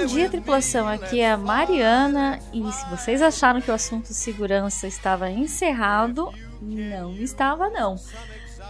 Bom 0.00 0.06
dia, 0.06 0.30
tripulação. 0.30 0.88
Aqui 0.88 1.20
é 1.20 1.30
a 1.30 1.36
Mariana. 1.36 2.38
E 2.54 2.72
se 2.72 2.88
vocês 2.88 3.20
acharam 3.20 3.60
que 3.60 3.70
o 3.70 3.74
assunto 3.74 4.14
segurança 4.14 4.86
estava 4.86 5.30
encerrado, 5.30 6.32
não 6.62 7.12
estava, 7.16 7.68
não. 7.68 7.96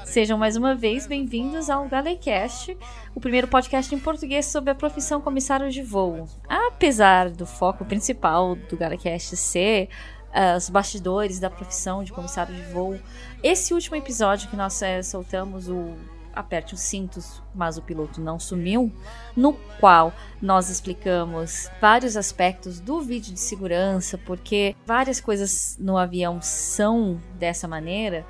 Sejam 0.04 0.36
mais 0.36 0.56
uma 0.56 0.74
vez 0.74 1.06
bem-vindos 1.06 1.70
ao 1.70 1.88
Galecast, 1.88 2.76
o 3.14 3.20
primeiro 3.20 3.46
podcast 3.46 3.94
em 3.94 3.98
português 4.00 4.46
sobre 4.46 4.70
a 4.72 4.74
profissão 4.74 5.20
comissário 5.20 5.70
de 5.70 5.82
voo. 5.82 6.26
Apesar 6.48 7.30
do 7.30 7.46
foco 7.46 7.84
principal 7.84 8.56
do 8.56 8.76
Galecast 8.76 9.36
ser 9.36 9.88
uh, 10.34 10.56
os 10.56 10.68
bastidores 10.68 11.38
da 11.38 11.48
profissão 11.48 12.02
de 12.02 12.12
comissário 12.12 12.52
de 12.52 12.62
voo, 12.72 12.98
esse 13.40 13.72
último 13.72 13.94
episódio 13.94 14.50
que 14.50 14.56
nós 14.56 14.82
é, 14.82 15.00
soltamos, 15.00 15.68
o 15.68 15.94
aperte 16.34 16.74
os 16.74 16.80
cintos, 16.80 17.42
mas 17.54 17.76
o 17.76 17.82
piloto 17.82 18.20
não 18.20 18.38
sumiu, 18.38 18.92
no 19.36 19.52
qual 19.78 20.12
nós 20.40 20.70
explicamos 20.70 21.70
vários 21.80 22.16
aspectos 22.16 22.80
do 22.80 23.00
vídeo 23.00 23.32
de 23.32 23.40
segurança, 23.40 24.18
porque 24.18 24.74
várias 24.86 25.20
coisas 25.20 25.76
no 25.78 25.96
avião 25.96 26.40
são 26.40 27.20
dessa 27.38 27.66
maneira. 27.66 28.26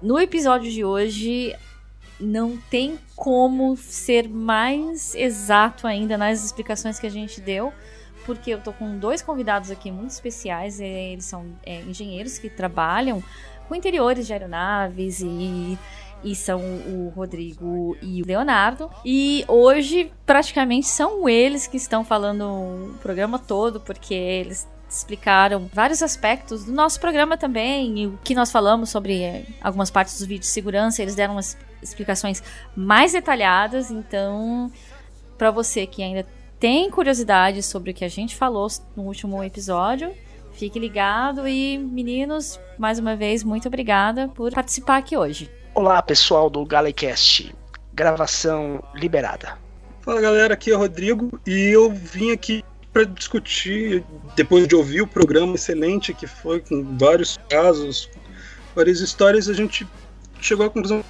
No 0.00 0.18
episódio 0.18 0.70
de 0.70 0.84
hoje 0.84 1.54
não 2.20 2.56
tem 2.56 2.98
como 3.16 3.76
ser 3.76 4.28
mais 4.28 5.14
exato 5.14 5.86
ainda 5.86 6.16
nas 6.16 6.44
explicações 6.44 6.98
que 6.98 7.06
a 7.06 7.10
gente 7.10 7.40
deu, 7.40 7.72
porque 8.24 8.50
eu 8.50 8.60
tô 8.60 8.72
com 8.72 8.98
dois 8.98 9.20
convidados 9.20 9.70
aqui 9.70 9.90
muito 9.90 10.10
especiais, 10.10 10.80
eles 10.80 11.24
são 11.24 11.46
é, 11.64 11.80
engenheiros 11.82 12.38
que 12.38 12.48
trabalham 12.48 13.22
com 13.68 13.74
interiores 13.74 14.26
de 14.26 14.32
aeronaves 14.32 15.20
e 15.20 15.78
e 16.24 16.34
são 16.34 16.60
o 16.60 17.12
Rodrigo 17.14 17.96
e 18.02 18.22
o 18.22 18.26
Leonardo. 18.26 18.90
E 19.04 19.44
hoje, 19.46 20.10
praticamente, 20.24 20.86
são 20.86 21.28
eles 21.28 21.66
que 21.66 21.76
estão 21.76 22.04
falando 22.04 22.42
o 22.44 22.94
programa 23.02 23.38
todo, 23.38 23.78
porque 23.80 24.14
eles 24.14 24.66
explicaram 24.88 25.68
vários 25.72 26.02
aspectos 26.02 26.64
do 26.64 26.72
nosso 26.72 27.00
programa 27.00 27.36
também, 27.36 27.98
e 27.98 28.06
o 28.06 28.18
que 28.22 28.34
nós 28.34 28.50
falamos 28.50 28.90
sobre 28.90 29.22
é, 29.22 29.44
algumas 29.60 29.90
partes 29.90 30.18
dos 30.18 30.26
vídeos 30.26 30.46
de 30.46 30.52
segurança, 30.52 31.02
eles 31.02 31.14
deram 31.14 31.34
umas 31.34 31.58
explicações 31.82 32.42
mais 32.76 33.12
detalhadas, 33.12 33.90
então, 33.90 34.70
para 35.36 35.50
você 35.50 35.86
que 35.86 36.02
ainda 36.02 36.24
tem 36.60 36.90
curiosidade 36.90 37.62
sobre 37.62 37.90
o 37.90 37.94
que 37.94 38.04
a 38.04 38.08
gente 38.08 38.36
falou 38.36 38.68
no 38.96 39.02
último 39.02 39.42
episódio, 39.42 40.14
fique 40.52 40.78
ligado 40.78 41.48
e 41.48 41.76
meninos, 41.76 42.60
mais 42.78 42.98
uma 42.98 43.16
vez, 43.16 43.42
muito 43.42 43.66
obrigada 43.66 44.28
por 44.28 44.52
participar 44.52 44.98
aqui 44.98 45.16
hoje. 45.16 45.50
Olá 45.76 46.00
pessoal 46.00 46.48
do 46.48 46.64
Galecast, 46.64 47.52
gravação 47.92 48.80
liberada. 48.94 49.58
Fala 50.02 50.20
galera, 50.20 50.54
aqui 50.54 50.70
é 50.70 50.76
o 50.76 50.78
Rodrigo 50.78 51.40
e 51.44 51.52
eu 51.52 51.90
vim 51.90 52.30
aqui 52.30 52.64
para 52.92 53.02
discutir, 53.02 54.04
depois 54.36 54.68
de 54.68 54.76
ouvir 54.76 55.02
o 55.02 55.06
programa 55.06 55.56
excelente 55.56 56.14
que 56.14 56.28
foi, 56.28 56.60
com 56.60 56.96
vários 56.96 57.40
casos, 57.48 58.08
várias 58.72 59.00
histórias, 59.00 59.48
a 59.48 59.52
gente 59.52 59.84
chegou 60.40 60.64
à 60.64 60.70
conclusão 60.70 61.04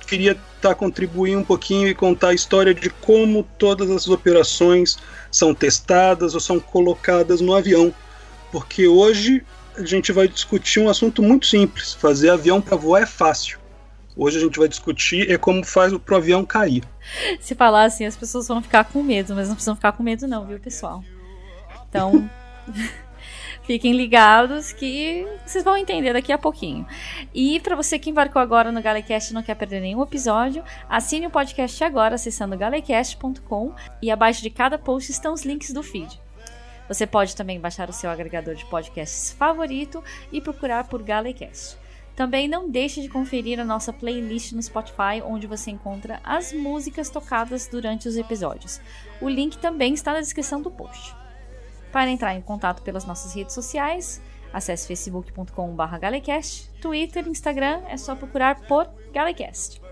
que 0.00 0.06
queria 0.08 0.36
tá, 0.60 0.74
contribuir 0.74 1.36
um 1.36 1.44
pouquinho 1.44 1.86
e 1.86 1.94
contar 1.94 2.30
a 2.30 2.34
história 2.34 2.74
de 2.74 2.90
como 2.90 3.44
todas 3.56 3.88
as 3.88 4.08
operações 4.08 4.98
são 5.30 5.54
testadas 5.54 6.34
ou 6.34 6.40
são 6.40 6.58
colocadas 6.58 7.40
no 7.40 7.54
avião. 7.54 7.94
Porque 8.50 8.88
hoje 8.88 9.44
a 9.76 9.84
gente 9.84 10.10
vai 10.10 10.26
discutir 10.26 10.80
um 10.80 10.88
assunto 10.88 11.22
muito 11.22 11.46
simples: 11.46 11.94
fazer 11.94 12.30
avião 12.30 12.60
para 12.60 12.76
voar 12.76 13.02
é 13.02 13.06
fácil. 13.06 13.61
Hoje 14.16 14.38
a 14.38 14.40
gente 14.40 14.58
vai 14.58 14.68
discutir 14.68 15.30
é 15.30 15.38
como 15.38 15.64
faz 15.64 15.92
o 15.92 16.02
avião 16.14 16.44
cair. 16.44 16.84
Se 17.40 17.54
falar 17.54 17.84
assim, 17.84 18.04
as 18.04 18.16
pessoas 18.16 18.46
vão 18.46 18.62
ficar 18.62 18.84
com 18.84 19.02
medo, 19.02 19.34
mas 19.34 19.48
não 19.48 19.54
precisam 19.54 19.74
ficar 19.74 19.92
com 19.92 20.02
medo 20.02 20.26
não, 20.28 20.46
viu, 20.46 20.60
pessoal? 20.60 21.02
Então, 21.88 22.28
fiquem 23.64 23.94
ligados 23.94 24.72
que 24.72 25.26
vocês 25.46 25.64
vão 25.64 25.76
entender 25.76 26.12
daqui 26.12 26.30
a 26.30 26.38
pouquinho. 26.38 26.86
E 27.34 27.58
para 27.60 27.74
você 27.74 27.98
que 27.98 28.10
embarcou 28.10 28.40
agora 28.40 28.70
no 28.70 28.82
Galecast 28.82 29.30
e 29.30 29.34
não 29.34 29.42
quer 29.42 29.54
perder 29.54 29.80
nenhum 29.80 30.02
episódio, 30.02 30.62
assine 30.88 31.26
o 31.26 31.30
podcast 31.30 31.82
agora 31.82 32.16
acessando 32.16 32.56
galecast.com 32.56 33.74
e 34.02 34.10
abaixo 34.10 34.42
de 34.42 34.50
cada 34.50 34.76
post 34.76 35.10
estão 35.10 35.32
os 35.32 35.42
links 35.42 35.72
do 35.72 35.82
feed. 35.82 36.20
Você 36.86 37.06
pode 37.06 37.34
também 37.34 37.58
baixar 37.58 37.88
o 37.88 37.92
seu 37.92 38.10
agregador 38.10 38.54
de 38.54 38.66
podcasts 38.66 39.32
favorito 39.32 40.04
e 40.30 40.40
procurar 40.40 40.84
por 40.84 41.02
Galecast. 41.02 41.81
Também 42.22 42.46
não 42.46 42.70
deixe 42.70 43.02
de 43.02 43.08
conferir 43.08 43.58
a 43.58 43.64
nossa 43.64 43.92
playlist 43.92 44.52
no 44.52 44.62
Spotify, 44.62 45.20
onde 45.24 45.48
você 45.48 45.72
encontra 45.72 46.20
as 46.22 46.52
músicas 46.52 47.10
tocadas 47.10 47.66
durante 47.66 48.06
os 48.06 48.16
episódios. 48.16 48.80
O 49.20 49.28
link 49.28 49.58
também 49.58 49.92
está 49.92 50.12
na 50.12 50.20
descrição 50.20 50.62
do 50.62 50.70
post. 50.70 51.16
Para 51.90 52.12
entrar 52.12 52.36
em 52.36 52.40
contato 52.40 52.80
pelas 52.82 53.04
nossas 53.04 53.34
redes 53.34 53.52
sociais, 53.52 54.22
acesse 54.52 54.86
facebook.com.br 54.86 55.98
galecast, 56.00 56.70
Twitter, 56.80 57.26
Instagram, 57.26 57.82
é 57.88 57.96
só 57.96 58.14
procurar 58.14 58.60
por 58.68 58.88
Galecast. 59.12 59.82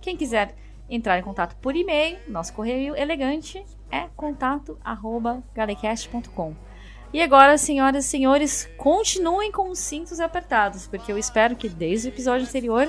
Quem 0.00 0.16
quiser 0.16 0.56
entrar 0.90 1.16
em 1.16 1.22
contato 1.22 1.54
por 1.58 1.76
e-mail, 1.76 2.18
nosso 2.26 2.52
correio 2.52 2.96
elegante 2.96 3.64
é 3.88 4.08
contato@galecast.com. 4.16 6.71
E 7.12 7.20
agora, 7.20 7.58
senhoras 7.58 8.06
e 8.06 8.08
senhores, 8.08 8.68
continuem 8.78 9.52
com 9.52 9.68
os 9.68 9.78
cintos 9.78 10.18
apertados, 10.18 10.86
porque 10.86 11.12
eu 11.12 11.18
espero 11.18 11.54
que 11.54 11.68
desde 11.68 12.08
o 12.08 12.10
episódio 12.10 12.46
anterior 12.46 12.88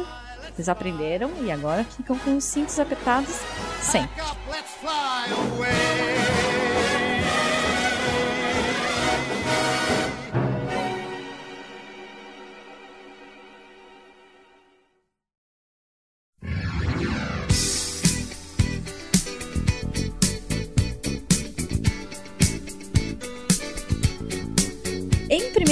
vocês 0.53 0.69
aprenderam 0.69 1.29
e 1.41 1.51
agora 1.51 1.83
ficam 1.83 2.17
com 2.17 2.37
os 2.37 2.43
cintos 2.43 2.79
apertados 2.79 3.35
sempre. 3.81 4.23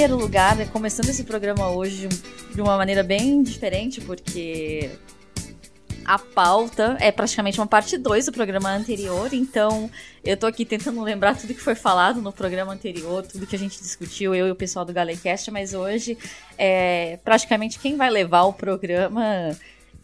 Primeiro 0.02 0.20
lugar, 0.20 0.56
né, 0.56 0.66
começando 0.66 1.10
esse 1.10 1.24
programa 1.24 1.70
hoje 1.70 2.10
de 2.56 2.60
uma 2.60 2.76
maneira 2.76 3.04
bem 3.04 3.44
diferente, 3.44 4.02
porque 4.02 4.90
a 6.04 6.18
pauta 6.18 6.98
é 7.00 7.12
praticamente 7.12 7.60
uma 7.60 7.68
parte 7.68 8.00
2 8.00 8.26
do 8.26 8.32
programa 8.32 8.72
anterior, 8.72 9.32
então 9.32 9.92
eu 10.24 10.36
tô 10.36 10.48
aqui 10.48 10.66
tentando 10.66 11.04
lembrar 11.04 11.38
tudo 11.38 11.54
que 11.54 11.62
foi 11.62 11.76
falado 11.76 12.20
no 12.20 12.34
programa 12.34 12.74
anterior, 12.74 13.22
tudo 13.28 13.46
que 13.46 13.56
a 13.56 13.60
gente 13.60 13.80
discutiu, 13.80 14.34
eu 14.34 14.48
e 14.48 14.52
o 14.52 14.56
pessoal 14.56 14.84
do 14.84 14.92
Galecast, 14.92 15.52
mas 15.52 15.76
hoje 15.76 16.18
é 16.58 17.20
praticamente 17.24 17.78
quem 17.78 17.96
vai 17.96 18.10
levar 18.10 18.46
o 18.46 18.54
programa 18.54 19.56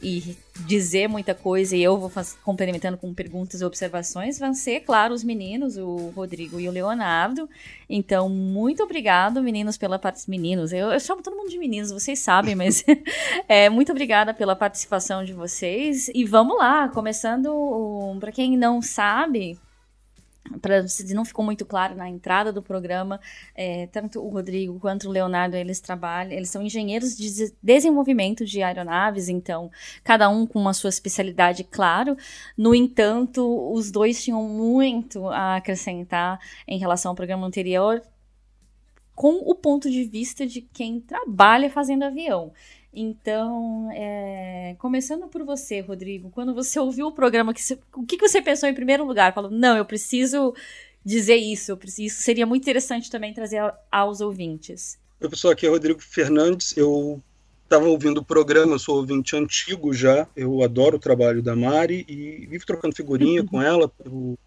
e 0.01 0.37
dizer 0.65 1.07
muita 1.07 1.33
coisa 1.33 1.75
e 1.75 1.81
eu 1.81 1.97
vou 1.97 2.11
complementando 2.43 2.97
com 2.97 3.13
perguntas 3.13 3.61
e 3.61 3.65
observações 3.65 4.39
vão 4.39 4.53
ser, 4.53 4.81
claro, 4.81 5.13
os 5.13 5.23
meninos, 5.23 5.77
o 5.77 6.11
Rodrigo 6.15 6.59
e 6.59 6.67
o 6.67 6.71
Leonardo. 6.71 7.49
Então, 7.89 8.29
muito 8.29 8.83
obrigado, 8.83 9.41
meninos, 9.41 9.77
pela 9.77 9.97
participação. 9.97 10.27
Meninos, 10.27 10.73
eu, 10.73 10.91
eu, 10.91 10.99
chamo 10.99 11.21
todo 11.21 11.37
mundo 11.37 11.49
de 11.49 11.57
meninos, 11.57 11.91
vocês 11.91 12.19
sabem, 12.19 12.53
mas 12.53 12.83
é, 13.47 13.69
muito 13.69 13.91
obrigada 13.91 14.33
pela 14.33 14.55
participação 14.55 15.23
de 15.23 15.31
vocês. 15.31 16.09
E 16.13 16.25
vamos 16.25 16.57
lá, 16.57 16.89
começando, 16.89 18.17
para 18.19 18.31
quem 18.31 18.57
não 18.57 18.81
sabe, 18.81 19.57
para 20.61 20.87
se 20.87 21.13
não 21.13 21.25
ficou 21.25 21.43
muito 21.43 21.65
claro 21.65 21.95
na 21.95 22.09
entrada 22.09 22.51
do 22.51 22.61
programa, 22.61 23.19
é, 23.55 23.87
tanto 23.87 24.23
o 24.23 24.29
Rodrigo 24.29 24.79
quanto 24.79 25.07
o 25.07 25.11
Leonardo 25.11 25.55
eles 25.55 25.79
trabalham, 25.79 26.31
eles 26.33 26.49
são 26.49 26.61
engenheiros 26.61 27.15
de 27.17 27.53
desenvolvimento 27.61 28.45
de 28.45 28.61
aeronaves, 28.61 29.29
então 29.29 29.71
cada 30.03 30.29
um 30.29 30.45
com 30.45 30.59
uma 30.59 30.73
sua 30.73 30.89
especialidade, 30.89 31.63
claro. 31.63 32.15
No 32.57 32.73
entanto, 32.73 33.71
os 33.71 33.91
dois 33.91 34.23
tinham 34.23 34.43
muito 34.43 35.27
a 35.27 35.55
acrescentar 35.57 36.39
em 36.67 36.77
relação 36.77 37.11
ao 37.11 37.15
programa 37.15 37.45
anterior, 37.47 38.01
com 39.17 39.41
o 39.49 39.55
ponto 39.55 39.89
de 39.89 40.03
vista 40.03 40.45
de 40.45 40.61
quem 40.61 40.99
trabalha 40.99 41.71
fazendo 41.71 42.03
avião. 42.03 42.53
Então, 42.99 43.91
é, 43.91 44.75
começando 44.79 45.27
por 45.27 45.43
você, 45.43 45.81
Rodrigo, 45.81 46.31
quando 46.31 46.51
você 46.55 46.79
ouviu 46.81 47.05
o 47.05 47.11
programa, 47.11 47.53
que 47.53 47.61
você, 47.61 47.77
o 47.95 48.03
que, 48.03 48.17
que 48.17 48.27
você 48.27 48.41
pensou 48.41 48.67
em 48.67 48.73
primeiro 48.73 49.05
lugar? 49.05 49.35
Falou, 49.35 49.51
não, 49.51 49.77
eu 49.77 49.85
preciso 49.85 50.55
dizer 51.05 51.35
isso, 51.35 51.71
eu 51.71 51.77
preciso, 51.77 52.07
isso 52.07 52.23
seria 52.23 52.47
muito 52.47 52.63
interessante 52.63 53.11
também 53.11 53.35
trazer 53.35 53.61
aos 53.91 54.19
ouvintes. 54.19 54.97
Oi, 55.21 55.29
pessoal, 55.29 55.53
aqui 55.53 55.67
é 55.67 55.69
Rodrigo 55.69 56.01
Fernandes, 56.01 56.75
eu 56.75 57.21
estava 57.63 57.85
ouvindo 57.85 58.17
o 58.17 58.25
programa, 58.25 58.73
eu 58.73 58.79
sou 58.79 58.95
ouvinte 58.95 59.35
antigo 59.35 59.93
já, 59.93 60.27
eu 60.35 60.63
adoro 60.63 60.97
o 60.97 60.99
trabalho 60.99 61.43
da 61.43 61.55
Mari 61.55 62.03
e 62.09 62.47
vivo 62.47 62.65
trocando 62.65 62.95
figurinha 62.95 63.43
com 63.45 63.61
ela 63.61 63.87
pelo, 63.89 64.39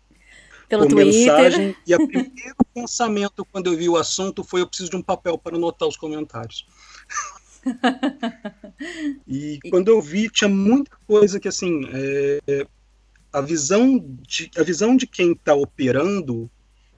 pelo 0.69 0.88
Twitter. 0.88 1.06
mensagem. 1.06 1.76
E 1.87 1.94
o 1.94 2.05
primeiro 2.08 2.56
pensamento 2.75 3.44
quando 3.44 3.69
eu 3.69 3.76
vi 3.76 3.88
o 3.88 3.97
assunto 3.97 4.43
foi 4.43 4.61
eu 4.61 4.67
preciso 4.67 4.91
de 4.91 4.97
um 4.97 5.02
papel 5.02 5.38
para 5.38 5.56
anotar 5.56 5.87
os 5.87 5.97
comentários 5.97 6.67
e 9.26 9.58
quando 9.70 9.88
eu 9.88 10.00
vi, 10.00 10.28
tinha 10.28 10.48
muita 10.48 10.90
coisa 11.06 11.38
que, 11.38 11.48
assim, 11.48 11.82
é, 11.92 12.66
a, 13.32 13.40
visão 13.40 13.98
de, 14.22 14.50
a 14.56 14.62
visão 14.62 14.96
de 14.96 15.06
quem 15.06 15.32
está 15.32 15.54
operando 15.54 16.50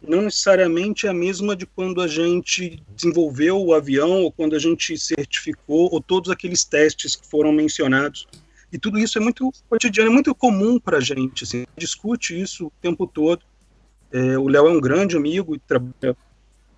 não 0.07 0.23
necessariamente 0.23 1.07
é 1.07 1.11
a 1.11 1.15
mesma 1.15 1.55
de 1.55 1.65
quando 1.65 2.01
a 2.01 2.09
gente 2.09 2.83
desenvolveu 2.95 3.63
o 3.63 3.73
avião 3.73 4.23
ou 4.23 4.33
quando 4.33 4.57
a 4.57 4.59
gente 4.59 4.99
certificou 4.99 5.89
ou 5.93 6.01
todos 6.01 6.31
aqueles 6.31 6.65
testes 6.65 7.15
que 7.15 7.27
foram 7.27 7.53
mencionados. 7.53 8.27
E 8.73 8.79
tudo 8.79 8.99
isso 8.99 9.19
é 9.19 9.21
muito 9.21 9.53
cotidiano, 9.69 10.11
é 10.11 10.13
muito 10.13 10.35
comum 10.35 10.81
para 10.81 10.97
a 10.97 11.01
gente. 11.01 11.45
Assim, 11.45 11.67
discute 11.77 12.41
isso 12.41 12.67
o 12.67 12.73
tempo 12.81 13.07
todo. 13.07 13.43
É, 14.11 14.37
o 14.39 14.49
Léo 14.49 14.67
é 14.67 14.71
um 14.71 14.81
grande 14.81 15.17
amigo 15.17 15.55
e 15.55 15.59
trabalha 15.59 16.17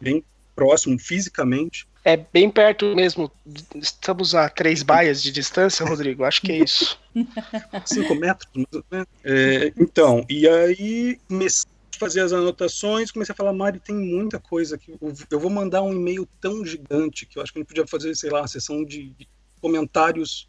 bem 0.01 0.23
próximo 0.55 0.99
fisicamente. 0.99 1.87
É 2.05 2.19
bem 2.19 2.51
perto 2.51 2.95
mesmo. 2.95 3.33
Estamos 3.75 4.35
a 4.35 4.51
três 4.51 4.83
baias 4.83 5.23
de 5.23 5.33
distância, 5.33 5.87
Rodrigo. 5.87 6.23
Acho 6.23 6.43
que 6.43 6.53
é 6.53 6.59
isso. 6.59 7.01
Cinco 7.87 8.15
metros, 8.15 8.47
né? 8.91 9.07
É, 9.25 9.73
então, 9.79 10.23
e 10.29 10.47
aí 10.47 11.19
comecei 11.27 11.71
a 11.95 11.99
fazer 11.99 12.21
as 12.21 12.35
anotações, 12.35 13.11
comecei 13.11 13.33
a 13.33 13.37
falar, 13.37 13.55
Mari, 13.55 13.81
tem 13.81 13.97
muita 13.97 14.39
coisa 14.39 14.75
aqui. 14.75 14.95
Eu 15.31 15.41
vou 15.41 15.51
mandar 15.51 15.81
um 15.81 15.95
e-mail 15.95 16.29
tão 16.43 16.63
gigante 16.63 17.25
que 17.25 17.39
eu 17.39 17.43
acho 17.43 17.51
que 17.51 17.59
a 17.59 17.61
gente 17.61 17.69
podia 17.69 17.87
fazer, 17.87 18.15
sei 18.15 18.29
lá, 18.29 18.43
uma 18.43 18.49
sessão 18.49 18.85
de, 18.85 19.09
de 19.09 19.27
comentários 19.63 20.47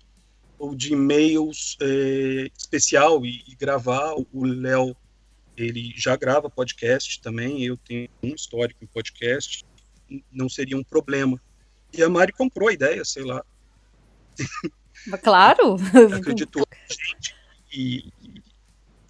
ou 0.60 0.76
de 0.76 0.92
e-mails 0.92 1.78
é, 1.82 2.50
especial 2.58 3.26
e, 3.26 3.46
e 3.48 3.56
gravar. 3.56 4.14
O 4.34 4.46
Léo, 4.46 4.94
ele 5.56 5.94
já 5.96 6.18
grava 6.18 6.50
podcast 6.50 7.22
também, 7.22 7.64
eu 7.64 7.78
tenho 7.78 8.10
um 8.22 8.36
histórico 8.36 8.84
em 8.84 8.88
podcast 8.88 9.64
não 10.32 10.50
seria 10.50 10.78
um 10.78 10.84
problema. 10.84 11.40
E 11.98 12.04
a 12.04 12.10
Mari 12.10 12.32
comprou 12.34 12.70
a 12.70 12.74
ideia, 12.74 13.04
sei 13.06 13.24
lá. 13.24 13.44
Claro! 15.24 15.78
Acreditou 16.14 16.66
gente 16.90 17.36
e, 17.72 18.12
e 18.22 18.44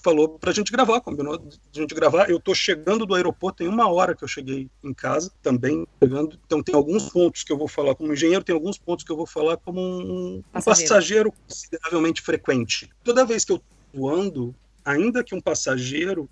falou 0.03 0.37
pra 0.37 0.51
gente 0.51 0.71
gravar, 0.71 1.01
combinou 1.01 1.35
a 1.35 1.77
gente 1.77 1.95
gravar. 1.95 2.29
Eu 2.29 2.39
tô 2.39 2.53
chegando 2.53 3.05
do 3.05 3.15
aeroporto, 3.15 3.57
tem 3.57 3.67
uma 3.67 3.89
hora 3.89 4.15
que 4.15 4.23
eu 4.23 4.27
cheguei 4.27 4.69
em 4.83 4.93
casa 4.93 5.31
também, 5.41 5.87
chegando. 5.99 6.39
Então 6.45 6.61
tem 6.61 6.75
alguns 6.75 7.09
pontos 7.09 7.43
que 7.43 7.51
eu 7.51 7.57
vou 7.57 7.67
falar 7.67 7.95
como 7.95 8.13
engenheiro, 8.13 8.43
tem 8.43 8.53
alguns 8.53 8.77
pontos 8.77 9.03
que 9.03 9.11
eu 9.11 9.17
vou 9.17 9.25
falar 9.25 9.57
como 9.57 9.81
um 9.81 10.43
passageiro, 10.51 10.89
passageiro 10.89 11.33
consideravelmente 11.47 12.21
frequente. 12.21 12.89
Toda 13.03 13.25
vez 13.25 13.43
que 13.43 13.51
eu 13.51 13.61
tô 13.91 14.09
ando, 14.09 14.53
ainda 14.83 15.23
que 15.23 15.33
um 15.33 15.41
passageiro, 15.41 16.29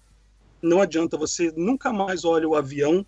não 0.61 0.79
adianta, 0.79 1.17
você 1.17 1.51
nunca 1.55 1.91
mais 1.91 2.23
olha 2.23 2.47
o 2.47 2.55
avião 2.55 3.03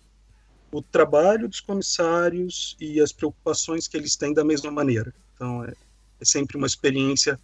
o 0.76 0.82
trabalho 0.82 1.48
dos 1.48 1.60
comissários 1.60 2.76
e 2.78 3.00
as 3.00 3.10
preocupações 3.10 3.88
que 3.88 3.96
eles 3.96 4.14
têm 4.14 4.34
da 4.34 4.44
mesma 4.44 4.70
maneira. 4.70 5.14
Então, 5.34 5.64
é, 5.64 5.72
é 6.20 6.24
sempre 6.24 6.56
uma 6.56 6.66
experiência 6.66 7.38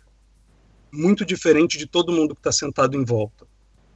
muito 0.92 1.24
diferente 1.24 1.78
de 1.78 1.86
todo 1.86 2.12
mundo 2.12 2.34
que 2.34 2.40
está 2.40 2.52
sentado 2.52 2.94
em 2.94 3.04
volta. 3.04 3.46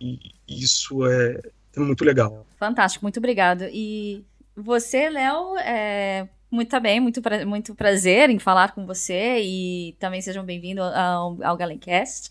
E 0.01 0.19
isso 0.49 1.07
é, 1.07 1.41
é 1.77 1.81
muito 1.81 2.03
legal. 2.03 2.47
Fantástico, 2.59 3.05
muito 3.05 3.19
obrigado. 3.19 3.65
E 3.71 4.25
você, 4.57 5.11
Léo, 5.11 5.59
é, 5.59 6.27
muito 6.51 6.81
bem, 6.81 6.99
muito, 6.99 7.21
pra, 7.21 7.45
muito 7.45 7.75
prazer 7.75 8.31
em 8.31 8.39
falar 8.39 8.73
com 8.73 8.87
você 8.87 9.41
e 9.43 9.95
também 9.99 10.23
sejam 10.23 10.45
bem-vindos 10.45 10.85
ao, 10.95 11.37
ao 11.43 11.57
Galencast. 11.59 12.31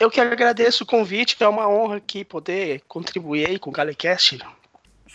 Eu 0.00 0.10
que 0.10 0.20
agradeço 0.20 0.84
o 0.84 0.86
convite, 0.86 1.36
é 1.40 1.48
uma 1.48 1.68
honra 1.68 1.96
aqui 1.96 2.24
poder 2.24 2.82
contribuir 2.88 3.58
com 3.58 3.68
o 3.68 3.72
Galencast. 3.72 4.38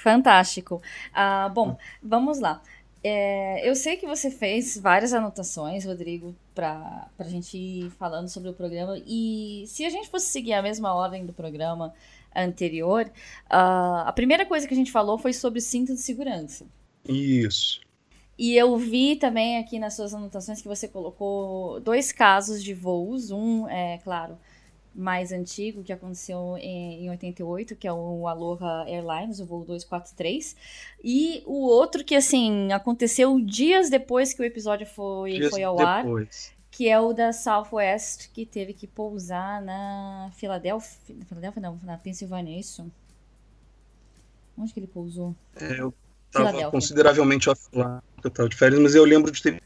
Fantástico. 0.03 0.81
Ah, 1.13 1.47
bom, 1.47 1.77
vamos 2.01 2.37
lá. 2.37 2.61
É, 3.01 3.67
eu 3.67 3.73
sei 3.73 3.95
que 3.95 4.05
você 4.05 4.29
fez 4.29 4.77
várias 4.77 5.13
anotações, 5.13 5.85
Rodrigo, 5.85 6.35
para 6.53 7.07
a 7.17 7.23
gente 7.23 7.57
ir 7.57 7.89
falando 7.91 8.27
sobre 8.27 8.49
o 8.49 8.53
programa. 8.53 9.01
E 9.07 9.63
se 9.65 9.85
a 9.85 9.89
gente 9.89 10.09
fosse 10.09 10.25
seguir 10.25 10.53
a 10.53 10.61
mesma 10.61 10.93
ordem 10.93 11.25
do 11.25 11.31
programa 11.31 11.93
anterior, 12.35 13.05
uh, 13.45 14.03
a 14.05 14.11
primeira 14.13 14.45
coisa 14.45 14.67
que 14.67 14.73
a 14.73 14.77
gente 14.77 14.91
falou 14.91 15.17
foi 15.17 15.31
sobre 15.31 15.61
cinto 15.61 15.93
de 15.93 16.01
segurança. 16.01 16.65
Isso. 17.07 17.79
E 18.37 18.57
eu 18.57 18.75
vi 18.75 19.15
também 19.15 19.57
aqui 19.57 19.79
nas 19.79 19.93
suas 19.93 20.13
anotações 20.13 20.61
que 20.61 20.67
você 20.67 20.85
colocou 20.85 21.79
dois 21.79 22.11
casos 22.11 22.61
de 22.61 22.73
voos. 22.73 23.31
Um, 23.31 23.69
é 23.69 23.99
claro, 24.03 24.37
mais 24.95 25.31
antigo 25.31 25.83
que 25.83 25.91
aconteceu 25.91 26.55
em, 26.57 27.05
em 27.05 27.09
88, 27.09 27.75
que 27.75 27.87
é 27.87 27.93
o 27.93 28.27
Aloha 28.27 28.85
Airlines, 28.87 29.39
o 29.39 29.45
voo 29.45 29.63
243, 29.65 30.55
e 31.03 31.43
o 31.45 31.65
outro 31.65 32.03
que 32.03 32.15
assim 32.15 32.71
aconteceu 32.71 33.39
dias 33.39 33.89
depois 33.89 34.33
que 34.33 34.41
o 34.41 34.45
episódio 34.45 34.85
foi, 34.85 35.49
foi 35.49 35.63
ao 35.63 35.75
depois. 35.75 36.51
ar, 36.51 36.65
que 36.69 36.89
é 36.89 36.99
o 36.99 37.13
da 37.13 37.33
Southwest, 37.33 38.29
que 38.33 38.45
teve 38.45 38.73
que 38.73 38.87
pousar 38.87 39.61
na 39.61 40.29
Filadélfia, 40.35 41.15
Filadélfia 41.27 41.61
não, 41.61 41.79
na 41.83 41.97
Pensilvânia, 41.97 42.55
é 42.55 42.59
isso? 42.59 42.85
Onde 44.57 44.73
que 44.73 44.79
ele 44.79 44.87
pousou? 44.87 45.35
É, 45.55 45.79
eu 45.79 45.93
estava 46.27 46.69
consideravelmente 46.69 47.49
offline, 47.49 47.99
eu 48.23 48.27
estava 48.27 48.49
de 48.49 48.55
férias, 48.55 48.79
mas 48.79 48.95
eu 48.95 49.03
lembro 49.05 49.31
de 49.31 49.41
ter 49.41 49.53
um 49.53 49.59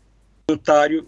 comentário 0.47 1.07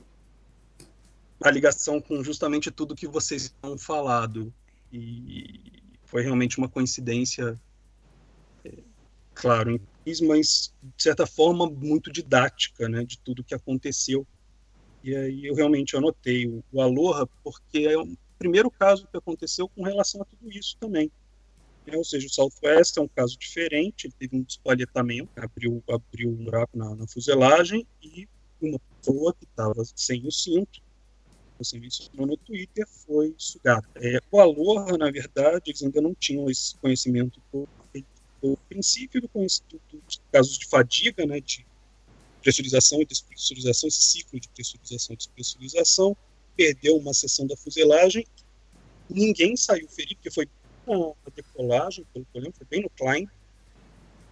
a 1.43 1.51
ligação 1.51 2.01
com 2.01 2.23
justamente 2.23 2.69
tudo 2.69 2.95
que 2.95 3.07
vocês 3.07 3.43
estão 3.43 3.77
falado 3.77 4.53
e 4.91 5.81
foi 6.03 6.23
realmente 6.23 6.57
uma 6.57 6.67
coincidência 6.67 7.59
é, 8.65 8.73
claro 9.33 9.79
mas 10.27 10.73
de 10.97 11.03
certa 11.03 11.25
forma 11.25 11.69
muito 11.69 12.11
didática 12.11 12.89
né 12.89 13.03
de 13.03 13.17
tudo 13.19 13.43
que 13.43 13.55
aconteceu 13.55 14.25
e 15.03 15.15
aí 15.15 15.45
eu 15.45 15.55
realmente 15.55 15.95
anotei 15.95 16.47
o, 16.47 16.63
o 16.73 16.81
Aloha 16.81 17.27
porque 17.43 17.79
é 17.79 17.97
o 17.97 18.17
primeiro 18.37 18.69
caso 18.69 19.07
que 19.07 19.17
aconteceu 19.17 19.69
com 19.69 19.83
relação 19.83 20.21
a 20.21 20.25
tudo 20.25 20.51
isso 20.51 20.75
também 20.79 21.09
né? 21.85 21.95
ou 21.95 22.03
seja 22.03 22.27
o 22.27 22.29
Southwest 22.29 22.97
é 22.97 23.01
um 23.01 23.07
caso 23.07 23.37
diferente 23.37 24.07
ele 24.07 24.15
teve 24.19 24.35
um 24.35 24.45
espalhetamento 24.45 25.29
abriu 25.37 25.81
abriu 25.87 26.29
um 26.31 26.43
buraco 26.43 26.77
na, 26.77 26.95
na 26.95 27.07
fuselagem 27.07 27.87
e 28.01 28.27
uma 28.61 28.79
pessoa 28.79 29.33
que 29.33 29.45
estava 29.45 29.81
sem 29.95 30.27
o 30.27 30.31
cinto 30.31 30.81
você 31.59 31.77
mencionou 31.77 32.25
no 32.25 32.37
Twitter, 32.37 32.87
foi 32.87 33.35
sugado. 33.37 33.87
É, 33.95 34.19
o 34.31 34.39
Aloha, 34.39 34.97
na 34.97 35.11
verdade, 35.11 35.63
eles 35.67 35.83
ainda 35.83 36.01
não 36.01 36.15
tinham 36.15 36.49
esse 36.49 36.75
conhecimento 36.77 37.41
todo. 37.51 37.67
O 38.41 38.55
princípio 38.69 39.21
do 39.21 39.27
conhecimento 39.27 39.81
dos 39.91 40.21
casos 40.31 40.57
de 40.57 40.65
fadiga, 40.67 41.25
né, 41.25 41.41
de 41.41 41.65
pressurização 42.41 43.01
e 43.01 43.05
despressurização, 43.05 43.89
esse 43.89 44.01
ciclo 44.01 44.39
de 44.39 44.47
pressurização 44.47 45.13
e 45.13 45.17
despressurização, 45.17 46.15
perdeu 46.55 46.95
uma 46.95 47.13
seção 47.13 47.45
da 47.45 47.57
fuselagem, 47.57 48.25
ninguém 49.09 49.57
saiu 49.57 49.89
ferido, 49.89 50.15
porque 50.15 50.31
foi 50.31 50.47
na 50.87 51.13
decolagem, 51.35 52.05
pelo 52.13 52.25
que 52.25 52.37
eu 52.37 52.41
lembro, 52.41 52.57
foi 52.57 52.67
bem 52.67 52.81
no 52.81 52.89
Klein, 52.91 53.27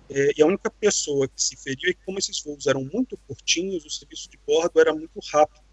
é, 0.09 0.31
e 0.37 0.41
a 0.41 0.45
única 0.45 0.71
pessoa 0.71 1.27
que 1.27 1.41
se 1.41 1.57
feriu 1.57 1.89
é 1.89 1.93
que, 1.93 1.99
como 2.05 2.17
esses 2.17 2.41
voos 2.41 2.65
eram 2.65 2.83
muito 2.85 3.17
curtinhos, 3.27 3.85
o 3.85 3.89
serviço 3.89 4.29
de 4.29 4.39
bordo 4.47 4.79
era 4.79 4.93
muito 4.93 5.19
rápido. 5.31 5.66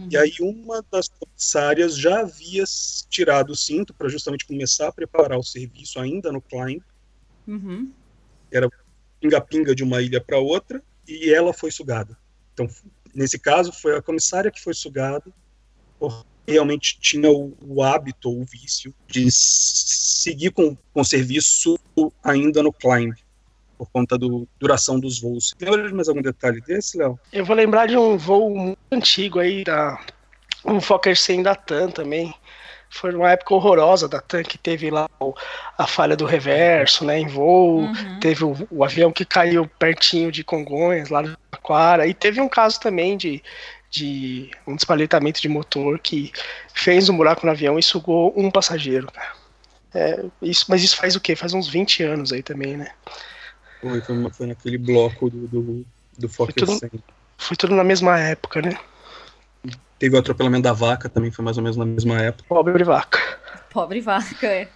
Uhum. 0.00 0.08
E 0.10 0.16
aí 0.16 0.32
uma 0.40 0.84
das 0.90 1.08
comissárias 1.08 1.96
já 1.96 2.20
havia 2.20 2.64
tirado 3.08 3.50
o 3.50 3.56
cinto 3.56 3.92
para 3.92 4.08
justamente 4.08 4.46
começar 4.46 4.88
a 4.88 4.92
preparar 4.92 5.38
o 5.38 5.42
serviço 5.42 6.00
ainda 6.00 6.32
no 6.32 6.40
Klein. 6.40 6.80
Uhum. 7.46 7.92
Era 8.50 8.68
pinga-pinga 9.20 9.74
de 9.74 9.84
uma 9.84 10.00
ilha 10.00 10.20
para 10.20 10.38
outra 10.38 10.82
e 11.06 11.32
ela 11.32 11.52
foi 11.52 11.70
sugada. 11.70 12.16
Então, 12.54 12.68
nesse 13.14 13.38
caso, 13.38 13.72
foi 13.72 13.96
a 13.96 14.02
comissária 14.02 14.50
que 14.50 14.62
foi 14.62 14.72
sugada, 14.72 15.30
porque 15.98 16.24
realmente 16.46 16.98
tinha 16.98 17.30
o, 17.30 17.56
o 17.60 17.82
hábito 17.82 18.30
ou 18.30 18.40
o 18.40 18.44
vício 18.44 18.94
de 19.06 19.30
seguir 19.30 20.50
com, 20.50 20.74
com 20.74 21.00
o 21.00 21.04
serviço 21.04 21.78
ainda 22.24 22.62
no 22.62 22.72
Klein 22.72 23.12
por 23.80 23.90
conta 23.90 24.18
da 24.18 24.26
duração 24.58 25.00
dos 25.00 25.18
voos. 25.18 25.54
Lembra 25.58 25.88
de 25.88 25.94
mais 25.94 26.06
algum 26.06 26.20
detalhe 26.20 26.60
desse, 26.60 26.98
Léo? 26.98 27.18
Eu 27.32 27.46
vou 27.46 27.56
lembrar 27.56 27.86
de 27.86 27.96
um 27.96 28.14
voo 28.18 28.54
muito 28.54 28.78
antigo 28.92 29.38
aí, 29.38 29.64
da, 29.64 29.98
um 30.66 30.82
Fokker 30.82 31.16
100 31.16 31.44
da 31.44 31.54
TAM 31.54 31.90
também. 31.90 32.34
Foi 32.90 33.14
uma 33.14 33.30
época 33.30 33.54
horrorosa 33.54 34.06
da 34.06 34.20
TAM, 34.20 34.42
que 34.42 34.58
teve 34.58 34.90
lá 34.90 35.08
a 35.78 35.86
falha 35.86 36.14
do 36.14 36.26
reverso, 36.26 37.06
né, 37.06 37.20
em 37.20 37.26
voo. 37.26 37.78
Uhum. 37.78 38.20
Teve 38.20 38.44
o, 38.44 38.68
o, 38.70 38.84
avião 38.84 39.10
que 39.10 39.24
caiu 39.24 39.66
pertinho 39.78 40.30
de 40.30 40.44
Congonhas, 40.44 41.08
lá 41.08 41.22
no 41.22 41.34
Aquara. 41.50 42.06
E 42.06 42.12
teve 42.12 42.38
um 42.38 42.50
caso 42.50 42.78
também 42.78 43.16
de, 43.16 43.42
de 43.90 44.50
um 44.66 44.76
despalhetamento 44.76 45.40
de 45.40 45.48
motor 45.48 45.98
que 45.98 46.30
fez 46.74 47.08
um 47.08 47.16
buraco 47.16 47.46
no 47.46 47.52
avião 47.52 47.78
e 47.78 47.82
sugou 47.82 48.34
um 48.36 48.50
passageiro, 48.50 49.06
É, 49.94 50.22
isso, 50.42 50.66
mas 50.68 50.82
isso 50.82 50.98
faz 50.98 51.16
o 51.16 51.20
quê? 51.20 51.34
Faz 51.34 51.54
uns 51.54 51.66
20 51.66 52.02
anos 52.02 52.30
aí 52.30 52.42
também, 52.42 52.76
né? 52.76 52.90
Foi, 53.80 54.00
foi, 54.00 54.30
foi 54.30 54.46
naquele 54.46 54.78
bloco 54.78 55.30
do, 55.30 55.48
do, 55.48 55.86
do 56.18 56.28
foi 56.28 56.52
tudo, 56.52 56.78
foi 57.38 57.56
tudo 57.56 57.74
na 57.74 57.84
mesma 57.84 58.18
época, 58.18 58.60
né? 58.60 58.78
Teve 59.98 60.16
o 60.16 60.18
atropelamento 60.18 60.62
da 60.62 60.72
vaca 60.72 61.08
também, 61.08 61.30
foi 61.30 61.44
mais 61.44 61.56
ou 61.56 61.62
menos 61.62 61.76
na 61.76 61.84
mesma 61.84 62.20
época. 62.20 62.48
Pobre 62.48 62.84
vaca. 62.84 63.18
Pobre 63.70 64.00
vaca, 64.00 64.46
é. 64.46 64.68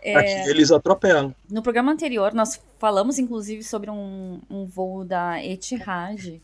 é... 0.00 0.16
Aqui 0.16 0.50
eles 0.50 0.70
atropelam. 0.70 1.34
No 1.50 1.62
programa 1.62 1.92
anterior, 1.92 2.34
nós 2.34 2.60
falamos 2.78 3.18
inclusive 3.18 3.62
sobre 3.62 3.90
um, 3.90 4.40
um 4.50 4.64
voo 4.64 5.04
da 5.04 5.42
Etihad 5.42 6.40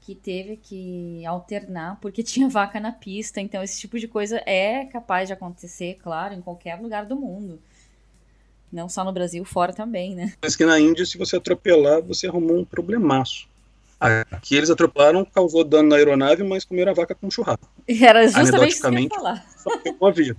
que 0.00 0.14
teve 0.14 0.56
que 0.56 1.24
alternar 1.26 1.98
porque 2.00 2.22
tinha 2.22 2.48
vaca 2.48 2.80
na 2.80 2.92
pista. 2.92 3.40
Então, 3.40 3.62
esse 3.62 3.78
tipo 3.78 3.98
de 3.98 4.08
coisa 4.08 4.42
é 4.46 4.86
capaz 4.86 5.28
de 5.28 5.34
acontecer, 5.34 5.98
claro, 6.02 6.32
em 6.32 6.40
qualquer 6.40 6.80
lugar 6.80 7.04
do 7.04 7.14
mundo. 7.14 7.60
Não 8.72 8.88
só 8.88 9.04
no 9.04 9.12
Brasil, 9.12 9.44
fora 9.44 9.72
também, 9.72 10.14
né? 10.14 10.34
Mas 10.42 10.54
que 10.54 10.64
na 10.64 10.78
Índia, 10.78 11.06
se 11.06 11.16
você 11.16 11.36
atropelar, 11.36 12.02
você 12.02 12.26
arrumou 12.26 12.58
um 12.58 12.64
problemaço. 12.64 13.46
Aqui 14.00 14.54
eles 14.54 14.70
atropelaram, 14.70 15.24
causou 15.24 15.64
dano 15.64 15.88
na 15.88 15.96
aeronave, 15.96 16.44
mas 16.44 16.64
comeram 16.64 16.92
a 16.92 16.94
vaca 16.94 17.14
com 17.14 17.30
churrasco. 17.30 17.68
Era 17.88 18.28
justamente 18.28 18.72
isso 18.72 18.80
que 18.82 18.86
eu 18.86 18.98
ia 18.98 19.08
falar. 19.08 19.46
Só 19.58 19.76
que 19.78 19.88
eu 19.88 19.96
ouvi. 19.98 20.36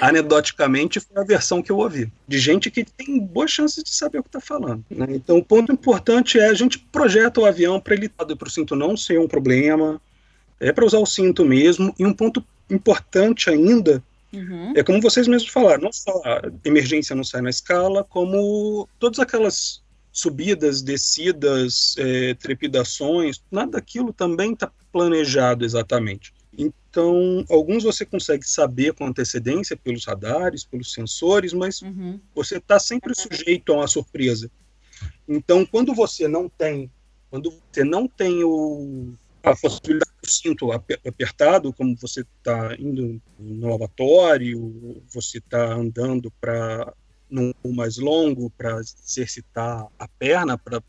Anedoticamente, 0.00 0.98
foi 0.98 1.22
a 1.22 1.24
versão 1.24 1.62
que 1.62 1.70
eu 1.70 1.78
ouvi. 1.78 2.10
De 2.26 2.38
gente 2.40 2.70
que 2.72 2.84
tem 2.84 3.20
boas 3.20 3.52
chances 3.52 3.84
de 3.84 3.90
saber 3.90 4.18
o 4.18 4.22
que 4.22 4.28
está 4.28 4.40
falando. 4.40 4.84
Né? 4.90 5.06
Então, 5.10 5.38
o 5.38 5.44
ponto 5.44 5.70
importante 5.70 6.40
é 6.40 6.48
a 6.48 6.54
gente 6.54 6.78
projeta 6.78 7.40
o 7.40 7.46
avião 7.46 7.80
para 7.80 7.94
ele 7.94 8.08
para 8.08 8.48
o 8.48 8.50
cinto 8.50 8.74
não 8.74 8.96
ser 8.96 9.20
um 9.20 9.28
problema, 9.28 10.00
é 10.58 10.72
para 10.72 10.84
usar 10.84 10.98
o 10.98 11.06
cinto 11.06 11.44
mesmo. 11.44 11.94
E 11.96 12.04
um 12.04 12.12
ponto 12.12 12.44
importante 12.68 13.48
ainda 13.48 14.02
uhum. 14.38 14.72
é 14.76 14.82
como 14.82 15.00
vocês 15.00 15.26
mesmos 15.26 15.50
falaram, 15.50 15.84
não 15.84 15.92
só 15.92 16.20
a 16.24 16.42
emergência 16.64 17.16
não 17.16 17.24
sai 17.24 17.40
na 17.40 17.50
escala, 17.50 18.04
como 18.04 18.88
todas 18.98 19.18
aquelas 19.18 19.82
subidas, 20.12 20.82
descidas, 20.82 21.94
é, 21.98 22.34
trepidações, 22.34 23.42
nada 23.50 23.72
daquilo 23.72 24.12
também 24.12 24.52
está 24.52 24.70
planejado 24.90 25.64
exatamente. 25.64 26.32
Então, 26.56 27.44
alguns 27.50 27.84
você 27.84 28.06
consegue 28.06 28.48
saber 28.48 28.94
com 28.94 29.06
antecedência 29.06 29.76
pelos 29.76 30.06
radares, 30.06 30.64
pelos 30.64 30.92
sensores, 30.94 31.52
mas 31.52 31.82
uhum. 31.82 32.18
você 32.34 32.56
está 32.56 32.78
sempre 32.78 33.14
sujeito 33.14 33.72
a 33.72 33.76
uma 33.76 33.86
surpresa. 33.86 34.50
Então, 35.28 35.66
quando 35.66 35.94
você 35.94 36.26
não 36.26 36.48
tem, 36.48 36.90
quando 37.30 37.52
você 37.70 37.84
não 37.84 38.08
tem 38.08 38.42
o, 38.42 39.12
a 39.46 39.54
possibilidade 39.54 40.10
do 40.20 40.28
cinto 40.28 40.72
apertado, 40.72 41.72
como 41.72 41.96
você 41.96 42.22
está 42.22 42.74
indo 42.78 43.22
no 43.38 43.68
lavatório, 43.68 45.02
você 45.08 45.38
está 45.38 45.72
andando 45.72 46.32
para 46.32 46.92
num 47.30 47.52
mais 47.74 47.96
longo 47.96 48.50
para 48.50 48.80
exercitar 48.80 49.86
a 49.98 50.08
perna, 50.08 50.58
para 50.58 50.82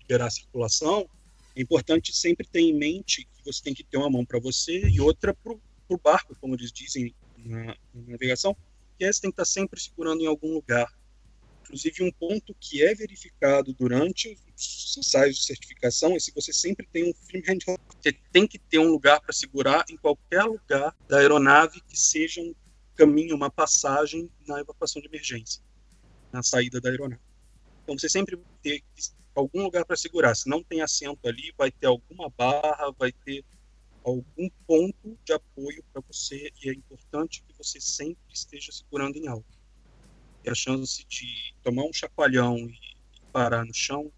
liberar 0.00 0.26
a 0.26 0.30
circulação, 0.30 1.08
é 1.54 1.62
importante 1.62 2.14
sempre 2.14 2.46
ter 2.46 2.60
em 2.60 2.74
mente 2.74 3.24
que 3.24 3.44
você 3.44 3.62
tem 3.62 3.74
que 3.74 3.82
ter 3.82 3.96
uma 3.96 4.10
mão 4.10 4.24
para 4.24 4.38
você 4.38 4.88
e 4.88 5.00
outra 5.00 5.34
para 5.34 5.52
o 5.88 5.98
barco, 5.98 6.36
como 6.40 6.54
eles 6.54 6.70
dizem 6.70 7.14
na, 7.38 7.66
na, 7.66 7.76
navegação, 8.08 8.56
que 8.98 9.04
é 9.04 9.12
você 9.12 9.22
tem 9.22 9.30
que 9.30 9.34
estar 9.34 9.42
tá 9.42 9.50
sempre 9.50 9.80
segurando 9.80 10.22
em 10.22 10.26
algum 10.26 10.54
lugar. 10.54 10.92
Inclusive, 11.66 12.04
um 12.04 12.12
ponto 12.12 12.54
que 12.60 12.84
é 12.84 12.94
verificado 12.94 13.72
durante 13.72 14.38
os 14.56 14.96
ensaios 14.96 15.36
de 15.36 15.44
certificação 15.44 16.14
é 16.14 16.20
se 16.20 16.32
você 16.32 16.52
sempre 16.52 16.88
tem 16.92 17.10
um 17.10 17.12
firm 17.12 17.42
handhold. 17.44 17.80
Você 18.00 18.12
tem 18.32 18.46
que 18.46 18.58
ter 18.58 18.78
um 18.78 18.88
lugar 18.88 19.20
para 19.20 19.32
segurar 19.32 19.84
em 19.90 19.96
qualquer 19.96 20.44
lugar 20.44 20.96
da 21.08 21.18
aeronave 21.18 21.80
que 21.80 21.98
seja 21.98 22.40
um 22.40 22.54
caminho, 22.94 23.34
uma 23.34 23.50
passagem 23.50 24.30
na 24.46 24.60
evacuação 24.60 25.02
de 25.02 25.08
emergência, 25.08 25.60
na 26.32 26.42
saída 26.42 26.80
da 26.80 26.88
aeronave. 26.88 27.20
Então 27.82 27.98
você 27.98 28.08
sempre 28.08 28.38
tem 28.62 28.82
algum 29.34 29.62
lugar 29.62 29.84
para 29.84 29.96
segurar. 29.96 30.36
Se 30.36 30.48
não 30.48 30.62
tem 30.62 30.82
assento 30.82 31.26
ali, 31.26 31.52
vai 31.58 31.72
ter 31.72 31.86
alguma 31.86 32.30
barra, 32.30 32.92
vai 32.96 33.10
ter 33.10 33.44
algum 34.04 34.48
ponto 34.64 35.18
de 35.24 35.32
apoio 35.32 35.84
para 35.92 36.00
você 36.06 36.52
e 36.62 36.70
é 36.70 36.72
importante 36.72 37.42
que 37.42 37.52
você 37.58 37.80
sempre 37.80 38.22
esteja 38.32 38.70
segurando 38.70 39.16
em 39.16 39.26
algo. 39.26 39.44
E 40.46 40.50
a 40.50 40.54
chance 40.54 41.04
de 41.08 41.54
tomar 41.62 41.84
um 41.84 41.92
chacoalhão 41.92 42.56
e 42.56 42.72
parar 43.32 43.64
no 43.64 43.74
chão 43.74 44.10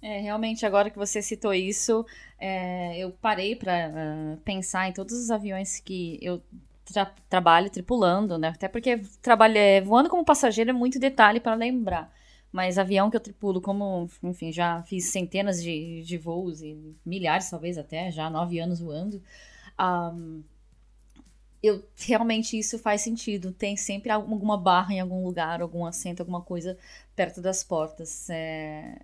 é, 0.00 0.20
realmente, 0.20 0.64
agora 0.64 0.90
que 0.90 0.96
você 0.96 1.20
citou 1.20 1.52
isso, 1.52 2.06
é, 2.38 2.96
eu 2.98 3.10
parei 3.10 3.56
para 3.56 3.90
uh, 3.90 4.36
pensar 4.38 4.88
em 4.88 4.92
todos 4.92 5.12
os 5.14 5.30
aviões 5.30 5.80
que 5.80 6.18
eu 6.22 6.40
tra 6.84 7.06
trabalho 7.28 7.68
tripulando, 7.70 8.38
né? 8.38 8.48
Até 8.48 8.68
porque 8.68 8.98
trabalho, 9.20 9.58
é, 9.58 9.80
voando 9.80 10.08
como 10.08 10.24
passageiro 10.24 10.70
é 10.70 10.72
muito 10.72 10.98
detalhe 10.98 11.40
para 11.40 11.54
lembrar. 11.54 12.12
Mas 12.52 12.78
avião 12.78 13.10
que 13.10 13.16
eu 13.16 13.20
tripulo, 13.20 13.60
como, 13.60 14.08
enfim, 14.22 14.52
já 14.52 14.82
fiz 14.84 15.06
centenas 15.06 15.62
de, 15.62 16.02
de 16.02 16.16
voos 16.16 16.62
e 16.62 16.96
milhares, 17.04 17.50
talvez 17.50 17.76
até, 17.76 18.10
já 18.10 18.30
nove 18.30 18.58
anos 18.58 18.80
voando. 18.80 19.22
Um, 19.78 20.42
eu 21.62 21.82
realmente 21.96 22.58
isso 22.58 22.78
faz 22.78 23.00
sentido. 23.00 23.52
Tem 23.52 23.76
sempre 23.76 24.10
alguma 24.10 24.56
barra 24.56 24.94
em 24.94 25.00
algum 25.00 25.24
lugar, 25.24 25.60
algum 25.60 25.84
assento, 25.84 26.20
alguma 26.20 26.40
coisa 26.40 26.76
perto 27.16 27.40
das 27.40 27.64
portas. 27.64 28.28
É... 28.30 28.96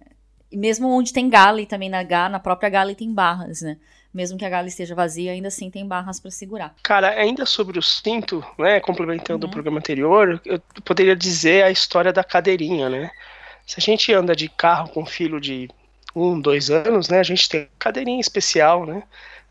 E 0.50 0.56
mesmo 0.56 0.88
onde 0.88 1.12
tem 1.12 1.28
galley, 1.28 1.66
também 1.66 1.88
na, 1.88 2.04
na 2.28 2.38
própria 2.38 2.68
galley 2.68 2.94
tem 2.94 3.12
barras, 3.12 3.62
né? 3.62 3.78
mesmo 4.14 4.38
que 4.38 4.44
a 4.44 4.48
gala 4.48 4.68
esteja 4.68 4.94
vazia, 4.94 5.32
ainda 5.32 5.48
assim 5.48 5.68
tem 5.68 5.84
barras 5.84 6.20
para 6.20 6.30
segurar. 6.30 6.72
Cara, 6.84 7.10
ainda 7.10 7.44
sobre 7.44 7.78
o 7.78 7.82
cinto, 7.82 8.44
né, 8.56 8.78
complementando 8.78 9.44
uhum. 9.44 9.50
o 9.50 9.52
programa 9.52 9.78
anterior, 9.78 10.40
eu 10.44 10.60
poderia 10.84 11.16
dizer 11.16 11.64
a 11.64 11.70
história 11.70 12.12
da 12.12 12.22
cadeirinha, 12.22 12.88
né? 12.88 13.10
Se 13.66 13.74
a 13.78 13.82
gente 13.82 14.12
anda 14.12 14.36
de 14.36 14.48
carro 14.48 14.88
com 14.90 15.02
um 15.02 15.06
filho 15.06 15.40
de 15.40 15.68
um, 16.14 16.40
dois 16.40 16.70
anos, 16.70 17.08
né, 17.08 17.18
a 17.18 17.24
gente 17.24 17.48
tem 17.48 17.68
cadeirinha 17.76 18.20
especial, 18.20 18.86
né, 18.86 19.02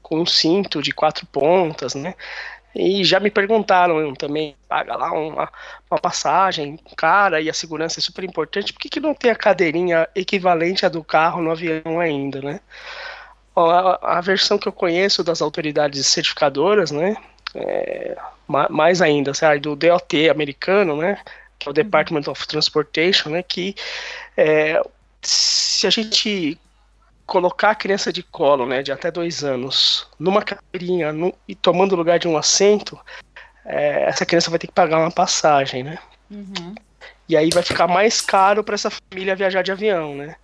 com 0.01 0.21
um 0.21 0.25
cinto 0.25 0.81
de 0.81 0.93
quatro 0.93 1.25
pontas, 1.25 1.93
né, 1.93 2.15
e 2.75 3.03
já 3.03 3.19
me 3.19 3.29
perguntaram 3.29 4.13
também, 4.15 4.55
paga 4.67 4.95
lá 4.95 5.11
uma, 5.11 5.49
uma 5.89 5.99
passagem 5.99 6.79
cara 6.97 7.39
e 7.39 7.49
a 7.49 7.53
segurança 7.53 7.99
é 7.99 8.01
super 8.01 8.23
importante, 8.23 8.73
por 8.73 8.79
que, 8.79 8.89
que 8.89 8.99
não 8.99 9.13
tem 9.13 9.29
a 9.29 9.35
cadeirinha 9.35 10.07
equivalente 10.15 10.85
à 10.85 10.89
do 10.89 11.03
carro 11.03 11.41
no 11.41 11.51
avião 11.51 11.99
ainda, 11.99 12.41
né? 12.41 12.59
A, 13.55 14.17
a, 14.17 14.21
versão 14.21 14.57
que 14.57 14.67
eu 14.67 14.71
conheço 14.71 15.23
das 15.23 15.39
autoridades 15.39 16.07
certificadoras, 16.07 16.89
né, 16.89 17.15
é, 17.53 18.17
mais 18.47 18.99
ainda, 18.99 19.31
sabe, 19.35 19.59
do 19.59 19.75
DOT 19.75 20.27
americano, 20.29 20.97
né, 20.97 21.19
que 21.59 21.69
é 21.69 21.71
o 21.71 21.73
Department 21.73 22.23
of 22.27 22.47
Transportation, 22.47 23.29
né, 23.29 23.43
que 23.43 23.75
é, 24.35 24.81
se 25.21 25.85
a 25.85 25.91
gente 25.91 26.57
colocar 27.33 27.71
a 27.71 27.75
criança 27.75 28.13
de 28.13 28.21
colo, 28.21 28.67
né, 28.67 28.83
de 28.83 28.91
até 28.91 29.09
dois 29.09 29.43
anos, 29.43 30.07
numa 30.19 30.43
cadeirinha 30.43 31.11
e 31.47 31.55
tomando 31.55 31.95
lugar 31.95 32.19
de 32.19 32.27
um 32.27 32.37
assento, 32.37 32.95
é, 33.65 34.03
essa 34.03 34.23
criança 34.23 34.51
vai 34.51 34.59
ter 34.59 34.67
que 34.67 34.73
pagar 34.73 34.99
uma 34.99 35.09
passagem, 35.09 35.81
né? 35.81 35.97
Uhum. 36.29 36.75
E 37.27 37.35
aí 37.35 37.49
vai 37.51 37.63
ficar 37.63 37.87
mais 37.87 38.21
caro 38.21 38.63
para 38.63 38.75
essa 38.75 38.91
família 38.91 39.35
viajar 39.35 39.63
de 39.63 39.71
avião, 39.71 40.13
né? 40.13 40.35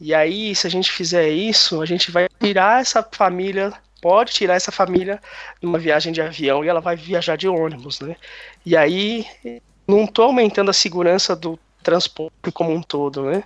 E 0.00 0.14
aí, 0.14 0.54
se 0.54 0.64
a 0.64 0.70
gente 0.70 0.92
fizer 0.92 1.28
isso, 1.28 1.82
a 1.82 1.86
gente 1.86 2.12
vai 2.12 2.28
tirar 2.40 2.82
essa 2.82 3.02
família, 3.10 3.72
pode 4.00 4.32
tirar 4.32 4.54
essa 4.54 4.70
família 4.70 5.20
de 5.60 5.66
uma 5.66 5.76
viagem 5.76 6.12
de 6.12 6.22
avião 6.22 6.64
e 6.64 6.68
ela 6.68 6.80
vai 6.80 6.94
viajar 6.94 7.36
de 7.36 7.48
ônibus, 7.48 7.98
né? 7.98 8.14
E 8.64 8.76
aí, 8.76 9.26
não 9.88 10.04
estou 10.04 10.26
aumentando 10.26 10.70
a 10.70 10.74
segurança 10.74 11.34
do 11.34 11.58
transporte 11.82 12.52
como 12.52 12.72
um 12.72 12.80
todo, 12.80 13.24
né? 13.24 13.42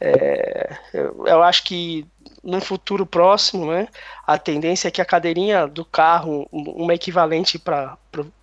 É, 0.00 0.76
eu, 0.94 1.26
eu 1.26 1.42
acho 1.42 1.64
que 1.64 2.06
no 2.42 2.60
futuro 2.60 3.04
próximo, 3.06 3.72
né, 3.72 3.88
a 4.26 4.38
tendência 4.38 4.88
é 4.88 4.90
que 4.90 5.00
a 5.00 5.04
cadeirinha 5.04 5.66
do 5.66 5.84
carro, 5.84 6.46
uma 6.52 6.94
equivalente 6.94 7.58
para 7.58 7.96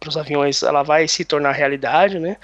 os 0.06 0.18
aviões, 0.18 0.64
ela 0.64 0.84
vai 0.84 1.08
se 1.08 1.24
tornar 1.24 1.52
realidade, 1.52 2.20
né? 2.20 2.38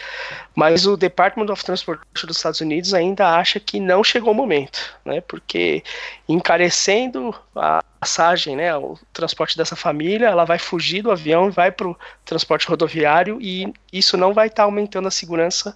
Mas 0.56 0.86
o 0.86 0.96
Department 0.96 1.52
of 1.52 1.64
Transportation 1.64 2.28
dos 2.28 2.38
Estados 2.38 2.62
Unidos 2.62 2.94
ainda 2.94 3.36
acha 3.36 3.60
que 3.60 3.80
não 3.80 4.04
chegou 4.04 4.32
o 4.32 4.36
momento, 4.36 4.80
né? 5.04 5.22
Porque 5.22 5.84
encarecendo 6.28 7.34
a 7.56 7.84
passagem, 8.00 8.56
né, 8.56 8.76
o 8.76 8.98
transporte 9.14 9.56
dessa 9.56 9.76
família, 9.76 10.28
ela 10.28 10.44
vai 10.44 10.58
fugir 10.58 11.04
do 11.04 11.12
avião 11.12 11.48
e 11.48 11.52
vai 11.52 11.72
para 11.72 11.88
o 11.88 11.98
transporte 12.26 12.68
rodoviário 12.68 13.40
e 13.40 13.72
isso 13.94 14.18
não 14.18 14.34
vai 14.34 14.48
estar 14.48 14.64
tá 14.64 14.64
aumentando 14.64 15.08
a 15.08 15.12
segurança 15.12 15.76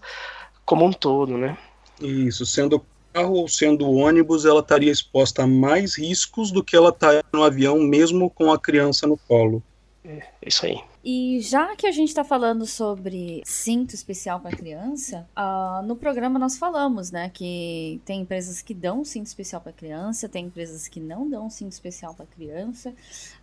como 0.66 0.84
um 0.84 0.92
todo, 0.92 1.38
né? 1.38 1.56
Isso, 2.02 2.46
sendo 2.46 2.84
carro 3.16 3.36
ou 3.36 3.48
sendo 3.48 3.90
ônibus, 3.90 4.44
ela 4.44 4.60
estaria 4.60 4.92
exposta 4.92 5.44
a 5.44 5.48
mais 5.48 5.98
riscos 5.98 6.52
do 6.52 6.62
que 6.62 6.76
ela 6.76 6.90
está 6.90 7.24
no 7.34 7.44
avião, 7.44 7.80
mesmo 7.80 8.30
com 8.30 8.52
a 8.52 8.60
criança 8.60 9.08
no 9.08 9.18
colo. 9.18 9.64
É, 10.04 10.22
isso 10.46 10.66
aí. 10.66 10.78
E 11.04 11.40
já 11.40 11.76
que 11.76 11.88
a 11.88 11.92
gente 11.92 12.10
está 12.10 12.24
falando 12.24 12.66
sobre 12.66 13.42
cinto 13.46 13.94
especial 13.94 14.40
para 14.40 14.56
criança, 14.56 15.28
uh, 15.38 15.86
no 15.86 15.96
programa 15.96 16.38
nós 16.38 16.58
falamos, 16.58 17.10
né, 17.10 17.30
que 17.30 18.02
tem 18.04 18.22
empresas 18.22 18.62
que 18.62 18.74
dão 18.74 19.06
cinto 19.06 19.28
especial 19.28 19.62
para 19.62 19.72
criança, 19.72 20.28
tem 20.28 20.46
empresas 20.46 20.88
que 20.88 21.00
não 21.00 21.30
dão 21.30 21.50
cinto 21.50 21.72
especial 21.72 22.14
para 22.16 22.26
criança. 22.26 22.94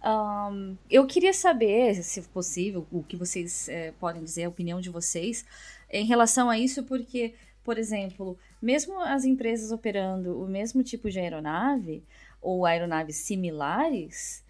Um, 0.05 0.77
eu 0.91 1.07
queria 1.07 1.33
saber, 1.33 1.95
se 2.03 2.21
possível, 2.23 2.87
o 2.93 3.03
que 3.03 3.17
vocês 3.17 3.69
é, 3.69 3.93
podem 3.93 4.23
dizer, 4.23 4.45
a 4.45 4.49
opinião 4.49 4.81
de 4.81 4.91
vocês 4.91 5.45
em 5.91 6.05
relação 6.05 6.51
a 6.51 6.59
isso, 6.59 6.83
porque 6.83 7.35
por 7.65 7.79
exemplo, 7.79 8.37
mesmo 8.63 9.01
as 9.01 9.25
empresas 9.25 9.73
operando 9.73 10.41
o 10.41 10.47
mesmo 10.47 10.83
tipo 10.83 11.11
de 11.11 11.19
aeronave 11.19 12.03
ou 12.41 12.65
aeronaves 12.65 13.17
similares, 13.17 14.45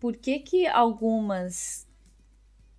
por 0.00 0.16
que 0.16 0.40
que 0.40 0.66
algumas 0.66 1.86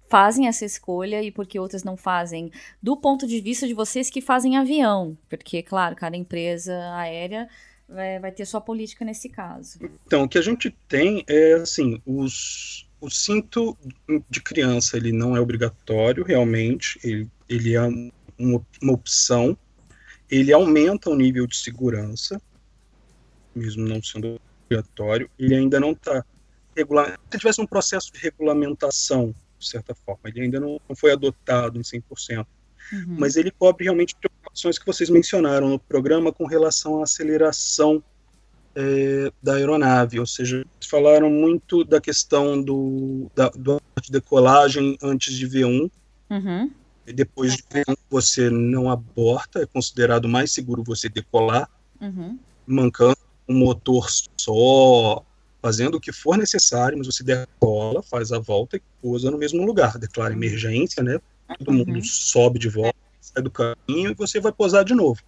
fazem 0.09 0.47
essa 0.47 0.65
escolha 0.65 1.21
e 1.21 1.31
por 1.31 1.45
que 1.45 1.59
outras 1.59 1.83
não 1.83 1.97
fazem? 1.97 2.51
Do 2.81 2.97
ponto 2.97 3.25
de 3.25 3.41
vista 3.41 3.67
de 3.67 3.73
vocês 3.73 4.09
que 4.09 4.21
fazem 4.21 4.57
avião, 4.57 5.17
porque 5.29 5.63
claro, 5.63 5.95
cada 5.95 6.15
empresa 6.15 6.73
aérea 6.95 7.49
vai, 7.87 8.19
vai 8.19 8.31
ter 8.31 8.45
sua 8.45 8.61
política 8.61 9.03
nesse 9.03 9.29
caso. 9.29 9.79
Então, 10.05 10.23
o 10.23 10.29
que 10.29 10.37
a 10.37 10.41
gente 10.41 10.69
tem 10.87 11.23
é 11.27 11.53
assim, 11.53 12.01
os 12.05 12.87
o 12.99 13.09
cinto 13.09 13.77
de 14.29 14.41
criança 14.41 14.97
ele 14.97 15.11
não 15.11 15.35
é 15.35 15.39
obrigatório 15.39 16.23
realmente, 16.23 16.99
ele, 17.03 17.29
ele 17.47 17.75
é 17.75 17.81
uma, 17.81 18.65
uma 18.81 18.93
opção, 18.93 19.57
ele 20.29 20.51
aumenta 20.53 21.09
o 21.09 21.15
nível 21.15 21.47
de 21.47 21.55
segurança, 21.55 22.41
mesmo 23.55 23.87
não 23.87 24.01
sendo 24.01 24.39
obrigatório, 24.65 25.29
ele 25.37 25.55
ainda 25.55 25.79
não 25.79 25.91
está 25.91 26.23
regular. 26.75 27.19
Se 27.31 27.37
tivesse 27.37 27.61
um 27.61 27.65
processo 27.65 28.11
de 28.11 28.19
regulamentação, 28.19 29.33
de 29.57 29.67
certa 29.67 29.95
forma, 29.95 30.21
ele 30.25 30.41
ainda 30.41 30.59
não, 30.59 30.79
não 30.87 30.95
foi 30.95 31.11
adotado 31.11 31.79
em 31.79 31.81
100%, 31.81 32.45
uhum. 32.93 33.15
mas 33.17 33.35
ele 33.35 33.51
cobre 33.51 33.85
realmente 33.85 34.15
preocupações 34.15 34.77
que 34.77 34.85
vocês 34.85 35.09
mencionaram 35.09 35.69
no 35.69 35.79
programa 35.79 36.31
com 36.31 36.45
relação 36.45 36.99
à 36.99 37.03
aceleração 37.03 38.03
é, 38.75 39.31
da 39.41 39.55
aeronave, 39.55 40.19
ou 40.19 40.25
seja, 40.27 40.63
falaram 40.87 41.31
muito 41.31 41.83
da 41.83 41.99
questão 41.99 42.61
do, 42.61 43.31
da, 43.35 43.49
do 43.49 43.81
de 43.99 44.11
decolagem 44.11 44.95
antes 45.01 45.33
de 45.33 45.47
V1, 45.47 45.89
uhum. 46.29 46.71
Depois 47.13 47.55
de 47.55 47.63
V1 47.63 47.97
você 48.09 48.49
não 48.49 48.89
aborta, 48.89 49.61
é 49.61 49.65
considerado 49.65 50.27
mais 50.27 50.51
seguro 50.51 50.83
você 50.83 51.07
decolar, 51.07 51.69
uhum. 52.01 52.37
mancando 52.65 53.17
um 53.47 53.57
motor 53.59 54.07
só, 54.37 55.23
fazendo 55.61 55.95
o 55.95 56.01
que 56.01 56.11
for 56.11 56.37
necessário, 56.37 56.97
mas 56.97 57.07
você 57.07 57.23
decola, 57.23 58.03
faz 58.03 58.31
a 58.31 58.39
volta 58.39 58.77
e 58.77 58.81
pousa 59.01 59.31
no 59.31 59.37
mesmo 59.37 59.65
lugar, 59.65 59.97
declara 59.97 60.33
emergência, 60.33 61.01
né? 61.01 61.19
Todo 61.59 61.71
uhum. 61.71 61.85
mundo 61.85 62.05
sobe 62.05 62.59
de 62.59 62.67
volta, 62.67 62.97
sai 63.21 63.41
do 63.41 63.51
caminho 63.51 64.11
e 64.11 64.13
você 64.13 64.39
vai 64.39 64.51
posar 64.51 64.83
de 64.83 64.93
novo. 64.93 65.21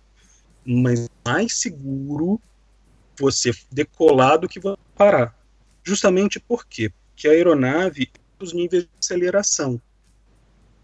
Mas 0.66 1.10
mais 1.26 1.60
seguro 1.60 2.42
você 3.18 3.52
decolar 3.72 4.38
do 4.38 4.48
que 4.48 4.60
parar. 4.96 5.38
Justamente 5.84 6.40
por 6.40 6.66
quê? 6.66 6.92
Porque 7.12 7.28
a 7.28 7.32
aeronave 7.32 8.10
os 8.40 8.54
níveis 8.54 8.84
de 8.84 8.90
aceleração. 9.00 9.82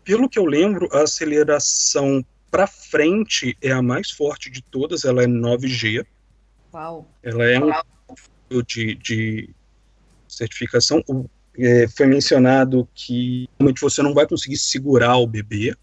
Pelo 0.06 0.30
que 0.30 0.40
eu 0.40 0.46
lembro, 0.46 0.88
a 0.94 1.02
aceleração 1.02 2.24
para 2.50 2.68
frente 2.68 3.58
é 3.62 3.72
a 3.72 3.82
mais 3.82 4.12
forte 4.12 4.50
de 4.50 4.62
todas, 4.62 5.04
ela 5.04 5.24
é 5.24 5.28
9G. 5.28 6.06
Uau. 6.74 7.12
Ela 7.22 7.46
é 7.46 7.60
um 7.60 8.62
de, 8.66 8.96
de 8.96 9.50
certificação. 10.28 11.04
É, 11.58 11.88
foi 11.88 12.06
mencionado 12.06 12.88
que 12.94 13.50
realmente 13.60 13.82
você 13.82 14.02
não 14.02 14.14
vai 14.14 14.28
conseguir 14.28 14.58
segurar 14.58 15.18
o 15.18 15.28
bebê 15.28 15.76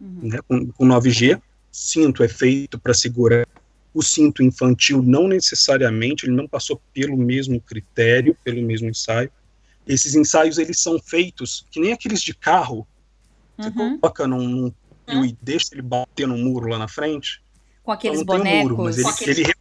uhum. 0.00 0.28
né, 0.28 0.38
com, 0.46 0.70
com 0.70 0.86
9G. 0.86 1.40
Cinto 1.72 2.22
é 2.22 2.28
feito 2.28 2.78
para 2.78 2.94
segurar 2.94 3.48
o 3.94 4.02
cinto 4.02 4.42
infantil 4.42 5.00
não 5.00 5.28
necessariamente, 5.28 6.26
ele 6.26 6.34
não 6.34 6.48
passou 6.48 6.82
pelo 6.92 7.16
mesmo 7.16 7.60
critério, 7.60 8.36
pelo 8.42 8.60
mesmo 8.60 8.90
ensaio. 8.90 9.30
Esses 9.86 10.16
ensaios 10.16 10.58
eles 10.58 10.80
são 10.80 10.98
feitos 10.98 11.64
que 11.70 11.78
nem 11.78 11.92
aqueles 11.92 12.20
de 12.20 12.34
carro. 12.34 12.86
Você 13.56 13.68
uhum. 13.68 13.98
coloca 13.98 14.26
num, 14.26 14.48
num 14.48 14.72
uhum. 15.08 15.24
e 15.24 15.36
deixa 15.40 15.68
ele 15.72 15.82
bater 15.82 16.26
no 16.26 16.36
muro 16.36 16.68
lá 16.68 16.78
na 16.78 16.88
frente. 16.88 17.42
Com 17.82 17.92
aqueles 17.92 18.22
bonecos. 18.22 18.50
Um 18.50 18.62
muro, 18.62 18.84
mas 18.84 18.98
ele, 18.98 19.08
aqueles... 19.08 19.38
ele 19.38 19.52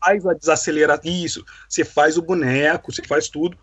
faz 0.00 0.26
a 0.26 0.34
desaceleração. 0.34 1.10
Isso, 1.10 1.44
você 1.68 1.84
faz 1.84 2.16
o 2.16 2.22
boneco, 2.22 2.92
você 2.92 3.02
faz 3.02 3.28
tudo. 3.28 3.56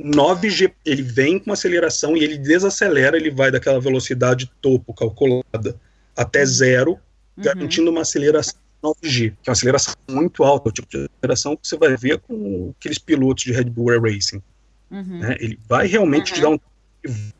9G, 0.00 0.72
ele 0.84 1.02
vem 1.02 1.38
com 1.38 1.52
aceleração 1.52 2.16
e 2.16 2.24
ele 2.24 2.36
desacelera, 2.36 3.16
ele 3.16 3.30
vai 3.30 3.50
daquela 3.50 3.80
velocidade 3.80 4.50
topo 4.60 4.92
calculada 4.92 5.80
até 6.16 6.40
uhum. 6.40 6.46
zero, 6.46 6.90
uhum. 6.92 7.44
garantindo 7.44 7.90
uma 7.90 8.02
aceleração 8.02 8.58
9G, 8.82 9.34
que 9.42 9.48
é 9.48 9.50
uma 9.50 9.52
aceleração 9.52 9.94
muito 10.10 10.44
alta, 10.44 10.68
o 10.68 10.72
tipo 10.72 10.88
de 10.88 11.08
aceleração 11.18 11.56
que 11.56 11.66
você 11.66 11.76
vai 11.76 11.96
ver 11.96 12.18
com 12.20 12.74
aqueles 12.76 12.98
pilotos 12.98 13.44
de 13.44 13.52
Red 13.52 13.64
Bull 13.64 14.00
Racing. 14.00 14.42
Uhum. 14.90 15.20
Né? 15.20 15.36
Ele 15.40 15.58
vai 15.68 15.86
realmente 15.86 16.32
uhum. 16.32 16.36
te 16.36 16.40
dar 16.42 16.48
um 16.50 16.58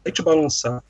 vai 0.04 0.12
te 0.12 0.22
balançar. 0.22 0.83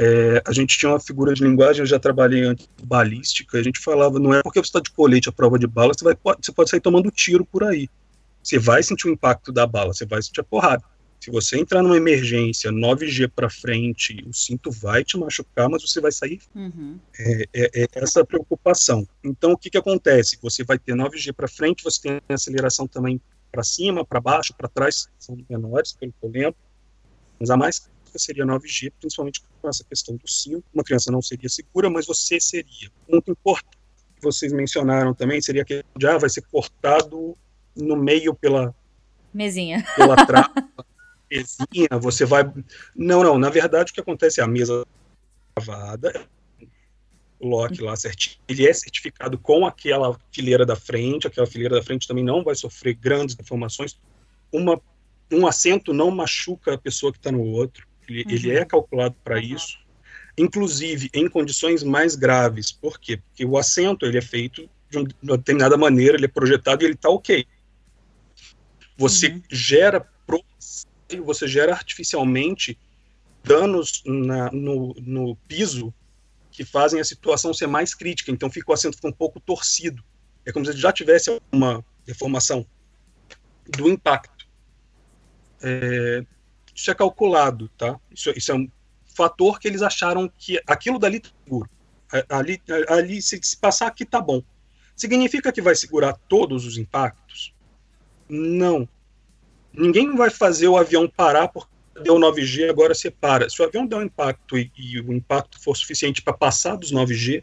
É, 0.00 0.40
a 0.46 0.52
gente 0.52 0.78
tinha 0.78 0.92
uma 0.92 1.00
figura 1.00 1.34
de 1.34 1.42
linguagem, 1.42 1.80
eu 1.80 1.86
já 1.86 1.98
trabalhei 1.98 2.44
antes 2.44 2.68
balística, 2.84 3.58
a 3.58 3.62
gente 3.64 3.80
falava, 3.80 4.20
não 4.20 4.32
é 4.32 4.40
porque 4.44 4.60
você 4.60 4.68
está 4.68 4.78
de 4.78 4.92
colete 4.92 5.28
à 5.28 5.32
prova 5.32 5.58
de 5.58 5.66
bala, 5.66 5.92
você, 5.92 6.04
vai, 6.04 6.16
você 6.40 6.52
pode 6.52 6.70
sair 6.70 6.80
tomando 6.80 7.10
tiro 7.10 7.44
por 7.44 7.64
aí. 7.64 7.88
Você 8.40 8.60
vai 8.60 8.80
sentir 8.80 9.08
o 9.08 9.10
impacto 9.10 9.50
da 9.50 9.66
bala, 9.66 9.92
você 9.92 10.06
vai 10.06 10.22
sentir 10.22 10.40
a 10.40 10.44
porrada. 10.44 10.84
Se 11.18 11.32
você 11.32 11.58
entrar 11.58 11.82
numa 11.82 11.96
emergência 11.96 12.70
9G 12.70 13.28
para 13.34 13.50
frente, 13.50 14.24
o 14.24 14.32
cinto 14.32 14.70
vai 14.70 15.02
te 15.02 15.18
machucar, 15.18 15.68
mas 15.68 15.82
você 15.82 16.00
vai 16.00 16.12
sair. 16.12 16.40
Uhum. 16.54 16.96
É, 17.18 17.48
é, 17.52 17.82
é, 17.82 17.88
essa 17.94 18.24
preocupação. 18.24 19.04
Então, 19.24 19.50
o 19.50 19.58
que, 19.58 19.68
que 19.68 19.78
acontece? 19.78 20.38
Você 20.40 20.62
vai 20.62 20.78
ter 20.78 20.94
9G 20.94 21.32
para 21.32 21.48
frente, 21.48 21.82
você 21.82 22.00
tem 22.00 22.20
aceleração 22.28 22.86
também 22.86 23.20
para 23.50 23.64
cima, 23.64 24.04
para 24.04 24.20
baixo, 24.20 24.54
para 24.56 24.68
trás, 24.68 25.08
são 25.18 25.36
menores, 25.50 25.92
pelo 25.92 26.12
que 26.12 26.24
eu 26.24 26.30
lembro. 26.30 26.56
Mas 27.40 27.50
a 27.50 27.56
mais 27.56 27.90
seria 28.16 28.44
9G, 28.44 28.92
principalmente 28.98 29.42
com 29.60 29.68
essa 29.68 29.84
questão 29.84 30.16
do 30.16 30.28
cinto. 30.28 30.64
Uma 30.72 30.84
criança 30.84 31.10
não 31.10 31.20
seria 31.20 31.48
segura, 31.48 31.90
mas 31.90 32.06
você 32.06 32.40
seria. 32.40 32.90
Ponto 33.06 33.32
importante 33.32 33.78
que 34.16 34.22
vocês 34.22 34.52
mencionaram 34.52 35.12
também 35.12 35.40
seria 35.40 35.64
que 35.64 35.84
já 36.00 36.14
ah, 36.14 36.18
vai 36.18 36.30
ser 36.30 36.42
cortado 36.42 37.36
no 37.76 37.96
meio 37.96 38.34
pela 38.34 38.74
mesinha. 39.32 39.84
Pela 39.96 40.16
trava. 40.26 40.52
mesinha, 41.30 41.88
você 42.00 42.24
vai. 42.24 42.44
Não, 42.94 43.22
não, 43.22 43.38
na 43.38 43.50
verdade 43.50 43.90
o 43.90 43.94
que 43.94 44.00
acontece 44.00 44.40
é 44.40 44.44
a 44.44 44.48
mesa 44.48 44.86
travada, 45.54 46.26
o 47.38 47.48
lock 47.48 47.80
lá 47.80 47.94
certinho, 47.96 48.36
ele 48.48 48.66
é 48.66 48.72
certificado 48.72 49.38
com 49.38 49.66
aquela 49.66 50.18
fileira 50.32 50.66
da 50.66 50.76
frente, 50.76 51.26
aquela 51.26 51.46
fileira 51.46 51.76
da 51.76 51.82
frente 51.82 52.08
também 52.08 52.24
não 52.24 52.42
vai 52.42 52.54
sofrer 52.54 52.94
grandes 52.94 53.34
deformações. 53.34 53.98
Uma, 54.52 54.80
um 55.32 55.46
assento 55.46 55.92
não 55.92 56.10
machuca 56.10 56.74
a 56.74 56.78
pessoa 56.78 57.12
que 57.12 57.18
está 57.18 57.30
no 57.30 57.42
outro, 57.42 57.86
ele, 58.08 58.24
uhum. 58.24 58.30
ele 58.30 58.50
é 58.52 58.64
calculado 58.64 59.16
para 59.22 59.36
uhum. 59.36 59.42
isso. 59.42 59.78
Inclusive 60.36 61.10
em 61.12 61.28
condições 61.28 61.82
mais 61.82 62.14
graves, 62.14 62.70
por 62.70 62.98
quê? 62.98 63.16
Porque 63.16 63.44
o 63.44 63.58
assento 63.58 64.06
ele 64.06 64.18
é 64.18 64.22
feito 64.22 64.68
de 64.90 64.98
uma 65.22 65.36
determinada 65.36 65.76
maneira, 65.76 66.16
ele 66.16 66.24
é 66.24 66.28
projetado 66.28 66.82
e 66.82 66.86
ele 66.86 66.94
está 66.94 67.10
ok. 67.10 67.44
Você 68.96 69.28
uhum. 69.28 69.42
gera 69.50 70.06
você 71.24 71.48
gera 71.48 71.72
artificialmente 71.72 72.78
danos 73.42 74.02
na, 74.04 74.50
no, 74.52 74.94
no 75.00 75.36
piso 75.48 75.92
que 76.50 76.64
fazem 76.64 77.00
a 77.00 77.04
situação 77.04 77.54
ser 77.54 77.66
mais 77.66 77.94
crítica. 77.94 78.30
Então 78.30 78.50
fica 78.50 78.70
o 78.70 78.74
assento 78.74 78.96
fica 78.96 79.08
um 79.08 79.12
pouco 79.12 79.40
torcido. 79.40 80.04
É 80.44 80.52
como 80.52 80.66
se 80.66 80.72
já 80.72 80.92
tivesse 80.92 81.40
uma 81.50 81.84
deformação 82.04 82.66
do 83.66 83.88
impacto. 83.88 84.46
É, 85.62 86.24
isso 86.78 86.92
é 86.92 86.94
calculado, 86.94 87.68
tá? 87.76 87.98
Isso, 88.08 88.30
isso, 88.36 88.52
é 88.52 88.54
um 88.54 88.70
fator 89.16 89.58
que 89.58 89.66
eles 89.66 89.82
acharam 89.82 90.30
que 90.38 90.62
aquilo 90.64 90.96
dali 90.96 91.18
tá 91.18 91.28
seguro. 91.44 91.68
Ali, 92.28 92.62
ali 92.88 93.20
se, 93.20 93.38
se 93.42 93.56
passar 93.56 93.88
aqui 93.88 94.04
tá 94.04 94.20
bom. 94.20 94.42
Significa 94.94 95.50
que 95.50 95.60
vai 95.60 95.74
segurar 95.74 96.14
todos 96.28 96.64
os 96.64 96.78
impactos? 96.78 97.52
Não. 98.28 98.88
Ninguém 99.72 100.14
vai 100.14 100.30
fazer 100.30 100.68
o 100.68 100.76
avião 100.76 101.08
parar 101.08 101.48
porque 101.48 101.68
deu 102.00 102.14
9G, 102.14 102.70
agora 102.70 102.94
você 102.94 103.10
para. 103.10 103.50
Se 103.50 103.60
o 103.60 103.64
avião 103.64 103.84
der 103.84 103.96
um 103.96 104.02
impacto 104.02 104.56
e, 104.56 104.70
e 104.76 105.00
o 105.00 105.12
impacto 105.12 105.60
for 105.60 105.76
suficiente 105.76 106.22
para 106.22 106.32
passar 106.32 106.76
dos 106.76 106.92
9G, 106.92 107.42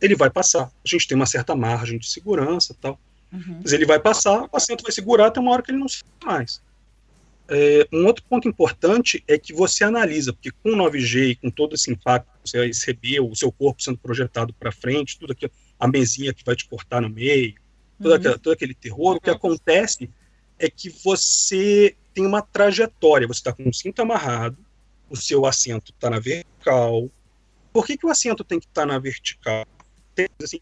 ele 0.00 0.14
vai 0.14 0.30
passar. 0.30 0.66
A 0.66 0.88
gente 0.88 1.08
tem 1.08 1.16
uma 1.16 1.26
certa 1.26 1.56
margem 1.56 1.98
de 1.98 2.08
segurança 2.08 2.72
tal. 2.80 3.00
Uhum. 3.32 3.60
Mas 3.62 3.72
ele 3.72 3.84
vai 3.84 3.98
passar, 3.98 4.42
o 4.42 4.48
paciente 4.48 4.82
vai 4.82 4.92
segurar 4.92 5.26
até 5.26 5.40
uma 5.40 5.50
hora 5.50 5.62
que 5.62 5.72
ele 5.72 5.78
não 5.78 5.88
sai 5.88 6.08
mais. 6.24 6.62
É, 7.50 7.88
um 7.92 8.04
outro 8.04 8.22
ponto 8.28 8.46
importante 8.46 9.24
é 9.26 9.38
que 9.38 9.54
você 9.54 9.82
analisa, 9.82 10.32
porque 10.34 10.50
com 10.50 10.70
9G 10.70 11.30
e 11.30 11.36
com 11.36 11.50
todo 11.50 11.74
esse 11.74 11.90
impacto 11.90 12.28
que 12.42 12.50
você 12.50 12.58
vai 12.58 12.66
receber, 12.66 13.20
o 13.20 13.34
seu 13.34 13.50
corpo 13.50 13.82
sendo 13.82 13.96
projetado 13.96 14.52
para 14.52 14.70
frente, 14.70 15.18
tudo 15.18 15.32
aquilo, 15.32 15.50
a 15.80 15.88
mesinha 15.88 16.34
que 16.34 16.44
vai 16.44 16.54
te 16.54 16.68
cortar 16.68 17.00
no 17.00 17.08
meio, 17.08 17.54
todo, 17.98 18.10
uhum. 18.10 18.16
aquele, 18.16 18.38
todo 18.38 18.52
aquele 18.52 18.74
terror, 18.74 19.16
o 19.16 19.20
que 19.20 19.30
acontece 19.30 20.10
é 20.58 20.68
que 20.68 20.90
você 20.90 21.96
tem 22.12 22.26
uma 22.26 22.42
trajetória. 22.42 23.26
Você 23.26 23.40
está 23.40 23.52
com 23.52 23.68
o 23.68 23.72
cinto 23.72 24.02
amarrado, 24.02 24.58
o 25.08 25.16
seu 25.16 25.46
assento 25.46 25.92
está 25.92 26.10
na 26.10 26.18
vertical. 26.18 27.08
Por 27.72 27.86
que, 27.86 27.96
que 27.96 28.06
o 28.06 28.10
assento 28.10 28.44
tem 28.44 28.58
que 28.60 28.66
estar 28.66 28.82
tá 28.82 28.86
na 28.86 28.98
vertical? 28.98 29.64
Tem, 30.14 30.28
assim, 30.42 30.60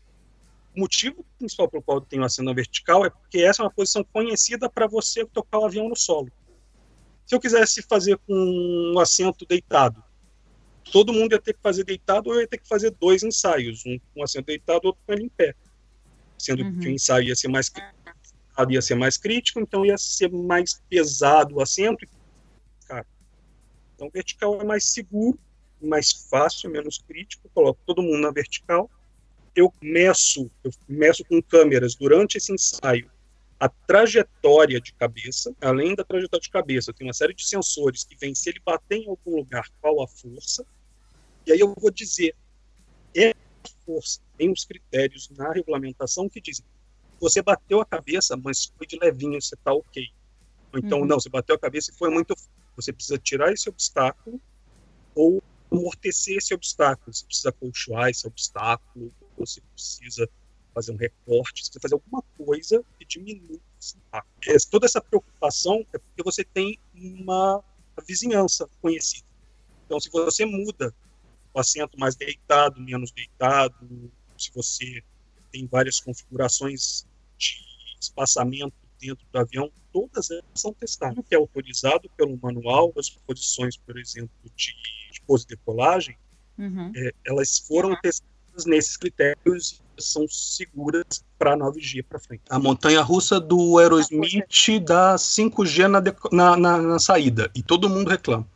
o 0.76 0.80
motivo 0.80 1.24
principal 1.38 1.68
pelo 1.68 1.82
qual 1.82 2.00
tem 2.00 2.20
o 2.20 2.24
assento 2.24 2.44
na 2.44 2.52
vertical 2.52 3.04
é 3.04 3.10
porque 3.10 3.38
essa 3.38 3.62
é 3.62 3.64
uma 3.64 3.70
posição 3.70 4.04
conhecida 4.04 4.68
para 4.68 4.86
você 4.86 5.24
tocar 5.24 5.58
o 5.58 5.64
avião 5.64 5.88
no 5.88 5.96
solo. 5.96 6.30
Se 7.26 7.34
eu 7.34 7.40
quisesse 7.40 7.82
fazer 7.82 8.16
com 8.18 8.92
um 8.94 8.98
assento 9.00 9.44
deitado, 9.44 10.02
todo 10.92 11.12
mundo 11.12 11.32
ia 11.32 11.40
ter 11.40 11.54
que 11.54 11.60
fazer 11.60 11.82
deitado 11.82 12.30
ou 12.30 12.40
ia 12.40 12.46
ter 12.46 12.58
que 12.58 12.68
fazer 12.68 12.92
dois 12.92 13.24
ensaios, 13.24 13.82
um 13.84 13.98
com 13.98 14.20
um 14.20 14.22
assento 14.22 14.46
deitado, 14.46 14.86
outro 14.86 15.02
com 15.04 15.12
ele 15.12 15.24
em 15.24 15.28
pé. 15.28 15.52
Sendo 16.38 16.62
uhum. 16.62 16.78
que 16.78 16.86
o 16.86 16.90
ensaio 16.90 17.26
ia 17.26 17.34
ser 17.34 17.48
mais 17.48 17.72
ia 18.70 18.80
ser 18.80 18.94
mais 18.94 19.16
crítico, 19.18 19.60
então 19.60 19.84
ia 19.84 19.98
ser 19.98 20.30
mais 20.30 20.80
pesado 20.88 21.56
o 21.56 21.60
assento. 21.60 22.06
Cara, 22.86 23.04
então 23.94 24.08
vertical 24.08 24.60
é 24.60 24.64
mais 24.64 24.84
seguro, 24.84 25.38
mais 25.82 26.12
fácil, 26.12 26.70
menos 26.70 26.98
crítico. 26.98 27.50
Coloco 27.52 27.80
todo 27.84 28.02
mundo 28.02 28.20
na 28.20 28.30
vertical. 28.30 28.88
Eu 29.54 29.72
meço, 29.82 30.50
eu 30.62 30.70
meço 30.88 31.24
com 31.24 31.42
câmeras 31.42 31.96
durante 31.96 32.36
esse 32.36 32.52
ensaio 32.52 33.10
a 33.58 33.68
trajetória 33.68 34.80
de 34.80 34.92
cabeça, 34.92 35.54
além 35.60 35.94
da 35.94 36.04
trajetória 36.04 36.42
de 36.42 36.50
cabeça, 36.50 36.92
tem 36.92 37.06
uma 37.06 37.14
série 37.14 37.34
de 37.34 37.46
sensores 37.46 38.04
que 38.04 38.16
vêm 38.16 38.34
se 38.34 38.50
ele 38.50 38.60
bater 38.64 38.98
em 38.98 39.08
algum 39.08 39.36
lugar, 39.36 39.66
qual 39.80 40.02
a 40.02 40.08
força, 40.08 40.64
e 41.46 41.52
aí 41.52 41.60
eu 41.60 41.74
vou 41.78 41.90
dizer, 41.90 42.34
é 43.14 43.30
a 43.30 43.34
força. 43.84 44.20
Tem 44.36 44.50
os 44.50 44.64
critérios 44.64 45.30
na 45.30 45.52
regulamentação 45.52 46.28
que 46.28 46.40
dizem: 46.40 46.64
você 47.20 47.40
bateu 47.40 47.80
a 47.80 47.86
cabeça, 47.86 48.36
mas 48.36 48.66
foi 48.76 48.86
de 48.86 48.98
levinho, 48.98 49.40
você 49.40 49.54
está 49.54 49.72
ok. 49.72 50.06
Ou 50.72 50.78
então, 50.78 51.00
uhum. 51.00 51.06
não, 51.06 51.20
você 51.20 51.28
bateu 51.28 51.54
a 51.54 51.58
cabeça 51.58 51.90
e 51.90 51.94
foi 51.94 52.10
muito. 52.10 52.34
Você 52.74 52.92
precisa 52.92 53.16
tirar 53.16 53.52
esse 53.52 53.68
obstáculo 53.68 54.40
ou 55.14 55.42
amortecer 55.70 56.36
esse 56.36 56.52
obstáculo. 56.52 57.14
Você 57.14 57.24
precisa 57.24 57.52
colchoar 57.52 58.10
esse 58.10 58.26
obstáculo, 58.26 59.12
você 59.38 59.60
precisa 59.72 60.28
fazer 60.76 60.92
um 60.92 60.96
recorte, 60.96 61.64
você 61.64 61.80
fazer 61.80 61.94
alguma 61.94 62.22
coisa 62.36 62.84
que 62.98 63.06
diminua 63.06 63.58
esse 63.80 63.96
impacto. 63.96 64.28
É, 64.46 64.56
toda 64.70 64.84
essa 64.84 65.00
preocupação 65.00 65.86
é 65.94 65.98
porque 65.98 66.22
você 66.22 66.44
tem 66.44 66.78
uma 66.94 67.64
vizinhança 68.06 68.68
conhecida. 68.82 69.26
Então, 69.86 69.98
se 69.98 70.10
você 70.10 70.44
muda 70.44 70.94
o 71.54 71.58
assento 71.58 71.98
mais 71.98 72.14
deitado, 72.14 72.78
menos 72.78 73.10
deitado, 73.10 73.74
se 74.36 74.52
você 74.54 75.02
tem 75.50 75.66
várias 75.66 75.98
configurações 75.98 77.06
de 77.38 77.56
espaçamento 77.98 78.74
dentro 79.00 79.26
do 79.32 79.38
avião, 79.38 79.72
todas 79.90 80.30
elas 80.30 80.44
são 80.54 80.74
testadas. 80.74 81.16
O 81.16 81.22
que 81.22 81.34
é 81.34 81.38
autorizado 81.38 82.10
pelo 82.18 82.36
manual, 82.36 82.92
as 82.98 83.08
posições, 83.08 83.78
por 83.78 83.98
exemplo, 83.98 84.30
de, 84.54 84.74
de 85.10 85.22
pose 85.22 85.46
de 85.46 85.56
decolagem, 85.56 86.18
uhum. 86.58 86.92
é, 86.94 87.12
elas 87.24 87.60
foram 87.60 87.98
testadas 88.02 88.66
nesses 88.66 88.98
critérios 88.98 89.82
são 89.98 90.26
seguras 90.28 91.24
para 91.38 91.54
a 91.54 91.56
9G 91.56 92.04
para 92.08 92.18
frente. 92.18 92.42
A 92.48 92.58
montanha 92.58 93.02
russa 93.02 93.40
do 93.40 93.78
Aerosmith 93.78 94.80
dá 94.84 95.16
5G 95.16 95.86
na, 95.86 96.00
na, 96.32 96.56
na, 96.56 96.82
na 96.82 96.98
saída 96.98 97.50
e 97.54 97.62
todo 97.62 97.88
mundo 97.88 98.08
reclama. 98.08 98.46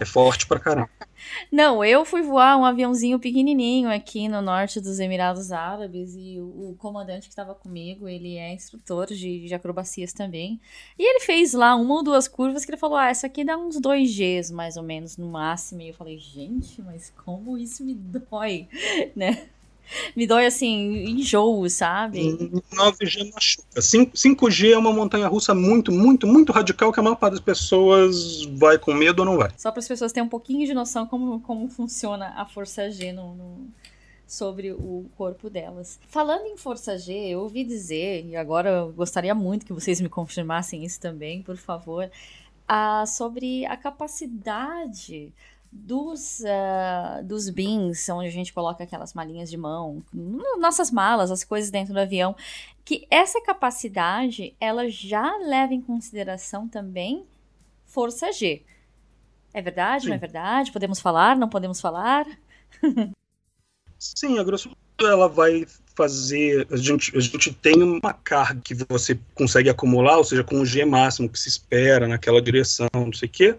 é 0.00 0.04
forte 0.04 0.46
pra 0.46 0.58
caramba. 0.58 0.90
Não, 1.50 1.84
eu 1.84 2.04
fui 2.04 2.22
voar 2.22 2.56
um 2.56 2.64
aviãozinho 2.64 3.18
pequenininho 3.18 3.90
aqui 3.90 4.28
no 4.28 4.40
norte 4.40 4.80
dos 4.80 4.98
Emirados 4.98 5.52
Árabes 5.52 6.14
e 6.16 6.38
o, 6.40 6.70
o 6.70 6.76
comandante 6.78 7.28
que 7.28 7.32
estava 7.32 7.54
comigo, 7.54 8.08
ele 8.08 8.36
é 8.36 8.52
instrutor 8.52 9.06
de, 9.06 9.46
de, 9.46 9.54
acrobacias 9.54 10.12
também. 10.12 10.60
E 10.98 11.02
ele 11.02 11.20
fez 11.20 11.52
lá 11.52 11.74
uma 11.76 11.94
ou 11.94 12.02
duas 12.02 12.26
curvas 12.26 12.64
que 12.64 12.70
ele 12.70 12.78
falou: 12.78 12.96
Ah, 12.96 13.08
essa 13.08 13.26
aqui 13.26 13.44
dá 13.44 13.56
uns 13.56 13.78
2 13.80 14.10
Gs 14.10 14.52
mais 14.52 14.76
ou 14.76 14.82
menos 14.82 15.16
no 15.16 15.28
máximo. 15.28 15.82
E 15.82 15.88
eu 15.88 15.94
falei: 15.94 16.18
Gente, 16.18 16.80
mas 16.82 17.12
como 17.24 17.56
isso 17.56 17.84
me 17.84 17.94
dói, 17.94 18.68
né? 19.14 19.48
me 20.14 20.26
dói 20.26 20.46
assim, 20.46 21.04
enjoo, 21.08 21.68
sabe? 21.68 22.20
9G 22.72 23.32
machuca. 23.32 23.80
5G 23.80 24.72
é 24.72 24.78
uma 24.78 24.92
montanha 24.92 25.26
russa 25.28 25.54
muito, 25.54 25.92
muito, 25.92 26.26
muito 26.26 26.52
radical 26.52 26.92
que 26.92 27.00
a 27.00 27.02
maior 27.02 27.16
parte 27.16 27.32
das 27.32 27.40
pessoas 27.40 28.44
vai 28.52 28.78
com 28.78 28.94
medo 28.94 29.20
ou 29.20 29.26
não 29.26 29.36
vai. 29.36 29.50
Só 29.56 29.70
para 29.70 29.80
as 29.80 29.88
pessoas 29.88 30.12
terem 30.12 30.26
um 30.26 30.30
pouquinho 30.30 30.66
de 30.66 30.74
noção 30.74 31.06
como, 31.06 31.40
como 31.40 31.68
funciona 31.68 32.34
a 32.36 32.44
força 32.44 32.90
G 32.90 33.12
no, 33.12 33.34
no, 33.34 33.68
sobre 34.26 34.72
o 34.72 35.06
corpo 35.16 35.50
delas. 35.50 35.98
Falando 36.08 36.46
em 36.46 36.56
força 36.56 36.96
G, 36.98 37.12
eu 37.12 37.40
ouvi 37.40 37.64
dizer, 37.64 38.24
e 38.26 38.36
agora 38.36 38.70
eu 38.70 38.92
gostaria 38.92 39.34
muito 39.34 39.66
que 39.66 39.72
vocês 39.72 40.00
me 40.00 40.08
confirmassem 40.08 40.84
isso 40.84 41.00
também, 41.00 41.42
por 41.42 41.56
favor, 41.56 42.10
ah, 42.66 43.04
sobre 43.06 43.66
a 43.66 43.76
capacidade 43.76 45.32
dos, 45.72 46.40
uh, 46.40 47.24
dos 47.24 47.48
bins, 47.48 48.08
onde 48.08 48.28
a 48.28 48.32
gente 48.32 48.52
coloca 48.52 48.82
aquelas 48.82 49.14
malinhas 49.14 49.48
de 49.48 49.56
mão, 49.56 50.02
nossas 50.58 50.90
malas, 50.90 51.30
as 51.30 51.44
coisas 51.44 51.70
dentro 51.70 51.94
do 51.94 52.00
avião, 52.00 52.34
que 52.84 53.06
essa 53.10 53.40
capacidade 53.40 54.54
ela 54.60 54.88
já 54.88 55.36
leva 55.38 55.72
em 55.72 55.80
consideração 55.80 56.66
também 56.66 57.24
força 57.86 58.32
G. 58.32 58.62
É 59.52 59.62
verdade? 59.62 60.04
Sim. 60.04 60.08
Não 60.08 60.16
é 60.16 60.18
verdade? 60.18 60.72
Podemos 60.72 61.00
falar? 61.00 61.36
Não 61.36 61.48
podemos 61.48 61.80
falar? 61.80 62.26
Sim, 63.98 64.38
a 64.38 64.44
grosso 64.44 64.70
modo 64.70 65.12
ela 65.12 65.28
vai 65.28 65.66
fazer. 65.94 66.66
A 66.70 66.76
gente, 66.76 67.16
a 67.16 67.20
gente 67.20 67.52
tem 67.52 67.82
uma 67.82 68.12
carga 68.12 68.60
que 68.60 68.74
você 68.74 69.18
consegue 69.34 69.68
acumular, 69.68 70.16
ou 70.16 70.24
seja, 70.24 70.42
com 70.42 70.60
o 70.60 70.66
G 70.66 70.84
máximo 70.84 71.28
que 71.28 71.38
se 71.38 71.48
espera 71.48 72.08
naquela 72.08 72.40
direção, 72.40 72.88
não 72.94 73.12
sei 73.12 73.28
o 73.28 73.30
quê, 73.30 73.50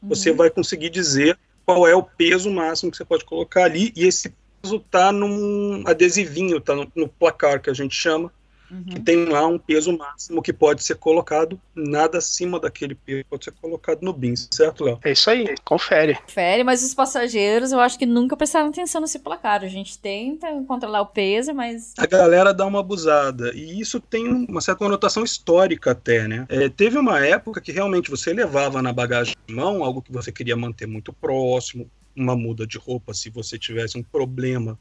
uhum. 0.00 0.08
você 0.08 0.32
vai 0.32 0.50
conseguir 0.50 0.90
dizer 0.90 1.38
qual 1.70 1.86
é 1.86 1.94
o 1.94 2.02
peso 2.02 2.50
máximo 2.50 2.90
que 2.90 2.96
você 2.96 3.04
pode 3.04 3.24
colocar 3.24 3.62
ali, 3.62 3.92
e 3.94 4.04
esse 4.04 4.34
peso 4.60 4.76
está 4.76 5.12
num 5.12 5.84
adesivinho, 5.86 6.56
está 6.56 6.74
no, 6.74 6.90
no, 6.96 7.06
placar 7.06 7.62
que 7.62 7.70
a 7.70 7.72
gente 7.72 7.94
chama, 7.94 8.32
uhum. 8.70 8.84
que 8.84 9.00
tem 9.00 9.24
lá 9.26 9.46
um 9.46 9.58
peso 9.58 9.96
máximo 9.96 10.42
que 10.42 10.52
pode 10.52 10.82
ser 10.82 10.96
colocado, 10.96 11.60
nada 11.74 12.18
acima 12.18 12.58
daquele 12.58 12.94
peso 12.94 13.24
pode 13.28 13.44
ser 13.44 13.52
colocado 13.52 14.02
no 14.02 14.12
BIM, 14.12 14.34
certo, 14.50 14.84
Léo? 14.84 14.98
É 15.04 15.12
isso 15.12 15.30
aí, 15.30 15.54
confere. 15.64 16.14
Confere, 16.14 16.64
mas 16.64 16.84
os 16.84 16.94
passageiros 16.94 17.72
eu 17.72 17.80
acho 17.80 17.98
que 17.98 18.06
nunca 18.06 18.36
prestaram 18.36 18.68
atenção 18.68 19.00
nesse 19.00 19.18
placar. 19.18 19.62
A 19.62 19.68
gente 19.68 19.98
tenta 19.98 20.46
controlar 20.66 21.00
o 21.02 21.06
peso, 21.06 21.52
mas. 21.54 21.94
A 21.98 22.06
galera 22.06 22.52
dá 22.52 22.66
uma 22.66 22.80
abusada, 22.80 23.52
e 23.54 23.80
isso 23.80 24.00
tem 24.00 24.26
uma 24.26 24.60
certa 24.60 24.78
conotação 24.78 25.24
histórica 25.24 25.92
até, 25.92 26.26
né? 26.26 26.46
É, 26.48 26.68
teve 26.68 26.98
uma 26.98 27.24
época 27.24 27.60
que 27.60 27.72
realmente 27.72 28.10
você 28.10 28.32
levava 28.32 28.82
na 28.82 28.92
bagagem 28.92 29.34
de 29.46 29.54
mão 29.54 29.84
algo 29.84 30.02
que 30.02 30.12
você 30.12 30.32
queria 30.32 30.56
manter 30.56 30.86
muito 30.86 31.12
próximo, 31.12 31.90
uma 32.16 32.36
muda 32.36 32.66
de 32.66 32.78
roupa 32.78 33.14
se 33.14 33.30
você 33.30 33.58
tivesse 33.58 33.96
um 33.96 34.02
problema 34.02 34.78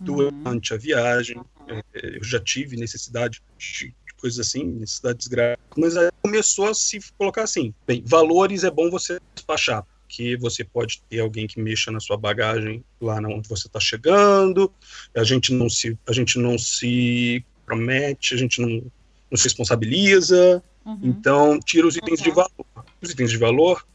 durante 0.00 0.72
uhum. 0.72 0.76
a 0.76 0.80
viagem. 0.80 1.40
É, 1.68 2.18
eu 2.18 2.24
já 2.24 2.40
tive 2.40 2.76
necessidade 2.76 3.42
de 3.58 3.94
coisas 4.24 4.46
assim, 4.46 4.64
necessidades 4.64 5.26
graves, 5.26 5.62
mas 5.76 5.96
aí 5.96 6.10
começou 6.22 6.68
a 6.68 6.74
se 6.74 6.98
colocar 7.18 7.42
assim: 7.42 7.74
bem, 7.86 8.02
valores 8.06 8.64
é 8.64 8.70
bom 8.70 8.90
você 8.90 9.20
despachar, 9.34 9.84
porque 10.00 10.36
você 10.38 10.64
pode 10.64 11.02
ter 11.10 11.20
alguém 11.20 11.46
que 11.46 11.60
mexa 11.60 11.90
na 11.90 12.00
sua 12.00 12.16
bagagem 12.16 12.82
lá 13.00 13.18
onde 13.18 13.48
você 13.48 13.66
está 13.66 13.78
chegando, 13.78 14.72
a 15.14 15.24
gente 15.24 15.52
não 15.52 15.68
se, 15.68 15.98
a 16.06 16.12
gente 16.12 16.38
não 16.38 16.58
se 16.58 17.44
promete, 17.66 18.34
a 18.34 18.38
gente 18.38 18.62
não, 18.62 18.90
não 19.30 19.36
se 19.36 19.44
responsabiliza, 19.44 20.62
uhum. 20.86 21.00
então 21.02 21.60
tira 21.60 21.86
os 21.86 21.96
itens 21.96 22.20
uhum. 22.20 22.24
de 22.24 22.30
valor. 22.30 22.66
Os 23.02 23.10
itens 23.10 23.30
de 23.30 23.36
valor, 23.36 23.86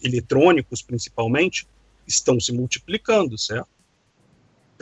eletrônicos 0.00 0.80
principalmente, 0.82 1.66
estão 2.06 2.38
se 2.38 2.52
multiplicando, 2.52 3.36
certo? 3.36 3.68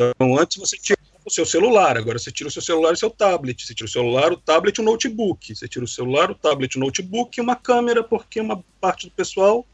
Então, 0.00 0.38
antes 0.38 0.56
você 0.56 0.78
tirava 0.78 1.02
o 1.26 1.30
seu 1.30 1.44
celular, 1.44 1.98
agora 1.98 2.18
você 2.18 2.32
tira 2.32 2.48
o 2.48 2.50
seu 2.50 2.62
celular 2.62 2.90
e 2.90 2.94
o 2.94 2.96
seu 2.96 3.10
tablet. 3.10 3.66
Você 3.66 3.74
tira 3.74 3.86
o 3.86 3.92
celular, 3.92 4.32
o 4.32 4.36
tablet 4.36 4.78
e 4.78 4.80
o 4.80 4.84
notebook. 4.84 5.54
Você 5.54 5.68
tira 5.68 5.84
o 5.84 5.88
celular, 5.88 6.30
o 6.30 6.34
tablet, 6.34 6.76
o 6.76 6.80
notebook 6.80 7.38
e 7.38 7.42
uma 7.42 7.54
câmera, 7.54 8.02
porque 8.02 8.40
uma 8.40 8.64
parte 8.80 9.06
do 9.06 9.12
pessoal 9.12 9.66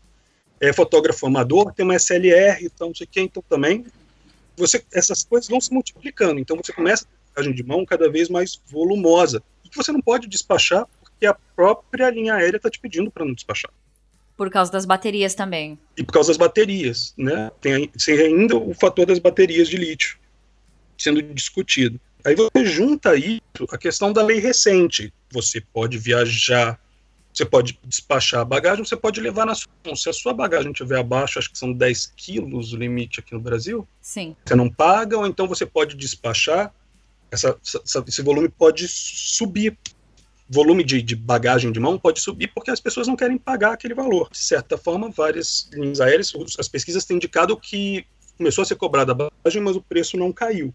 é 0.61 0.73
fotógrafo 0.73 1.27
amador, 1.27 1.73
tem 1.73 1.85
uma 1.85 1.95
SLR, 1.95 2.65
então 2.65 2.89
não 2.89 2.95
sei 2.95 3.07
o 3.07 3.09
que, 3.09 3.21
então 3.21 3.43
também. 3.49 3.87
Você, 4.57 4.85
essas 4.93 5.23
coisas 5.23 5.49
vão 5.49 5.61
se 5.61 5.73
multiplicando, 5.73 6.41
então 6.41 6.57
você 6.57 6.73
começa 6.73 7.05
a 7.05 7.35
bagagem 7.35 7.55
de 7.55 7.63
mão 7.63 7.85
cada 7.85 8.11
vez 8.11 8.29
mais 8.29 8.61
volumosa. 8.67 9.43
E 9.65 9.69
que 9.69 9.77
você 9.77 9.93
não 9.93 10.01
pode 10.01 10.27
despachar 10.27 10.87
porque 10.99 11.27
a 11.27 11.37
própria 11.55 12.11
linha 12.11 12.35
aérea 12.35 12.57
está 12.57 12.71
te 12.71 12.81
pedindo 12.81 13.11
para 13.11 13.25
não 13.25 13.35
despachar. 13.35 13.71
Por 14.37 14.51
causa 14.51 14.71
das 14.71 14.85
baterias 14.85 15.35
também. 15.35 15.79
E 15.97 16.05
por 16.05 16.13
causa 16.13 16.29
das 16.29 16.37
baterias, 16.37 17.15
né? 17.17 17.51
Tem, 17.61 17.89
tem 17.89 18.19
ainda 18.19 18.57
o 18.57 18.75
fator 18.75 19.07
das 19.07 19.19
baterias 19.19 19.69
de 19.69 19.77
lítio 19.77 20.19
sendo 20.99 21.23
discutido. 21.23 22.01
Aí 22.25 22.35
você 22.35 22.65
junta 22.65 23.15
isso 23.15 23.41
a 23.71 23.79
questão 23.79 24.13
da 24.13 24.23
lei 24.23 24.41
recente. 24.41 25.13
Você 25.31 25.61
pode 25.61 25.97
viajar, 25.99 26.79
você 27.33 27.45
pode 27.45 27.79
despachar 27.85 28.41
a 28.41 28.45
bagagem, 28.45 28.85
você 28.85 28.97
pode 28.97 29.21
levar 29.21 29.47
na 29.47 29.55
sua 29.55 29.71
mão. 29.85 29.95
Se 29.95 30.09
a 30.09 30.13
sua 30.13 30.33
bagagem 30.33 30.73
estiver 30.73 30.99
abaixo, 30.99 31.39
acho 31.39 31.53
que 31.53 31.59
são 31.59 31.73
10 31.73 32.15
quilos 32.17 32.73
o 32.73 32.77
limite 32.77 33.21
aqui 33.21 33.33
no 33.33 33.41
Brasil. 33.41 33.87
Sim. 34.01 34.35
Você 34.45 34.55
não 34.55 34.69
paga, 34.69 35.17
ou 35.17 35.27
então 35.27 35.47
você 35.47 35.65
pode 35.65 35.95
despachar. 35.97 36.75
Essa, 37.31 37.57
essa, 37.63 38.05
esse 38.07 38.23
volume 38.23 38.49
pode 38.49 38.89
subir 38.89 39.77
volume 40.49 40.85
de, 40.85 41.03
de, 41.03 41.17
bagagem 41.17 41.73
de 41.73 41.81
mão 41.81 41.99
pode 41.99 42.21
subir 42.21 42.53
porque 42.55 42.71
as 42.71 42.81
pessoas 42.81 43.09
não 43.09 43.17
querem 43.17 43.37
pagar 43.37 43.73
aquele 43.73 43.95
valor. 43.95 44.31
De 44.31 44.39
certa 44.39 44.79
forma, 44.79 45.11
várias 45.11 45.69
linhas 45.73 46.01
aéreas, 46.01 46.33
as 46.59 46.69
pesquisas 46.69 47.05
têm 47.05 47.17
indicado 47.17 47.57
que 47.57 48.07
começou 48.37 48.63
a 48.63 48.65
ser 48.65 48.77
cobrada 48.77 49.13
a 49.13 49.15
bagagem, 49.15 49.63
mas 49.63 49.77
o 49.77 49.83
preço 49.83 50.17
não 50.17 50.33
caiu, 50.33 50.73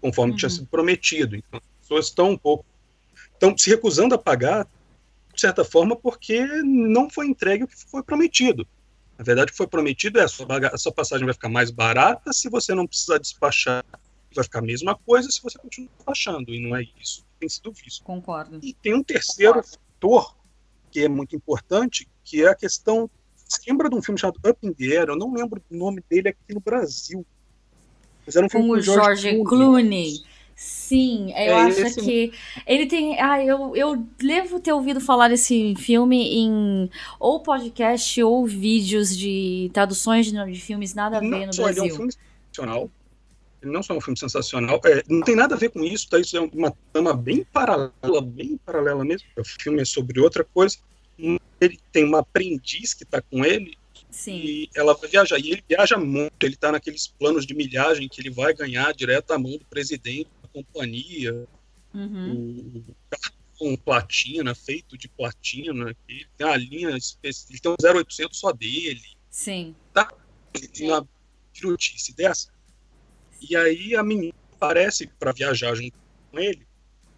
conforme 0.00 0.32
uhum. 0.32 0.38
tinha 0.38 0.50
sido 0.50 0.66
prometido. 0.66 1.36
Então, 1.36 1.60
as 1.60 1.80
pessoas 1.80 2.06
estão 2.06 2.30
um 2.30 2.36
pouco 2.36 2.64
estão 3.32 3.56
se 3.58 3.68
recusando 3.68 4.14
a 4.14 4.18
pagar, 4.18 4.66
de 5.34 5.40
certa 5.40 5.64
forma, 5.64 5.96
porque 5.96 6.40
não 6.62 7.10
foi 7.10 7.26
entregue 7.26 7.64
o 7.64 7.68
que 7.68 7.76
foi 7.76 8.02
prometido. 8.02 8.66
Na 9.18 9.24
verdade, 9.24 9.48
o 9.48 9.52
que 9.52 9.56
foi 9.56 9.66
prometido 9.66 10.18
é 10.18 10.22
a 10.22 10.28
sua, 10.28 10.46
a 10.72 10.78
sua 10.78 10.92
passagem 10.92 11.24
vai 11.24 11.34
ficar 11.34 11.48
mais 11.48 11.70
barata 11.70 12.32
se 12.32 12.48
você 12.48 12.74
não 12.74 12.86
precisar 12.86 13.18
despachar, 13.18 13.84
vai 14.34 14.44
ficar 14.44 14.60
a 14.60 14.62
mesma 14.62 14.94
coisa 14.94 15.30
se 15.30 15.42
você 15.42 15.58
continuar 15.58 15.90
despachando, 15.96 16.54
e 16.54 16.60
não 16.60 16.76
é 16.76 16.84
isso 17.00 17.24
tem 17.38 17.48
sido 17.48 17.72
visto. 17.72 18.02
Concordo. 18.02 18.60
E 18.62 18.74
tem 18.74 18.94
um 18.94 19.02
terceiro 19.02 19.54
Concordo. 19.54 19.78
fator 20.00 20.36
que 20.90 21.00
é 21.00 21.08
muito 21.08 21.34
importante, 21.34 22.08
que 22.22 22.44
é 22.44 22.48
a 22.48 22.54
questão. 22.54 23.10
Você 23.46 23.70
lembra 23.70 23.88
de 23.88 23.96
um 23.96 24.02
filme 24.02 24.18
chamado 24.18 24.38
Up 24.46 24.58
in 24.62 24.72
the 24.72 24.84
Air? 24.84 25.08
Eu 25.08 25.16
não 25.16 25.32
lembro 25.34 25.60
o 25.70 25.76
nome 25.76 26.02
dele 26.08 26.28
aqui 26.28 26.54
no 26.54 26.60
Brasil. 26.60 27.26
Mas 28.24 28.36
era 28.36 28.46
um 28.46 28.48
filme 28.48 28.68
com 28.68 28.72
o 28.74 28.80
George, 28.80 29.22
George 29.22 29.44
Clooney. 29.44 29.48
Clooney. 29.48 30.24
Sim, 30.56 31.30
eu 31.30 31.36
é 31.36 31.52
acho 31.62 31.80
esse... 31.80 32.00
que 32.00 32.32
ele 32.64 32.86
tem. 32.86 33.20
Ah, 33.20 33.44
eu, 33.44 33.74
eu 33.74 33.96
devo 33.96 34.60
ter 34.60 34.72
ouvido 34.72 35.00
falar 35.00 35.28
desse 35.28 35.74
filme 35.76 36.38
em 36.38 36.88
ou 37.18 37.40
podcast 37.40 38.22
ou 38.22 38.46
vídeos 38.46 39.16
de 39.16 39.68
traduções 39.74 40.26
de, 40.26 40.52
de 40.52 40.60
filmes 40.60 40.94
nada 40.94 41.16
a 41.16 41.20
ver 41.20 41.26
Não, 41.26 41.38
no 41.40 41.46
Brasil. 41.46 41.68
Ele 41.68 41.80
é 41.80 41.82
um 41.82 41.96
filme 41.96 42.12
nacional 42.48 42.90
Ele 43.64 43.72
não 43.72 43.82
só 43.82 43.94
é 43.94 43.96
um 43.96 44.00
filme 44.00 44.18
sensacional, 44.18 44.78
é, 44.84 45.02
não 45.08 45.22
tem 45.22 45.34
nada 45.34 45.54
a 45.54 45.58
ver 45.58 45.70
com 45.70 45.82
isso, 45.82 46.08
tá? 46.08 46.18
Isso 46.18 46.36
é 46.36 46.40
uma 46.40 46.70
trama 46.92 47.14
bem 47.14 47.44
paralela, 47.44 48.20
bem 48.20 48.58
paralela 48.58 49.02
mesmo. 49.04 49.26
O 49.38 49.44
filme 49.44 49.80
é 49.80 49.84
sobre 49.86 50.20
outra 50.20 50.44
coisa. 50.44 50.76
Ele 51.18 51.80
tem 51.90 52.04
uma 52.04 52.18
aprendiz 52.18 52.92
que 52.92 53.04
está 53.04 53.22
com 53.22 53.42
ele 53.42 53.78
Sim. 54.10 54.36
e 54.36 54.70
ela 54.74 54.92
vai 54.94 55.08
viajar. 55.08 55.38
E 55.38 55.52
ele 55.52 55.64
viaja 55.66 55.96
muito, 55.96 56.34
ele 56.42 56.54
está 56.54 56.70
naqueles 56.70 57.06
planos 57.06 57.46
de 57.46 57.54
milhagem 57.54 58.06
que 58.06 58.20
ele 58.20 58.30
vai 58.30 58.52
ganhar 58.52 58.92
direto 58.92 59.30
à 59.30 59.38
mão 59.38 59.52
do 59.52 59.64
presidente 59.64 60.28
da 60.42 60.48
companhia. 60.48 61.48
Uhum. 61.94 62.84
O 62.86 62.94
cartão 63.08 63.76
platina, 63.82 64.54
feito 64.54 64.98
de 64.98 65.08
platina. 65.08 65.96
Ele 66.06 66.26
tem 66.36 66.46
uma 66.46 66.56
linha 66.56 66.90
específica, 66.98 67.52
ele 67.52 67.60
tem 67.60 67.72
um 67.72 67.98
0800 67.98 68.38
só 68.38 68.52
dele. 68.52 69.00
Sim. 69.30 69.74
Tá? 69.94 70.12
Ele 70.52 70.68
tem 70.68 70.90
uma 70.90 71.08
notícia 71.62 72.14
dessa. 72.14 72.53
E 73.40 73.56
aí 73.56 73.94
a 73.94 74.02
menina 74.02 74.32
aparece 74.52 75.06
para 75.18 75.32
viajar 75.32 75.74
junto 75.74 75.92
com 76.30 76.38
ele. 76.38 76.66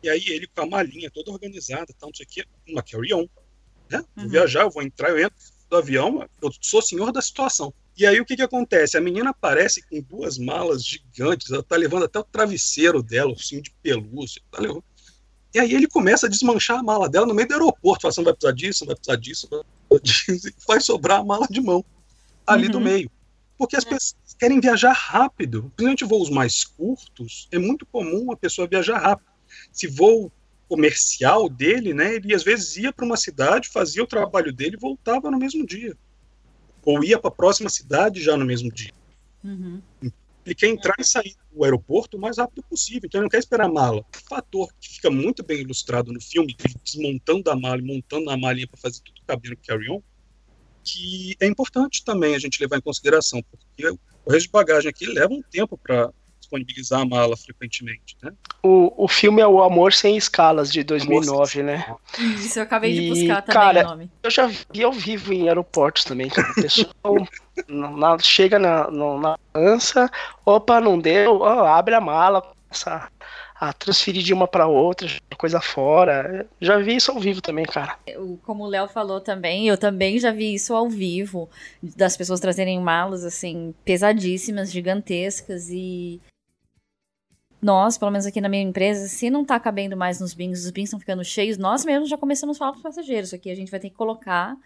E 0.02 0.08
aí 0.08 0.24
ele 0.28 0.46
com 0.46 0.62
a 0.62 0.66
malinha 0.66 1.10
toda 1.10 1.30
organizada, 1.30 1.86
tal, 1.98 2.08
não 2.10 2.14
sei 2.14 2.26
o 2.26 2.28
quê, 2.28 2.44
uma 2.68 2.82
carry-on. 2.82 3.26
Né? 3.90 4.02
Vou 4.14 4.24
Uhum. 4.24 4.30
viajar, 4.30 4.62
eu 4.62 4.70
vou 4.70 4.82
entrar, 4.82 5.10
eu 5.10 5.18
entro 5.18 5.36
do 5.70 5.76
avião, 5.76 6.28
eu 6.42 6.50
sou 6.60 6.82
senhor 6.82 7.12
da 7.12 7.20
situação. 7.22 7.72
E 7.96 8.04
aí 8.06 8.20
o 8.20 8.24
que 8.26 8.36
que 8.36 8.42
acontece? 8.42 8.96
A 8.96 9.00
menina 9.00 9.30
aparece 9.30 9.80
com 9.88 10.00
duas 10.02 10.38
malas 10.38 10.84
gigantes, 10.84 11.50
ela 11.50 11.62
tá 11.62 11.76
levando 11.76 12.04
até 12.04 12.18
o 12.18 12.24
travesseiro 12.24 13.02
dela, 13.02 13.32
o 13.32 13.38
cinto 13.38 13.64
de 13.64 13.74
pelúcia, 13.82 14.42
tá 14.50 14.60
levando. 14.60 14.84
E 15.54 15.58
aí 15.58 15.72
ele 15.74 15.88
começa 15.88 16.26
a 16.26 16.28
desmanchar 16.28 16.78
a 16.78 16.82
mala 16.82 17.08
dela 17.08 17.26
no 17.26 17.32
meio 17.34 17.48
do 17.48 17.54
aeroporto, 17.54 18.02
fala 18.02 18.14
não 18.18 18.24
vai 18.24 18.34
precisar 18.34 18.52
disso, 18.52 18.84
não 18.84 18.88
vai 18.88 18.96
precisar 18.96 19.16
disso, 19.16 19.48
não 19.50 19.58
vai 19.58 19.98
precisar 20.00 20.32
disso, 20.34 20.48
e 20.48 20.54
vai 20.68 20.80
sobrar 20.80 21.20
a 21.20 21.24
mala 21.24 21.46
de 21.48 21.60
mão 21.60 21.82
ali 22.46 22.66
Uhum. 22.66 22.72
do 22.72 22.80
meio. 22.80 23.10
Porque 23.58 23.76
as 23.76 23.84
pessoas 23.84 24.16
querem 24.38 24.60
viajar 24.60 24.92
rápido. 24.92 25.72
Principalmente 25.76 26.04
voos 26.04 26.30
mais 26.30 26.64
curtos, 26.64 27.48
é 27.50 27.58
muito 27.58 27.86
comum 27.86 28.30
a 28.32 28.36
pessoa 28.36 28.68
viajar 28.68 28.98
rápido. 28.98 29.30
Se 29.72 29.86
voo 29.86 30.30
comercial 30.68 31.48
dele, 31.48 31.94
né, 31.94 32.16
ele 32.16 32.34
às 32.34 32.42
vezes 32.42 32.76
ia 32.76 32.92
para 32.92 33.06
uma 33.06 33.16
cidade, 33.16 33.68
fazia 33.68 34.02
o 34.02 34.06
trabalho 34.06 34.52
dele 34.52 34.76
e 34.76 34.80
voltava 34.80 35.30
no 35.30 35.38
mesmo 35.38 35.64
dia. 35.64 35.96
Ou 36.84 37.02
ia 37.04 37.18
para 37.18 37.28
a 37.28 37.34
próxima 37.34 37.68
cidade 37.68 38.20
já 38.22 38.36
no 38.36 38.44
mesmo 38.44 38.70
dia. 38.70 38.92
Uhum. 39.42 39.80
Ele 40.44 40.54
quer 40.54 40.68
entrar 40.68 40.94
e 40.98 41.04
sair 41.04 41.34
do 41.52 41.64
aeroporto 41.64 42.16
o 42.16 42.20
mais 42.20 42.38
rápido 42.38 42.62
possível, 42.64 43.02
então 43.04 43.18
ele 43.18 43.24
não 43.24 43.30
quer 43.30 43.38
esperar 43.38 43.66
a 43.66 43.72
mala. 43.72 44.00
O 44.00 44.28
fator 44.28 44.72
que 44.80 44.94
fica 44.94 45.10
muito 45.10 45.44
bem 45.44 45.60
ilustrado 45.60 46.12
no 46.12 46.20
filme, 46.20 46.56
desmontando 46.84 47.50
a 47.50 47.56
mala 47.56 47.78
e 47.78 47.84
montando 47.84 48.30
a 48.30 48.36
malinha 48.36 48.68
para 48.68 48.78
fazer 48.78 49.00
tudo 49.02 49.20
caber 49.26 49.50
no 49.50 49.56
carry-on, 49.56 50.00
que 50.86 51.34
é 51.40 51.46
importante 51.46 52.04
também 52.04 52.34
a 52.34 52.38
gente 52.38 52.60
levar 52.60 52.76
em 52.76 52.80
consideração, 52.82 53.42
porque 53.50 53.88
o 54.24 54.30
resto 54.30 54.46
de 54.46 54.52
bagagem 54.52 54.88
aqui 54.88 55.06
leva 55.06 55.32
um 55.32 55.42
tempo 55.50 55.76
para 55.76 56.10
disponibilizar 56.38 57.00
a 57.00 57.04
mala 57.04 57.36
frequentemente, 57.36 58.16
né? 58.22 58.30
O, 58.62 59.04
o 59.04 59.08
filme 59.08 59.42
é 59.42 59.46
O 59.46 59.62
Amor 59.62 59.92
Sem 59.92 60.16
Escalas, 60.16 60.72
de 60.72 60.84
2009, 60.84 61.62
né? 61.62 61.84
Isso, 62.18 62.58
eu 62.58 62.62
acabei 62.62 62.94
de 62.94 63.00
E, 63.00 63.08
buscar 63.08 63.42
também 63.42 63.60
cara, 63.60 63.80
o 63.86 63.88
nome. 63.90 64.10
Eu 64.22 64.30
já 64.30 64.46
vi 64.46 64.84
ao 64.84 64.92
vivo 64.92 65.32
em 65.32 65.48
aeroportos 65.48 66.04
também, 66.04 66.28
cara. 66.28 66.48
O 66.50 66.54
pessoal 66.54 67.28
na- 67.68 67.90
na- 67.90 68.18
chega 68.20 68.58
na, 68.60 68.88
na 68.90 69.36
lança, 69.54 70.08
opa, 70.44 70.80
não 70.80 70.98
deu, 70.98 71.40
ó, 71.40 71.66
abre 71.66 71.94
a 71.94 72.00
mala, 72.00 72.42
começa 72.42 73.08
a, 73.60 73.68
a 73.68 73.72
transferir 73.72 74.22
de 74.22 74.32
uma 74.32 74.46
para 74.46 74.66
outra, 74.66 75.08
coisa 75.36 75.60
fora. 75.60 76.46
Já 76.60 76.78
vi 76.78 76.96
isso 76.96 77.10
ao 77.10 77.20
vivo 77.20 77.40
também, 77.40 77.64
cara. 77.64 77.98
Como 78.44 78.64
o 78.64 78.66
Léo 78.66 78.88
falou 78.88 79.20
também, 79.20 79.68
eu 79.68 79.76
também 79.76 80.18
já 80.18 80.30
vi 80.30 80.54
isso 80.54 80.74
ao 80.74 80.88
vivo, 80.88 81.48
das 81.82 82.16
pessoas 82.16 82.40
trazerem 82.40 82.80
malas, 82.80 83.24
assim, 83.24 83.74
pesadíssimas, 83.84 84.70
gigantescas 84.70 85.68
e. 85.70 86.20
Nós, 87.60 87.96
pelo 87.96 88.10
menos 88.10 88.26
aqui 88.26 88.40
na 88.40 88.50
minha 88.50 88.62
empresa, 88.62 89.08
se 89.08 89.30
não 89.30 89.44
tá 89.44 89.58
cabendo 89.58 89.96
mais 89.96 90.20
nos 90.20 90.34
bins, 90.34 90.64
os 90.64 90.70
bins 90.70 90.84
estão 90.84 91.00
ficando 91.00 91.24
cheios, 91.24 91.56
nós 91.56 91.84
mesmos 91.84 92.08
já 92.08 92.16
começamos 92.16 92.56
a 92.56 92.58
falar 92.58 92.72
para 92.72 92.78
os 92.78 92.82
passageiros. 92.82 93.32
Aqui 93.32 93.50
a 93.50 93.54
gente 93.54 93.70
vai 93.70 93.80
ter 93.80 93.88
que 93.88 93.96
colocar 93.96 94.56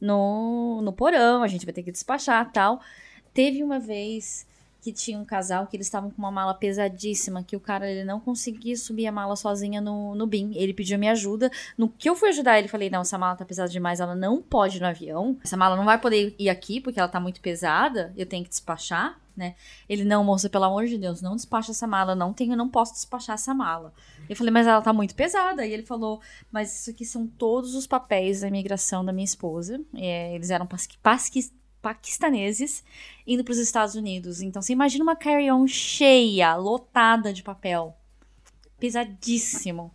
no, 0.00 0.80
no 0.80 0.92
porão, 0.92 1.42
a 1.42 1.48
gente 1.48 1.66
vai 1.66 1.74
ter 1.74 1.82
que 1.82 1.92
despachar 1.92 2.50
tal. 2.52 2.80
Teve 3.34 3.62
uma 3.62 3.78
vez 3.78 4.46
que 4.88 4.92
tinha 4.92 5.18
um 5.18 5.24
casal 5.24 5.66
que 5.66 5.76
eles 5.76 5.86
estavam 5.86 6.10
com 6.10 6.16
uma 6.16 6.30
mala 6.30 6.54
pesadíssima, 6.54 7.42
que 7.42 7.54
o 7.54 7.60
cara 7.60 7.90
ele 7.90 8.04
não 8.04 8.18
conseguia 8.18 8.74
subir 8.74 9.06
a 9.06 9.12
mala 9.12 9.36
sozinha 9.36 9.82
no, 9.82 10.14
no 10.14 10.26
bin. 10.26 10.52
Ele 10.54 10.72
pediu 10.72 10.98
minha 10.98 11.12
ajuda. 11.12 11.50
No 11.76 11.90
que 11.90 12.08
eu 12.08 12.16
fui 12.16 12.30
ajudar 12.30 12.58
ele, 12.58 12.68
falei: 12.68 12.88
não, 12.88 13.02
essa 13.02 13.18
mala 13.18 13.36
tá 13.36 13.44
pesada 13.44 13.68
demais, 13.68 14.00
ela 14.00 14.14
não 14.14 14.40
pode 14.40 14.78
ir 14.78 14.80
no 14.80 14.86
avião. 14.86 15.36
Essa 15.44 15.56
mala 15.58 15.76
não 15.76 15.84
vai 15.84 15.98
poder 15.98 16.34
ir 16.38 16.48
aqui 16.48 16.80
porque 16.80 16.98
ela 16.98 17.08
tá 17.08 17.20
muito 17.20 17.40
pesada, 17.42 18.12
eu 18.16 18.24
tenho 18.24 18.44
que 18.44 18.50
despachar, 18.50 19.18
né? 19.36 19.54
Ele, 19.88 20.04
não, 20.04 20.24
moça, 20.24 20.48
pelo 20.48 20.64
amor 20.64 20.86
de 20.86 20.96
Deus, 20.96 21.20
não 21.20 21.36
despacha 21.36 21.70
essa 21.72 21.86
mala, 21.86 22.14
não 22.14 22.32
tenho, 22.32 22.56
não 22.56 22.68
posso 22.68 22.94
despachar 22.94 23.34
essa 23.34 23.52
mala. 23.52 23.92
Eu 24.28 24.36
falei, 24.36 24.50
mas 24.52 24.66
ela 24.66 24.80
tá 24.80 24.92
muito 24.92 25.14
pesada. 25.14 25.66
E 25.66 25.72
ele 25.72 25.84
falou, 25.84 26.20
mas 26.50 26.80
isso 26.80 26.90
aqui 26.90 27.04
são 27.04 27.26
todos 27.26 27.74
os 27.74 27.86
papéis 27.86 28.40
da 28.40 28.48
imigração 28.48 29.04
da 29.04 29.12
minha 29.12 29.24
esposa. 29.24 29.80
É, 29.94 30.34
eles 30.34 30.50
eram 30.50 30.66
pasqui- 30.66 30.98
pasqui- 31.02 31.50
paquistaneses 31.80 32.84
indo 33.26 33.44
para 33.44 33.52
os 33.52 33.58
Estados 33.58 33.94
Unidos. 33.94 34.40
Então 34.40 34.60
você 34.60 34.72
imagina 34.72 35.04
uma 35.04 35.16
carry-on 35.16 35.66
cheia, 35.66 36.54
lotada 36.56 37.32
de 37.32 37.42
papel. 37.42 37.96
Pesadíssimo. 38.78 39.92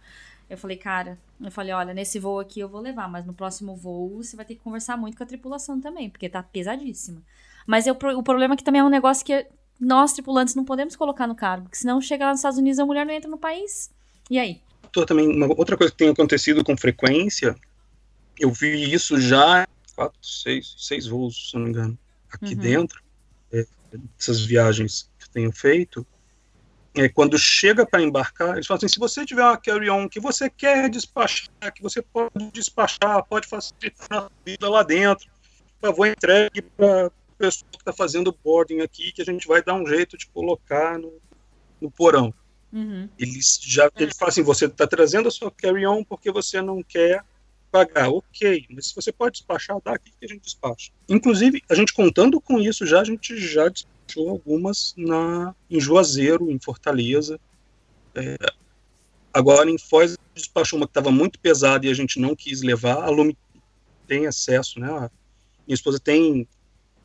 Eu 0.50 0.58
falei, 0.58 0.78
cara, 0.78 1.17
eu 1.41 1.52
falei, 1.52 1.74
olha, 1.74 1.93
nesse 1.93 2.19
voo 2.19 2.39
aqui 2.39 2.60
eu 2.60 2.69
vou 2.69 2.82
levar, 2.82 3.10
mas 3.10 3.26
no 3.26 3.34
próximo 3.34 3.76
voo 3.76 4.24
você 4.24 4.36
vai 4.36 4.46
ter 4.46 4.56
que 4.56 4.62
conversar 4.62 4.98
muito 4.98 5.17
com 5.17 5.24
a 5.24 5.28
tripulação 5.28 5.80
também, 5.80 6.10
porque 6.10 6.30
tá 6.30 6.43
pesadíssima. 6.43 7.22
Mas 7.65 7.88
eu, 7.88 7.93
o 7.93 8.24
problema 8.24 8.54
é 8.54 8.58
que 8.58 8.63
também 8.63 8.82
é 8.82 8.84
um 8.84 8.89
negócio 8.89 9.26
que 9.26 9.46
nós, 9.80 10.13
tripulantes, 10.13 10.56
não 10.56 10.63
podemos 10.63 10.96
colocar 10.96 11.28
no 11.28 11.36
cargo, 11.36 11.63
porque 11.63 11.78
senão 11.78 12.00
chega 12.00 12.26
lá 12.26 12.32
nos 12.32 12.39
Estados 12.39 12.60
Unidos 12.60 12.80
a 12.80 12.86
mulher 12.86 13.06
não 13.06 13.13
entra 13.13 13.30
no 13.30 13.38
país. 13.38 13.91
E 14.30 14.38
aí? 14.38 14.62
Também 15.08 15.28
uma 15.28 15.48
outra 15.58 15.76
coisa 15.76 15.91
que 15.91 15.98
tem 15.98 16.10
acontecido 16.10 16.63
com 16.63 16.78
frequência, 16.78 17.56
eu 18.39 18.52
vi 18.52 18.93
isso 18.93 19.19
já 19.19 19.67
quatro, 19.96 20.18
seis, 20.22 20.76
seis 20.78 21.08
voos, 21.08 21.50
se 21.50 21.56
não 21.56 21.64
me 21.64 21.70
engano, 21.70 21.98
aqui 22.32 22.54
Uhum. 22.54 22.60
dentro, 22.60 23.02
é, 23.52 23.66
essas 24.20 24.42
viagens 24.42 25.10
que 25.18 25.26
eu 25.26 25.30
tenho 25.30 25.52
feito, 25.52 26.06
é, 26.96 27.10
quando 27.10 27.38
chega 27.40 27.86
para 27.86 28.02
embarcar, 28.02 28.56
eles 28.56 28.68
falam 28.68 28.78
assim, 28.78 28.88
se 28.88 29.00
você 29.00 29.26
tiver 29.26 29.44
uma 29.44 29.58
carry-on 29.58 30.08
que 30.08 30.20
você 30.20 30.50
quer 30.50 30.90
despachar, 30.90 31.74
que 31.74 31.82
você 31.82 32.02
pode 32.02 32.52
despachar, 32.52 33.24
pode 33.26 33.48
facilitar 33.48 34.24
a 34.24 34.32
vida 34.46 34.70
lá 34.70 34.84
dentro, 34.84 35.28
por 35.80 35.90
favor, 35.90 36.08
entregue 36.08 36.62
para 36.62 37.12
pessoa 37.38 37.68
que 37.72 37.78
está 37.78 37.92
fazendo 37.92 38.30
o 38.30 38.38
boarding 38.44 38.82
aqui, 38.82 39.12
que 39.12 39.22
a 39.22 39.26
gente 39.26 39.48
vai 39.48 39.62
dar 39.62 39.74
um 39.74 39.86
jeito 39.86 40.18
de 40.18 40.28
colocar 40.28 41.00
no, 41.00 41.14
no 41.82 41.90
porão. 41.90 42.34
Uhum. 42.72 43.10
Eles 43.20 43.60
já 43.62 43.90
eles 43.98 44.16
falam 44.18 44.30
assim, 44.30 44.44
você 44.44 44.66
está 44.66 44.88
trazendo 44.88 45.28
a 45.28 45.32
sua 45.32 45.52
carry-on 45.52 46.04
porque 46.04 46.32
você 46.32 46.62
não 46.62 46.82
quer 46.82 47.24
pagar. 47.74 48.10
Ok, 48.10 48.68
mas 48.70 48.88
se 48.88 48.96
você 48.96 49.12
pode 49.12 49.40
despachar, 49.40 49.82
dá 49.84 49.94
aqui 49.94 50.12
que 50.12 50.26
a 50.26 50.28
gente 50.28 50.44
despacha. 50.44 50.92
Inclusive, 51.10 51.64
a 51.68 51.74
gente 51.74 51.92
contando 51.92 52.40
com 52.40 52.60
isso 52.60 52.86
já, 52.86 53.02
a 53.02 53.04
gente 53.04 53.36
já 53.36 53.68
despachou 53.68 54.30
algumas 54.30 54.94
na, 54.96 55.56
em 55.68 55.80
Juazeiro, 55.80 56.52
em 56.52 56.60
Fortaleza. 56.60 57.40
É, 58.14 58.38
agora, 59.34 59.72
em 59.72 59.80
Foz, 59.80 60.16
despachou 60.36 60.78
uma 60.78 60.86
que 60.86 60.92
estava 60.92 61.10
muito 61.10 61.40
pesada 61.40 61.88
e 61.88 61.90
a 61.90 61.96
gente 61.96 62.20
não 62.20 62.36
quis 62.36 62.62
levar. 62.62 63.04
A 63.04 63.10
Lume 63.10 63.36
tem 64.08 64.28
acesso, 64.28 64.80
né? 64.80 64.88
A 64.88 65.10
minha 65.66 65.74
esposa 65.74 66.00
tem 66.00 66.48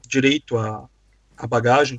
direito 0.07 0.59
à, 0.59 0.87
à 1.35 1.47
bagagem 1.47 1.99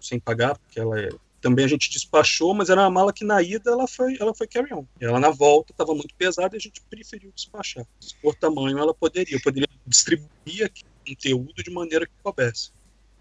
sem 0.00 0.18
pagar, 0.18 0.58
porque 0.58 0.80
ela 0.80 0.98
é 0.98 1.10
também 1.40 1.64
a 1.64 1.68
gente 1.68 1.90
despachou, 1.90 2.54
mas 2.54 2.70
era 2.70 2.82
uma 2.82 2.90
mala 2.90 3.12
que 3.12 3.24
na 3.24 3.42
ida 3.42 3.70
ela 3.70 3.86
foi, 3.88 4.16
ela 4.20 4.34
foi 4.34 4.46
carry-on. 4.46 4.84
Ela 5.00 5.18
na 5.18 5.30
volta 5.30 5.72
estava 5.72 5.94
muito 5.94 6.14
pesada 6.14 6.54
e 6.54 6.58
a 6.58 6.60
gente 6.60 6.80
preferiu 6.88 7.32
despachar. 7.34 7.86
Por 8.22 8.34
tamanho 8.34 8.78
ela 8.78 8.94
poderia, 8.94 9.36
eu 9.36 9.40
poderia 9.40 9.68
distribuir 9.86 10.64
aqui 10.64 10.84
o 10.84 11.08
conteúdo 11.08 11.62
de 11.62 11.70
maneira 11.70 12.06
que 12.06 12.12
coubesse. 12.22 12.70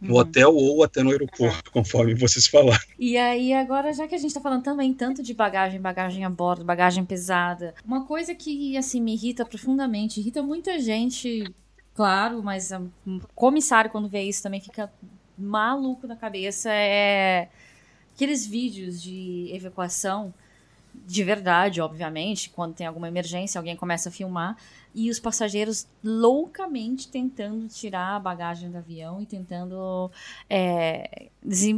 No 0.01 0.13
Uhum. 0.13 0.19
hotel 0.21 0.55
ou 0.55 0.81
até 0.81 1.03
no 1.03 1.11
aeroporto, 1.11 1.71
conforme 1.71 2.13
vocês 2.15 2.47
falaram. 2.47 2.81
E 2.97 3.17
aí, 3.17 3.53
agora, 3.53 3.91
já 3.91 4.07
que 4.07 4.15
a 4.15 4.17
gente 4.17 4.33
tá 4.33 4.39
falando 4.39 4.63
também 4.63 4.93
tanto 4.93 5.21
de 5.21 5.33
bagagem, 5.33 5.81
bagagem 5.81 6.23
a 6.23 6.29
bordo, 6.29 6.63
bagagem 6.63 7.03
pesada, 7.03 7.75
uma 7.83 8.05
coisa 8.05 8.33
que, 8.33 8.77
assim, 8.77 9.01
me 9.01 9.13
irrita 9.13 9.45
profundamente, 9.45 10.21
irrita 10.21 10.41
muita 10.41 10.79
gente, 10.79 11.53
claro, 11.93 12.41
mas 12.41 12.71
um, 12.71 13.19
comissário, 13.35 13.91
quando 13.91 14.07
vê 14.07 14.23
isso, 14.23 14.41
também 14.41 14.61
fica 14.61 14.89
maluco 15.37 16.07
da 16.07 16.15
cabeça, 16.15 16.69
é 16.71 17.49
aqueles 18.19 18.45
vídeos 18.45 19.01
de 19.01 19.49
evacuação 19.53 20.33
de 21.05 21.23
verdade, 21.23 21.79
obviamente, 21.79 22.49
quando 22.49 22.73
tem 22.73 22.85
alguma 22.85 23.07
emergência, 23.07 23.57
alguém 23.57 23.77
começa 23.77 24.09
a 24.09 24.11
filmar 24.11 24.57
e 24.93 25.09
os 25.09 25.19
passageiros 25.19 25.87
loucamente 26.03 27.07
tentando 27.07 27.67
tirar 27.69 28.17
a 28.17 28.19
bagagem 28.19 28.69
do 28.69 28.77
avião 28.77 29.21
e 29.21 29.25
tentando 29.25 30.11
é, 30.49 31.29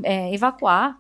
é, 0.03 0.33
evacuar 0.33 0.99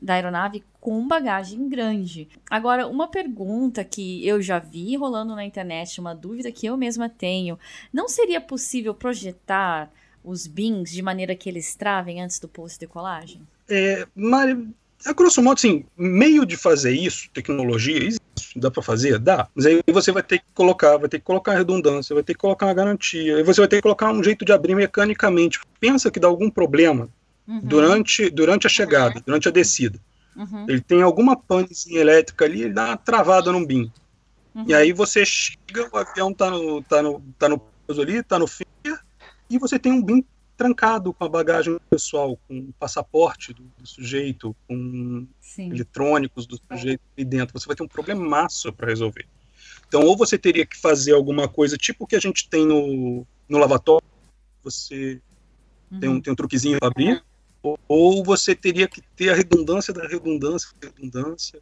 da 0.00 0.14
aeronave 0.14 0.62
com 0.80 1.08
bagagem 1.08 1.68
grande. 1.68 2.28
Agora, 2.48 2.86
uma 2.86 3.08
pergunta 3.08 3.82
que 3.82 4.24
eu 4.24 4.40
já 4.40 4.60
vi 4.60 4.94
rolando 4.96 5.34
na 5.34 5.44
internet, 5.44 5.98
uma 5.98 6.14
dúvida 6.14 6.52
que 6.52 6.66
eu 6.66 6.76
mesma 6.76 7.08
tenho: 7.08 7.58
não 7.92 8.08
seria 8.08 8.40
possível 8.40 8.94
projetar 8.94 9.90
os 10.22 10.46
bins 10.46 10.90
de 10.90 11.02
maneira 11.02 11.34
que 11.34 11.48
eles 11.48 11.74
travem 11.74 12.22
antes 12.22 12.38
do 12.38 12.46
pouso 12.46 12.76
e 12.76 12.80
decolagem? 12.80 13.44
É, 13.70 14.06
a 15.06 15.12
grosso 15.12 15.42
modo, 15.42 15.56
assim, 15.56 15.84
meio 15.96 16.44
de 16.44 16.56
fazer 16.56 16.92
isso, 16.92 17.30
tecnologia, 17.32 17.98
existe, 17.98 18.58
dá 18.58 18.70
para 18.70 18.82
fazer? 18.82 19.18
Dá. 19.18 19.48
Mas 19.54 19.64
aí 19.64 19.80
você 19.86 20.12
vai 20.12 20.22
ter 20.22 20.38
que 20.38 20.44
colocar, 20.54 20.98
vai 20.98 21.08
ter 21.08 21.18
que 21.18 21.24
colocar 21.24 21.54
redundância, 21.54 22.14
vai 22.14 22.22
ter 22.22 22.34
que 22.34 22.40
colocar 22.40 22.66
uma 22.66 22.74
garantia, 22.74 23.36
aí 23.36 23.42
você 23.42 23.60
vai 23.60 23.68
ter 23.68 23.76
que 23.76 23.82
colocar 23.82 24.12
um 24.12 24.22
jeito 24.22 24.44
de 24.44 24.52
abrir 24.52 24.74
mecanicamente. 24.74 25.60
Pensa 25.78 26.10
que 26.10 26.20
dá 26.20 26.28
algum 26.28 26.50
problema 26.50 27.08
uhum. 27.48 27.60
durante, 27.60 28.28
durante 28.28 28.66
a 28.66 28.70
chegada, 28.70 29.16
uhum. 29.16 29.22
durante 29.26 29.48
a 29.48 29.52
descida. 29.52 29.98
Uhum. 30.36 30.66
Ele 30.68 30.80
tem 30.80 31.02
alguma 31.02 31.36
panezinha 31.36 32.00
elétrica 32.00 32.44
ali, 32.44 32.62
ele 32.62 32.74
dá 32.74 32.86
uma 32.86 32.96
travada 32.96 33.50
no 33.52 33.66
BIM. 33.66 33.90
Uhum. 34.54 34.64
E 34.66 34.74
aí 34.74 34.92
você 34.92 35.24
chega, 35.24 35.88
o 35.92 35.96
avião 35.96 36.34
tá 36.34 36.50
no, 36.50 36.82
tá 36.82 37.02
no, 37.02 37.22
tá 37.38 37.48
no 37.48 37.62
ali, 38.00 38.22
tá 38.22 38.38
no 38.38 38.46
fim, 38.46 38.64
e 39.48 39.58
você 39.58 39.78
tem 39.78 39.90
um 39.90 40.02
BIM 40.02 40.24
trancado 40.60 41.14
com 41.14 41.24
a 41.24 41.28
bagagem 41.28 41.80
pessoal, 41.88 42.38
com 42.46 42.58
o 42.58 42.72
passaporte 42.78 43.54
do, 43.54 43.62
do 43.78 43.86
sujeito, 43.86 44.54
com 44.68 45.26
Sim. 45.40 45.70
eletrônicos 45.70 46.44
do 46.44 46.60
sujeito 46.70 47.00
ali 47.16 47.24
dentro. 47.24 47.58
Você 47.58 47.66
vai 47.66 47.74
ter 47.74 47.82
um 47.82 47.88
problemaço 47.88 48.70
para 48.70 48.88
resolver. 48.88 49.26
Então, 49.88 50.02
ou 50.02 50.14
você 50.14 50.36
teria 50.36 50.66
que 50.66 50.76
fazer 50.76 51.14
alguma 51.14 51.48
coisa 51.48 51.78
tipo 51.78 52.04
o 52.04 52.06
que 52.06 52.14
a 52.14 52.20
gente 52.20 52.46
tem 52.46 52.66
no, 52.66 53.26
no 53.48 53.56
lavatório, 53.56 54.06
você 54.62 55.18
uhum. 55.90 56.00
tem, 56.00 56.10
um, 56.10 56.20
tem 56.20 56.32
um 56.34 56.36
truquezinho 56.36 56.78
para 56.78 56.88
abrir, 56.88 57.24
ou, 57.62 57.78
ou, 57.88 58.22
você 58.22 58.54
teria 58.54 58.86
que 58.86 59.00
ter 59.16 59.30
a 59.30 59.34
redundância 59.34 59.94
da 59.94 60.06
redundância 60.06 60.68
da 60.78 60.88
redundância. 60.88 61.58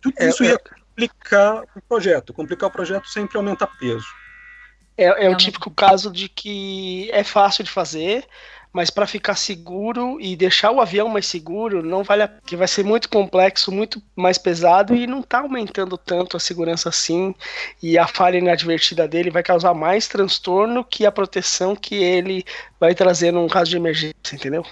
Tudo 0.00 0.16
é, 0.18 0.28
isso 0.28 0.42
ia 0.42 0.54
é... 0.54 0.58
complicar 0.58 1.62
o 1.76 1.82
projeto. 1.88 2.32
Complicar 2.32 2.68
o 2.68 2.72
projeto 2.72 3.06
sempre 3.08 3.36
aumenta 3.36 3.64
peso. 3.64 4.08
É, 4.98 5.26
é 5.26 5.30
o 5.30 5.36
típico 5.36 5.70
caso 5.70 6.10
de 6.10 6.28
que 6.28 7.08
é 7.12 7.22
fácil 7.22 7.62
de 7.62 7.70
fazer, 7.70 8.26
mas 8.72 8.90
para 8.90 9.06
ficar 9.06 9.36
seguro 9.36 10.20
e 10.20 10.34
deixar 10.34 10.72
o 10.72 10.80
avião 10.80 11.08
mais 11.08 11.26
seguro, 11.26 11.84
não 11.84 12.02
vale 12.02 12.24
a 12.24 12.28
que 12.28 12.56
vai 12.56 12.66
ser 12.66 12.84
muito 12.84 13.08
complexo, 13.08 13.70
muito 13.70 14.02
mais 14.16 14.36
pesado 14.36 14.96
e 14.96 15.06
não 15.06 15.20
está 15.20 15.38
aumentando 15.38 15.96
tanto 15.96 16.36
a 16.36 16.40
segurança 16.40 16.88
assim. 16.88 17.32
E 17.80 17.96
a 17.96 18.08
falha 18.08 18.38
inadvertida 18.38 19.06
dele 19.06 19.30
vai 19.30 19.42
causar 19.42 19.72
mais 19.72 20.08
transtorno 20.08 20.84
que 20.84 21.06
a 21.06 21.12
proteção 21.12 21.76
que 21.76 21.94
ele 21.94 22.44
vai 22.80 22.92
trazer 22.92 23.32
num 23.32 23.48
caso 23.48 23.70
de 23.70 23.76
emergência, 23.76 24.34
entendeu? 24.34 24.66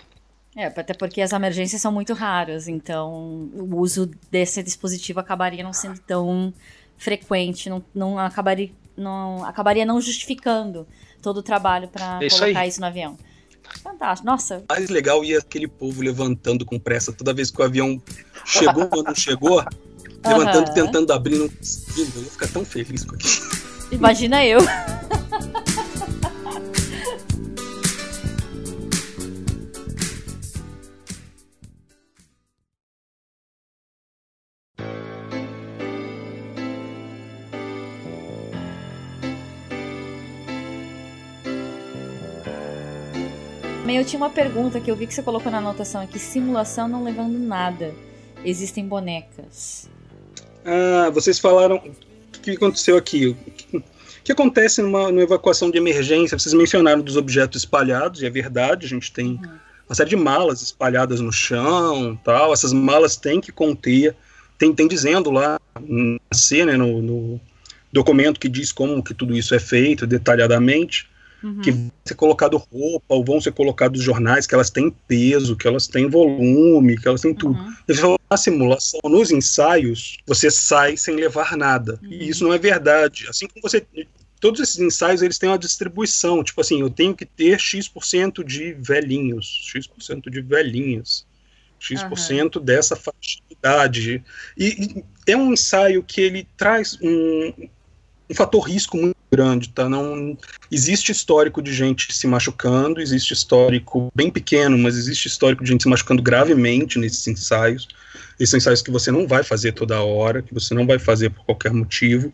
É, 0.57 0.67
até 0.67 0.93
porque 0.95 1.21
as 1.21 1.33
emergências 1.33 1.81
são 1.81 1.93
muito 1.93 2.15
raras, 2.15 2.67
então 2.67 3.51
o 3.53 3.77
uso 3.77 4.11
desse 4.31 4.63
dispositivo 4.63 5.21
acabaria 5.21 5.63
não 5.63 5.73
sendo 5.73 6.01
tão 6.01 6.53
frequente, 6.97 7.69
não, 7.69 7.85
não 7.95 8.19
acabaria 8.19 8.71
não 8.97 9.45
acabaria 9.45 9.85
não 9.85 10.01
justificando 10.01 10.87
todo 11.23 11.39
o 11.39 11.43
trabalho 11.43 11.89
para 11.89 12.19
é 12.23 12.29
colocar 12.29 12.61
aí. 12.61 12.69
isso 12.69 12.81
no 12.81 12.87
avião. 12.87 13.19
Fantástico. 13.83 14.27
Nossa. 14.27 14.65
Mais 14.69 14.89
legal 14.89 15.25
ia 15.25 15.39
aquele 15.39 15.67
povo 15.67 16.03
levantando 16.03 16.65
com 16.65 16.79
pressa 16.79 17.13
toda 17.13 17.35
vez 17.35 17.51
que 17.51 17.61
o 17.61 17.65
avião 17.65 18.01
chegou 18.45 18.87
quando 18.87 19.19
chegou, 19.19 19.65
levantando, 20.25 20.73
tentando 20.73 21.13
abrir, 21.13 21.39
não 21.39 21.49
conseguindo. 21.49 22.13
Eu 22.17 22.23
ia 22.23 22.31
ficar 22.31 22.49
tão 22.49 22.65
feliz 22.65 23.05
com 23.05 23.15
aquilo. 23.15 23.47
Imagina 23.93 24.45
eu. 24.45 24.61
eu 43.97 44.05
tinha 44.05 44.19
uma 44.19 44.31
pergunta 44.31 44.81
que 44.81 44.91
eu 44.91 44.97
vi 44.97 45.07
que 45.07 45.15
você 45.15 45.23
colocou 45.23 45.51
na 45.51 45.59
anotação 45.59 46.01
aqui: 46.01 46.19
simulação 46.19 46.89
não 46.89 47.05
levando 47.05 47.39
nada. 47.39 47.95
Existem 48.45 48.87
bonecas. 48.87 49.89
Ah, 50.65 51.11
vocês 51.11 51.39
falaram. 51.39 51.77
O 51.77 52.41
que 52.41 52.53
aconteceu 52.53 52.97
aqui? 52.97 53.37
O 53.73 53.83
que 54.23 54.33
acontece 54.33 54.83
numa, 54.83 55.11
numa 55.11 55.23
evacuação 55.23 55.71
de 55.71 55.79
emergência? 55.79 56.39
Vocês 56.39 56.55
mencionaram 56.55 57.01
dos 57.01 57.17
objetos 57.17 57.63
espalhados, 57.63 58.23
e 58.23 58.27
é 58.27 58.31
verdade, 58.31 58.87
a 58.87 58.89
gente 58.89 59.13
tem 59.13 59.41
uma 59.89 59.95
série 59.95 60.11
de 60.11 60.17
malas 60.17 60.63
espalhadas 60.63 61.21
no 61.21 61.33
chão 61.33 62.19
tal. 62.25 62.53
Essas 62.53 62.73
malas 62.73 63.17
têm 63.17 63.41
que 63.41 63.53
conter. 63.53 64.15
Tem, 64.59 64.75
tem 64.75 64.89
dizendo 64.89 65.31
lá 65.31 65.59
na 65.81 66.19
né, 66.67 66.77
no, 66.77 67.03
no 67.03 67.41
documento 67.93 68.41
que 68.41 68.49
diz 68.49 68.73
como 68.73 69.03
que 69.03 69.15
tudo 69.15 69.37
isso 69.37 69.55
é 69.55 69.59
feito 69.59 70.07
detalhadamente 70.07 71.09
uhum. 71.43 71.61
que 71.61 71.71
vão 71.71 71.93
ser 72.05 72.15
colocado 72.15 72.57
roupa, 72.57 73.15
ou 73.15 73.25
vão 73.25 73.41
ser 73.41 73.53
colocados 73.53 74.03
jornais, 74.03 74.47
que 74.47 74.55
elas 74.55 74.71
têm 74.71 74.91
peso, 75.09 75.57
que 75.57 75.67
elas 75.67 75.87
têm 75.87 76.09
volume, 76.09 76.99
que 76.99 77.09
elas 77.09 77.21
têm 77.21 77.35
tudo. 77.35 77.59
Uhum. 77.59 78.17
Na 78.29 78.37
simulação, 78.37 79.01
nos 79.05 79.31
ensaios, 79.31 80.19
você 80.27 80.51
sai 80.51 80.97
sem 80.97 81.17
levar 81.17 81.57
nada. 81.57 81.99
Uhum. 82.03 82.13
E 82.13 82.29
isso 82.29 82.45
não 82.45 82.53
é 82.53 82.59
verdade. 82.59 83.27
Assim 83.29 83.47
como 83.47 83.63
você 83.63 83.87
todos 84.41 84.61
esses 84.61 84.79
ensaios 84.79 85.23
eles 85.23 85.39
têm 85.39 85.49
uma 85.49 85.59
distribuição, 85.59 86.45
tipo 86.45 86.61
assim, 86.61 86.81
eu 86.81 86.91
tenho 86.91 87.15
que 87.15 87.25
ter 87.25 87.59
X% 87.59 88.45
de 88.45 88.75
velhinhos, 88.75 89.63
X% 89.73 90.31
de 90.31 90.41
velhinhas, 90.41 91.27
X% 91.79 92.57
uhum. 92.57 92.65
dessa 92.65 92.97
faixa 92.97 93.41
de 93.49 93.57
idade. 93.57 94.25
E, 94.57 94.67
e, 94.67 95.05
é 95.27 95.37
um 95.37 95.53
ensaio 95.53 96.03
que 96.03 96.21
ele 96.21 96.47
traz 96.57 96.99
um, 97.03 97.69
um 98.29 98.35
fator 98.35 98.61
risco 98.61 98.97
muito 98.97 99.17
grande, 99.31 99.69
tá? 99.69 99.89
Não 99.89 100.37
existe 100.71 101.13
histórico 101.13 101.63
de 101.63 101.73
gente 101.73 102.13
se 102.13 102.27
machucando, 102.27 103.01
existe 103.01 103.33
histórico 103.33 104.11
bem 104.15 104.31
pequeno, 104.31 104.77
mas 104.77 104.97
existe 104.97 105.27
histórico 105.27 105.63
de 105.63 105.71
gente 105.71 105.83
se 105.83 105.89
machucando 105.89 106.23
gravemente 106.23 106.99
nesses 106.99 107.27
ensaios. 107.27 107.89
Esses 108.39 108.55
ensaios 108.55 108.83
que 108.83 108.91
você 108.91 109.11
não 109.11 109.27
vai 109.27 109.43
fazer 109.43 109.73
toda 109.73 110.03
hora, 110.03 110.43
que 110.43 110.53
você 110.53 110.75
não 110.75 110.87
vai 110.87 110.99
fazer 110.99 111.31
por 111.31 111.45
qualquer 111.45 111.73
motivo, 111.73 112.33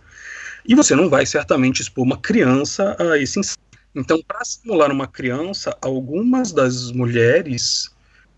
e 0.66 0.74
você 0.74 0.94
não 0.94 1.08
vai 1.08 1.26
certamente 1.26 1.80
expor 1.80 2.04
uma 2.04 2.16
criança 2.16 2.96
a 2.98 3.18
esse 3.18 3.38
ensaio. 3.38 3.58
Então, 3.94 4.22
para 4.26 4.44
simular 4.44 4.90
uma 4.90 5.06
criança, 5.06 5.76
algumas 5.82 6.50
das 6.50 6.90
mulheres 6.90 7.90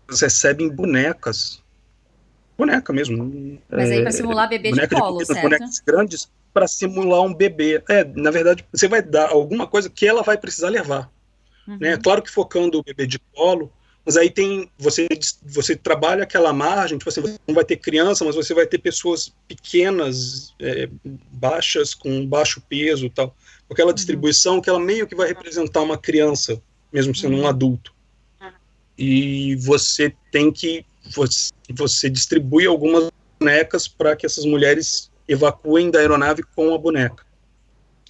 recebem 0.09 0.69
bonecas 0.69 1.63
boneca 2.57 2.93
mesmo. 2.93 3.59
Mas 3.69 3.91
aí 3.91 3.99
para 4.01 4.09
é, 4.09 4.11
simular 4.11 4.49
bebê 4.49 4.71
de 4.71 4.87
colo, 4.87 5.19
de, 5.19 5.25
certo? 5.25 5.41
Bonecas 5.41 5.79
grandes 5.85 6.29
para 6.53 6.67
simular 6.67 7.21
um 7.21 7.33
bebê. 7.33 7.83
É, 7.89 8.03
na 8.03 8.31
verdade, 8.31 8.65
você 8.71 8.87
vai 8.87 9.01
dar 9.01 9.29
alguma 9.29 9.67
coisa 9.67 9.89
que 9.89 10.07
ela 10.07 10.23
vai 10.23 10.37
precisar 10.37 10.69
levar. 10.69 11.11
Uhum. 11.67 11.77
Né? 11.79 11.97
Claro 11.97 12.21
que 12.21 12.31
focando 12.31 12.79
o 12.79 12.83
bebê 12.83 13.05
de 13.05 13.19
colo, 13.33 13.71
mas 14.05 14.15
aí 14.15 14.29
tem 14.29 14.69
você 14.77 15.07
você 15.43 15.75
trabalha 15.75 16.23
aquela 16.23 16.53
margem, 16.53 16.97
tipo 16.97 17.09
assim, 17.09 17.21
você 17.21 17.39
não 17.47 17.55
vai 17.55 17.65
ter 17.65 17.77
criança, 17.77 18.23
mas 18.23 18.35
você 18.35 18.53
vai 18.53 18.65
ter 18.67 18.77
pessoas 18.77 19.33
pequenas, 19.47 20.53
é, 20.59 20.87
baixas, 21.31 21.93
com 21.93 22.25
baixo 22.25 22.61
peso, 22.69 23.09
tal. 23.09 23.35
Aquela 23.69 23.89
uhum. 23.89 23.95
distribuição 23.95 24.61
que 24.61 24.69
ela 24.69 24.79
meio 24.79 25.07
que 25.07 25.15
vai 25.15 25.27
representar 25.27 25.81
uma 25.81 25.97
criança, 25.97 26.61
mesmo 26.93 27.15
sendo 27.15 27.35
uhum. 27.35 27.43
um 27.43 27.47
adulto. 27.47 27.93
E 28.97 29.55
você 29.57 30.15
tem 30.31 30.51
que 30.51 30.85
você, 31.13 31.51
você 31.71 32.09
distribui 32.09 32.65
algumas 32.65 33.11
bonecas 33.39 33.87
para 33.87 34.15
que 34.15 34.25
essas 34.25 34.45
mulheres 34.45 35.11
evacuem 35.27 35.91
da 35.91 35.99
aeronave 35.99 36.43
com 36.55 36.73
a 36.73 36.77
boneca, 36.77 37.25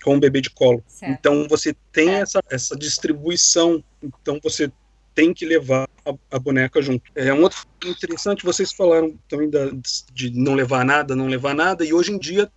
com 0.04 0.16
o 0.16 0.20
bebê 0.20 0.42
de 0.42 0.50
colo. 0.50 0.84
Certo. 0.88 1.12
Então 1.12 1.48
você 1.48 1.76
tem 1.92 2.10
essa, 2.10 2.42
essa 2.50 2.76
distribuição, 2.76 3.84
então 4.04 4.40
você 4.42 4.72
tem 5.14 5.34
que 5.34 5.46
levar 5.46 5.88
a, 6.06 6.14
a, 6.36 6.40
boneca 6.40 6.82
junto. 6.82 7.10
É 7.16 7.34
um 7.34 7.42
outro 7.42 7.66
interessante, 7.86 8.44
vocês 8.44 8.74
falaram 8.74 9.18
também 9.30 9.50
da, 9.50 9.72
de 10.14 10.30
não 10.32 10.54
levar 10.54 10.84
nada, 10.84 11.16
não 11.16 11.28
levar 11.28 11.56
nada, 11.56 11.86
e 11.86 11.94
hoje 11.94 12.12
em 12.12 12.20
dia 12.20 12.52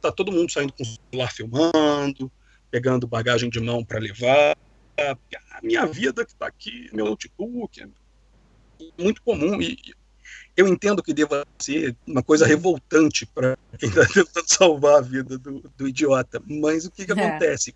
tá 0.00 0.12
todo 0.12 0.32
mundo 0.32 0.52
saindo 0.52 0.72
com 0.74 0.82
o 0.82 0.86
celular 0.86 1.32
filmando, 1.32 2.30
pegando 2.70 3.06
bagagem 3.06 3.48
de 3.48 3.60
mão 3.60 3.84
para 3.84 3.98
levar. 3.98 4.56
A 4.98 5.62
minha 5.62 5.86
vida 5.86 6.24
que 6.24 6.32
está 6.32 6.46
aqui, 6.46 6.90
meu 6.92 7.06
notebook, 7.06 7.82
muito 8.98 9.22
comum 9.22 9.60
e 9.60 9.78
eu 10.56 10.68
entendo 10.68 11.02
que 11.02 11.14
deva 11.14 11.46
ser 11.58 11.96
uma 12.06 12.22
coisa 12.22 12.46
revoltante 12.46 13.24
para 13.26 13.56
quem 13.78 13.88
está 13.88 14.06
tentando 14.06 14.44
salvar 14.48 14.98
a 14.98 15.00
vida 15.00 15.38
do, 15.38 15.60
do 15.76 15.88
idiota, 15.88 16.42
mas 16.46 16.84
o 16.84 16.90
que, 16.90 17.06
que 17.06 17.12
é. 17.12 17.14
acontece? 17.14 17.74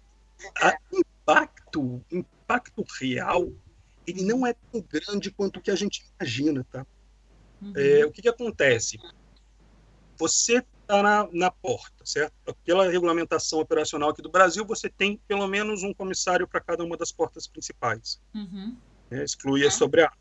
O 0.92 0.98
impacto, 0.98 2.04
impacto 2.10 2.84
real, 3.00 3.50
ele 4.06 4.22
não 4.22 4.46
é 4.46 4.54
tão 4.70 4.82
grande 4.82 5.30
quanto 5.30 5.58
o 5.58 5.62
que 5.62 5.70
a 5.70 5.76
gente 5.76 6.04
imagina, 6.20 6.66
tá? 6.70 6.86
Uhum. 7.60 7.72
É, 7.74 8.04
o 8.04 8.12
que, 8.12 8.20
que 8.20 8.28
acontece? 8.28 8.98
Você 10.18 10.62
está 10.82 11.02
na, 11.02 11.28
na 11.32 11.50
porta, 11.50 12.04
certo? 12.04 12.34
Pela 12.64 12.88
regulamentação 12.90 13.58
operacional 13.58 14.10
aqui 14.10 14.22
do 14.22 14.30
Brasil, 14.30 14.64
você 14.64 14.88
tem 14.88 15.20
pelo 15.26 15.46
menos 15.48 15.82
um 15.82 15.92
comissário 15.92 16.46
para 16.46 16.60
cada 16.60 16.84
uma 16.84 16.96
das 16.96 17.10
portas 17.10 17.46
principais. 17.46 18.20
Uhum. 18.34 18.76
É, 19.10 19.24
exclui 19.24 19.66
a 19.66 19.70
sobre 19.70 20.02
a 20.02 20.12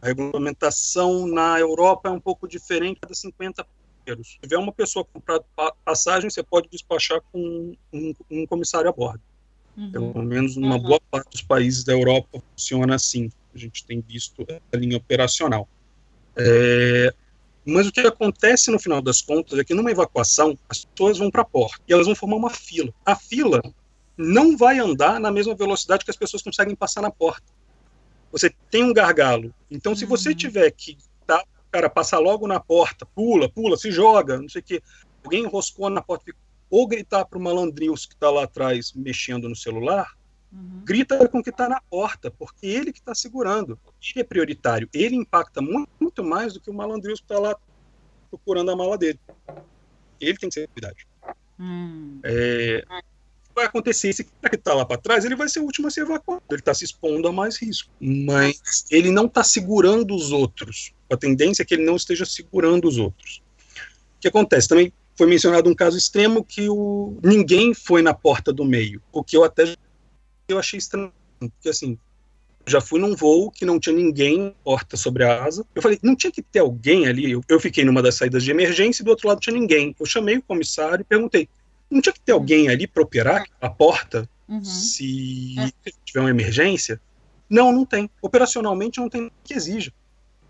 a 0.00 0.06
regulamentação 0.06 1.26
na 1.26 1.58
Europa 1.58 2.08
é 2.08 2.12
um 2.12 2.20
pouco 2.20 2.46
diferente 2.46 3.00
cada 3.00 3.14
50 3.14 3.64
passageiros. 3.64 4.28
Se 4.28 4.38
tiver 4.40 4.58
uma 4.58 4.72
pessoa 4.72 5.04
comprando 5.04 5.44
passagem, 5.84 6.30
você 6.30 6.42
pode 6.42 6.68
despachar 6.70 7.20
com 7.32 7.76
um, 7.92 8.14
um 8.30 8.46
comissário 8.46 8.88
a 8.88 8.92
bordo. 8.92 9.20
Uhum. 9.76 9.92
Pelo 9.92 10.22
menos 10.22 10.56
uma 10.56 10.76
uhum. 10.76 10.82
boa 10.82 11.00
parte 11.10 11.30
dos 11.30 11.42
países 11.42 11.84
da 11.84 11.92
Europa 11.92 12.42
funciona 12.52 12.94
assim. 12.94 13.30
A 13.54 13.58
gente 13.58 13.84
tem 13.84 14.00
visto 14.00 14.46
a 14.72 14.76
linha 14.76 14.96
operacional. 14.96 15.68
É, 16.36 17.12
mas 17.64 17.86
o 17.86 17.92
que 17.92 18.00
acontece 18.00 18.70
no 18.70 18.78
final 18.78 19.02
das 19.02 19.20
contas 19.20 19.58
é 19.58 19.64
que 19.64 19.74
numa 19.74 19.90
evacuação, 19.90 20.58
as 20.68 20.84
pessoas 20.84 21.18
vão 21.18 21.30
para 21.30 21.42
a 21.42 21.44
porta 21.44 21.80
e 21.88 21.92
elas 21.92 22.06
vão 22.06 22.14
formar 22.14 22.36
uma 22.36 22.50
fila. 22.50 22.92
A 23.04 23.14
fila 23.14 23.60
não 24.16 24.56
vai 24.56 24.78
andar 24.78 25.20
na 25.20 25.30
mesma 25.30 25.54
velocidade 25.54 26.04
que 26.04 26.10
as 26.10 26.16
pessoas 26.16 26.42
conseguem 26.42 26.74
passar 26.74 27.02
na 27.02 27.10
porta. 27.10 27.46
Você 28.30 28.52
tem 28.70 28.84
um 28.84 28.92
gargalo. 28.92 29.54
Então, 29.70 29.94
se 29.94 30.04
você 30.04 30.30
uhum. 30.30 30.34
tiver 30.34 30.70
que 30.70 30.96
tá, 31.26 31.42
cara 31.70 31.88
passar 31.88 32.18
logo 32.18 32.46
na 32.46 32.60
porta, 32.60 33.06
pula, 33.06 33.48
pula, 33.48 33.76
se 33.76 33.90
joga, 33.90 34.40
não 34.40 34.48
sei 34.48 34.60
o 34.60 34.64
quê, 34.64 34.82
alguém 35.24 35.44
enroscou 35.44 35.88
na 35.90 36.02
porta, 36.02 36.32
ou 36.70 36.86
gritar 36.86 37.24
para 37.24 37.38
o 37.38 37.42
malandrinho 37.42 37.94
que 37.94 38.14
está 38.14 38.30
lá 38.30 38.44
atrás 38.44 38.92
mexendo 38.94 39.48
no 39.48 39.56
celular, 39.56 40.18
Uhum. 40.52 40.80
Grita 40.84 41.28
com 41.28 41.38
o 41.38 41.42
que 41.42 41.50
está 41.50 41.68
na 41.68 41.80
porta, 41.80 42.30
porque 42.30 42.66
ele 42.66 42.92
que 42.92 43.00
está 43.00 43.14
segurando. 43.14 43.78
Ele 44.02 44.20
é 44.20 44.24
prioritário. 44.24 44.88
Ele 44.92 45.16
impacta 45.16 45.60
muito, 45.60 45.90
muito 46.00 46.24
mais 46.24 46.54
do 46.54 46.60
que 46.60 46.70
o 46.70 46.74
malandrinho 46.74 47.16
que 47.16 47.22
está 47.22 47.38
lá 47.38 47.56
procurando 48.30 48.70
a 48.70 48.76
mala 48.76 48.96
dele. 48.96 49.20
Ele 50.20 50.38
tem 50.38 50.48
que 50.48 50.54
ser 50.54 50.68
prioridade. 50.68 51.06
Hum. 51.58 52.20
É, 52.22 52.84
vai 53.58 53.66
acontecer, 53.66 54.08
esse 54.08 54.24
cara 54.24 54.50
que 54.50 54.56
está 54.56 54.72
lá 54.72 54.84
para 54.84 55.00
trás, 55.00 55.24
ele 55.24 55.36
vai 55.36 55.48
ser 55.48 55.60
o 55.60 55.64
último 55.64 55.88
a 55.88 55.90
ser 55.90 56.02
evacuado. 56.02 56.42
Ele 56.50 56.60
está 56.60 56.72
se 56.72 56.84
expondo 56.84 57.28
a 57.28 57.32
mais 57.32 57.56
risco. 57.56 57.90
Mas 58.00 58.84
ele 58.90 59.10
não 59.10 59.26
está 59.26 59.42
segurando 59.42 60.14
os 60.14 60.30
outros. 60.32 60.92
A 61.10 61.16
tendência 61.16 61.62
é 61.62 61.66
que 61.66 61.74
ele 61.74 61.84
não 61.84 61.96
esteja 61.96 62.24
segurando 62.24 62.86
os 62.86 62.98
outros. 62.98 63.42
O 64.16 64.20
que 64.20 64.28
acontece? 64.28 64.68
Também 64.68 64.92
foi 65.16 65.26
mencionado 65.26 65.68
um 65.68 65.74
caso 65.74 65.98
extremo 65.98 66.44
que 66.44 66.68
o, 66.68 67.18
ninguém 67.22 67.74
foi 67.74 68.02
na 68.02 68.14
porta 68.14 68.52
do 68.52 68.64
meio, 68.64 69.02
o 69.12 69.24
que 69.24 69.36
eu 69.36 69.42
até 69.42 69.74
eu 70.48 70.58
achei 70.58 70.78
estranho, 70.78 71.12
porque 71.40 71.68
assim, 71.68 71.98
já 72.66 72.80
fui 72.80 73.00
num 73.00 73.16
voo 73.16 73.50
que 73.50 73.64
não 73.64 73.80
tinha 73.80 73.94
ninguém 73.94 74.54
porta 74.62 74.96
sobre 74.96 75.24
a 75.24 75.42
asa. 75.44 75.66
Eu 75.74 75.82
falei, 75.82 75.98
não 76.02 76.14
tinha 76.14 76.30
que 76.30 76.40
ter 76.40 76.60
alguém 76.60 77.06
ali. 77.06 77.30
Eu, 77.30 77.42
eu 77.48 77.58
fiquei 77.58 77.84
numa 77.84 78.02
das 78.02 78.14
saídas 78.14 78.44
de 78.44 78.50
emergência 78.50 79.02
e 79.02 79.04
do 79.04 79.10
outro 79.10 79.28
lado 79.28 79.40
tinha 79.40 79.54
ninguém. 79.54 79.94
Eu 79.98 80.06
chamei 80.06 80.36
o 80.36 80.42
comissário 80.42 81.02
e 81.02 81.04
perguntei, 81.04 81.48
não 81.90 82.00
tinha 82.00 82.12
que 82.12 82.20
ter 82.20 82.32
alguém 82.32 82.68
ali 82.68 82.86
para 82.86 83.02
operar 83.02 83.44
a 83.60 83.70
porta 83.70 84.28
uhum. 84.48 84.64
se 84.64 85.54
é. 85.58 85.90
tiver 86.04 86.20
uma 86.20 86.30
emergência? 86.30 87.00
Não, 87.48 87.72
não 87.72 87.84
tem. 87.84 88.10
Operacionalmente 88.20 89.00
não 89.00 89.08
tem 89.08 89.30
que 89.42 89.54
exija. 89.54 89.92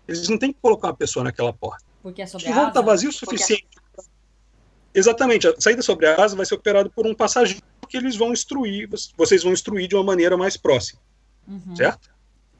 Eles 0.07 0.27
não 0.27 0.37
têm 0.37 0.51
que 0.51 0.59
colocar 0.61 0.87
uma 0.87 0.95
pessoa 0.95 1.23
naquela 1.23 1.53
porta. 1.53 1.83
Porque 2.01 2.21
é 2.21 2.25
sobre 2.25 2.49
o 2.49 2.53
voo 2.53 2.67
está 2.67 2.81
vazio 2.81 3.09
o 3.09 3.13
suficiente. 3.13 3.67
Porque... 3.95 4.09
Exatamente. 4.93 5.47
A 5.47 5.59
saída 5.59 5.81
sobre 5.81 6.07
a 6.07 6.21
asa 6.21 6.35
vai 6.35 6.45
ser 6.45 6.55
operada 6.55 6.89
por 6.89 7.05
um 7.05 7.13
passageiro 7.13 7.63
que 7.87 7.97
eles 7.97 8.15
vão 8.15 8.31
instruir, 8.31 8.87
vocês 9.17 9.43
vão 9.43 9.51
instruir 9.51 9.87
de 9.87 9.95
uma 9.95 10.03
maneira 10.03 10.37
mais 10.37 10.55
próxima. 10.55 11.01
Uhum. 11.47 11.75
Certo? 11.75 12.09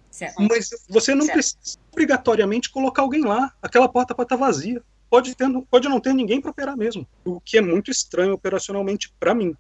certo? 0.10 0.42
Mas 0.42 0.70
você 0.90 1.14
não 1.14 1.26
certo. 1.26 1.34
precisa 1.36 1.78
obrigatoriamente 1.92 2.70
colocar 2.70 3.04
alguém 3.04 3.24
lá. 3.24 3.54
Aquela 3.62 3.88
porta 3.88 4.16
pode 4.16 4.26
estar 4.26 4.36
vazia. 4.36 4.82
Pode, 5.10 5.36
ter, 5.36 5.48
pode 5.70 5.90
não 5.90 6.00
ter 6.00 6.14
ninguém 6.14 6.40
para 6.40 6.52
operar 6.52 6.78
mesmo. 6.78 7.08
O 7.26 7.40
que 7.40 7.58
é 7.58 7.62
muito 7.62 7.90
estranho 7.90 8.34
operacionalmente 8.34 9.14
para 9.20 9.34
mim. 9.34 9.56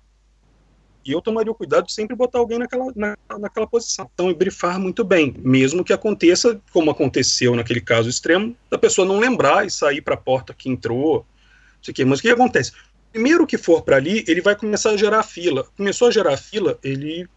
E 1.05 1.11
eu 1.11 1.21
tomaria 1.21 1.51
o 1.51 1.55
cuidado 1.55 1.87
de 1.87 1.93
sempre 1.93 2.15
botar 2.15 2.39
alguém 2.39 2.59
naquela, 2.59 2.91
na, 2.95 3.17
naquela 3.39 3.65
posição. 3.65 4.09
Então, 4.13 4.31
brifar 4.33 4.79
muito 4.79 5.03
bem, 5.03 5.33
mesmo 5.39 5.83
que 5.83 5.93
aconteça, 5.93 6.61
como 6.71 6.91
aconteceu 6.91 7.55
naquele 7.55 7.81
caso 7.81 8.09
extremo, 8.09 8.55
da 8.69 8.77
pessoa 8.77 9.07
não 9.07 9.17
lembrar 9.17 9.65
e 9.65 9.71
sair 9.71 10.01
para 10.01 10.13
a 10.13 10.17
porta 10.17 10.53
que 10.53 10.69
entrou. 10.69 11.25
Sei 11.81 11.91
o 11.91 11.95
quê. 11.95 12.05
Mas 12.05 12.19
o 12.19 12.21
que 12.21 12.29
acontece? 12.29 12.73
primeiro 13.11 13.47
que 13.47 13.57
for 13.57 13.81
para 13.81 13.97
ali, 13.97 14.23
ele 14.27 14.41
vai 14.41 14.55
começar 14.55 14.91
a 14.91 14.97
gerar 14.97 15.23
fila. 15.23 15.67
Começou 15.75 16.07
a 16.07 16.11
gerar 16.11 16.37
fila, 16.37 16.77
ele 16.83 17.27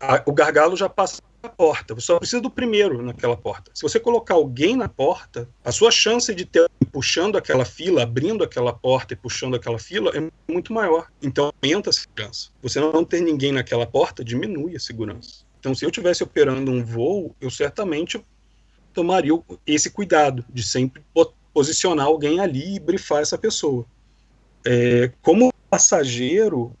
a, 0.00 0.22
o 0.26 0.32
gargalo 0.32 0.76
já 0.76 0.88
passa 0.88 1.22
porta. 1.48 1.94
Você 1.94 2.06
só 2.06 2.18
precisa 2.18 2.40
do 2.40 2.50
primeiro 2.50 3.02
naquela 3.02 3.36
porta. 3.36 3.70
Se 3.74 3.82
você 3.82 3.98
colocar 3.98 4.34
alguém 4.34 4.76
na 4.76 4.88
porta, 4.88 5.48
a 5.64 5.72
sua 5.72 5.90
chance 5.90 6.34
de 6.34 6.44
ter 6.44 6.68
puxando 6.90 7.36
aquela 7.36 7.64
fila, 7.64 8.02
abrindo 8.02 8.44
aquela 8.44 8.72
porta 8.72 9.14
e 9.14 9.16
puxando 9.16 9.54
aquela 9.54 9.78
fila 9.78 10.12
é 10.16 10.30
muito 10.50 10.72
maior. 10.72 11.08
Então 11.22 11.52
aumenta 11.62 11.90
a 11.90 11.92
segurança. 11.92 12.50
Você 12.62 12.80
não 12.80 13.04
ter 13.04 13.20
ninguém 13.20 13.52
naquela 13.52 13.86
porta 13.86 14.24
diminui 14.24 14.76
a 14.76 14.80
segurança. 14.80 15.44
Então, 15.58 15.74
se 15.76 15.84
eu 15.84 15.90
estivesse 15.90 16.24
operando 16.24 16.72
um 16.72 16.84
voo, 16.84 17.36
eu 17.40 17.48
certamente 17.48 18.20
tomaria 18.92 19.32
esse 19.64 19.90
cuidado 19.90 20.44
de 20.52 20.62
sempre 20.62 21.04
posicionar 21.54 22.06
alguém 22.06 22.40
ali 22.40 22.74
e 22.74 22.80
brifar 22.80 23.22
essa 23.22 23.38
pessoa 23.38 23.86
é, 24.64 25.12
como 25.20 25.52
passageiro, 25.68 26.72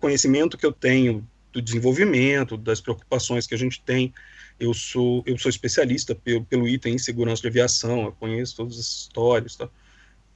conhecimento 0.00 0.56
que 0.56 0.66
eu 0.66 0.72
tenho 0.72 1.26
do 1.52 1.60
desenvolvimento, 1.60 2.56
das 2.56 2.80
preocupações 2.80 3.46
que 3.46 3.54
a 3.54 3.58
gente 3.58 3.82
tem, 3.82 4.12
eu 4.58 4.72
sou 4.72 5.22
eu 5.26 5.38
sou 5.38 5.48
especialista 5.48 6.14
pelo, 6.14 6.44
pelo 6.44 6.68
item 6.68 6.94
em 6.94 6.98
segurança 6.98 7.42
de 7.42 7.48
aviação, 7.48 8.04
eu 8.04 8.12
conheço 8.12 8.56
todas 8.56 8.78
as 8.78 8.86
histórias, 8.86 9.56
tá? 9.56 9.68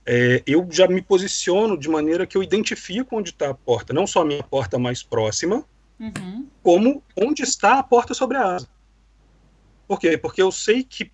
É, 0.05 0.43
eu 0.47 0.69
já 0.71 0.87
me 0.87 1.03
posiciono 1.03 1.77
de 1.77 1.89
maneira 1.89 2.27
que 2.27 2.37
eu 2.37 2.43
identifico 2.43 3.17
onde 3.17 3.31
está 3.31 3.51
a 3.51 3.55
porta, 3.55 3.93
não 3.93 4.07
só 4.07 4.23
a 4.23 4.25
minha 4.25 4.43
porta 4.43 4.79
mais 4.79 5.03
próxima, 5.03 5.65
uhum. 5.99 6.47
como 6.63 7.03
onde 7.17 7.43
está 7.43 7.79
a 7.79 7.83
porta 7.83 8.15
sobre 8.15 8.37
a 8.37 8.55
asa. 8.55 8.69
Por 9.89 9.99
quê? 9.99 10.17
Porque 10.17 10.41
eu 10.41 10.53
sei 10.53 10.85
que 10.85 11.11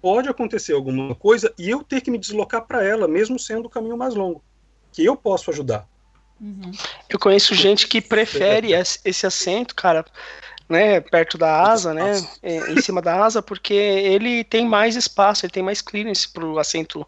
pode 0.00 0.28
acontecer 0.28 0.72
alguma 0.72 1.16
coisa 1.16 1.52
e 1.58 1.68
eu 1.68 1.82
ter 1.82 2.00
que 2.00 2.10
me 2.10 2.18
deslocar 2.18 2.64
para 2.64 2.84
ela, 2.84 3.08
mesmo 3.08 3.38
sendo 3.38 3.66
o 3.66 3.70
caminho 3.70 3.96
mais 3.96 4.14
longo 4.14 4.42
que 4.92 5.04
eu 5.04 5.16
posso 5.16 5.50
ajudar. 5.50 5.88
Uhum. 6.40 6.72
Eu 7.08 7.18
conheço 7.18 7.54
gente 7.54 7.86
que 7.88 8.00
prefere 8.00 8.72
esse 8.72 9.26
assento, 9.26 9.74
cara, 9.74 10.04
né, 10.68 11.00
perto 11.00 11.38
da 11.38 11.62
asa, 11.62 11.94
né, 11.94 12.12
em 12.42 12.80
cima 12.80 13.00
da 13.00 13.24
asa, 13.24 13.42
porque 13.42 13.74
ele 13.74 14.44
tem 14.44 14.66
mais 14.66 14.96
espaço, 14.96 15.44
ele 15.44 15.52
tem 15.52 15.62
mais 15.62 15.80
clearance 15.80 16.28
para 16.28 16.44
o 16.44 16.58
assento 16.58 17.06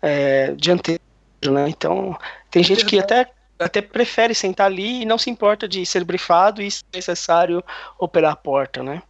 é, 0.00 0.52
dianteiro, 0.52 1.02
né? 1.46 1.68
Então, 1.68 2.16
tem 2.50 2.62
gente 2.62 2.84
que 2.84 2.98
até 2.98 3.30
até 3.58 3.82
prefere 3.82 4.34
sentar 4.34 4.66
ali 4.66 5.02
e 5.02 5.04
não 5.04 5.18
se 5.18 5.28
importa 5.28 5.68
de 5.68 5.84
ser 5.84 6.02
brifado 6.02 6.62
e 6.62 6.70
se 6.70 6.82
necessário 6.94 7.62
operar 7.98 8.32
a 8.32 8.36
porta, 8.36 8.82
né? 8.82 9.02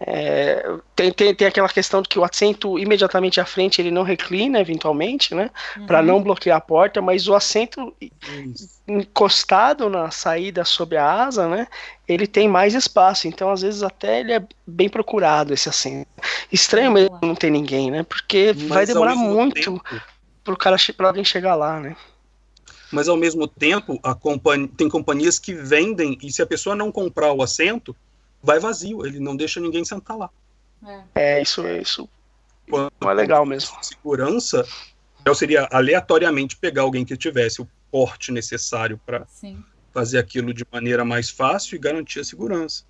É, 0.00 0.76
tem, 0.96 1.12
tem, 1.12 1.34
tem, 1.34 1.46
aquela 1.46 1.68
questão 1.68 2.02
de 2.02 2.08
que 2.08 2.18
o 2.18 2.24
assento 2.24 2.78
imediatamente 2.78 3.40
à 3.40 3.44
frente 3.44 3.80
ele 3.80 3.92
não 3.92 4.02
reclina 4.02 4.60
eventualmente, 4.60 5.34
né? 5.34 5.50
Uhum. 5.76 5.86
Para 5.86 6.02
não 6.02 6.22
bloquear 6.22 6.58
a 6.58 6.60
porta, 6.60 7.00
mas 7.00 7.28
o 7.28 7.34
assento 7.34 7.94
Isso. 8.00 8.68
encostado 8.88 9.88
na 9.88 10.10
saída 10.10 10.64
sobre 10.64 10.98
a 10.98 11.24
asa, 11.24 11.48
né? 11.48 11.68
Ele 12.08 12.26
tem 12.26 12.48
mais 12.48 12.74
espaço, 12.74 13.28
então 13.28 13.50
às 13.50 13.62
vezes 13.62 13.82
até 13.82 14.20
ele 14.20 14.32
é 14.32 14.42
bem 14.66 14.88
procurado 14.88 15.54
esse 15.54 15.68
assento. 15.68 16.08
Estranho 16.52 16.90
mesmo 16.90 17.18
não 17.22 17.34
ter 17.34 17.50
ninguém, 17.50 17.90
né? 17.90 18.02
Porque 18.02 18.52
mas 18.54 18.68
vai 18.68 18.86
demorar 18.86 19.14
muito 19.14 19.80
para 20.42 20.54
o 20.54 20.56
cara 20.56 20.76
para 20.96 21.06
alguém 21.06 21.24
chegar 21.24 21.54
lá, 21.54 21.78
né? 21.78 21.96
Mas 22.90 23.08
ao 23.08 23.16
mesmo 23.16 23.48
tempo, 23.48 23.98
a 24.02 24.14
companhia, 24.14 24.68
tem 24.76 24.88
companhias 24.88 25.38
que 25.38 25.54
vendem 25.54 26.18
e 26.22 26.32
se 26.32 26.42
a 26.42 26.46
pessoa 26.46 26.76
não 26.76 26.92
comprar 26.92 27.32
o 27.32 27.42
assento, 27.42 27.96
vai 28.44 28.60
vazio, 28.60 29.04
ele 29.04 29.18
não 29.18 29.34
deixa 29.34 29.58
ninguém 29.58 29.84
sentar 29.84 30.16
lá. 30.16 30.30
É, 31.14 31.38
é 31.38 31.42
isso, 31.42 31.66
isso 31.66 32.08
Quando, 32.68 32.92
não 33.00 33.10
é 33.10 33.14
legal 33.14 33.46
mesmo. 33.46 33.70
Segurança, 33.82 34.64
eu 35.24 35.34
seria 35.34 35.66
aleatoriamente 35.72 36.56
pegar 36.56 36.82
alguém 36.82 37.04
que 37.04 37.16
tivesse 37.16 37.62
o 37.62 37.68
porte 37.90 38.30
necessário 38.30 39.00
para 39.04 39.26
fazer 39.92 40.18
aquilo 40.18 40.52
de 40.52 40.64
maneira 40.70 41.04
mais 41.04 41.30
fácil 41.30 41.76
e 41.76 41.78
garantir 41.78 42.20
a 42.20 42.24
segurança. 42.24 42.84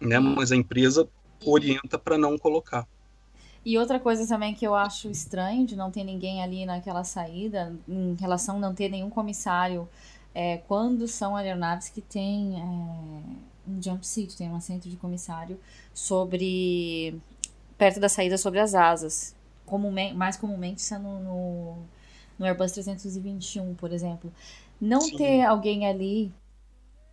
Né? 0.00 0.18
Mas 0.18 0.50
a 0.50 0.56
empresa 0.56 1.06
orienta 1.44 1.98
para 1.98 2.16
não 2.16 2.38
colocar. 2.38 2.86
E 3.64 3.78
outra 3.78 3.98
coisa 3.98 4.26
também 4.26 4.54
que 4.54 4.66
eu 4.66 4.74
acho 4.74 5.10
estranho 5.10 5.66
de 5.66 5.74
não 5.74 5.90
ter 5.90 6.04
ninguém 6.04 6.42
ali 6.42 6.66
naquela 6.66 7.02
saída, 7.02 7.74
em 7.88 8.14
relação 8.14 8.56
a 8.56 8.60
não 8.60 8.74
ter 8.74 8.90
nenhum 8.90 9.08
comissário, 9.08 9.88
é, 10.34 10.58
quando 10.68 11.08
são 11.08 11.34
aeronaves 11.34 11.88
que 11.88 12.02
têm 12.02 12.60
é, 12.60 13.53
um 13.66 13.80
jump 13.82 14.06
seat, 14.06 14.36
tem 14.36 14.48
um 14.48 14.56
assento 14.56 14.88
de 14.88 14.96
comissário 14.96 15.58
sobre 15.92 17.20
perto 17.78 18.00
da 18.00 18.08
saída 18.08 18.38
sobre 18.38 18.60
as 18.60 18.74
asas. 18.74 19.34
Comumente, 19.66 20.14
mais 20.14 20.36
comumente 20.36 20.80
isso 20.80 20.94
é 20.94 20.98
no, 20.98 21.20
no, 21.20 21.76
no, 22.38 22.46
Airbus 22.46 22.72
321, 22.72 23.74
por 23.74 23.92
exemplo. 23.92 24.32
Não 24.80 25.00
Sim. 25.00 25.16
ter 25.16 25.42
alguém 25.42 25.86
ali 25.86 26.32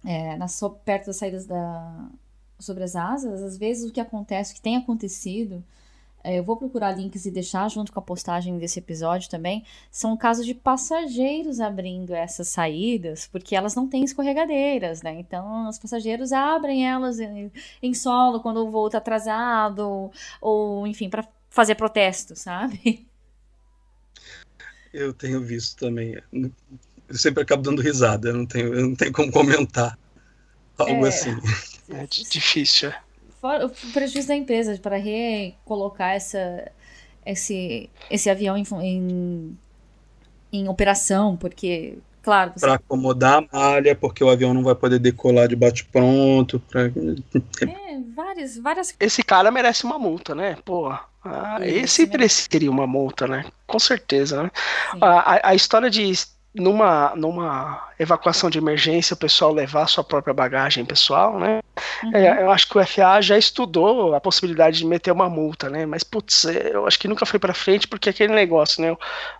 é, 0.06 0.36
na, 0.36 0.47
perto 0.84 1.08
das 1.08 1.18
saídas 1.18 1.45
da, 1.45 2.10
sobre 2.60 2.84
as 2.84 2.95
asas, 2.95 3.41
às 3.41 3.58
vezes 3.58 3.89
o 3.89 3.93
que 3.93 3.99
acontece, 3.99 4.52
o 4.52 4.56
que 4.56 4.62
tem 4.62 4.78
acontecido, 4.78 5.64
eu 6.24 6.43
vou 6.43 6.55
procurar 6.55 6.91
links 6.91 7.26
e 7.26 7.32
deixar 7.32 7.69
junto 7.69 7.91
com 7.91 7.99
a 7.99 8.03
postagem 8.03 8.57
desse 8.57 8.80
episódio 8.80 9.30
também. 9.30 9.65
São 9.89 10.15
casos 10.15 10.45
de 10.45 10.53
passageiros 10.53 11.59
abrindo 11.59 12.13
essas 12.13 12.47
saídas, 12.47 13.28
porque 13.28 13.55
elas 13.55 13.76
não 13.76 13.88
têm 13.88 14.03
escorregadeiras, 14.03 15.01
né? 15.01 15.13
Então, 15.19 15.67
os 15.67 15.80
passageiros 15.80 16.32
abrem 16.32 16.88
elas 16.88 17.19
em, 17.19 17.51
em 17.82 17.93
solo 17.93 18.39
quando 18.39 18.57
o 18.57 18.69
voo 18.69 18.88
está 18.88 18.99
atrasado, 18.99 20.11
ou, 20.39 20.86
enfim, 20.86 21.09
para 21.09 21.28
fazer 21.49 21.76
protesto, 21.76 22.36
sabe? 22.36 23.07
Eu 24.93 25.13
tenho 25.13 25.41
visto 25.41 25.78
também. 25.78 26.22
Eu 26.32 27.17
sempre 27.17 27.43
acabo 27.43 27.63
dando 27.63 27.82
risada, 27.82 28.30
eu 28.30 28.36
não 28.36 28.45
tenho, 28.45 28.74
eu 28.74 28.88
não 28.88 28.95
tenho 28.95 29.11
como 29.11 29.32
comentar 29.32 29.97
algo 30.78 31.05
é, 31.05 31.09
assim. 31.09 31.32
É 31.89 32.05
difícil, 32.05 32.89
é 32.89 33.11
o 33.42 33.92
prejuízo 33.92 34.28
da 34.28 34.36
empresa 34.36 34.78
para 34.78 34.98
recolocar 34.98 36.12
essa, 36.12 36.72
esse, 37.26 37.89
esse 38.10 38.30
avião 38.30 38.58
em, 38.58 38.66
em, 38.82 39.58
em 40.52 40.68
operação, 40.68 41.36
porque 41.36 41.98
Claro. 42.22 42.54
Você... 42.56 42.66
Para 42.66 42.76
acomodar 42.76 43.39
a 43.39 43.58
malha, 43.58 43.96
porque 43.96 44.24
o 44.24 44.30
avião 44.30 44.54
não 44.54 44.64
vai 44.64 44.76
poder 44.76 45.00
decolar 45.00 45.48
de 45.48 45.56
bate-pronto. 45.56 46.60
Pra... 46.60 46.84
É, 46.84 48.00
várias, 48.16 48.58
várias. 48.58 48.96
Esse 49.00 49.24
cara 49.24 49.50
merece 49.50 49.86
uma 49.86 49.98
multa, 49.98 50.36
né? 50.36 50.56
Pô, 50.64 50.89
ah, 51.24 51.58
esse 51.62 52.06
mereceria 52.06 52.70
uma 52.70 52.86
multa, 52.86 53.28
né? 53.28 53.46
Com 53.66 53.80
certeza, 53.80 54.44
né? 54.44 54.52
A, 55.02 55.36
a, 55.36 55.50
a, 55.50 55.56
história 55.56 55.89
de 55.89 56.12
numa, 56.54 57.14
numa 57.16 57.89
evacuação 57.97 58.49
de 58.49 58.58
emergência 58.58 59.14
o 59.14 59.18
pessoal 59.18 59.54
levar 59.54 59.88
sua 59.88 60.04
própria 60.04 60.34
bagagem 60.34 60.84
pessoal, 60.84 61.39
né? 61.39 61.62
Uhum. 62.04 62.16
É, 62.16 62.43
eu 62.43 62.52
acho 62.52 62.68
que 62.68 62.78
o 62.78 62.86
FA 62.86 63.22
já 63.22 63.38
estudou 63.38 64.14
a 64.14 64.20
possibilidade 64.20 64.80
de 64.80 64.86
meter 64.86 65.12
uma 65.12 65.30
multa, 65.30 65.70
né? 65.70 65.86
Mas, 65.86 66.04
putz, 66.04 66.45
é, 66.45 66.72
eu 66.74 66.86
acho 66.86 66.99
que 66.99 67.08
nunca 67.08 67.26
foi 67.26 67.39
para 67.39 67.54
frente 67.54 67.88
porque 67.88 68.10
aquele 68.10 68.34
negócio, 68.34 68.82
né? 68.82 68.91
O, 68.91 68.97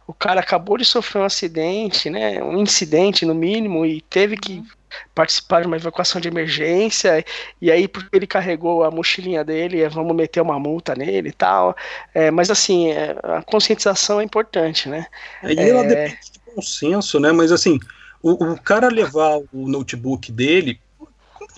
o, 0.08 0.14
cara 0.14 0.40
acabou 0.40 0.78
de 0.78 0.86
sofrer 0.86 1.22
um 1.22 1.26
acidente, 1.26 2.10
né? 2.10 2.42
Um 2.42 2.58
incidente, 2.60 3.26
no 3.26 3.36
mínimo, 3.36 3.86
e 3.86 4.00
teve 4.02 4.38
que 4.38 4.60
uhum. 4.60 4.66
participar 5.14 5.62
de 5.62 5.68
uma 5.68 5.76
evacuação 5.76 6.22
de 6.22 6.30
emergência, 6.30 7.26
e 7.62 7.70
aí 7.70 7.90
porque 7.90 8.16
ele 8.16 8.28
carregou 8.28 8.86
a 8.86 8.92
mochilinha 8.92 9.44
dele, 9.44 9.82
é, 9.82 9.90
vamos 9.90 10.16
meter 10.16 10.40
uma 10.40 10.58
multa 10.58 10.96
nele 10.96 11.30
e 11.30 11.34
tal. 11.34 11.76
É, 12.14 12.32
mas, 12.32 12.50
assim, 12.50 12.90
é, 12.92 13.18
a 13.22 13.42
conscientização 13.42 14.22
é 14.22 14.24
importante, 14.24 14.88
né? 14.88 15.08
Aí 15.44 15.58
ela 15.58 15.84
depende 15.84 16.31
consenso, 16.56 17.20
né? 17.20 17.32
Mas 17.32 17.52
assim, 17.52 17.80
o, 18.22 18.52
o 18.52 18.62
cara 18.62 18.88
levar 18.88 19.38
o 19.52 19.68
notebook 19.68 20.32
dele, 20.32 20.80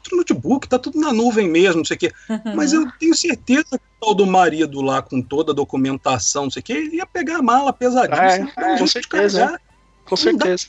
outro 0.04 0.18
notebook, 0.18 0.68
tá 0.68 0.78
tudo 0.78 1.00
na 1.00 1.14
nuvem 1.14 1.48
mesmo, 1.48 1.78
não 1.78 1.86
sei 1.86 1.96
o 1.96 2.00
quê. 2.00 2.12
Mas 2.56 2.74
eu 2.74 2.90
tenho 3.00 3.16
certeza 3.16 3.66
que 3.72 3.76
o 3.76 4.06
tal 4.06 4.16
do 4.16 4.26
marido 4.26 4.82
lá, 4.82 5.02
com 5.02 5.22
toda 5.22 5.52
a 5.52 5.56
documentação, 5.56 6.44
não 6.44 6.52
sei 6.52 6.60
o 6.60 6.64
quê, 6.64 6.90
ia 6.92 7.06
pegar 7.06 7.38
a 7.38 7.42
mala 7.42 7.72
pesadíssima. 7.72 8.52
É, 8.58 8.76
é, 8.76 8.78
com 8.78 8.88
certeza. 8.88 9.60
Com 10.06 10.16
certeza. 10.16 10.68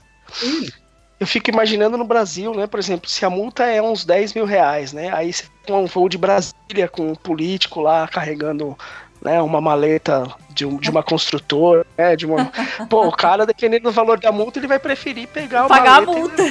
Eu 1.18 1.26
fico 1.26 1.50
imaginando 1.50 1.96
no 1.96 2.04
Brasil, 2.04 2.54
né? 2.54 2.66
Por 2.66 2.78
exemplo, 2.78 3.08
se 3.08 3.24
a 3.24 3.30
multa 3.30 3.64
é 3.64 3.80
uns 3.80 4.04
10 4.04 4.34
mil 4.34 4.44
reais, 4.44 4.92
né? 4.92 5.12
Aí 5.14 5.32
você 5.32 5.44
tem 5.64 5.74
um 5.74 5.86
voo 5.86 6.08
de 6.08 6.18
Brasília 6.18 6.88
com 6.90 7.12
um 7.12 7.14
político 7.14 7.80
lá 7.80 8.06
carregando 8.08 8.76
né, 9.24 9.40
uma 9.40 9.60
maleta 9.60 10.30
de, 10.50 10.66
um, 10.66 10.76
de 10.76 10.90
uma 10.90 11.02
construtora, 11.02 11.86
né, 11.96 12.14
de 12.14 12.26
uma... 12.26 12.52
Pô, 12.88 13.08
o 13.08 13.12
cara, 13.12 13.46
dependendo 13.46 13.84
do 13.84 13.92
valor 13.92 14.20
da 14.20 14.30
multa, 14.30 14.58
ele 14.58 14.66
vai 14.66 14.78
preferir 14.78 15.26
pegar 15.28 15.66
Pagar 15.66 16.02
a 16.02 16.06
multa. 16.06 16.42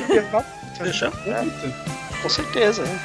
Deixar 0.81 1.07
a 1.07 1.11
multa. 1.11 1.29
É, 1.29 2.21
com 2.21 2.29
certeza, 2.29 2.83
né? 2.83 2.99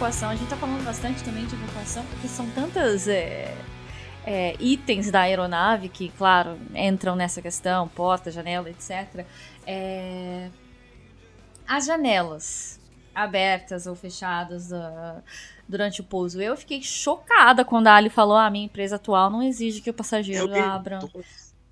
Evacuação, 0.00 0.30
a 0.30 0.34
gente 0.34 0.48
tá 0.48 0.56
falando 0.56 0.82
bastante 0.82 1.22
também 1.22 1.44
de 1.44 1.54
evacuação, 1.54 2.02
porque 2.06 2.26
são 2.26 2.48
tantas 2.50 3.06
é, 3.06 3.54
é, 4.24 4.56
itens 4.58 5.10
da 5.10 5.20
aeronave 5.20 5.90
que, 5.90 6.08
claro, 6.16 6.58
entram 6.74 7.14
nessa 7.14 7.42
questão, 7.42 7.86
porta, 7.86 8.30
janela, 8.30 8.70
etc. 8.70 9.26
É, 9.66 10.48
as 11.68 11.84
janelas 11.84 12.80
abertas 13.14 13.86
ou 13.86 13.94
fechadas 13.94 14.72
uh, 14.72 15.22
durante 15.68 16.00
o 16.00 16.04
pouso. 16.04 16.40
Eu 16.40 16.56
fiquei 16.56 16.80
chocada 16.82 17.62
quando 17.62 17.88
a 17.88 17.94
Ali 17.94 18.08
falou: 18.08 18.38
ah, 18.38 18.48
minha 18.48 18.64
empresa 18.64 18.96
atual 18.96 19.28
não 19.28 19.42
exige 19.42 19.82
que 19.82 19.90
o 19.90 19.94
passageiro 19.94 20.50
abra 20.58 21.00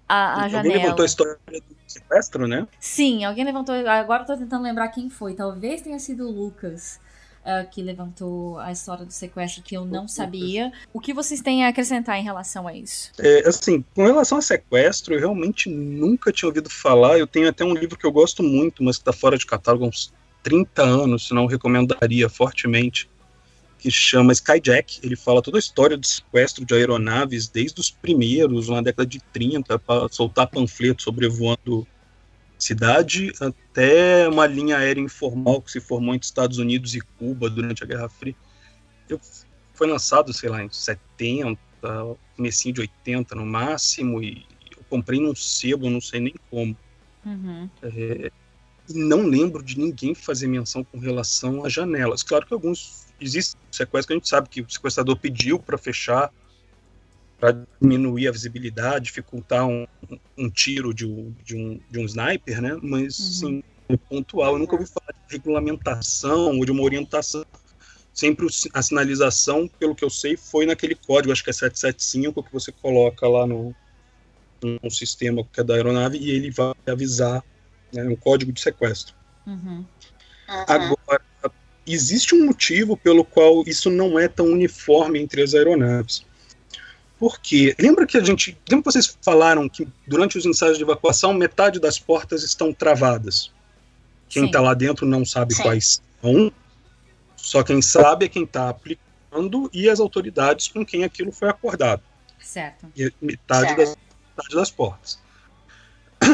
a, 0.06 0.44
a 0.44 0.48
janela. 0.48 0.58
Alguém 0.58 0.82
levantou 0.82 1.02
a 1.02 1.06
história 1.06 1.38
do 1.46 1.62
sequestro, 1.86 2.46
né? 2.46 2.68
Sim, 2.78 3.24
alguém 3.24 3.44
levantou. 3.44 3.74
Agora 3.74 4.24
eu 4.24 4.26
tô 4.26 4.36
tentando 4.36 4.64
lembrar 4.64 4.88
quem 4.88 5.08
foi. 5.08 5.32
Talvez 5.32 5.80
tenha 5.80 5.98
sido 5.98 6.28
o 6.28 6.30
Lucas 6.30 7.00
uh, 7.48 7.68
que 7.70 7.80
levantou 7.82 8.58
a 8.58 8.70
história 8.70 9.06
do 9.06 9.12
sequestro 9.12 9.62
que 9.62 9.76
eu 9.76 9.86
não 9.86 10.06
sabia. 10.06 10.70
O 10.92 11.00
que 11.00 11.14
vocês 11.14 11.40
têm 11.40 11.64
a 11.64 11.68
acrescentar 11.68 12.18
em 12.18 12.22
relação 12.22 12.68
a 12.68 12.74
isso? 12.74 13.10
É, 13.18 13.48
assim, 13.48 13.82
com 13.94 14.04
relação 14.04 14.38
a 14.38 14.42
sequestro, 14.42 15.14
eu 15.14 15.18
realmente 15.18 15.70
nunca 15.70 16.30
tinha 16.30 16.48
ouvido 16.48 16.68
falar. 16.68 17.18
Eu 17.18 17.26
tenho 17.26 17.48
até 17.48 17.64
um 17.64 17.74
livro 17.74 17.96
que 17.96 18.06
eu 18.06 18.12
gosto 18.12 18.42
muito, 18.42 18.82
mas 18.82 18.96
que 18.96 19.02
está 19.02 19.12
fora 19.12 19.38
de 19.38 19.46
catálogo 19.46 19.86
há 19.86 19.88
uns 19.88 20.12
30 20.42 20.82
anos, 20.82 21.28
senão 21.28 21.42
eu 21.42 21.48
recomendaria 21.48 22.28
fortemente, 22.28 23.08
que 23.78 23.90
chama 23.90 24.32
Skyjack. 24.32 25.00
Ele 25.02 25.16
fala 25.16 25.40
toda 25.40 25.56
a 25.56 25.60
história 25.60 25.96
do 25.96 26.06
sequestro 26.06 26.64
de 26.64 26.74
aeronaves, 26.74 27.48
desde 27.48 27.80
os 27.80 27.90
primeiros, 27.90 28.68
na 28.68 28.82
década 28.82 29.06
de 29.06 29.20
30, 29.32 29.78
para 29.78 30.08
soltar 30.10 30.48
panfletos 30.48 31.04
sobrevoando 31.04 31.86
cidade 32.58 33.32
até 33.40 34.28
uma 34.28 34.46
linha 34.46 34.78
aérea 34.78 35.00
informal 35.00 35.62
que 35.62 35.70
se 35.70 35.80
formou 35.80 36.14
entre 36.14 36.26
Estados 36.26 36.58
Unidos 36.58 36.94
e 36.94 37.00
Cuba 37.00 37.48
durante 37.48 37.84
a 37.84 37.86
Guerra 37.86 38.08
Fria. 38.08 38.34
Eu, 39.08 39.20
foi 39.74 39.86
lançado, 39.86 40.32
sei 40.32 40.50
lá, 40.50 40.62
em 40.62 40.68
70, 40.68 41.58
comecinho 42.36 42.74
de 42.74 42.80
80 42.80 43.34
no 43.36 43.46
máximo, 43.46 44.22
e 44.22 44.44
eu 44.76 44.82
comprei 44.90 45.20
num 45.20 45.34
sebo, 45.34 45.88
não 45.88 46.00
sei 46.00 46.20
nem 46.20 46.34
como. 46.50 46.76
Uhum. 47.24 47.70
É, 47.82 48.30
e 48.88 48.94
não 48.94 49.22
lembro 49.26 49.62
de 49.62 49.78
ninguém 49.78 50.14
fazer 50.14 50.46
menção 50.46 50.82
com 50.82 50.98
relação 50.98 51.64
às 51.64 51.72
janelas. 51.72 52.22
Claro 52.22 52.46
que 52.46 52.54
alguns 52.54 53.06
existem 53.20 53.60
sequestros 53.70 54.06
que 54.06 54.12
a 54.12 54.16
gente 54.16 54.28
sabe 54.28 54.48
que 54.48 54.62
o 54.62 54.70
sequestrador 54.70 55.16
pediu 55.16 55.58
para 55.58 55.76
fechar 55.76 56.32
para 57.38 57.66
diminuir 57.80 58.28
a 58.28 58.32
visibilidade, 58.32 59.06
dificultar 59.06 59.66
um, 59.66 59.86
um 60.36 60.50
tiro 60.50 60.92
de 60.92 61.06
um, 61.06 61.34
de, 61.44 61.56
um, 61.56 61.80
de 61.88 61.98
um 61.98 62.04
sniper, 62.04 62.60
né? 62.60 62.76
Mas, 62.82 63.18
uhum. 63.18 63.26
sim, 63.26 63.62
é 63.88 63.96
pontual. 63.96 64.54
Eu 64.54 64.58
nunca 64.58 64.74
ouvi 64.74 64.86
falar 64.86 65.12
de 65.12 65.36
regulamentação 65.36 66.56
ou 66.58 66.64
de 66.64 66.72
uma 66.72 66.82
orientação. 66.82 67.44
Sempre 68.12 68.46
a 68.74 68.82
sinalização, 68.82 69.68
pelo 69.78 69.94
que 69.94 70.04
eu 70.04 70.10
sei, 70.10 70.36
foi 70.36 70.66
naquele 70.66 70.96
código, 70.96 71.32
acho 71.32 71.44
que 71.44 71.50
é 71.50 71.52
775, 71.52 72.42
que 72.42 72.52
você 72.52 72.72
coloca 72.72 73.28
lá 73.28 73.46
no, 73.46 73.72
no 74.60 74.90
sistema 74.90 75.46
que 75.52 75.60
é 75.60 75.64
da 75.64 75.74
aeronave 75.74 76.18
e 76.18 76.30
ele 76.30 76.50
vai 76.50 76.74
avisar 76.86 77.44
né, 77.92 78.02
um 78.04 78.16
código 78.16 78.52
de 78.52 78.60
sequestro. 78.60 79.14
Uhum. 79.46 79.84
Agora, 80.48 81.22
existe 81.86 82.34
um 82.34 82.46
motivo 82.46 82.96
pelo 82.96 83.24
qual 83.24 83.62
isso 83.66 83.88
não 83.88 84.18
é 84.18 84.26
tão 84.26 84.46
uniforme 84.46 85.20
entre 85.20 85.42
as 85.42 85.54
aeronaves. 85.54 86.26
Porque 87.18 87.74
lembra 87.78 88.06
que 88.06 88.16
a 88.16 88.22
gente, 88.22 88.56
lembra 88.68 88.84
que 88.84 88.92
vocês 88.92 89.18
falaram 89.22 89.68
que 89.68 89.88
durante 90.06 90.38
os 90.38 90.46
ensaios 90.46 90.78
de 90.78 90.84
evacuação 90.84 91.32
metade 91.32 91.80
das 91.80 91.98
portas 91.98 92.44
estão 92.44 92.72
travadas. 92.72 93.52
Quem 94.28 94.46
está 94.46 94.60
lá 94.60 94.74
dentro 94.74 95.04
não 95.04 95.24
sabe 95.24 95.54
Sim. 95.54 95.62
quais 95.62 96.02
são. 96.22 96.52
Só 97.36 97.62
quem 97.62 97.82
sabe 97.82 98.26
é 98.26 98.28
quem 98.28 98.44
está 98.44 98.68
aplicando 98.68 99.68
e 99.72 99.88
as 99.88 99.98
autoridades 99.98 100.68
com 100.68 100.84
quem 100.84 101.02
aquilo 101.02 101.32
foi 101.32 101.48
acordado. 101.48 102.02
Certo. 102.38 102.86
E 102.96 103.12
metade, 103.20 103.68
certo. 103.68 103.78
Das, 103.78 103.96
metade 104.36 104.54
das 104.54 104.70
portas. 104.70 105.18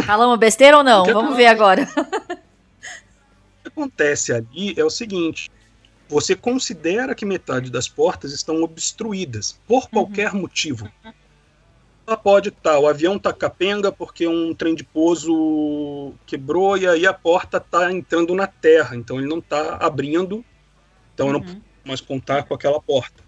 Falamos 0.05 0.39
besteira 0.39 0.77
ou 0.79 0.85
não? 0.85 1.05
Vamos 1.07 1.37
ver 1.37 1.47
agora. 1.47 1.89
o 1.97 3.63
que 3.63 3.69
acontece 3.69 4.33
ali 4.33 4.75
é 4.77 4.85
o 4.85 4.91
seguinte: 4.91 5.51
você 6.15 6.37
considera 6.37 7.13
que 7.13 7.27
metade 7.27 7.73
das 7.73 7.89
portas 7.89 8.33
estão 8.33 8.63
obstruídas 8.63 9.59
por 9.67 9.91
qualquer 9.91 10.33
uhum. 10.33 10.43
motivo. 10.43 10.89
Ela 12.07 12.17
pode 12.17 12.51
estar, 12.51 12.75
tá, 12.75 12.79
o 12.79 12.87
avião 12.87 13.17
está 13.17 13.33
capenga 13.33 13.91
porque 13.91 14.29
um 14.29 14.55
trem 14.55 14.77
de 14.77 14.85
pouso 14.85 16.15
quebrou 16.25 16.79
e 16.79 16.87
aí 16.87 17.05
a 17.05 17.13
porta 17.13 17.57
está 17.57 17.93
entrando 17.93 18.33
na 18.33 18.47
terra, 18.47 18.95
então 18.95 19.19
ele 19.19 19.27
não 19.27 19.39
está 19.39 19.77
abrindo, 19.79 20.45
então 21.13 21.27
uhum. 21.27 21.33
eu 21.33 21.41
não 21.41 21.47
uhum. 21.49 21.55
posso 21.55 21.63
mais 21.85 22.01
contar 22.01 22.45
com 22.45 22.55
aquela 22.55 22.81
porta. 22.81 23.25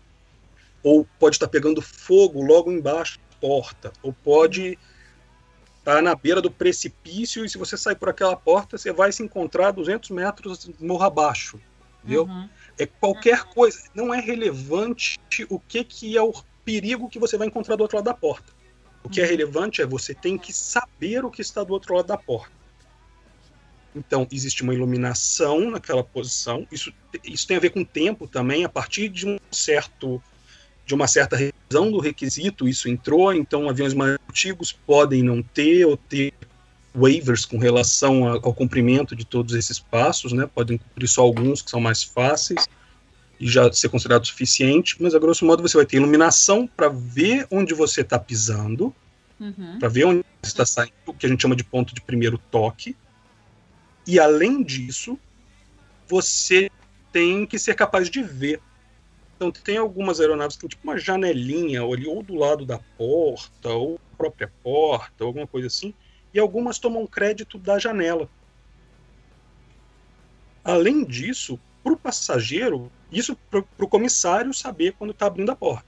Ou 0.81 1.05
pode 1.19 1.35
estar 1.35 1.47
tá 1.47 1.51
pegando 1.51 1.83
fogo 1.83 2.41
logo 2.41 2.71
embaixo 2.71 3.19
da 3.19 3.49
porta, 3.49 3.93
ou 4.01 4.13
pode 4.13 4.79
estar 5.79 5.97
tá 5.97 6.03
na 6.03 6.15
beira 6.15 6.41
do 6.41 6.53
precipício 6.53 7.45
e 7.45 7.49
se 7.49 7.59
você 7.59 7.77
sair 7.77 7.97
por 7.97 8.11
aquela 8.11 8.37
porta, 8.37 8.79
você 8.79 8.93
vai 8.93 9.11
se 9.11 9.25
encontrar 9.25 9.73
200 9.73 10.11
metros 10.11 10.71
morro 10.79 11.03
abaixo, 11.03 11.59
entendeu? 12.05 12.27
Uhum. 12.27 12.49
É 12.79 12.87
qualquer 12.87 13.45
coisa. 13.45 13.79
Não 13.95 14.13
é 14.13 14.21
relevante 14.21 15.19
o 15.49 15.59
que, 15.59 15.83
que 15.85 16.17
é 16.17 16.23
o 16.23 16.33
perigo 16.65 17.09
que 17.09 17.19
você 17.19 17.37
vai 17.37 17.47
encontrar 17.47 17.77
do 17.77 17.83
outro 17.83 17.97
lado 17.97 18.07
da 18.07 18.15
porta. 18.15 18.53
O 19.03 19.09
que 19.09 19.21
é 19.21 19.25
uhum. 19.25 19.31
relevante 19.31 19.81
é 19.81 19.87
você 19.87 20.15
tem 20.15 20.37
que 20.37 20.53
saber 20.53 21.25
o 21.25 21.31
que 21.31 21.41
está 21.41 21.63
do 21.63 21.73
outro 21.73 21.95
lado 21.95 22.07
da 22.07 22.17
porta. 22.17 22.55
Então, 23.95 24.27
existe 24.31 24.63
uma 24.63 24.75
iluminação 24.75 25.71
naquela 25.71 26.05
posição. 26.05 26.67
Isso, 26.71 26.93
isso 27.25 27.47
tem 27.47 27.57
a 27.57 27.61
ver 27.61 27.71
com 27.71 27.83
tempo 27.83 28.29
também. 28.29 28.65
A 28.65 28.69
partir 28.69 29.09
de 29.09 29.27
um 29.27 29.39
certo 29.51 30.23
de 30.85 30.95
uma 30.95 31.09
certa 31.09 31.37
revisão 31.37 31.91
do 31.91 31.99
requisito, 31.99 32.69
isso 32.69 32.89
entrou. 32.89 33.33
Então, 33.33 33.69
aviões 33.69 33.93
mais 33.93 34.17
antigos 34.31 34.71
podem 34.71 35.23
não 35.23 35.43
ter 35.43 35.85
ou 35.85 35.97
ter 35.97 36.33
waivers 36.97 37.45
com 37.45 37.59
relação 37.59 38.27
ao 38.27 38.55
cumprimento 38.55 39.15
de 39.15 39.25
todos 39.25 39.55
esses 39.55 39.79
passos, 39.79 40.33
né? 40.33 40.49
Podem 40.53 40.79
cumprir 40.79 41.07
só 41.07 41.23
alguns 41.23 41.61
que 41.61 41.71
são 41.71 41.81
mais 41.81 42.03
fáceis. 42.03 42.67
e 43.39 43.47
já 43.47 43.71
ser 43.71 43.91
considerado 43.91 44.27
suficiente, 44.27 44.97
mas 44.99 45.15
a 45.15 45.19
grosso 45.19 45.45
modo 45.45 45.63
você 45.63 45.77
vai 45.77 45.85
ter 45.85 45.99
iluminação 45.99 46.67
para 46.67 46.89
ver 46.89 47.47
onde 47.51 47.75
você 47.75 48.01
está 48.01 48.19
pisando, 48.19 48.95
uhum. 49.39 49.79
para 49.79 49.91
ver 49.91 50.07
onde 50.07 50.25
você 50.43 50.49
está 50.49 50.65
saindo, 50.65 50.95
o 51.05 51.13
que 51.13 51.27
a 51.27 51.29
gente 51.29 51.43
chama 51.43 51.55
de 51.55 51.63
ponto 51.63 51.95
de 51.95 52.01
primeiro 52.01 52.39
toque. 52.51 52.97
E 54.07 54.19
além 54.19 54.63
disso, 54.63 55.19
você 56.09 56.71
tem 57.13 57.45
que 57.45 57.59
ser 57.59 57.75
capaz 57.75 58.09
de 58.09 58.23
ver. 58.23 58.59
Então 59.37 59.53
tem 59.53 59.77
algumas 59.77 60.19
aeronaves 60.19 60.57
que 60.57 60.63
tem 60.63 60.71
tipo 60.71 60.89
uma 60.89 60.97
janelinha 60.97 61.83
ali, 61.83 62.07
ou 62.07 62.23
do 62.23 62.35
lado 62.35 62.65
da 62.65 62.79
porta, 62.97 63.69
ou 63.69 64.01
própria 64.17 64.51
porta, 64.63 65.25
alguma 65.25 65.47
coisa 65.47 65.67
assim, 65.67 65.93
e 66.37 66.39
algumas 66.39 66.79
tomam 66.79 67.07
crédito 67.07 67.57
da 67.57 67.79
janela. 67.79 68.29
Além 70.63 71.03
disso, 71.03 71.59
para 71.83 71.95
o 71.95 71.97
passageiro, 71.97 72.93
isso 73.11 73.35
para 73.51 73.65
o 73.79 73.89
comissário 73.89 74.53
saber 74.53 74.93
quando 74.99 75.13
está 75.13 75.27
abrindo 75.27 75.51
a 75.51 75.57
porta. 75.57 75.87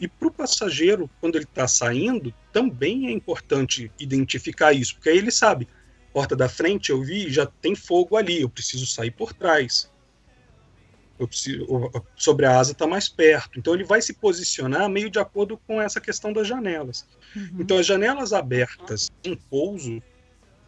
E 0.00 0.08
para 0.08 0.26
o 0.26 0.32
passageiro, 0.32 1.08
quando 1.20 1.36
ele 1.36 1.44
está 1.44 1.68
saindo, 1.68 2.34
também 2.52 3.06
é 3.06 3.12
importante 3.12 3.88
identificar 4.00 4.72
isso, 4.72 4.96
porque 4.96 5.10
aí 5.10 5.18
ele 5.18 5.30
sabe, 5.30 5.68
porta 6.12 6.34
da 6.34 6.48
frente 6.48 6.90
eu 6.90 7.00
vi, 7.00 7.30
já 7.30 7.46
tem 7.46 7.76
fogo 7.76 8.16
ali, 8.16 8.40
eu 8.40 8.50
preciso 8.50 8.84
sair 8.84 9.12
por 9.12 9.32
trás. 9.32 9.88
Eu 11.18 11.26
preciso, 11.26 11.66
sobre 12.14 12.44
a 12.46 12.58
asa 12.58 12.72
está 12.72 12.86
mais 12.86 13.08
perto. 13.08 13.58
Então 13.58 13.74
ele 13.74 13.84
vai 13.84 14.02
se 14.02 14.12
posicionar 14.14 14.88
meio 14.88 15.08
de 15.08 15.18
acordo 15.18 15.58
com 15.66 15.80
essa 15.80 16.00
questão 16.00 16.32
das 16.32 16.46
janelas. 16.46 17.06
Uhum. 17.34 17.56
Então 17.60 17.78
as 17.78 17.86
janelas 17.86 18.32
abertas 18.32 19.10
em 19.24 19.34
pouso 19.34 20.02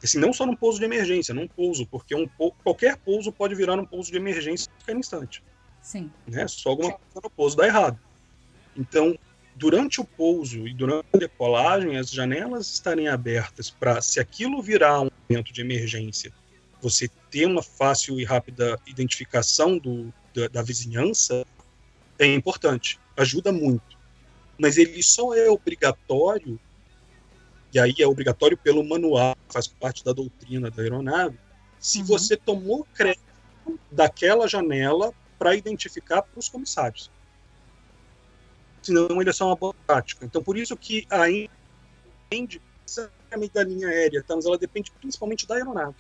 Assim, 0.03 0.19
não 0.19 0.33
só 0.33 0.47
num 0.47 0.55
pouso 0.55 0.79
de 0.79 0.85
emergência, 0.85 1.35
num 1.35 1.49
pouso, 1.49 1.87
porque 1.87 2.15
um, 2.15 2.29
qualquer 2.63 2.97
pouso 2.97 3.33
pode 3.33 3.55
virar 3.55 3.79
um 3.79 3.85
pouso 3.85 4.11
de 4.11 4.17
emergência 4.17 4.71
a 4.71 4.79
qualquer 4.79 4.97
instante. 4.97 5.43
Sim. 5.83 6.11
Né? 6.27 6.47
Só 6.47 6.71
alguma 6.71 6.93
coisa 6.93 7.21
no 7.23 7.31
pouso 7.31 7.57
dá 7.57 7.67
errado. 7.67 7.99
Então, 8.77 9.19
durante 9.57 10.01
o 10.01 10.05
pouso 10.05 10.69
e 10.69 10.73
durante 10.73 11.07
a 11.13 11.19
decolagem, 11.19 11.97
as 11.97 12.11
janelas 12.11 12.69
estarem 12.69 13.09
abertas 13.09 13.71
para, 13.71 14.01
se 14.01 14.21
aquilo 14.21 14.63
virar 14.63 15.01
um 15.01 15.11
momento 15.29 15.53
de 15.53 15.61
emergência, 15.61 16.33
você 16.81 17.11
ter 17.29 17.47
uma 17.47 17.63
fácil 17.63 18.21
e 18.21 18.25
rápida 18.25 18.79
identificação 18.87 19.79
do, 19.79 20.13
da, 20.39 20.49
da 20.49 20.63
vizinhança, 20.63 21.45
é 22.19 22.27
importante, 22.27 22.99
ajuda 23.17 23.53
muito. 23.53 23.97
Mas 24.59 24.77
ele 24.77 25.03
só 25.03 25.35
é 25.35 25.49
obrigatório 25.49 26.59
e 27.73 27.79
aí 27.79 27.95
é 27.99 28.07
obrigatório 28.07 28.57
pelo 28.57 28.83
manual, 28.83 29.37
faz 29.49 29.67
parte 29.67 30.05
da 30.05 30.13
doutrina 30.13 30.71
da 30.71 30.83
aeronave, 30.83 31.39
se 31.79 31.99
uhum. 31.99 32.07
você 32.07 32.37
tomou 32.37 32.87
crédito 32.95 33.23
daquela 33.91 34.49
janela 34.49 35.13
para 35.39 35.55
identificar 35.55 36.23
para 36.23 36.39
os 36.39 36.49
comissários. 36.49 37.11
Senão 38.83 39.21
ele 39.21 39.31
é 39.31 39.33
só 39.33 39.47
uma 39.47 39.57
boa 39.57 39.75
prática. 39.87 40.25
Então, 40.25 40.43
por 40.43 40.57
isso 40.57 40.77
que 40.77 41.07
ainda 41.11 41.51
depende 42.31 42.61
da 43.53 43.63
linha 43.63 43.89
aérea, 43.89 44.25
tá? 44.27 44.35
mas 44.35 44.47
ela 44.47 44.57
depende 44.57 44.91
principalmente 44.93 45.47
da 45.47 45.57
aeronave. 45.57 45.97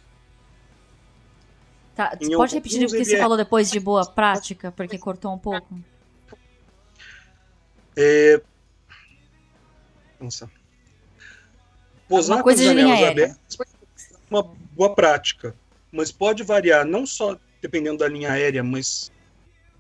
Tá, 1.98 2.16
pode 2.36 2.54
repetir 2.54 2.86
o 2.86 2.90
que 2.90 3.04
você 3.04 3.16
é... 3.16 3.18
falou 3.18 3.36
depois 3.36 3.68
de 3.70 3.80
boa 3.80 4.06
prática, 4.06 4.70
porque 4.70 4.96
cortou 4.98 5.34
um 5.34 5.38
pouco? 5.38 5.78
É... 7.96 8.40
Nossa 10.20 10.48
posar 12.08 12.38
uma 12.38 12.42
coisa 12.42 12.64
com 12.64 12.70
as 12.70 12.76
janelas 12.76 13.08
abertas 13.08 13.58
é 13.60 14.16
uma 14.30 14.42
boa 14.42 14.94
prática, 14.94 15.54
mas 15.92 16.10
pode 16.10 16.42
variar 16.42 16.84
não 16.84 17.06
só 17.06 17.38
dependendo 17.60 17.98
da 17.98 18.08
linha 18.08 18.32
aérea, 18.32 18.62
mas 18.62 19.10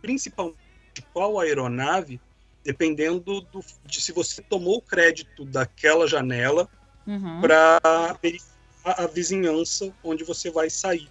principalmente 0.00 0.58
de 0.94 1.02
qual 1.02 1.38
aeronave, 1.38 2.20
dependendo 2.64 3.40
do, 3.40 3.64
de 3.84 4.00
se 4.00 4.12
você 4.12 4.42
tomou 4.42 4.78
o 4.78 4.82
crédito 4.82 5.44
daquela 5.44 6.06
janela 6.06 6.68
uhum. 7.06 7.40
para 7.40 7.80
verificar 8.22 8.58
a 8.84 9.06
vizinhança 9.06 9.92
onde 10.02 10.24
você 10.24 10.50
vai 10.50 10.68
sair. 10.68 11.08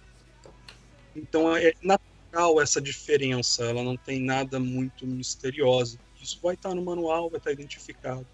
Então 1.18 1.56
é 1.56 1.72
natural 1.82 2.60
essa 2.60 2.80
diferença, 2.80 3.64
ela 3.64 3.82
não 3.82 3.96
tem 3.96 4.20
nada 4.20 4.60
muito 4.60 5.06
misteriosa. 5.06 5.98
Isso 6.20 6.38
vai 6.42 6.54
estar 6.54 6.74
no 6.74 6.84
manual, 6.84 7.28
vai 7.28 7.38
estar 7.38 7.52
identificado. 7.52 8.26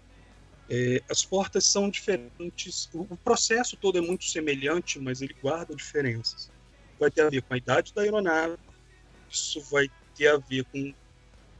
É, 0.69 1.01
as 1.09 1.23
portas 1.23 1.65
são 1.65 1.89
diferentes, 1.89 2.89
o, 2.93 3.17
processo 3.17 3.77
todo 3.77 3.97
é 3.97 4.01
muito 4.01 4.25
semelhante, 4.25 4.99
mas 4.99 5.21
ele 5.21 5.35
guarda 5.41 5.75
diferenças. 5.75 6.51
Vai 6.99 7.11
ter 7.11 7.21
a 7.21 7.29
ver 7.29 7.41
com 7.43 7.53
a 7.53 7.57
idade 7.57 7.93
da 7.93 8.01
aeronave, 8.01 8.57
isso 9.29 9.61
vai 9.69 9.87
ter 10.15 10.27
a 10.27 10.37
ver 10.37 10.63
com 10.65 10.89
o 10.89 10.95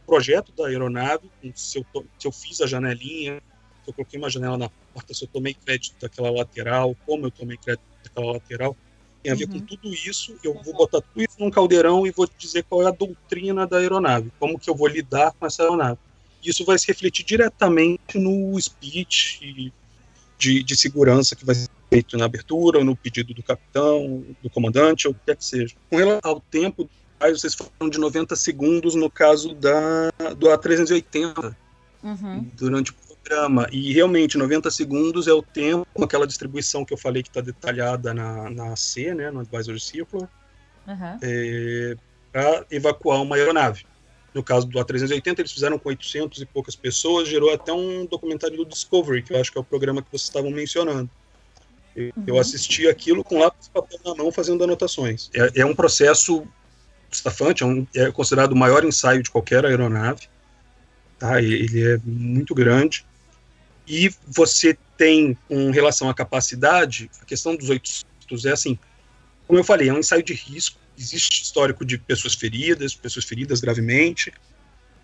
projeto 0.08 0.52
da 0.54 0.68
aeronave, 0.68 1.30
se 1.54 1.78
eu, 1.78 1.86
se 2.18 2.28
eu 2.28 2.32
fiz 2.32 2.62
a 2.62 2.68
janelinha, 2.68 3.40
se 3.84 3.90
eu 3.90 3.94
coloquei 3.94 4.18
uma 4.18 4.30
janela 4.30 4.58
na 4.58 4.70
porta, 4.70 5.14
se 5.14 5.24
eu 5.24 5.28
tomei 5.28 5.54
crédito 5.54 5.96
daquela 6.00 6.32
lateral, 6.32 6.96
como 7.06 7.28
eu 7.28 7.32
tomei 7.32 7.58
crédito 7.58 7.86
daquela 8.04 8.32
lateral. 8.34 8.76
Tem 9.26 9.34
a 9.34 9.36
ver 9.36 9.48
uhum. 9.48 9.60
com 9.60 9.66
tudo 9.66 9.94
isso. 9.94 10.36
Eu 10.44 10.54
vou 10.64 10.74
botar 10.74 11.02
tudo 11.02 11.22
isso 11.22 11.36
num 11.40 11.50
caldeirão 11.50 12.06
e 12.06 12.12
vou 12.12 12.28
dizer 12.38 12.64
qual 12.64 12.84
é 12.84 12.88
a 12.88 12.92
doutrina 12.92 13.68
da 13.68 13.78
aeronave, 13.78 14.32
como 14.40 14.60
que 14.60 14.70
eu 14.70 14.76
vou 14.76 14.88
lidar 14.88 15.34
com 15.34 15.46
essa 15.46 15.64
aeronave 15.64 16.00
isso 16.50 16.64
vai 16.64 16.78
se 16.78 16.88
refletir 16.88 17.26
diretamente 17.26 18.18
no 18.18 18.60
speech 18.60 19.72
de, 20.38 20.64
de 20.64 20.78
segurança 20.78 21.36
que 21.36 21.46
vai 21.46 21.56
ser 21.56 21.70
feito 21.90 22.18
na 22.18 22.26
abertura, 22.26 22.80
ou 22.80 22.86
no 22.86 22.96
pedido 22.96 23.34
do 23.34 23.44
capitão, 23.44 24.24
do 24.42 24.50
comandante, 24.50 25.08
ou 25.08 25.14
o 25.14 25.16
que 25.16 25.22
quer 25.26 25.36
que 25.36 25.46
seja. 25.46 25.76
Com 25.90 25.98
relação 25.98 26.32
ao 26.32 26.40
tempo, 26.40 26.90
vocês 27.20 27.54
falaram 27.54 27.90
de 27.90 27.98
90 27.98 28.36
segundos 28.36 28.96
no 28.96 29.10
caso 29.10 29.54
da, 29.56 30.12
do 30.38 30.48
A380, 30.48 31.56
uhum. 32.04 32.50
durante 32.54 32.94
programa. 33.26 33.68
E 33.72 33.92
realmente, 33.92 34.38
90 34.38 34.70
segundos 34.70 35.28
é 35.28 35.34
o 35.34 35.42
tempo, 35.42 35.88
com 35.94 36.04
aquela 36.04 36.28
distribuição 36.28 36.86
que 36.86 36.94
eu 36.94 36.98
falei 36.98 37.24
que 37.24 37.30
está 37.30 37.42
detalhada 37.42 38.14
na, 38.14 38.50
na 38.50 38.74
AC, 38.74 39.14
né, 39.16 39.32
no 39.32 39.40
Advisory 39.40 39.80
Circular, 39.80 40.30
uhum. 40.88 41.18
é, 41.22 41.96
para 42.32 42.66
evacuar 42.70 43.22
uma 43.22 43.36
aeronave. 43.36 43.86
No 44.34 44.44
caso 44.44 44.68
do 44.68 44.78
A380, 44.78 45.40
eles 45.40 45.52
fizeram 45.52 45.80
com 45.80 45.90
800 45.90 46.42
e 46.42 46.46
poucas 46.46 46.76
pessoas, 46.76 47.28
gerou 47.28 47.54
até 47.54 47.72
um 47.72 48.06
documentário 48.06 48.58
do 48.58 48.66
Discovery, 48.66 49.24
que 49.24 49.34
eu 49.34 49.40
acho 49.40 49.52
que 49.52 49.58
é 49.58 49.62
o 49.62 49.64
programa 49.64 50.02
que 50.02 50.10
vocês 50.10 50.24
estavam 50.24 50.52
mencionando. 50.52 51.10
Eu, 51.96 52.12
uhum. 52.18 52.24
eu 52.28 52.40
assisti 52.40 52.88
aquilo 52.88 53.24
com 53.24 53.40
lápis 53.40 53.68
e 53.68 53.70
papel 53.72 53.98
na 54.06 54.14
mão, 54.14 54.32
fazendo 54.32 54.64
anotações. 54.64 55.30
É, 55.34 55.62
é 55.62 55.66
um 55.66 55.74
processo 55.74 56.46
estafante, 57.10 57.64
é, 57.64 57.66
um, 57.66 57.88
é, 57.96 58.12
considerado 58.12 58.52
o 58.52 58.58
maior 58.58 58.84
ensaio 58.84 59.24
de 59.24 59.32
qualquer 59.32 59.66
aeronave. 59.66 60.28
Tá? 61.18 61.42
Ele 61.42 61.94
é 61.94 61.98
muito 62.04 62.54
grande. 62.54 63.06
E 63.88 64.12
você 64.28 64.78
tem, 64.98 65.38
com 65.48 65.70
relação 65.72 66.10
à 66.10 66.14
capacidade, 66.14 67.10
a 67.22 67.26
questão 67.26 67.56
dos 67.56 67.70
800 67.70 68.46
é 68.46 68.52
assim, 68.52 68.80
como 69.48 69.60
eu 69.60 69.64
falei, 69.64 69.90
é 69.90 69.94
um 69.94 70.00
ensaio 70.00 70.24
de 70.24 70.34
risco, 70.34 70.80
existe 70.98 71.44
histórico 71.44 71.86
de 71.86 71.98
pessoas 71.98 72.34
feridas, 72.34 72.96
pessoas 72.96 73.26
feridas 73.26 73.60
gravemente. 73.62 74.34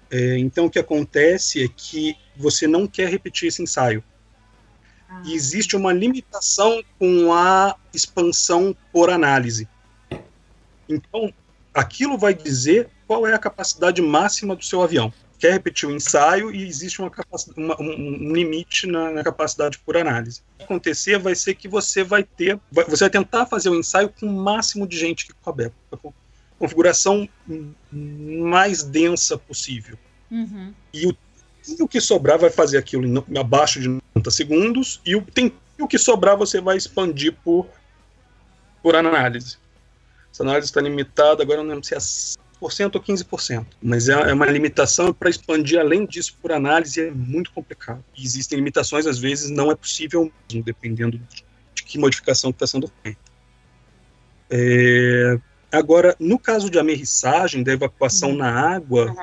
É, 0.10 0.38
então, 0.38 0.66
o 0.66 0.70
que 0.70 0.80
acontece 0.80 1.64
é 1.64 1.68
que 1.68 2.16
você 2.36 2.68
não 2.68 2.88
quer 2.88 3.10
repetir 3.10 3.48
esse 3.48 3.62
ensaio. 3.62 4.04
Ah. 5.08 5.22
E 5.26 5.34
existe 5.34 5.76
uma 5.76 5.94
limitação 5.94 6.84
com 6.98 7.34
a 7.34 7.76
expansão 7.94 8.76
por 8.92 9.10
análise. 9.10 9.68
Então, 10.90 11.34
aquilo 11.74 12.18
vai 12.18 12.34
dizer 12.34 12.90
qual 13.08 13.28
é 13.28 13.34
a 13.34 13.40
capacidade 13.40 14.02
máxima 14.02 14.56
do 14.56 14.64
seu 14.64 14.82
avião. 14.82 15.14
Quer 15.42 15.54
repetir 15.54 15.90
o 15.90 15.92
ensaio 15.92 16.54
e 16.54 16.68
existe 16.68 17.02
uma 17.02 17.12
uma, 17.58 17.82
um 17.82 18.32
limite 18.32 18.86
na, 18.86 19.10
na, 19.10 19.24
capacidade 19.24 19.80
por 19.80 19.98
análise. 19.98 20.42
O 20.54 20.58
que 20.60 20.64
acontecer 20.66 21.18
vai 21.18 21.34
ser 21.34 21.56
que 21.56 21.68
você 21.68 22.04
vai 22.04 22.24
ter, 22.24 22.60
vai, 22.72 22.86
você 22.86 23.06
vai 23.06 23.10
tentar 23.10 23.48
fazer 23.48 23.70
o 23.70 23.76
ensaio 23.76 24.10
com 24.10 24.28
o 24.28 24.32
máximo 24.32 24.86
de 24.86 24.96
gente 24.96 25.26
que 25.26 25.34
couber, 25.42 25.72
a 25.92 25.98
configuração 26.60 27.28
mais 27.92 28.84
densa 28.84 29.36
possível. 29.36 29.98
Uhum. 30.30 30.76
E, 30.94 31.08
o, 31.08 31.18
e 31.68 31.82
o 31.82 31.88
que 31.88 32.00
sobrar 32.00 32.38
vai 32.38 32.52
fazer 32.52 32.78
aquilo 32.78 33.04
em, 33.08 33.40
abaixo 33.40 33.82
de 33.82 33.88
90 33.88 34.30
segundos 34.30 35.02
e 35.04 35.16
o, 35.16 35.24
tem, 35.24 35.52
o 35.80 35.88
que 35.88 35.98
sobrar 35.98 36.38
você 36.38 36.62
vai 36.62 36.78
expandir 36.78 37.36
por, 37.44 37.68
por 38.84 38.96
análise. 38.96 39.58
Essa 40.32 40.44
análise 40.44 40.68
está 40.68 40.80
limitada, 40.80 41.42
agora 41.42 41.64
não 41.64 41.70
lembro 41.72 41.84
se 41.84 41.96
é 41.96 41.98
10% 42.62 42.96
ou 42.96 43.02
15%. 43.02 43.66
Mas 43.82 44.08
é, 44.08 44.14
é 44.14 44.34
uma 44.34 44.46
limitação 44.46 45.14
para 45.14 45.30
expandir 45.30 45.80
além 45.80 46.06
disso 46.06 46.38
por 46.42 46.52
análise 46.52 47.02
é 47.02 47.12
muito 47.12 47.52
complicado. 47.52 48.04
E 48.16 48.24
existem 48.24 48.58
limitações, 48.58 49.08
às 49.08 49.18
vezes 49.18 49.50
não 49.50 49.72
é 49.72 49.76
possível, 49.76 50.32
dependendo 50.64 51.20
de 51.74 51.84
que 51.84 51.98
modificação 51.98 52.52
está 52.52 52.68
sendo 52.68 52.90
feita. 53.02 53.20
É, 54.50 55.40
agora, 55.72 56.16
no 56.20 56.38
caso 56.38 56.70
de 56.70 56.78
amerrissagem, 56.78 57.64
da 57.64 57.74
evacuação 57.74 58.32
uhum. 58.32 58.38
na 58.38 58.52
água, 58.52 59.16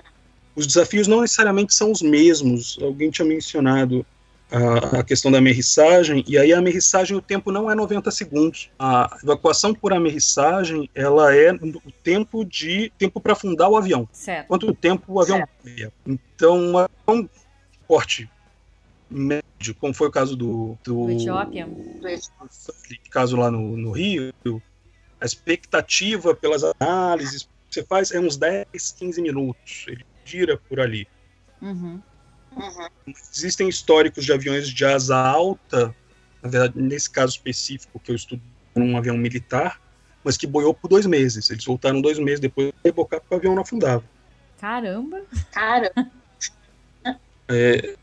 os 0.55 0.67
desafios 0.67 1.07
não 1.07 1.21
necessariamente 1.21 1.75
são 1.75 1.93
os 1.93 2.03
mesmos. 2.03 2.79
Alguém 2.83 3.11
tinha 3.11 3.27
mencionado 3.27 4.05
a, 4.51 5.01
a, 5.01 5.05
questão 5.05 5.31
da 5.31 5.39
amerrissagem, 5.39 6.25
e 6.27 6.39
aí 6.39 6.53
a 6.53 6.59
amerrissagem, 6.59 7.17
o 7.17 7.21
tempo 7.21 7.53
não 7.53 7.71
é 7.71 7.75
90 7.75 8.11
segundos. 8.11 8.71
A 8.79 9.19
evacuação 9.23 9.75
por 9.75 9.93
amerrissagem, 9.93 10.89
ela 10.95 11.35
é 11.35 11.53
o 11.53 11.93
tempo 12.03 12.45
de 12.45 12.91
tempo 12.99 13.21
para 13.21 13.33
afundar 13.33 13.69
o 13.69 13.77
avião. 13.77 14.09
Certo. 14.13 14.49
Quanto 14.49 14.75
tempo 14.75 15.13
o 15.13 15.21
avião 15.21 15.39
certo. 15.63 15.93
Então, 16.07 16.89
um 17.07 17.29
porte 17.87 18.29
médio, 19.11 19.75
como 19.81 19.95
foi 19.95 20.09
o 20.09 20.13
caso 20.13 20.37
do, 20.37 20.77
do 20.85 21.11
Etiópia, 21.11 21.69
caso 23.11 23.37
lá 23.37 23.51
no, 23.51 23.77
no 23.77 23.91
Rio, 23.91 24.33
a 25.21 25.25
expectativa 25.25 26.35
pelas 26.35 26.63
análises 26.63 27.43
que 27.43 27.75
você 27.75 27.83
faz 27.83 28.13
é 28.13 28.21
uns 28.21 28.37
10, 28.37 28.67
15 28.99 29.21
minutos. 29.21 29.85
Ele 29.89 30.05
gira 30.25 30.57
por 30.57 30.81
ali. 30.81 31.07
Uhum. 31.61 32.01
Uhum. 32.59 33.15
Existem 33.33 33.69
históricos 33.69 34.25
de 34.25 34.33
aviões 34.33 34.69
de 34.69 34.85
asa 34.85 35.17
alta, 35.17 35.95
na 36.43 36.49
verdade, 36.49 36.81
nesse 36.81 37.09
caso 37.09 37.33
específico 37.33 38.01
que 38.01 38.11
eu 38.11 38.17
estudo 38.17 38.43
um 38.77 38.97
avião 38.97 39.17
militar, 39.17 39.81
mas 40.23 40.37
que 40.37 40.47
boiou 40.47 40.75
por 40.75 40.89
dois 40.89 41.07
meses. 41.07 41.51
Eles 41.51 41.65
voltaram 41.65 42.01
dois 42.01 42.19
meses 42.19 42.41
depois 42.41 42.69
de 42.69 42.75
rebocar 42.85 43.21
porque 43.21 43.35
o 43.35 43.39
avião 43.39 43.55
não 43.55 43.63
afundava. 43.63 44.05
Caramba! 44.61 45.23
Caramba! 45.53 46.11
É, 47.51 47.97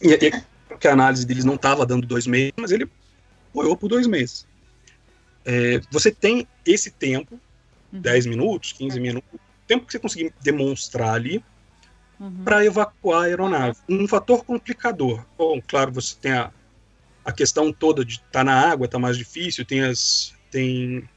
e, 0.00 0.14
e, 0.14 0.42
porque 0.66 0.88
a 0.88 0.94
análise 0.94 1.26
deles 1.26 1.44
não 1.44 1.56
estava 1.56 1.84
dando 1.84 2.06
dois 2.06 2.26
meses, 2.26 2.54
mas 2.56 2.70
ele 2.70 2.90
boiou 3.52 3.76
por 3.76 3.88
dois 3.88 4.06
meses. 4.06 4.46
É, 5.44 5.82
você 5.90 6.10
tem 6.10 6.48
esse 6.64 6.90
tempo, 6.90 7.38
uhum. 7.92 8.00
10 8.00 8.24
minutos, 8.24 8.72
15 8.72 8.96
uhum. 8.96 9.02
minutos, 9.02 9.40
tempo 9.66 9.84
que 9.84 9.92
você 9.92 9.98
conseguir 9.98 10.32
demonstrar 10.40 11.14
ali, 11.14 11.44
uhum. 12.20 12.44
para 12.44 12.64
evacuar 12.64 13.22
a 13.22 13.24
aeronave. 13.24 13.78
Um 13.88 14.06
fator 14.06 14.44
complicador. 14.44 15.24
Bom, 15.36 15.60
claro, 15.66 15.90
você 15.90 16.14
tem 16.20 16.32
a, 16.32 16.52
a 17.24 17.32
questão 17.32 17.72
toda 17.72 18.04
de 18.04 18.14
estar 18.14 18.30
tá 18.30 18.44
na 18.44 18.54
água, 18.54 18.84
está 18.84 18.98
mais 18.98 19.16
difícil, 19.16 19.64
tem 19.64 19.80
as. 19.82 20.34
Tem 20.50 21.08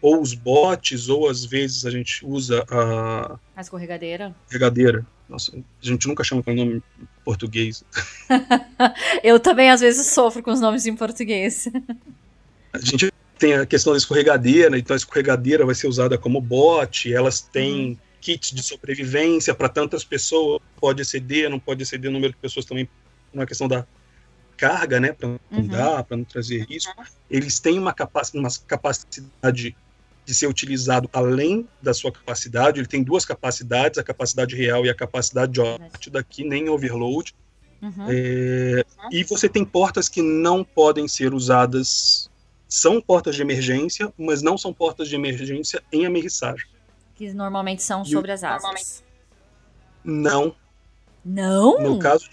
ou 0.00 0.22
os 0.22 0.32
botes, 0.32 1.08
ou 1.08 1.28
às 1.28 1.44
vezes 1.44 1.84
a 1.84 1.90
gente 1.90 2.24
usa 2.24 2.64
a. 2.70 3.38
A 3.56 3.60
escorregadeira. 3.60 4.34
Escorregadeira. 4.46 5.06
Nossa, 5.28 5.52
a 5.54 5.86
gente 5.86 6.08
nunca 6.08 6.24
chama 6.24 6.42
com 6.42 6.52
o 6.52 6.54
nome 6.54 6.76
em 6.76 7.08
português. 7.24 7.84
Eu 9.22 9.38
também 9.38 9.70
às 9.70 9.80
vezes 9.80 10.06
sofro 10.06 10.42
com 10.42 10.50
os 10.50 10.60
nomes 10.60 10.86
em 10.86 10.96
português. 10.96 11.68
A 12.72 12.78
gente 12.78 13.12
tem 13.38 13.54
a 13.54 13.66
questão 13.66 13.92
da 13.92 13.98
escorregadeira, 13.98 14.78
então 14.78 14.94
a 14.94 14.96
escorregadeira 14.96 15.66
vai 15.66 15.74
ser 15.74 15.86
usada 15.86 16.16
como 16.16 16.40
bote, 16.40 17.12
elas 17.12 17.40
têm. 17.40 17.98
Kits 18.28 18.52
de 18.52 18.62
sobrevivência 18.62 19.54
para 19.54 19.70
tantas 19.70 20.04
pessoas, 20.04 20.60
pode 20.78 21.00
exceder, 21.00 21.48
não 21.48 21.58
pode 21.58 21.82
exceder 21.82 22.10
o 22.10 22.12
número 22.12 22.34
de 22.34 22.38
pessoas 22.38 22.66
também, 22.66 22.86
uma 23.32 23.46
questão 23.46 23.66
da 23.66 23.86
carga, 24.54 25.00
né, 25.00 25.12
para 25.12 25.28
não 25.28 25.40
uhum. 25.50 25.66
dar, 25.66 26.04
para 26.04 26.14
não 26.14 26.24
trazer 26.24 26.66
risco. 26.68 26.92
Eles 27.30 27.58
têm 27.58 27.78
uma, 27.78 27.94
capac 27.94 28.36
uma 28.36 28.50
capacidade 28.66 29.74
de 30.26 30.34
ser 30.34 30.46
utilizado 30.46 31.08
além 31.10 31.66
da 31.80 31.94
sua 31.94 32.12
capacidade, 32.12 32.78
ele 32.78 32.86
tem 32.86 33.02
duas 33.02 33.24
capacidades, 33.24 33.98
a 33.98 34.04
capacidade 34.04 34.54
real 34.54 34.84
e 34.84 34.90
a 34.90 34.94
capacidade 34.94 35.52
de 35.52 35.60
óbito, 35.62 36.10
daqui 36.10 36.44
nem 36.44 36.68
overload. 36.68 37.34
Uhum. 37.80 38.06
É, 38.10 38.84
e 39.10 39.24
você 39.24 39.48
tem 39.48 39.64
portas 39.64 40.06
que 40.06 40.20
não 40.20 40.62
podem 40.62 41.08
ser 41.08 41.32
usadas, 41.32 42.28
são 42.68 43.00
portas 43.00 43.36
de 43.36 43.40
emergência, 43.40 44.12
mas 44.18 44.42
não 44.42 44.58
são 44.58 44.70
portas 44.70 45.08
de 45.08 45.14
emergência 45.14 45.82
em 45.90 46.04
amerrissagem 46.04 46.66
que 47.18 47.32
normalmente 47.32 47.82
são 47.82 48.04
sobre 48.04 48.30
as 48.30 48.44
asas. 48.44 49.02
Não. 50.04 50.54
Não? 51.24 51.80
No 51.80 51.98
caso 51.98 52.30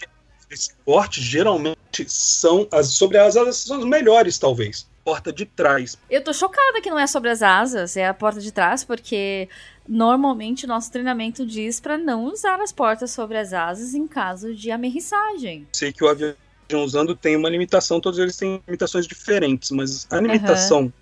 desse 0.48 0.72
porte, 0.84 1.20
geralmente 1.20 1.76
são 2.06 2.68
as 2.70 2.88
sobre 2.90 3.18
as 3.18 3.36
asas 3.36 3.56
são 3.56 3.78
as 3.78 3.84
melhores, 3.84 4.38
talvez. 4.38 4.88
Porta 5.04 5.32
de 5.32 5.44
trás. 5.44 5.98
Eu 6.08 6.22
tô 6.22 6.32
chocada 6.32 6.80
que 6.80 6.88
não 6.88 6.98
é 6.98 7.06
sobre 7.06 7.30
as 7.30 7.42
asas, 7.42 7.96
é 7.96 8.06
a 8.06 8.14
porta 8.14 8.40
de 8.40 8.52
trás, 8.52 8.84
porque 8.84 9.48
normalmente 9.88 10.66
nosso 10.66 10.90
treinamento 10.90 11.44
diz 11.44 11.80
para 11.80 11.98
não 11.98 12.24
usar 12.24 12.60
as 12.60 12.70
portas 12.70 13.10
sobre 13.10 13.36
as 13.36 13.52
asas 13.52 13.92
em 13.92 14.06
caso 14.06 14.54
de 14.54 14.70
amerrissagem. 14.70 15.66
Sei 15.72 15.92
que 15.92 16.04
o 16.04 16.08
avião 16.08 16.34
usando 16.72 17.14
tem 17.14 17.36
uma 17.36 17.48
limitação, 17.48 18.00
todos 18.00 18.18
eles 18.18 18.36
têm 18.36 18.62
limitações 18.66 19.06
diferentes, 19.06 19.70
mas 19.72 20.06
a 20.10 20.20
limitação 20.20 20.82
uhum 20.82 20.92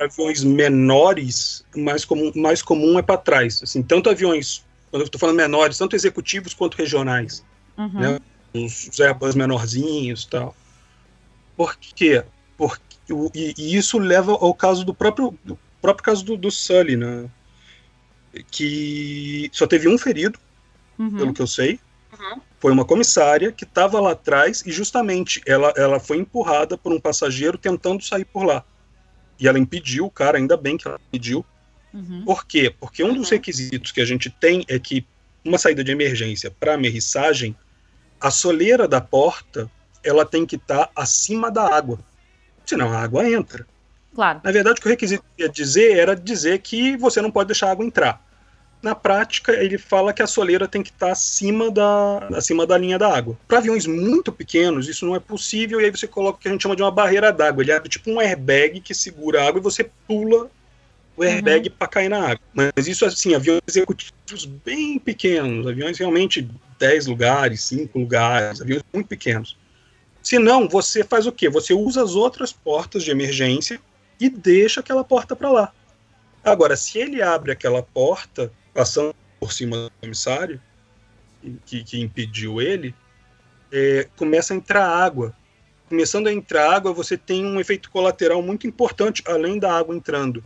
aviões 0.00 0.42
menores, 0.42 1.64
mais 1.76 2.04
comum, 2.04 2.32
mais 2.34 2.62
comum 2.62 2.98
é 2.98 3.02
para 3.02 3.18
trás. 3.18 3.62
Assim, 3.62 3.82
tanto 3.82 4.08
aviões, 4.08 4.64
quando 4.90 5.02
eu 5.02 5.06
estou 5.06 5.18
falando 5.18 5.36
menores, 5.36 5.76
tanto 5.76 5.94
executivos 5.94 6.54
quanto 6.54 6.76
regionais. 6.76 7.44
Uhum. 7.76 8.00
Né? 8.00 8.20
Os, 8.54 8.88
os 8.88 9.00
Airbus 9.00 9.34
menorzinhos 9.34 10.24
tal. 10.24 10.56
Por 11.56 11.76
quê? 11.76 12.24
Porque, 12.56 12.82
e, 13.34 13.54
e, 13.56 13.76
isso 13.76 13.98
leva 13.98 14.32
ao 14.32 14.54
caso 14.54 14.84
do 14.84 14.94
próprio, 14.94 15.36
do 15.44 15.58
próprio 15.80 16.04
caso 16.04 16.24
do, 16.24 16.36
do 16.36 16.50
Sully, 16.50 16.96
né? 16.96 17.28
que 18.50 19.50
só 19.52 19.66
teve 19.66 19.88
um 19.88 19.98
ferido, 19.98 20.38
uhum. 20.98 21.16
pelo 21.16 21.34
que 21.34 21.42
eu 21.42 21.46
sei. 21.46 21.78
Uhum. 22.12 22.40
Foi 22.58 22.72
uma 22.72 22.84
comissária 22.84 23.52
que 23.52 23.64
estava 23.64 24.00
lá 24.00 24.12
atrás 24.12 24.62
e 24.66 24.72
justamente 24.72 25.40
ela, 25.46 25.72
ela 25.76 26.00
foi 26.00 26.18
empurrada 26.18 26.76
por 26.76 26.92
um 26.92 27.00
passageiro 27.00 27.58
tentando 27.58 28.02
sair 28.02 28.24
por 28.24 28.44
lá. 28.44 28.64
E 29.40 29.48
ela 29.48 29.58
impediu 29.58 30.06
o 30.06 30.10
cara, 30.10 30.38
ainda 30.38 30.56
bem 30.56 30.76
que 30.76 30.86
ela 30.86 31.00
impediu. 31.08 31.44
Uhum. 31.92 32.22
Por 32.24 32.46
quê? 32.46 32.74
Porque 32.78 33.02
um 33.02 33.14
dos 33.14 33.28
uhum. 33.28 33.36
requisitos 33.36 33.90
que 33.90 34.00
a 34.00 34.04
gente 34.04 34.30
tem 34.30 34.64
é 34.68 34.78
que 34.78 35.04
uma 35.44 35.58
saída 35.58 35.82
de 35.82 35.90
emergência 35.90 36.50
para 36.50 36.74
amerrissagem, 36.74 37.56
a 38.20 38.30
soleira 38.30 38.86
da 38.86 39.00
porta 39.00 39.70
ela 40.04 40.24
tem 40.24 40.46
que 40.46 40.56
estar 40.56 40.86
tá 40.86 40.92
acima 40.94 41.50
da 41.50 41.74
água. 41.74 41.98
Senão 42.64 42.92
a 42.92 42.98
água 42.98 43.28
entra. 43.28 43.66
Claro. 44.14 44.40
Na 44.42 44.52
verdade, 44.52 44.78
o 44.78 44.82
que 44.82 44.88
o 44.88 44.90
requisito 44.90 45.24
ia 45.38 45.48
dizer 45.48 45.96
era 45.96 46.14
dizer 46.14 46.60
que 46.60 46.96
você 46.96 47.20
não 47.22 47.30
pode 47.30 47.48
deixar 47.48 47.68
a 47.68 47.72
água 47.72 47.84
entrar. 47.84 48.24
Na 48.82 48.94
prática, 48.94 49.52
ele 49.52 49.76
fala 49.76 50.12
que 50.12 50.22
a 50.22 50.26
soleira 50.26 50.66
tem 50.66 50.82
que 50.82 50.88
estar 50.88 51.06
tá 51.06 51.12
acima 51.12 51.70
da, 51.70 52.28
acima 52.34 52.66
da 52.66 52.78
linha 52.78 52.98
da 52.98 53.14
água. 53.14 53.38
Para 53.46 53.58
aviões 53.58 53.86
muito 53.86 54.32
pequenos, 54.32 54.88
isso 54.88 55.04
não 55.04 55.14
é 55.14 55.20
possível, 55.20 55.80
e 55.80 55.84
aí 55.84 55.90
você 55.90 56.06
coloca 56.06 56.38
o 56.38 56.40
que 56.40 56.48
a 56.48 56.52
gente 56.52 56.62
chama 56.62 56.76
de 56.76 56.82
uma 56.82 56.90
barreira 56.90 57.30
d'água. 57.30 57.62
Ele 57.62 57.72
abre 57.72 57.90
tipo 57.90 58.10
um 58.10 58.18
airbag 58.18 58.80
que 58.80 58.94
segura 58.94 59.42
a 59.42 59.48
água 59.48 59.60
e 59.60 59.62
você 59.62 59.90
pula 60.08 60.50
o 61.14 61.22
airbag 61.22 61.68
uhum. 61.68 61.74
para 61.78 61.88
cair 61.88 62.08
na 62.08 62.22
água. 62.22 62.40
Mas 62.54 62.86
isso, 62.86 63.04
assim, 63.04 63.34
aviões 63.34 63.60
executivos 63.68 64.46
bem 64.64 64.98
pequenos, 64.98 65.66
aviões 65.66 65.98
realmente 65.98 66.48
10 66.78 67.06
lugares, 67.06 67.62
5 67.64 67.98
lugares, 67.98 68.62
aviões 68.62 68.82
muito 68.94 69.08
pequenos. 69.08 69.58
Se 70.22 70.38
não, 70.38 70.66
você 70.66 71.04
faz 71.04 71.26
o 71.26 71.32
quê? 71.32 71.50
Você 71.50 71.74
usa 71.74 72.02
as 72.02 72.14
outras 72.14 72.52
portas 72.52 73.02
de 73.02 73.10
emergência 73.10 73.78
e 74.18 74.30
deixa 74.30 74.80
aquela 74.80 75.04
porta 75.04 75.36
para 75.36 75.50
lá. 75.50 75.72
Agora, 76.42 76.76
se 76.76 76.98
ele 76.98 77.20
abre 77.20 77.52
aquela 77.52 77.82
porta, 77.82 78.50
passando 78.80 79.14
por 79.38 79.52
cima 79.52 79.76
do 79.76 79.92
comissário, 80.00 80.58
que, 81.66 81.84
que 81.84 82.00
impediu 82.00 82.62
ele, 82.62 82.94
é, 83.70 84.08
começa 84.16 84.54
a 84.54 84.56
entrar 84.56 84.88
água. 84.88 85.36
Começando 85.86 86.28
a 86.28 86.32
entrar 86.32 86.76
água, 86.76 86.90
você 86.90 87.14
tem 87.18 87.44
um 87.44 87.60
efeito 87.60 87.90
colateral 87.90 88.40
muito 88.40 88.66
importante, 88.66 89.22
além 89.26 89.58
da 89.58 89.70
água 89.76 89.94
entrando. 89.94 90.42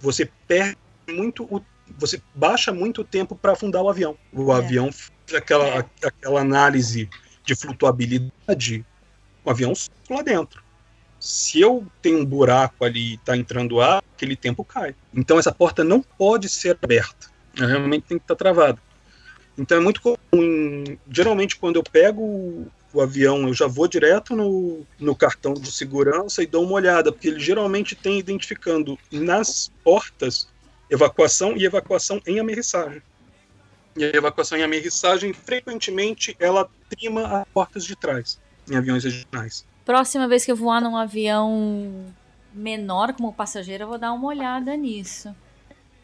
Você 0.00 0.30
perde 0.46 0.78
muito 1.10 1.44
o, 1.44 1.62
você 1.98 2.22
baixa 2.34 2.72
muito 2.72 3.02
o 3.02 3.04
tempo 3.04 3.36
para 3.36 3.52
afundar 3.52 3.82
o 3.82 3.90
avião. 3.90 4.16
O 4.32 4.50
é. 4.50 4.56
avião 4.56 4.90
faz 4.90 5.34
aquela, 5.34 5.66
é. 5.66 5.84
aquela 6.02 6.40
análise 6.40 7.06
de 7.44 7.54
flutuabilidade, 7.54 8.82
o 9.44 9.50
avião 9.50 9.74
lá 10.08 10.22
dentro. 10.22 10.62
Se 11.20 11.60
eu 11.60 11.86
tenho 12.00 12.20
um 12.20 12.24
buraco 12.24 12.82
ali 12.82 13.10
e 13.10 13.14
está 13.16 13.36
entrando 13.36 13.78
ar, 13.78 14.02
aquele 14.16 14.36
tempo 14.36 14.64
cai. 14.64 14.94
Então 15.12 15.38
essa 15.38 15.52
porta 15.52 15.84
não 15.84 16.00
pode 16.00 16.48
ser 16.48 16.78
aberta 16.82 17.27
realmente 17.66 18.04
tem 18.06 18.18
que 18.18 18.24
estar 18.24 18.34
tá 18.34 18.38
travado. 18.38 18.80
Então 19.56 19.78
é 19.78 19.80
muito 19.80 20.00
comum. 20.00 20.16
Geralmente, 21.10 21.56
quando 21.56 21.76
eu 21.76 21.82
pego 21.82 22.22
o, 22.22 22.66
o 22.92 23.00
avião, 23.00 23.48
eu 23.48 23.54
já 23.54 23.66
vou 23.66 23.88
direto 23.88 24.36
no, 24.36 24.86
no 25.00 25.16
cartão 25.16 25.54
de 25.54 25.72
segurança 25.72 26.42
e 26.42 26.46
dou 26.46 26.64
uma 26.64 26.74
olhada, 26.74 27.10
porque 27.10 27.28
ele 27.28 27.40
geralmente 27.40 27.96
tem 27.96 28.18
identificando 28.18 28.96
nas 29.10 29.72
portas 29.82 30.48
evacuação 30.88 31.56
e 31.56 31.64
evacuação 31.64 32.20
em 32.26 32.38
amerrissagem. 32.38 33.02
E 33.96 34.04
a 34.04 34.08
evacuação 34.08 34.56
em 34.56 34.62
amerrissagem, 34.62 35.32
frequentemente, 35.32 36.36
ela 36.38 36.70
trima 36.88 37.40
as 37.40 37.48
portas 37.48 37.84
de 37.84 37.96
trás, 37.96 38.40
em 38.70 38.76
aviões 38.76 39.02
regionais. 39.02 39.66
Próxima 39.84 40.28
vez 40.28 40.44
que 40.44 40.52
eu 40.52 40.56
voar 40.56 40.80
num 40.80 40.96
avião 40.96 42.06
menor 42.54 43.12
como 43.12 43.32
passageiro, 43.32 43.84
eu 43.84 43.88
vou 43.88 43.98
dar 43.98 44.12
uma 44.12 44.28
olhada 44.28 44.76
nisso. 44.76 45.34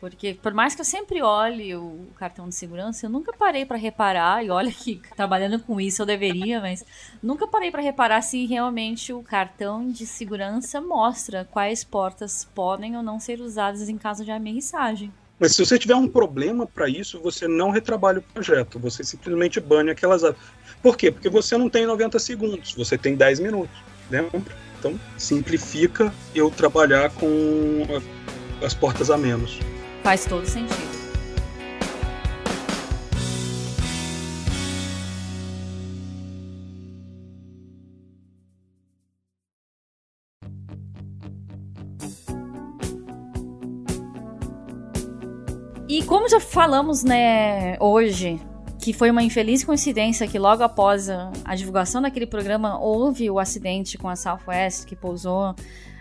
Porque 0.05 0.35
por 0.35 0.53
mais 0.53 0.75
que 0.75 0.83
eu 0.83 0.85
sempre 0.85 1.23
olhe 1.23 1.75
o 1.75 2.09
cartão 2.19 2.47
de 2.47 2.55
segurança, 2.55 3.07
eu 3.07 3.11
nunca 3.11 3.33
parei 3.33 3.65
para 3.65 3.79
reparar, 3.79 4.45
e 4.45 4.51
olha 4.51 4.71
que 4.71 5.01
trabalhando 5.17 5.59
com 5.59 5.81
isso 5.81 6.03
eu 6.03 6.07
deveria, 6.07 6.61
mas 6.61 6.85
nunca 7.23 7.47
parei 7.47 7.71
para 7.71 7.81
reparar 7.81 8.21
se 8.21 8.45
realmente 8.45 9.15
o 9.15 9.23
cartão 9.23 9.91
de 9.91 10.05
segurança 10.05 10.79
mostra 10.79 11.49
quais 11.51 11.83
portas 11.85 12.47
podem 12.55 12.99
ou 12.99 13.03
não 13.03 13.19
ser 13.19 13.41
usadas 13.41 13.89
em 13.89 13.97
caso 13.97 14.27
de 14.27 14.31
amerrissagem. 14.31 15.11
Mas 15.41 15.57
se 15.57 15.65
você 15.65 15.79
tiver 15.79 15.97
um 15.97 16.07
problema 16.07 16.67
para 16.67 16.87
isso, 16.87 17.19
você 17.23 17.49
não 17.49 17.71
retrabalha 17.71 18.19
o 18.19 18.23
projeto, 18.23 18.79
você 18.79 19.03
simplesmente 19.03 19.59
bane 19.59 19.91
aquelas. 19.91 20.21
Por 20.83 20.99
quê? 20.99 21.11
Porque 21.11 21.31
você 21.31 21.57
não 21.57 21.71
tem 21.71 21.87
90 21.87 22.19
segundos, 22.19 22.75
você 22.75 22.99
tem 22.99 23.17
10 23.17 23.41
minutos. 23.41 23.75
Lembra? 24.11 24.39
Então, 24.79 25.01
simplifica 25.17 26.13
eu 26.35 26.51
trabalhar 26.51 27.09
com 27.15 27.87
as 28.63 28.75
portas 28.75 29.11
a 29.11 29.17
menos. 29.17 29.59
Faz 30.05 30.27
todo 30.27 30.47
sentido. 30.47 30.95
E 45.89 46.03
como 46.03 46.29
já 46.29 46.39
falamos, 46.39 47.03
né, 47.03 47.79
hoje, 47.81 48.39
que 48.79 48.93
foi 48.93 49.11
uma 49.11 49.23
infeliz 49.23 49.65
coincidência 49.65 50.29
que 50.29 50.39
logo 50.39 50.63
após 50.63 51.09
a, 51.09 51.55
divulgação 51.57 52.03
daquele 52.03 52.27
programa 52.27 52.79
houve 52.79 53.31
o 53.31 53.39
acidente 53.39 53.97
com 53.97 54.11
a 54.11 54.17
Southwest 54.17 54.85
que 54.85 54.95
pousou 54.95 55.55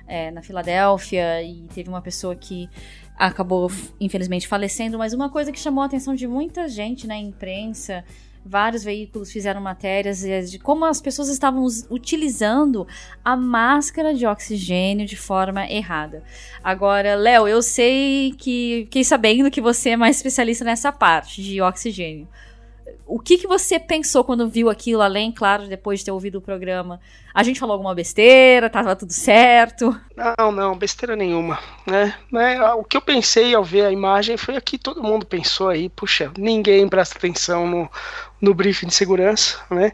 é, 0.05 0.29
na 0.31 0.41
Filadélfia 0.41 1.41
e 1.41 1.69
teve 1.73 1.87
uma 1.87 2.01
pessoa 2.01 2.35
que 2.35 2.69
acabou 3.17 3.71
infelizmente 3.99 4.47
falecendo, 4.47 4.97
mas 4.97 5.13
uma 5.13 5.29
coisa 5.29 5.51
que 5.51 5.59
chamou 5.59 5.83
a 5.83 5.85
atenção 5.85 6.15
de 6.15 6.27
muita 6.27 6.67
gente 6.67 7.07
na 7.07 7.17
imprensa 7.17 8.03
vários 8.45 8.83
veículos 8.83 9.31
fizeram 9.31 9.61
matérias 9.61 10.21
de 10.51 10.59
como 10.59 10.85
as 10.85 11.01
pessoas 11.01 11.29
estavam 11.29 11.65
utilizando 11.89 12.87
a 13.23 13.35
máscara 13.35 14.13
de 14.13 14.25
oxigênio 14.25 15.05
de 15.05 15.15
forma 15.15 15.65
errada. 15.69 16.23
Agora, 16.63 17.15
Léo, 17.15 17.47
eu 17.47 17.61
sei 17.61 18.33
que 18.37 18.81
fiquei 18.85 19.03
sabendo 19.03 19.49
que 19.49 19.61
você 19.61 19.91
é 19.91 19.97
mais 19.97 20.17
especialista 20.17 20.65
nessa 20.65 20.91
parte 20.91 21.41
de 21.41 21.61
oxigênio. 21.61 22.27
O 23.13 23.19
que, 23.19 23.37
que 23.37 23.45
você 23.45 23.79
pensou 23.79 24.23
quando 24.23 24.49
viu 24.49 24.71
aquilo, 24.71 25.03
além, 25.03 25.31
claro, 25.31 25.67
depois 25.67 25.99
de 25.99 26.05
ter 26.05 26.11
ouvido 26.11 26.39
o 26.39 26.41
programa? 26.41 26.99
A 27.31 27.43
gente 27.43 27.59
falou 27.59 27.73
alguma 27.73 27.93
besteira? 27.93 28.71
Tava 28.71 28.95
tudo 28.95 29.13
certo? 29.13 29.95
Não, 30.17 30.51
não, 30.51 30.75
besteira 30.75 31.15
nenhuma, 31.15 31.59
né? 31.85 32.15
né? 32.31 32.59
O 32.73 32.83
que 32.83 32.97
eu 32.97 33.01
pensei 33.01 33.53
ao 33.53 33.63
ver 33.63 33.85
a 33.85 33.91
imagem 33.91 34.35
foi 34.35 34.57
aqui 34.57 34.79
todo 34.79 35.03
mundo 35.03 35.27
pensou 35.27 35.69
aí, 35.69 35.89
puxa, 35.89 36.31
ninguém 36.35 36.89
presta 36.89 37.19
atenção 37.19 37.67
no, 37.67 37.87
no 38.41 38.51
briefing 38.51 38.87
de 38.87 38.95
segurança, 38.95 39.59
né? 39.69 39.91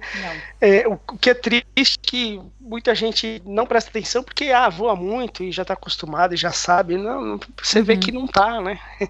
É, 0.61 0.88
o, 0.88 0.93
o, 0.93 1.17
que 1.17 1.30
é 1.30 1.34
triste 1.34 1.67
é 1.78 1.84
que 2.01 2.41
muita 2.70 2.93
gente 2.93 3.41
não 3.45 3.65
presta 3.65 3.89
atenção 3.89 4.22
porque 4.22 4.45
ah, 4.45 4.70
voa 4.70 4.95
muito 4.95 5.43
e 5.43 5.51
já 5.51 5.63
está 5.63 5.74
acostumado 5.74 6.36
e 6.36 6.38
já 6.38 6.51
sabe. 6.51 6.97
Não, 6.97 7.39
você 7.61 7.80
uhum. 7.80 7.86
vê 7.86 7.97
que 7.97 8.11
não 8.11 8.28
tá, 8.28 8.61
né? 8.61 8.80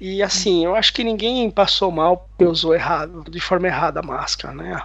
e 0.00 0.20
assim, 0.20 0.64
eu 0.64 0.74
acho 0.74 0.92
que 0.92 1.04
ninguém 1.04 1.48
passou 1.48 1.92
mal 1.92 2.28
porque 2.28 2.44
usou 2.44 2.74
errado, 2.74 3.24
de 3.30 3.40
forma 3.40 3.68
errada 3.68 4.00
a 4.00 4.02
máscara, 4.02 4.52
né? 4.52 4.82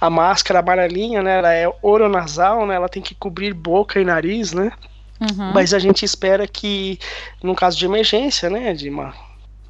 A 0.00 0.10
máscara 0.10 0.58
amarelinha, 0.58 1.22
né? 1.22 1.38
Ela 1.38 1.54
é 1.54 1.72
oronasal, 1.80 2.66
né? 2.66 2.74
Ela 2.74 2.88
tem 2.88 3.02
que 3.02 3.14
cobrir 3.14 3.54
boca 3.54 4.00
e 4.00 4.04
nariz, 4.04 4.52
né? 4.52 4.72
Uhum. 5.20 5.52
Mas 5.54 5.72
a 5.72 5.78
gente 5.78 6.04
espera 6.04 6.48
que, 6.48 6.98
no 7.40 7.54
caso 7.54 7.78
de 7.78 7.86
emergência, 7.86 8.50
né? 8.50 8.74
De 8.74 8.90
uma 8.90 9.14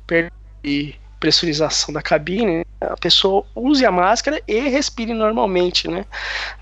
perda 0.06 0.32
pressurização 1.18 1.92
da 1.92 2.02
cabine, 2.02 2.64
a 2.80 2.96
pessoa 2.96 3.44
use 3.54 3.84
a 3.84 3.90
máscara 3.90 4.40
e 4.46 4.60
respire 4.68 5.12
normalmente, 5.12 5.88
né? 5.88 6.04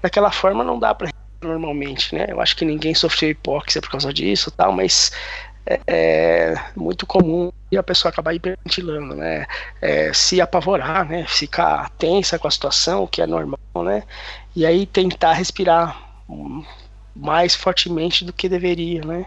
Daquela 0.01 0.31
forma 0.31 0.63
não 0.63 0.79
dá 0.79 0.95
para 0.95 1.11
normalmente, 1.43 2.15
né? 2.15 2.27
Eu 2.29 2.41
acho 2.41 2.57
que 2.57 2.65
ninguém 2.65 2.95
sofreu 2.95 3.31
hipóxia 3.31 3.81
por 3.81 3.91
causa 3.91 4.13
disso, 4.13 4.51
tal, 4.51 4.73
mas 4.73 5.13
é, 5.67 5.81
é 5.87 6.55
muito 6.75 7.07
comum 7.07 7.53
a 7.77 7.83
pessoa 7.83 8.11
acabar 8.11 8.35
hiperventilando, 8.35 9.15
né? 9.15 9.47
É, 9.83 10.13
se 10.13 10.41
apavorar, 10.41 11.09
né? 11.09 11.27
Ficar 11.27 11.91
tensa 11.91 12.39
com 12.39 12.49
a 12.49 12.51
situação, 12.51 13.03
o 13.03 13.09
que 13.09 13.21
é 13.21 13.27
normal, 13.27 13.59
né? 13.83 14.05
E 14.55 14.65
aí 14.65 14.87
tentar 14.87 15.33
respirar 15.33 16.01
mais 17.15 17.55
fortemente 17.55 18.25
do 18.25 18.33
que 18.33 18.49
deveria, 18.49 19.03
né? 19.05 19.27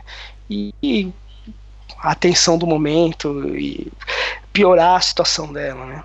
E, 0.50 0.74
e 0.82 1.12
a 2.00 2.16
tensão 2.16 2.58
do 2.58 2.68
momento 2.68 3.58
e 3.58 3.92
piorar 4.58 4.96
a 4.96 5.02
situação 5.02 5.54
dela, 5.54 5.86
né? 5.86 6.04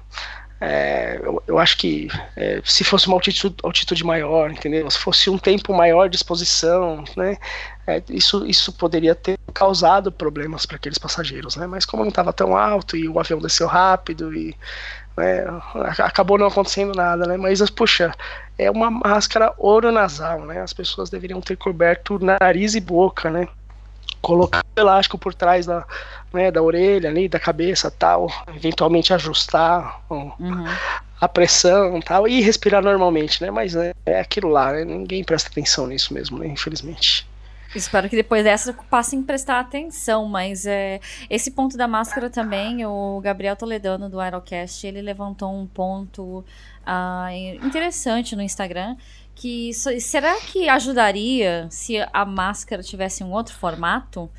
É, 0.61 1.18
eu, 1.20 1.42
eu, 1.46 1.59
acho 1.59 1.76
que 1.78 2.07
é, 2.36 2.61
se 2.64 2.84
fosse 2.84 3.09
uma 3.09 3.16
altitude, 3.16 3.57
altitude, 3.64 4.05
maior, 4.05 4.50
entendeu? 4.50 4.88
Se 4.90 4.98
fosse 4.98 5.30
um 5.30 5.38
tempo 5.38 5.72
maior 5.74 6.09
de 6.09 6.16
exposição, 6.16 7.03
né? 7.16 7.38
É, 7.86 8.00
isso, 8.11 8.46
isso 8.46 8.72
poderia 8.74 9.14
ter 9.14 9.38
causado 9.55 10.12
problemas 10.12 10.66
para 10.66 10.76
aqueles 10.76 10.98
passageiros, 10.98 11.57
né? 11.57 11.66
Mas 11.66 11.86
como 11.86 12.03
não 12.03 12.11
estava 12.11 12.32
tão 12.32 12.55
alto 12.55 12.94
e 12.94 13.09
o 13.09 13.18
avião 13.18 13.40
desceu 13.40 13.66
rápido 13.66 14.32
e 14.36 14.55
né, 15.16 15.44
acabou 15.98 16.38
não 16.38 16.46
acontecendo 16.46 16.94
nada, 16.94 17.26
né? 17.26 17.36
Mas 17.38 17.59
puxa, 17.70 18.14
é 18.59 18.70
uma 18.70 18.90
máscara 18.90 19.53
oronasal, 19.59 20.42
né? 20.44 20.61
As 20.61 20.74
pessoas 20.74 21.09
deveriam 21.09 21.40
ter 21.40 21.57
coberto 21.57 22.18
nariz 22.20 22.74
e 22.74 22.80
boca, 22.80 23.30
né? 23.30 23.48
Colocar 24.23 24.64
o 24.64 24.81
elástico 24.81 25.18
por 25.18 25.35
trás 25.35 25.66
da, 25.66 25.85
né, 26.33 26.51
da 26.51 26.62
orelha 26.62 27.11
ali, 27.11 27.29
da 27.29 27.39
cabeça 27.39 27.91
tal, 27.91 28.29
eventualmente 28.55 29.12
ajustar 29.12 30.01
uhum. 30.09 30.64
a 31.20 31.29
pressão 31.29 32.01
tal, 32.01 32.27
e 32.27 32.41
respirar 32.41 32.83
normalmente, 32.83 33.43
né? 33.43 33.51
Mas 33.51 33.75
né, 33.75 33.93
é 34.07 34.20
aquilo 34.20 34.49
lá, 34.49 34.73
né, 34.73 34.85
ninguém 34.85 35.25
presta 35.25 35.51
atenção 35.51 35.87
nisso 35.87 36.14
mesmo, 36.14 36.39
né, 36.39 36.47
infelizmente. 36.47 37.27
Espero 37.75 38.09
que 38.09 38.16
depois 38.16 38.45
dessa 38.45 38.75
passem 38.91 39.20
a 39.20 39.23
prestar 39.23 39.59
atenção, 39.59 40.27
mas 40.27 40.66
é, 40.66 41.01
esse 41.31 41.51
ponto 41.51 41.77
da 41.77 41.89
máscara 41.89 42.29
também, 42.29 42.85
o 42.85 43.18
Gabriel 43.23 43.57
Toledano 43.57 44.11
do 44.11 44.20
Aerocast, 44.20 44.87
ele 44.87 45.01
levantou 45.01 45.51
um 45.51 45.66
ponto 45.66 46.45
ah, 46.85 47.29
interessante 47.62 48.37
no 48.37 48.43
Instagram, 48.43 48.95
que 49.35 49.72
será 49.72 50.35
que 50.41 50.68
ajudaria 50.68 51.66
se 51.70 51.97
a 52.12 52.24
máscara 52.24 52.83
tivesse 52.83 53.24
um 53.24 53.33
outro 53.33 53.55
formato? 53.55 54.30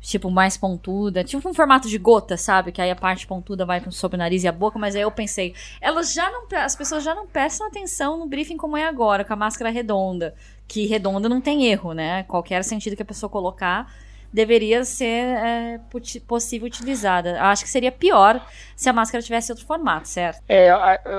Tipo, 0.00 0.32
mais 0.32 0.56
pontuda, 0.56 1.22
tipo 1.22 1.48
um 1.48 1.54
formato 1.54 1.88
de 1.88 1.96
gota, 1.96 2.36
sabe? 2.36 2.72
Que 2.72 2.82
aí 2.82 2.90
a 2.90 2.96
parte 2.96 3.24
pontuda 3.24 3.64
vai 3.64 3.80
sobre 3.90 4.16
o 4.16 4.18
nariz 4.18 4.42
e 4.42 4.48
a 4.48 4.52
boca, 4.52 4.76
mas 4.76 4.96
aí 4.96 5.02
eu 5.02 5.10
pensei, 5.12 5.54
elas 5.80 6.12
já 6.12 6.28
não. 6.28 6.44
As 6.58 6.74
pessoas 6.74 7.04
já 7.04 7.14
não 7.14 7.24
prestam 7.24 7.68
atenção 7.68 8.18
no 8.18 8.26
briefing 8.26 8.56
como 8.56 8.76
é 8.76 8.84
agora, 8.84 9.24
com 9.24 9.32
a 9.32 9.36
máscara 9.36 9.70
redonda. 9.70 10.34
Que 10.66 10.86
redonda 10.86 11.28
não 11.28 11.40
tem 11.40 11.66
erro, 11.66 11.92
né? 11.92 12.24
Qualquer 12.24 12.64
sentido 12.64 12.96
que 12.96 13.02
a 13.02 13.06
pessoa 13.06 13.30
colocar 13.30 13.94
deveria 14.32 14.84
ser 14.84 15.36
é, 15.36 15.80
possível 16.26 16.66
utilizada. 16.66 17.40
Acho 17.40 17.62
que 17.62 17.70
seria 17.70 17.92
pior 17.92 18.44
se 18.74 18.88
a 18.88 18.92
máscara 18.92 19.22
tivesse 19.22 19.52
outro 19.52 19.66
formato, 19.66 20.08
certo? 20.08 20.42
É, 20.48 20.70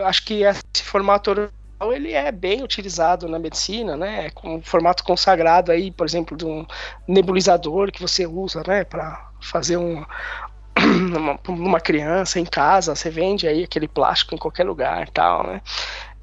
acho 0.04 0.26
que 0.26 0.44
esse 0.44 0.84
formato 0.84 1.50
ele 1.92 2.14
é 2.14 2.32
bem 2.32 2.64
utilizado 2.64 3.28
na 3.28 3.40
medicina, 3.40 3.98
né? 3.98 4.30
Com 4.32 4.56
um 4.56 4.62
formato 4.62 5.04
consagrado 5.04 5.72
aí, 5.72 5.92
por 5.92 6.06
exemplo, 6.06 6.38
de 6.38 6.46
um 6.46 6.66
nebulizador 7.08 7.92
que 7.92 8.02
você 8.02 8.26
usa, 8.26 8.64
né, 8.66 8.84
para 8.84 9.30
fazer 9.42 9.78
um 9.78 10.06
uma, 11.48 11.80
criança 11.80 12.40
em 12.40 12.46
casa, 12.46 12.96
você 12.96 13.10
vende 13.10 13.48
aí 13.48 13.64
aquele 13.64 13.88
plástico 13.88 14.34
em 14.34 14.38
qualquer 14.38 14.66
lugar, 14.66 15.08
tal, 15.10 15.46
né? 15.46 15.62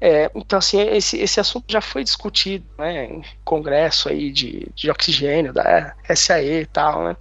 É, 0.03 0.31
então, 0.33 0.57
assim, 0.57 0.81
esse, 0.81 1.19
esse 1.19 1.39
assunto 1.39 1.65
já 1.71 1.79
foi 1.79 2.03
discutido 2.03 2.65
né, 2.75 3.05
em 3.05 3.23
congresso 3.45 4.09
aí 4.09 4.31
de, 4.31 4.67
de 4.73 4.89
oxigênio 4.89 5.53
da 5.53 5.93
SAE 6.15 6.61
e 6.61 6.65
tal, 6.65 7.03
né? 7.03 7.15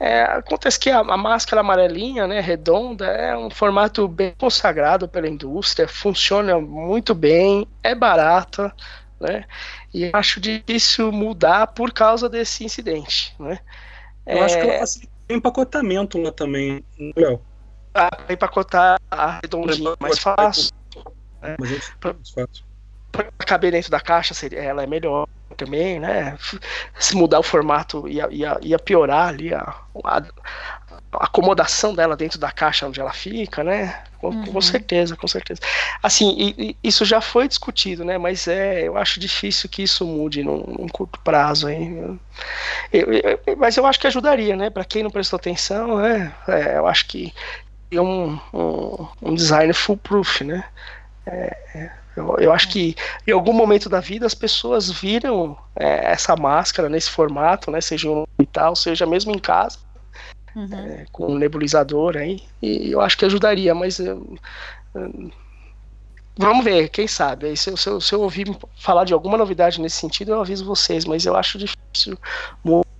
É, 0.00 0.22
acontece 0.22 0.80
que 0.80 0.90
a, 0.90 0.98
a, 0.98 1.16
máscara 1.16 1.60
amarelinha, 1.60 2.26
né, 2.26 2.40
redonda, 2.40 3.06
é 3.06 3.36
um 3.36 3.48
formato 3.48 4.08
bem 4.08 4.34
consagrado 4.36 5.08
pela 5.08 5.28
indústria, 5.28 5.86
funciona 5.86 6.60
muito 6.60 7.14
bem, 7.14 7.68
é 7.84 7.94
barata, 7.94 8.74
né? 9.20 9.44
E 9.94 10.10
acho 10.12 10.40
difícil 10.40 11.12
mudar 11.12 11.68
por 11.68 11.92
causa 11.92 12.28
desse 12.28 12.64
incidente, 12.64 13.32
né? 13.38 13.60
Eu 14.26 14.38
é, 14.38 14.44
acho 14.44 14.56
que 14.56 14.66
ela 14.66 14.78
facilita 14.80 15.12
o 15.30 15.32
empacotamento 15.34 16.18
lá 16.18 16.32
também, 16.32 16.84
Léo. 17.16 17.40
Ah, 17.94 18.10
empacotar 18.28 18.98
a 19.08 19.38
redondinha 19.40 19.94
mais 20.00 20.18
fácil. 20.18 20.77
Né? 21.42 21.56
Pra, 23.10 23.24
pra 23.24 23.46
caber 23.46 23.72
dentro 23.72 23.90
da 23.90 24.00
caixa, 24.00 24.34
seria, 24.34 24.60
ela 24.60 24.82
é 24.82 24.86
melhor 24.86 25.26
também, 25.56 25.98
né? 25.98 26.38
Se 26.98 27.16
mudar 27.16 27.40
o 27.40 27.42
formato 27.42 28.06
ia, 28.08 28.28
ia, 28.30 28.58
ia 28.62 28.78
piorar 28.78 29.28
ali 29.28 29.52
a, 29.54 29.74
a, 30.04 30.18
a, 30.18 31.24
acomodação 31.24 31.94
dela 31.94 32.16
dentro 32.16 32.38
da 32.38 32.52
caixa 32.52 32.86
onde 32.86 33.00
ela 33.00 33.12
fica, 33.12 33.64
né? 33.64 34.02
Com, 34.18 34.28
uhum. 34.28 34.44
com 34.46 34.60
certeza, 34.60 35.16
com 35.16 35.26
certeza. 35.26 35.60
Assim, 36.02 36.34
e, 36.36 36.70
e 36.70 36.76
isso 36.88 37.04
já 37.04 37.20
foi 37.20 37.48
discutido, 37.48 38.04
né? 38.04 38.18
Mas 38.18 38.46
é, 38.46 38.86
eu 38.86 38.96
acho 38.96 39.20
difícil 39.20 39.68
que 39.68 39.82
isso 39.82 40.04
mude 40.04 40.42
num, 40.42 40.58
num 40.78 40.88
curto 40.88 41.18
prazo 41.20 41.68
aí. 41.68 41.86
Eu, 42.92 43.12
eu, 43.12 43.56
mas 43.56 43.76
eu 43.76 43.86
acho 43.86 43.98
que 43.98 44.06
ajudaria, 44.06 44.56
né? 44.56 44.70
Para 44.70 44.84
quem 44.84 45.02
não 45.02 45.10
prestou 45.10 45.36
atenção, 45.36 45.98
né? 45.98 46.34
É, 46.46 46.78
eu 46.78 46.86
acho 46.86 47.06
que 47.06 47.32
é 47.90 48.00
um, 48.00 48.38
um, 48.52 49.08
um 49.22 49.34
design 49.34 49.72
foolproof, 49.72 50.44
né? 50.44 50.64
É, 51.30 51.90
eu, 52.16 52.36
eu, 52.38 52.52
acho 52.52 52.68
que 52.70 52.96
em 53.26 53.32
algum 53.32 53.52
momento 53.52 53.88
da 53.88 54.00
vida 54.00 54.26
as 54.26 54.34
pessoas 54.34 54.90
viram 54.90 55.56
é, 55.76 56.12
essa 56.12 56.34
máscara 56.34 56.88
nesse 56.88 57.10
formato, 57.10 57.70
né? 57.70 57.80
Seja 57.80 58.08
um 58.08 58.22
hospital, 58.22 58.74
seja 58.74 59.06
mesmo 59.06 59.32
em 59.32 59.38
casa. 59.38 59.78
uhum. 60.56 60.68
é, 60.72 61.06
com 61.12 61.32
um 61.32 61.38
nebulizador 61.38 62.16
aí, 62.16 62.42
e 62.62 62.90
eu 62.90 63.00
acho 63.00 63.16
que 63.16 63.24
ajudaria, 63.24 63.74
mas 63.74 64.00
Vamos 66.40 66.64
ver, 66.64 66.88
quem 66.88 67.08
sabe. 67.08 67.56
Se 67.56 67.68
eu, 67.68 67.76
se, 67.76 68.00
se 68.00 68.14
eu 68.14 68.20
ouvir 68.20 68.46
falar 68.76 69.04
de 69.04 69.12
alguma 69.12 69.36
novidade 69.36 69.80
nesse 69.80 69.96
sentido, 69.96 70.32
eu 70.32 70.40
aviso 70.40 70.64
vocês, 70.64 71.04
mas 71.04 71.26
eu 71.26 71.34
acho 71.34 71.58
difícil 71.58 72.16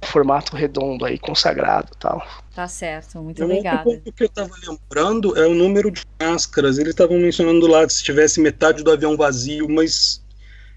formato 0.03 0.57
redondo 0.57 1.05
aí, 1.05 1.19
consagrado 1.19 1.91
tal. 1.99 2.27
Tá 2.55 2.67
certo, 2.69 3.19
muito 3.23 3.43
obrigada. 3.45 3.89
O 3.89 4.13
que 4.13 4.25
eu 4.25 4.27
estava 4.27 4.51
lembrando 4.67 5.37
é 5.37 5.47
o 5.47 5.55
número 5.55 5.91
de 5.91 6.03
máscaras. 6.21 6.79
Eles 6.79 6.91
estavam 6.91 7.19
mencionando 7.19 7.67
lá 7.67 7.89
se 7.89 8.03
tivesse 8.03 8.41
metade 8.41 8.83
do 8.83 8.91
avião 8.91 9.17
vazio, 9.17 9.69
mas 9.69 10.23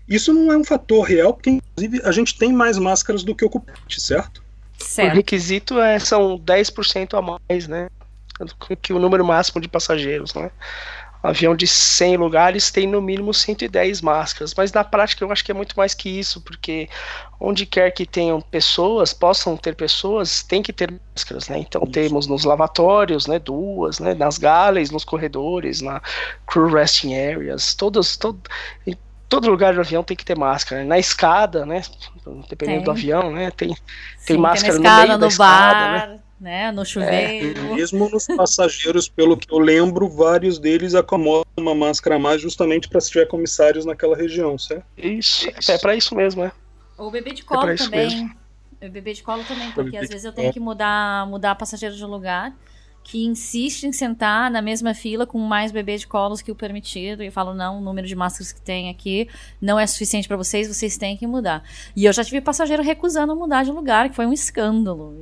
isso 0.07 0.33
não 0.33 0.51
é 0.51 0.57
um 0.57 0.63
fator 0.63 1.03
real, 1.03 1.33
porque 1.33 1.49
inclusive 1.49 2.01
a 2.03 2.11
gente 2.11 2.37
tem 2.37 2.51
mais 2.51 2.77
máscaras 2.77 3.23
do 3.23 3.35
que 3.35 3.45
ocupante, 3.45 4.01
certo? 4.01 4.43
Certo. 4.77 5.13
O 5.13 5.15
requisito 5.15 5.79
é, 5.79 5.99
são 5.99 6.37
10% 6.37 7.17
a 7.17 7.21
mais, 7.21 7.67
né? 7.67 7.89
Que 8.81 8.91
o 8.91 8.99
número 8.99 9.23
máximo 9.23 9.61
de 9.61 9.67
passageiros, 9.67 10.33
né? 10.33 10.49
Avião 11.23 11.55
de 11.55 11.67
100 11.67 12.17
lugares 12.17 12.71
tem 12.71 12.87
no 12.87 13.01
mínimo 13.01 13.33
110 13.33 14.01
máscaras, 14.01 14.53
mas 14.55 14.71
na 14.71 14.83
prática 14.83 15.23
eu 15.23 15.31
acho 15.31 15.43
que 15.43 15.51
é 15.51 15.53
muito 15.53 15.75
mais 15.77 15.93
que 15.93 16.09
isso, 16.09 16.41
porque 16.41 16.89
onde 17.39 17.65
quer 17.65 17.91
que 17.91 18.05
tenham 18.05 18.41
pessoas, 18.41 19.13
possam 19.13 19.55
ter 19.55 19.75
pessoas, 19.75 20.41
tem 20.41 20.63
que 20.63 20.73
ter 20.73 20.93
máscaras, 21.13 21.47
né? 21.47 21.59
Então 21.59 21.83
isso. 21.83 21.91
temos 21.91 22.27
nos 22.27 22.43
lavatórios, 22.43 23.27
né, 23.27 23.37
duas, 23.37 23.99
né, 23.99 24.13
nas 24.13 24.37
galleys, 24.37 24.89
nos 24.89 25.03
corredores, 25.03 25.81
na 25.81 26.01
crew 26.47 26.67
resting 26.67 27.13
areas, 27.13 27.75
todos, 27.75 28.17
todo, 28.17 28.41
em 28.85 28.97
todo 29.29 29.49
lugar 29.49 29.73
do 29.73 29.81
avião 29.81 30.03
tem 30.03 30.17
que 30.17 30.25
ter 30.25 30.37
máscara, 30.37 30.81
né? 30.81 30.87
na 30.87 30.99
escada, 30.99 31.65
né, 31.65 31.81
dependendo 32.49 32.79
tem. 32.79 32.85
do 32.85 32.91
avião, 32.91 33.31
né, 33.31 33.51
tem, 33.51 33.69
tem 33.69 33.77
Sim, 34.17 34.37
máscara 34.37 34.73
tem 34.73 34.83
no 34.83 34.97
meio 34.97 35.17
da 35.19 35.27
escada, 35.27 35.91
né? 35.91 36.19
Né? 36.41 36.71
No 36.71 36.83
chuveiro. 36.83 37.59
É, 37.59 37.75
mesmo 37.75 38.09
nos 38.09 38.25
passageiros, 38.25 39.07
pelo 39.07 39.37
que 39.37 39.53
eu 39.53 39.59
lembro, 39.59 40.09
vários 40.09 40.57
deles 40.57 40.95
acomodam 40.95 41.45
uma 41.55 41.75
máscara 41.75 42.15
a 42.15 42.19
mais 42.19 42.41
justamente 42.41 42.89
para 42.89 42.99
se 42.99 43.11
tiver 43.11 43.27
comissários 43.27 43.85
naquela 43.85 44.17
região, 44.17 44.57
certo? 44.57 44.83
Isso, 44.97 45.47
isso. 45.49 45.71
é 45.71 45.77
para 45.77 45.95
isso 45.95 46.15
mesmo, 46.15 46.43
é. 46.43 46.51
O 46.97 47.11
bebê 47.11 47.31
de 47.31 47.43
é 47.43 47.45
colo 47.45 47.69
é 47.69 47.75
também. 47.75 48.31
O 48.81 48.89
bebê 48.89 49.13
de 49.13 49.21
colo 49.21 49.43
também, 49.43 49.71
porque 49.71 49.95
às 49.95 50.09
vezes 50.09 50.25
eu 50.25 50.33
tenho 50.33 50.51
que 50.51 50.59
mudar, 50.59 51.27
mudar 51.27 51.53
passageiro 51.53 51.95
de 51.95 52.03
lugar 52.03 52.53
que 53.03 53.25
insiste 53.25 53.83
em 53.85 53.91
sentar 53.91 54.51
na 54.51 54.61
mesma 54.61 54.93
fila 54.93 55.25
com 55.25 55.39
mais 55.39 55.71
bebê 55.71 55.97
de 55.97 56.07
colos 56.07 56.41
que 56.41 56.51
o 56.51 56.55
permitido. 56.55 57.23
E 57.23 57.27
eu 57.27 57.31
falo, 57.31 57.53
não, 57.53 57.79
o 57.79 57.81
número 57.81 58.07
de 58.07 58.15
máscaras 58.15 58.51
que 58.51 58.61
tem 58.61 58.89
aqui 58.89 59.27
não 59.59 59.79
é 59.79 59.87
suficiente 59.87 60.27
para 60.27 60.37
vocês, 60.37 60.67
vocês 60.67 60.97
têm 60.97 61.17
que 61.17 61.25
mudar. 61.25 61.63
E 61.95 62.05
eu 62.05 62.13
já 62.13 62.23
tive 62.23 62.41
passageiro 62.41 62.83
recusando 62.83 63.35
mudar 63.35 63.63
de 63.63 63.71
lugar, 63.71 64.09
que 64.09 64.15
foi 64.15 64.25
um 64.25 64.33
escândalo. 64.33 65.17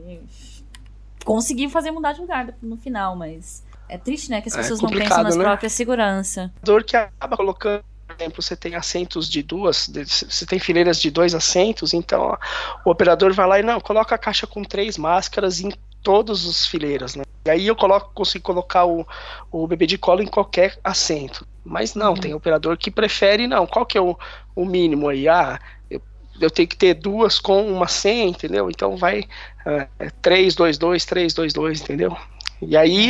E 1.29 1.33
consegui 1.33 1.69
fazer 1.69 1.91
mudar 1.91 2.13
de 2.13 2.21
lugar 2.21 2.53
no 2.61 2.77
final, 2.77 3.15
mas 3.15 3.63
é 3.87 3.97
triste, 3.97 4.29
né? 4.29 4.41
Que 4.41 4.49
as 4.49 4.55
é 4.55 4.57
pessoas 4.57 4.79
é 4.79 4.83
não 4.83 4.89
pensam 4.89 5.23
na 5.23 5.29
né? 5.29 5.43
própria 5.43 5.69
segurança. 5.69 6.51
Dor 6.63 6.83
que 6.83 6.95
acaba 6.95 7.37
colocando 7.37 7.83
por 8.09 8.15
exemplo, 8.19 8.41
você 8.41 8.55
tem 8.55 8.73
assentos 8.73 9.29
de 9.29 9.43
duas, 9.43 9.87
você 9.87 10.43
tem 10.43 10.57
fileiras 10.57 10.99
de 10.99 11.11
dois 11.11 11.35
assentos, 11.35 11.93
então 11.93 12.35
o 12.83 12.89
operador 12.89 13.31
vai 13.33 13.47
lá 13.47 13.59
e 13.59 13.63
não, 13.63 13.79
coloca 13.79 14.15
a 14.15 14.17
caixa 14.17 14.47
com 14.47 14.63
três 14.63 14.97
máscaras 14.97 15.61
em 15.61 15.71
todas 16.01 16.45
as 16.47 16.65
fileiras, 16.65 17.15
né? 17.15 17.23
E 17.45 17.49
aí 17.49 17.67
eu 17.67 17.75
coloco, 17.75 18.11
consigo 18.13 18.43
colocar 18.43 18.85
o, 18.85 19.05
o 19.51 19.67
bebê 19.67 19.85
de 19.85 19.97
colo 19.97 20.21
em 20.21 20.27
qualquer 20.27 20.77
assento. 20.83 21.47
Mas 21.63 21.93
não, 21.93 22.09
uhum. 22.09 22.19
tem 22.19 22.33
operador 22.33 22.77
que 22.77 22.89
prefere, 22.89 23.47
não, 23.47 23.67
qual 23.67 23.85
que 23.85 23.97
é 23.97 24.01
o, 24.01 24.17
o 24.55 24.65
mínimo 24.65 25.07
aí? 25.07 25.27
Ah, 25.27 25.59
eu 25.89 26.01
tenho 26.47 26.67
que 26.67 26.77
ter 26.77 26.93
duas 26.93 27.39
com 27.39 27.71
uma 27.71 27.87
sem, 27.87 28.29
entendeu? 28.29 28.69
Então 28.69 28.95
vai 28.95 29.23
é, 29.65 29.87
3, 30.21 30.53
2, 30.53 30.77
2, 30.77 31.05
3, 31.05 31.33
2, 31.33 31.53
2, 31.53 31.81
entendeu? 31.81 32.15
E 32.61 32.75
aí 32.75 33.09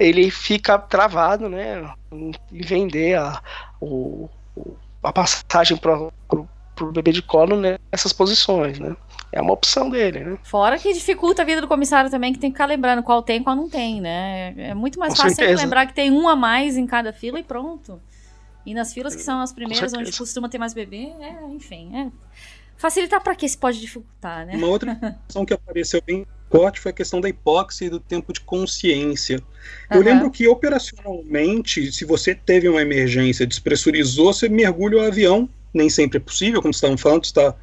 ele 0.00 0.30
fica 0.30 0.78
travado, 0.78 1.48
né, 1.48 1.92
em 2.12 2.32
vender 2.50 3.18
a, 3.18 3.40
o, 3.80 4.28
a 5.02 5.12
passagem 5.12 5.76
para 5.76 5.94
o 5.98 6.92
bebê 6.92 7.12
de 7.12 7.22
colo 7.22 7.56
nessas 7.56 8.12
posições, 8.12 8.78
né? 8.78 8.96
É 9.32 9.40
uma 9.40 9.52
opção 9.52 9.90
dele, 9.90 10.20
né? 10.20 10.38
Fora 10.42 10.78
que 10.78 10.92
dificulta 10.92 11.42
a 11.42 11.44
vida 11.44 11.60
do 11.60 11.68
comissário 11.68 12.10
também, 12.10 12.32
que 12.32 12.38
tem 12.38 12.50
que 12.50 12.54
ficar 12.54 12.66
lembrando 12.66 13.02
qual 13.02 13.22
tem 13.22 13.40
e 13.40 13.44
qual 13.44 13.54
não 13.54 13.68
tem, 13.68 14.00
né? 14.00 14.54
É 14.56 14.74
muito 14.74 14.98
mais 14.98 15.14
Com 15.14 15.22
fácil 15.22 15.44
lembrar 15.54 15.86
que 15.86 15.94
tem 15.94 16.10
um 16.10 16.26
a 16.28 16.34
mais 16.34 16.76
em 16.76 16.86
cada 16.86 17.12
fila 17.12 17.38
e 17.38 17.42
pronto. 17.42 18.00
E 18.64 18.72
nas 18.72 18.92
filas 18.92 19.14
que 19.14 19.22
são 19.22 19.40
as 19.40 19.52
primeiras, 19.52 19.92
onde 19.92 20.10
costuma 20.16 20.48
ter 20.48 20.58
mais 20.58 20.74
bebê, 20.74 21.12
é, 21.20 21.36
enfim, 21.50 21.90
é 21.94 22.10
Facilitar 22.76 23.22
para 23.22 23.34
que 23.34 23.48
se 23.48 23.56
pode 23.56 23.80
dificultar, 23.80 24.46
né? 24.46 24.56
Uma 24.56 24.66
outra 24.66 24.94
questão 25.26 25.44
que 25.44 25.54
apareceu 25.54 26.02
bem 26.06 26.26
forte 26.50 26.80
foi 26.80 26.90
a 26.90 26.94
questão 26.94 27.20
da 27.20 27.28
hipóxia 27.28 27.86
e 27.86 27.90
do 27.90 27.98
tempo 27.98 28.32
de 28.32 28.40
consciência. 28.40 29.42
Eu 29.90 30.02
lembro 30.02 30.30
que 30.30 30.46
operacionalmente, 30.46 31.90
se 31.92 32.04
você 32.04 32.34
teve 32.34 32.68
uma 32.68 32.82
emergência, 32.82 33.46
despressurizou, 33.46 34.32
você 34.32 34.48
mergulha 34.48 34.98
o 34.98 35.00
avião, 35.00 35.48
nem 35.74 35.90
sempre 35.90 36.18
é 36.18 36.20
possível, 36.20 36.62
como 36.62 36.72
estavam 36.72 36.96
falando, 36.96 37.24
está 37.24 37.54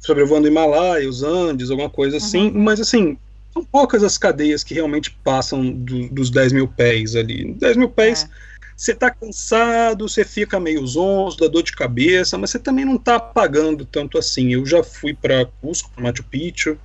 sobrevoando 0.00 0.46
o 0.46 0.50
Himalaia, 0.50 1.08
os 1.08 1.22
Andes, 1.22 1.70
alguma 1.70 1.88
coisa 1.88 2.18
assim, 2.18 2.48
uhum. 2.48 2.62
mas 2.62 2.78
assim, 2.78 3.16
são 3.52 3.64
poucas 3.64 4.02
as 4.02 4.18
cadeias 4.18 4.62
que 4.62 4.74
realmente 4.74 5.10
passam 5.22 5.70
do, 5.70 6.08
dos 6.08 6.28
10 6.28 6.52
mil 6.52 6.68
pés 6.68 7.16
ali. 7.16 7.54
10 7.54 7.76
mil 7.76 7.88
pés. 7.88 8.24
É 8.24 8.53
você 8.76 8.92
está 8.92 9.10
cansado, 9.10 10.08
você 10.08 10.24
fica 10.24 10.58
meio 10.58 10.84
zonzo, 10.86 11.38
dá 11.38 11.46
dor 11.46 11.62
de 11.62 11.72
cabeça, 11.72 12.36
mas 12.36 12.50
você 12.50 12.58
também 12.58 12.84
não 12.84 12.96
está 12.96 13.16
apagando 13.16 13.84
tanto 13.84 14.18
assim. 14.18 14.52
Eu 14.52 14.66
já 14.66 14.82
fui 14.82 15.14
para 15.14 15.46
Cusco, 15.60 15.90
para 15.90 16.02
Machu 16.02 16.24
Picchu, 16.24 16.78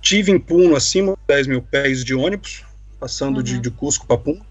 tive 0.00 0.32
em 0.32 0.38
Puno 0.38 0.74
acima 0.74 1.12
de 1.12 1.18
10 1.28 1.46
mil 1.46 1.62
pés 1.62 2.04
de 2.04 2.14
ônibus, 2.14 2.64
passando 2.98 3.38
uhum. 3.38 3.42
de, 3.42 3.58
de 3.58 3.70
Cusco 3.70 4.06
para 4.06 4.16
Puno. 4.16 4.44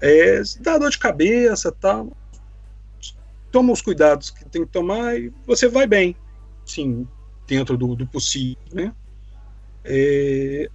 É, 0.00 0.42
dá 0.60 0.78
dor 0.78 0.90
de 0.90 0.98
cabeça, 0.98 1.70
tá? 1.70 2.04
Toma 3.50 3.72
os 3.72 3.82
cuidados 3.82 4.30
que 4.30 4.44
tem 4.46 4.64
que 4.64 4.72
tomar 4.72 5.16
e 5.16 5.30
você 5.46 5.68
vai 5.68 5.86
bem, 5.86 6.16
sim, 6.64 7.06
dentro 7.46 7.76
do, 7.76 7.94
do 7.94 8.06
possível, 8.06 8.56
né? 8.72 8.92
É, 9.84 10.70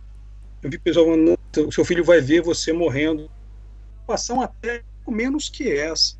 eu 0.61 0.69
vi 0.69 0.77
pessoal 0.77 1.05
falando, 1.07 1.39
o 1.67 1.71
seu 1.71 1.83
filho 1.83 2.03
vai 2.03 2.21
ver 2.21 2.41
você 2.41 2.71
morrendo. 2.71 3.31
Passão 4.05 4.41
até 4.41 4.83
menos 5.11 5.49
que 5.49 5.71
essa. 5.71 6.15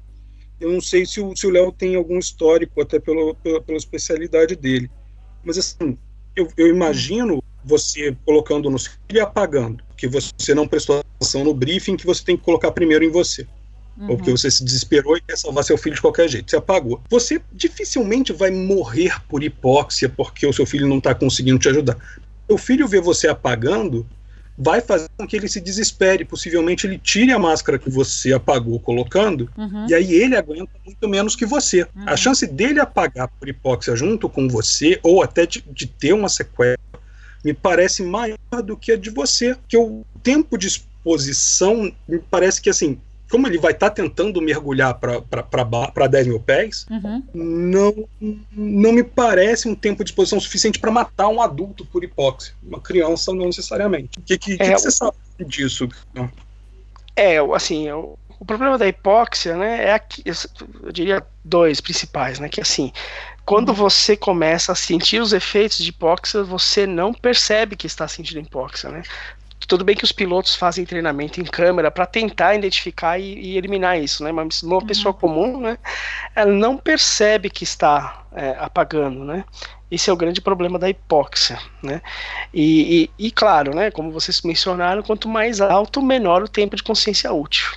Eu 0.60 0.72
não 0.72 0.82
sei 0.82 1.06
se 1.06 1.20
o 1.20 1.50
Léo 1.50 1.72
tem 1.72 1.96
algum 1.96 2.18
histórico, 2.18 2.82
até 2.82 3.00
pelo, 3.00 3.36
pela, 3.36 3.62
pela 3.62 3.78
especialidade 3.78 4.56
dele. 4.56 4.90
Mas, 5.44 5.58
assim, 5.58 5.98
eu, 6.36 6.48
eu 6.58 6.68
imagino 6.68 7.44
você 7.64 8.16
colocando 8.26 8.70
no 8.70 8.80
filho 8.80 8.98
e 9.14 9.20
apagando, 9.20 9.84
que 9.96 10.08
você 10.08 10.56
não 10.56 10.68
prestou 10.68 11.00
atenção 11.00 11.44
no 11.44 11.54
briefing 11.54 11.98
que 11.98 12.06
você 12.06 12.24
tem 12.24 12.38
que 12.38 12.44
colocar 12.44 12.72
primeiro 12.72 13.04
em 13.04 13.10
você. 13.10 13.46
Uhum. 13.98 14.12
Ou 14.12 14.18
porque 14.18 14.32
você 14.32 14.50
se 14.50 14.64
desesperou 14.64 15.18
e 15.18 15.22
quer 15.22 15.38
salvar 15.38 15.64
seu 15.64 15.78
filho 15.78 15.96
de 15.96 16.02
qualquer 16.02 16.30
jeito. 16.30 16.50
Você 16.50 16.56
apagou. 16.56 17.02
Você 17.10 17.42
dificilmente 17.52 18.32
vai 18.32 18.52
morrer 18.52 19.20
por 19.28 19.44
hipóxia 19.44 20.08
porque 20.08 20.46
o 20.46 20.54
seu 20.54 20.66
filho 20.66 20.88
não 20.88 21.00
está 21.00 21.14
conseguindo 21.16 21.60
te 21.60 21.70
ajudar. 21.70 21.98
O 22.48 22.58
filho 22.58 22.88
vê 22.88 23.02
você 23.02 23.28
apagando, 23.28 24.08
vai 24.58 24.82
fazer 24.82 25.08
com 25.16 25.28
que 25.28 25.36
ele 25.36 25.48
se 25.48 25.62
desespere. 25.62 26.26
Possivelmente 26.26 26.88
ele 26.88 26.98
tire 26.98 27.32
a 27.32 27.40
máscara 27.40 27.78
que 27.78 27.90
você 27.90 28.34
apagou 28.34 28.80
colocando, 28.80 29.50
uhum. 29.56 29.86
e 29.88 29.94
aí 29.94 30.14
ele 30.14 30.36
aguenta 30.36 30.72
muito 30.84 31.08
menos 31.08 31.36
que 31.36 31.46
você. 31.46 31.84
Uhum. 31.96 32.04
A 32.08 32.18
chance 32.18 32.46
dele 32.48 32.80
apagar 32.80 33.28
por 33.28 33.48
hipóxia 33.48 33.96
junto 33.96 34.28
com 34.28 34.48
você, 34.48 35.00
ou 35.04 35.22
até 35.22 35.46
de, 35.46 35.64
de 35.72 35.86
ter 35.86 36.14
uma 36.14 36.30
sequela, 36.30 36.78
me 37.44 37.54
parece 37.54 38.02
maior 38.02 38.38
do 38.64 38.76
que 38.76 38.92
a 38.92 38.98
de 38.98 39.10
você. 39.10 39.56
Que 39.68 39.78
o 39.78 40.04
tempo 40.24 40.58
de 40.58 40.68
exposição 40.68 41.92
me 42.08 42.20
parece 42.20 42.62
que 42.62 42.70
assim 42.70 43.00
como 43.30 43.48
ele 43.48 43.58
vai 43.58 43.72
estar 43.72 43.90
tá 43.90 43.96
tentando 43.96 44.42
mergulhar 44.42 44.98
para 44.98 46.08
10 46.08 46.28
mil 46.28 46.40
pés, 46.40 46.86
uhum. 46.90 47.24
não, 47.34 48.08
não 48.52 48.92
me 48.92 49.04
parece 49.04 49.68
um 49.68 49.76
tempo 49.76 50.04
de 50.04 50.12
exposição 50.12 50.40
suficiente 50.40 50.80
para 50.80 50.92
matar 50.92 51.28
um 51.28 51.42
adulto 51.42 51.86
por 51.86 52.04
hipóxia. 52.04 52.54
Uma 52.64 52.80
criança, 52.80 53.34
não 53.34 53.46
necessariamente. 53.46 54.18
O 54.18 54.22
que, 54.22 54.38
que, 54.38 54.54
é, 54.54 54.58
que, 54.58 54.72
você 54.72 54.92
sabe 54.92 55.18
disso? 55.46 55.90
É, 57.16 57.38
assim, 57.54 57.90
o, 57.92 58.18
o 58.40 58.46
problema 58.46 58.78
da 58.78 58.88
hipóxia, 58.88 59.58
né, 59.58 59.86
é 59.86 59.94
aqui, 59.94 60.24
eu 60.26 60.92
diria 60.92 61.24
dois 61.44 61.82
principais, 61.82 62.40
né, 62.40 62.48
que 62.48 62.62
assim, 62.62 62.92
quando 63.48 63.70
uhum. 63.70 63.76
você 63.76 64.16
começa 64.16 64.74
a 64.74 64.76
sentir 64.76 65.22
os 65.22 65.34
efeitos 65.34 65.78
de 65.78 65.90
hipóxia, 65.90 66.44
você 66.44 66.86
não 66.86 67.14
percebe 67.14 67.76
que 67.76 67.88
está 67.88 68.08
sentindo 68.08 68.42
hipóxia, 68.42 68.90
né? 68.90 69.04
Tudo 69.68 69.84
bem 69.84 69.96
que 69.96 70.04
os 70.04 70.14
pilotos 70.14 70.56
fazem 70.56 70.86
treinamento 70.86 71.42
em 71.42 71.44
câmera 71.44 71.92
para 71.92 72.06
tentar 72.06 72.56
identificar 72.56 73.20
e, 73.20 73.34
e, 73.34 73.58
eliminar 73.58 74.00
isso, 74.00 74.24
né? 74.24 74.32
Mas 74.32 74.64
uma 74.64 74.76
uhum. 74.76 74.86
pessoa 74.86 75.14
comum, 75.14 75.60
né? 75.60 75.78
Ela 76.34 76.54
não 76.54 76.78
percebe 76.78 77.50
que 77.50 77.66
está 77.66 78.26
é, 78.34 78.56
apagando, 78.60 79.26
né? 79.26 79.44
Esse 79.92 80.10
é 80.10 80.14
o 80.14 80.18
grande 80.18 80.42
problema 80.42 80.80
da 80.80 80.90
hipóxia, 80.90 81.60
né? 81.84 82.02
E, 82.54 83.10
e, 83.20 83.28
e, 83.28 83.32
claro, 83.32 83.76
né? 83.76 83.92
Como 83.92 84.12
vocês 84.12 84.42
mencionaram, 84.42 85.04
quanto 85.04 85.28
mais 85.28 85.60
alto, 85.60 86.02
menor 86.02 86.44
o 86.44 86.48
tempo 86.48 86.76
de 86.76 86.84
consciência 86.84 87.32
útil, 87.34 87.70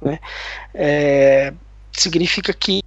né? 0.00 0.20
É, 0.72 1.52
significa 1.90 2.52
que 2.52 2.80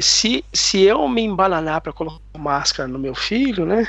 se, 0.00 0.44
se 0.52 0.82
eu 0.82 1.08
me 1.08 1.22
embananar 1.22 1.80
para 1.80 1.92
colocar 1.92 2.20
máscara 2.38 2.88
no 2.88 2.98
meu 2.98 3.14
filho, 3.14 3.64
né, 3.64 3.88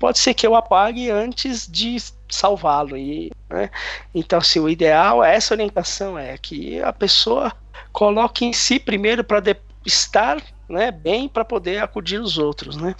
pode 0.00 0.18
ser 0.18 0.34
que 0.34 0.46
eu 0.46 0.56
apague 0.56 1.10
antes 1.10 1.68
de 1.68 1.96
salvá-lo. 2.28 2.96
E, 2.96 3.30
né, 3.48 3.70
então, 4.12 4.38
assim, 4.38 4.58
o 4.58 4.68
ideal, 4.68 5.22
essa 5.22 5.54
orientação 5.54 6.18
é 6.18 6.36
que 6.38 6.80
a 6.80 6.92
pessoa 6.92 7.52
coloque 7.92 8.44
em 8.44 8.52
si 8.52 8.80
primeiro 8.80 9.22
para 9.22 9.42
estar 9.84 10.42
né, 10.68 10.90
bem 10.90 11.28
para 11.28 11.44
poder 11.44 11.82
acudir 11.82 12.20
os 12.20 12.38
outros, 12.38 12.76
né? 12.76 12.94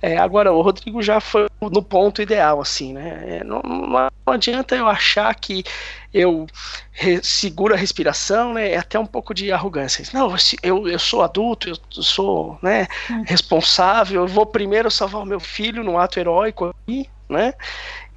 É, 0.00 0.16
agora 0.16 0.52
o 0.52 0.62
Rodrigo 0.62 1.02
já 1.02 1.20
foi 1.20 1.46
no 1.60 1.82
ponto 1.82 2.22
ideal, 2.22 2.60
assim, 2.60 2.92
né? 2.92 3.38
É, 3.38 3.44
não, 3.44 3.60
não, 3.62 4.08
adianta 4.34 4.74
eu 4.74 4.88
achar 4.88 5.34
que 5.34 5.64
eu 6.12 6.46
re, 6.92 7.20
seguro 7.22 7.74
a 7.74 7.76
respiração, 7.76 8.54
né? 8.54 8.72
É 8.72 8.76
até 8.76 8.98
um 8.98 9.06
pouco 9.06 9.34
de 9.34 9.52
arrogância. 9.52 10.04
Não, 10.12 10.34
eu, 10.62 10.88
eu 10.88 10.98
sou 10.98 11.22
adulto, 11.22 11.68
eu 11.68 11.76
sou, 11.90 12.58
né, 12.62 12.86
hum. 13.10 13.24
responsável. 13.26 14.22
Eu 14.22 14.28
vou 14.28 14.46
primeiro 14.46 14.90
salvar 14.90 15.22
o 15.22 15.26
meu 15.26 15.40
filho 15.40 15.84
no 15.84 15.98
ato 15.98 16.18
heróico 16.18 16.74
aqui, 16.84 17.08
né? 17.28 17.52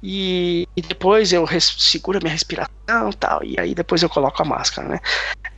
E, 0.02 0.66
e, 0.74 0.80
depois 0.80 1.32
eu 1.32 1.44
res, 1.44 1.74
seguro 1.78 2.18
a 2.18 2.20
minha 2.20 2.32
respiração 2.32 3.12
tal, 3.18 3.44
e 3.44 3.60
aí 3.60 3.74
depois 3.74 4.02
eu 4.02 4.08
coloco 4.08 4.40
a 4.40 4.44
máscara, 4.46 4.88
né? 4.88 5.00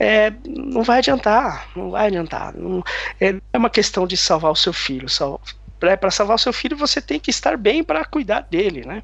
É, 0.00 0.32
não 0.44 0.82
vai 0.82 0.98
adiantar, 0.98 1.68
não 1.76 1.90
vai 1.92 2.08
adiantar. 2.08 2.52
Não, 2.54 2.82
é, 3.20 3.36
é 3.52 3.58
uma 3.58 3.70
questão 3.70 4.04
de 4.04 4.16
salvar 4.16 4.50
o 4.50 4.56
seu 4.56 4.72
filho. 4.72 5.08
Sal, 5.08 5.40
para 5.78 6.10
salvar 6.10 6.36
o 6.36 6.38
seu 6.38 6.52
filho, 6.52 6.76
você 6.76 7.00
tem 7.00 7.18
que 7.20 7.30
estar 7.30 7.56
bem 7.56 7.82
para 7.82 8.04
cuidar 8.04 8.46
dele, 8.50 8.84
né? 8.84 9.02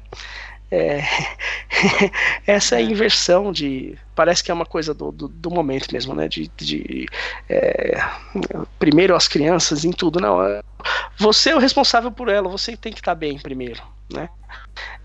É, 0.71 1.01
essa 2.45 2.75
é 2.79 2.81
inversão 2.81 3.51
de. 3.51 3.97
Parece 4.15 4.43
que 4.43 4.51
é 4.51 4.53
uma 4.53 4.65
coisa 4.65 4.93
do, 4.93 5.11
do, 5.11 5.27
do 5.27 5.49
momento 5.49 5.91
mesmo, 5.91 6.13
né? 6.13 6.27
De, 6.27 6.49
de 6.55 7.07
é, 7.49 7.97
primeiro 8.77 9.15
as 9.15 9.27
crianças 9.27 9.83
em 9.83 9.91
tudo. 9.91 10.19
Não, 10.19 10.43
é, 10.43 10.61
você 11.17 11.51
é 11.51 11.55
o 11.55 11.59
responsável 11.59 12.11
por 12.11 12.29
ela, 12.29 12.49
você 12.49 12.77
tem 12.77 12.93
que 12.93 12.99
estar 12.99 13.15
bem 13.15 13.39
primeiro, 13.39 13.81
né? 14.13 14.29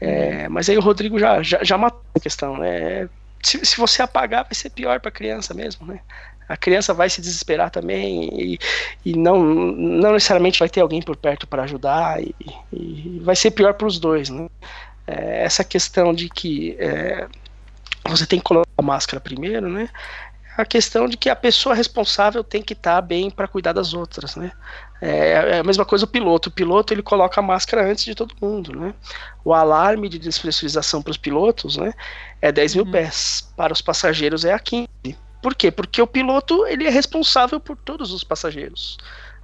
É, 0.00 0.48
mas 0.48 0.68
aí 0.68 0.76
o 0.76 0.82
Rodrigo 0.82 1.18
já, 1.18 1.42
já, 1.42 1.62
já 1.62 1.78
matou 1.78 2.02
a 2.14 2.20
questão, 2.20 2.58
né? 2.58 3.08
Se, 3.42 3.64
se 3.64 3.76
você 3.76 4.02
apagar, 4.02 4.44
vai 4.44 4.54
ser 4.54 4.70
pior 4.70 5.00
para 5.00 5.08
a 5.08 5.12
criança 5.12 5.54
mesmo, 5.54 5.86
né? 5.86 6.00
A 6.48 6.56
criança 6.56 6.92
vai 6.92 7.08
se 7.08 7.22
desesperar 7.22 7.70
também 7.70 8.28
e, 8.32 8.58
e 9.04 9.16
não, 9.16 9.42
não 9.42 10.12
necessariamente 10.12 10.58
vai 10.58 10.68
ter 10.68 10.80
alguém 10.80 11.00
por 11.00 11.16
perto 11.16 11.46
para 11.46 11.62
ajudar 11.62 12.22
e, 12.22 12.34
e, 12.72 13.20
vai 13.22 13.34
ser 13.34 13.50
pior 13.50 13.72
para 13.74 13.86
os 13.86 13.98
dois, 13.98 14.28
né? 14.28 14.48
É, 15.06 15.44
essa 15.44 15.62
questão 15.62 16.14
de 16.14 16.28
que 16.28 16.76
é, 16.78 17.26
você 18.08 18.26
tem 18.26 18.38
que 18.38 18.44
colocar 18.44 18.70
a 18.76 18.82
máscara 18.82 19.20
primeiro, 19.20 19.68
né? 19.68 19.88
a 20.56 20.64
questão 20.64 21.08
de 21.08 21.16
que 21.16 21.28
a 21.28 21.36
pessoa 21.36 21.74
responsável 21.74 22.44
tem 22.44 22.62
que 22.62 22.74
estar 22.74 22.94
tá 22.96 23.00
bem 23.00 23.30
para 23.30 23.48
cuidar 23.48 23.72
das 23.72 23.92
outras, 23.92 24.36
né? 24.36 24.52
É, 25.00 25.30
é, 25.30 25.58
a 25.58 25.64
mesma 25.64 25.84
coisa 25.84 26.04
o 26.04 26.08
piloto. 26.08 26.48
O 26.48 26.52
piloto 26.52 26.94
ele 26.94 27.02
coloca 27.02 27.40
a 27.40 27.42
máscara 27.42 27.90
antes 27.90 28.04
de 28.04 28.14
todo 28.14 28.34
mundo, 28.40 28.74
né? 28.78 28.94
O 29.44 29.52
alarme 29.52 30.08
de 30.08 30.18
despressurização 30.18 31.02
para 31.02 31.10
os 31.10 31.16
pilotos, 31.16 31.76
né? 31.76 31.92
É 32.40 32.52
10 32.52 32.76
mil 32.76 32.84
uhum. 32.84 32.92
pés. 32.92 33.52
Para 33.56 33.72
os 33.72 33.82
passageiros 33.82 34.44
é 34.44 34.52
a 34.52 34.58
15. 34.58 34.88
Por 35.42 35.54
quê? 35.54 35.70
Porque 35.70 36.00
o 36.00 36.06
piloto 36.06 36.66
ele 36.66 36.86
é 36.86 36.90
responsável 36.90 37.58
por 37.58 37.76
todos 37.76 38.12
os 38.12 38.22
passageiros. 38.22 38.96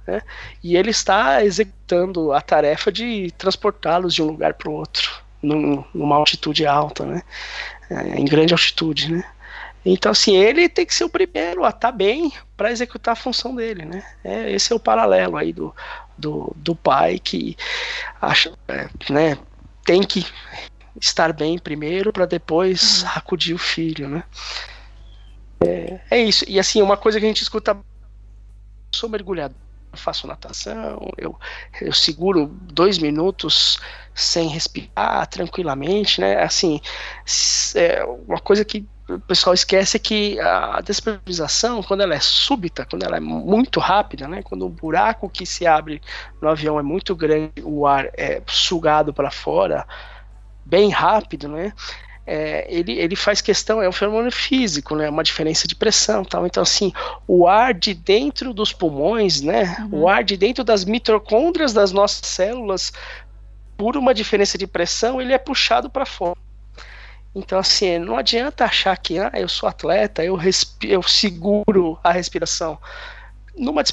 Né? 0.07 0.21
E 0.63 0.77
ele 0.77 0.89
está 0.89 1.43
executando 1.43 2.31
a 2.31 2.41
tarefa 2.41 2.91
de 2.91 3.31
transportá-los 3.37 4.15
de 4.15 4.23
um 4.23 4.27
lugar 4.27 4.53
para 4.55 4.69
o 4.69 4.73
outro, 4.73 5.21
num, 5.41 5.83
numa 5.93 6.15
altitude 6.15 6.65
alta, 6.65 7.05
né? 7.05 7.21
É, 7.89 8.19
em 8.19 8.25
grande 8.25 8.53
altitude, 8.53 9.11
né? 9.11 9.23
Então, 9.83 10.11
assim, 10.11 10.35
ele 10.35 10.69
tem 10.69 10.85
que 10.85 10.93
ser 10.93 11.03
o 11.03 11.09
primeiro 11.09 11.65
a 11.65 11.69
estar 11.69 11.79
tá 11.79 11.91
bem 11.91 12.31
para 12.55 12.71
executar 12.71 13.13
a 13.13 13.15
função 13.15 13.55
dele, 13.55 13.83
né? 13.83 14.03
É, 14.23 14.51
esse 14.51 14.71
é 14.71 14.75
o 14.75 14.79
paralelo 14.79 15.37
aí 15.37 15.51
do, 15.51 15.75
do, 16.17 16.53
do 16.55 16.75
pai 16.75 17.17
que 17.17 17.57
acha, 18.21 18.53
é, 18.67 18.87
né, 19.09 19.37
tem 19.83 20.03
que 20.03 20.25
estar 20.99 21.33
bem 21.33 21.57
primeiro 21.57 22.13
para 22.13 22.25
depois 22.25 23.01
uhum. 23.01 23.09
acudir 23.15 23.53
o 23.53 23.57
filho, 23.57 24.07
né? 24.07 24.23
É, 25.65 25.99
é, 26.11 26.23
isso. 26.23 26.45
E 26.47 26.59
assim, 26.59 26.81
uma 26.81 26.97
coisa 26.97 27.19
que 27.19 27.25
a 27.25 27.27
gente 27.27 27.41
escuta, 27.41 27.77
sou 28.93 29.09
mergulhador, 29.09 29.57
faço 29.93 30.27
natação, 30.27 31.11
eu, 31.17 31.37
eu 31.81 31.93
seguro 31.93 32.47
dois 32.47 32.97
minutos 32.97 33.79
sem 34.13 34.47
respirar 34.49 35.27
tranquilamente, 35.27 36.19
né? 36.19 36.41
Assim, 36.41 36.81
é 37.75 38.03
uma 38.27 38.39
coisa 38.39 38.63
que 38.65 38.85
o 39.09 39.19
pessoal 39.19 39.53
esquece 39.53 39.99
que 39.99 40.39
a 40.39 40.79
despressurização, 40.81 41.83
quando 41.83 42.01
ela 42.01 42.15
é 42.15 42.19
súbita, 42.19 42.85
quando 42.85 43.03
ela 43.03 43.17
é 43.17 43.19
muito 43.19 43.79
rápida, 43.79 44.27
né, 44.27 44.41
quando 44.41 44.65
o 44.65 44.69
buraco 44.69 45.29
que 45.29 45.45
se 45.45 45.67
abre 45.67 46.01
no 46.41 46.49
avião 46.49 46.79
é 46.79 46.83
muito 46.83 47.15
grande, 47.15 47.51
o 47.63 47.85
ar 47.85 48.09
é 48.13 48.41
sugado 48.47 49.13
para 49.13 49.29
fora 49.29 49.85
bem 50.65 50.89
rápido, 50.89 51.49
né, 51.49 51.73
é, 52.25 52.65
ele, 52.69 52.93
ele 52.93 53.15
faz 53.15 53.41
questão, 53.41 53.81
é 53.81 53.89
um 53.89 53.91
fenômeno 53.91 54.31
físico, 54.31 54.95
né, 54.95 55.09
uma 55.09 55.23
diferença 55.23 55.67
de 55.67 55.75
pressão, 55.75 56.23
tal. 56.23 56.45
Então 56.45 56.63
assim, 56.63 56.93
o 57.27 57.47
ar 57.47 57.73
de 57.73 57.93
dentro 57.93 58.53
dos 58.53 58.71
pulmões, 58.71 59.41
né, 59.41 59.77
uhum. 59.91 60.01
o 60.01 60.07
ar 60.07 60.23
de 60.23 60.37
dentro 60.37 60.63
das 60.63 60.85
mitocôndrias 60.85 61.73
das 61.73 61.91
nossas 61.91 62.27
células, 62.27 62.91
por 63.77 63.97
uma 63.97 64.13
diferença 64.13 64.57
de 64.57 64.67
pressão, 64.67 65.19
ele 65.19 65.33
é 65.33 65.37
puxado 65.37 65.89
para 65.89 66.05
fora. 66.05 66.37
Então, 67.33 67.57
assim, 67.57 67.97
não 67.97 68.17
adianta 68.17 68.65
achar 68.65 68.95
que 68.97 69.17
ah, 69.17 69.31
eu 69.33 69.47
sou 69.47 69.67
atleta, 69.67 70.23
eu, 70.23 70.37
eu 70.83 71.01
seguro 71.01 71.97
a 72.03 72.11
respiração. 72.11 72.77
Numa 73.55 73.83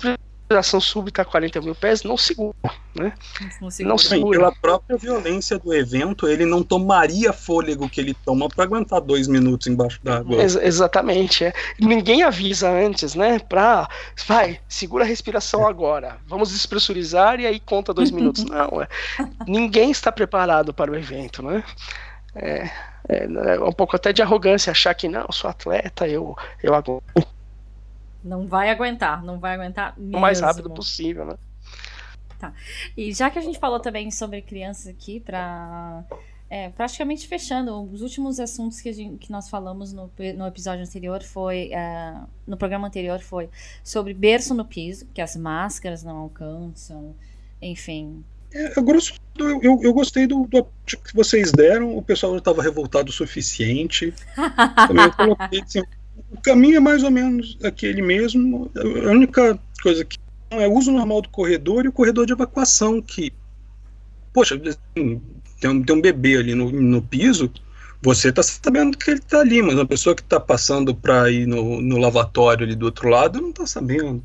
respiração 0.48 0.80
súbita 0.80 1.20
a 1.20 1.24
40 1.26 1.60
mil 1.60 1.74
pés, 1.74 2.02
não 2.02 2.16
segura, 2.16 2.56
né? 2.94 3.12
Não 3.60 3.70
segura. 3.70 3.88
Não 3.90 3.98
segura. 3.98 4.38
Pela 4.38 4.52
própria 4.52 4.96
violência 4.96 5.58
do 5.58 5.74
evento, 5.74 6.26
ele 6.26 6.46
não 6.46 6.62
tomaria 6.62 7.32
fôlego 7.34 7.88
que 7.88 8.00
ele 8.00 8.14
toma 8.24 8.48
para 8.48 8.64
aguentar 8.64 9.00
dois 9.02 9.28
minutos 9.28 9.66
embaixo 9.66 10.00
d'água. 10.02 10.40
Ex 10.40 10.56
exatamente. 10.56 11.44
É. 11.44 11.52
Ninguém 11.78 12.22
avisa 12.22 12.70
antes, 12.70 13.14
né? 13.14 13.38
Pra, 13.38 13.88
vai, 14.26 14.58
segura 14.66 15.04
a 15.04 15.06
respiração 15.06 15.66
é. 15.66 15.68
agora, 15.68 16.16
vamos 16.26 16.50
despressurizar 16.50 17.38
e 17.38 17.46
aí 17.46 17.60
conta 17.60 17.92
dois 17.92 18.10
minutos. 18.10 18.44
Não, 18.48 18.80
é. 18.80 18.88
ninguém 19.46 19.90
está 19.90 20.10
preparado 20.10 20.72
para 20.72 20.90
o 20.90 20.96
evento, 20.96 21.42
né? 21.42 21.62
É, 22.34 22.70
é, 23.08 23.24
é, 23.24 23.60
um 23.60 23.72
pouco 23.72 23.96
até 23.96 24.12
de 24.12 24.22
arrogância 24.22 24.70
achar 24.70 24.94
que 24.94 25.08
não, 25.08 25.26
sou 25.30 25.50
atleta, 25.50 26.06
eu, 26.06 26.36
eu 26.62 26.74
aguento. 26.74 27.02
Não 28.28 28.46
vai 28.46 28.70
aguentar, 28.70 29.24
não 29.24 29.38
vai 29.38 29.54
aguentar 29.54 29.94
mesmo. 29.98 30.18
O 30.18 30.20
mais 30.20 30.40
rápido 30.40 30.70
possível, 30.70 31.24
né? 31.24 31.34
Tá. 32.38 32.52
E 32.96 33.12
já 33.12 33.30
que 33.30 33.38
a 33.38 33.42
gente 33.42 33.58
falou 33.58 33.80
também 33.80 34.10
sobre 34.10 34.42
crianças 34.42 34.86
aqui, 34.86 35.18
para 35.18 36.04
é, 36.48 36.68
praticamente 36.70 37.26
fechando, 37.26 37.82
os 37.92 38.00
últimos 38.00 38.38
assuntos 38.38 38.80
que, 38.80 38.92
gente, 38.92 39.18
que 39.18 39.32
nós 39.32 39.48
falamos 39.48 39.92
no, 39.92 40.10
no 40.36 40.46
episódio 40.46 40.84
anterior 40.84 41.22
foi, 41.22 41.70
uh, 41.72 42.28
no 42.46 42.56
programa 42.56 42.86
anterior 42.86 43.18
foi 43.20 43.50
sobre 43.82 44.14
berço 44.14 44.54
no 44.54 44.64
piso, 44.64 45.06
que 45.12 45.20
as 45.20 45.34
máscaras 45.34 46.04
não 46.04 46.16
alcançam, 46.16 47.14
enfim, 47.60 48.24
é, 48.52 48.80
grosso 48.80 49.14
eu, 49.38 49.60
eu, 49.62 49.80
eu, 49.82 49.92
gostei 49.92 50.26
do, 50.26 50.46
do 50.46 50.64
que 50.86 51.14
vocês 51.14 51.52
deram. 51.52 51.96
O 51.96 52.02
pessoal 52.02 52.32
já 52.32 52.38
estava 52.38 52.62
revoltado 52.62 53.10
o 53.10 53.12
suficiente. 53.12 54.12
eu 54.36 55.12
coloquei 55.12 55.60
assim, 55.60 55.82
o 56.30 56.40
caminho 56.40 56.76
é 56.76 56.80
mais 56.80 57.02
ou 57.02 57.10
menos 57.10 57.58
aquele 57.62 58.02
mesmo. 58.02 58.70
A 58.76 59.10
única 59.10 59.58
coisa 59.82 60.04
que 60.04 60.18
não 60.50 60.60
é 60.60 60.68
o 60.68 60.72
uso 60.72 60.90
normal 60.90 61.22
do 61.22 61.28
corredor 61.28 61.84
e 61.84 61.88
o 61.88 61.92
corredor 61.92 62.26
de 62.26 62.32
evacuação, 62.32 63.00
que, 63.02 63.32
poxa, 64.32 64.60
assim, 64.66 65.20
tem, 65.60 65.70
um, 65.70 65.82
tem 65.82 65.96
um 65.96 66.00
bebê 66.00 66.36
ali 66.36 66.54
no, 66.54 66.70
no 66.70 67.02
piso, 67.02 67.50
você 68.00 68.28
está 68.28 68.42
sabendo 68.42 68.96
que 68.96 69.10
ele 69.10 69.18
está 69.18 69.40
ali, 69.40 69.60
mas 69.60 69.74
uma 69.74 69.86
pessoa 69.86 70.14
que 70.14 70.22
está 70.22 70.38
passando 70.38 70.94
para 70.94 71.30
ir 71.30 71.46
no, 71.46 71.80
no 71.80 71.98
lavatório 71.98 72.64
ali 72.64 72.76
do 72.76 72.86
outro 72.86 73.08
lado 73.08 73.40
não 73.40 73.50
está 73.50 73.66
sabendo. 73.66 74.22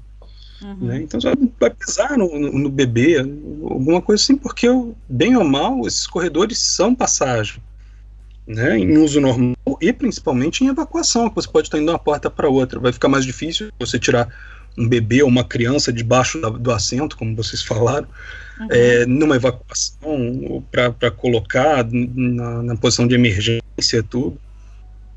Uhum. 0.61 0.77
Né? 0.81 1.01
Então 1.01 1.19
vai 1.59 1.69
pisar 1.69 2.17
no, 2.17 2.39
no, 2.39 2.59
no, 2.59 2.69
bebê, 2.69 3.19
alguma 3.19 4.01
coisa 4.01 4.21
assim, 4.21 4.37
porque 4.37 4.67
bem 5.09 5.35
ou 5.35 5.43
mal, 5.43 5.85
esses 5.85 6.07
corredores 6.07 6.59
são 6.59 6.95
passagem. 6.95 7.61
Né, 8.45 8.77
em 8.77 8.97
uso 8.97 9.21
normal 9.21 9.55
e 9.79 9.93
principalmente 9.93 10.65
em 10.65 10.67
evacuação, 10.67 11.29
que 11.29 11.35
você 11.35 11.47
pode 11.47 11.67
estar 11.67 11.77
indo 11.77 11.85
de 11.85 11.91
uma 11.91 11.99
porta 11.99 12.29
para 12.29 12.49
outra. 12.49 12.77
Vai 12.77 12.91
ficar 12.91 13.07
mais 13.07 13.25
difícil 13.25 13.71
você 13.79 13.97
tirar 13.97 14.27
um 14.77 14.87
bebê 14.87 15.21
ou 15.21 15.29
uma 15.29 15.43
criança 15.43 15.93
debaixo 15.93 16.41
da, 16.41 16.49
do 16.49 16.71
assento, 16.71 17.17
como 17.17 17.35
vocês 17.35 17.61
falaram, 17.61 18.07
uhum. 18.59 18.67
é, 18.71 19.05
numa 19.05 19.35
evacuação 19.35 20.63
para 20.71 21.11
colocar 21.11 21.85
na, 21.89 22.63
na, 22.63 22.75
posição 22.75 23.07
de 23.07 23.15
emergência 23.15 24.03
tudo. 24.09 24.37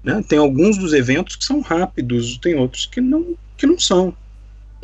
Né? 0.05 0.23
Tem 0.29 0.39
alguns 0.39 0.79
dos 0.79 0.93
eventos 0.93 1.37
que 1.37 1.45
são 1.45 1.61
rápidos, 1.61 2.39
tem 2.39 2.55
outros 2.55 2.87
que 2.87 3.01
não, 3.01 3.35
que 3.57 3.67
não 3.67 3.79
são. 3.79 4.15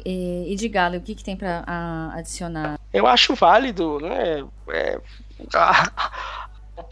E, 0.05 0.53
e 0.53 0.57
de 0.57 0.69
Galo, 0.69 0.97
o 0.97 1.01
que, 1.01 1.15
que 1.15 1.23
tem 1.23 1.37
para 1.37 2.13
adicionar? 2.15 2.81
Eu 2.93 3.07
acho 3.07 3.35
válido, 3.35 4.01
né? 4.01 4.45
É, 4.71 4.99
a, 5.55 6.42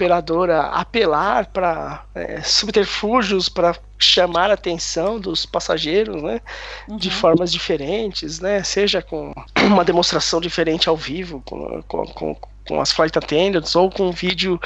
operadora 0.01 0.63
apelar 0.63 1.47
para 1.47 2.05
é, 2.15 2.41
subterfúgios 2.41 3.51
para 3.51 3.77
chamar 3.99 4.51
a 4.51 4.55
atenção 4.55 5.21
dos 5.21 5.45
passageiros, 5.45 6.23
né, 6.23 6.41
uhum. 6.89 6.97
de 6.97 7.11
formas 7.11 7.53
diferentes, 7.53 8.41
né, 8.41 8.63
seja 8.63 9.03
com 9.03 9.35
uma 9.61 9.85
demonstração 9.85 10.41
diferente 10.41 10.89
ao 10.89 10.97
vivo, 10.97 11.43
com, 11.45 11.83
com, 11.83 12.07
com, 12.07 12.37
com 12.67 12.81
as 12.81 12.93
flight 12.93 13.19
attendants 13.19 13.77
ou 13.77 13.91
com 13.91 14.09
um 14.09 14.13
vídeo 14.13 14.59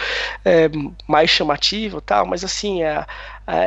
é, 0.45 0.71
mais 1.09 1.31
chamativo, 1.31 2.01
tal. 2.01 2.27
Mas 2.27 2.45
assim, 2.45 2.85
a, 2.85 3.05
a, 3.45 3.65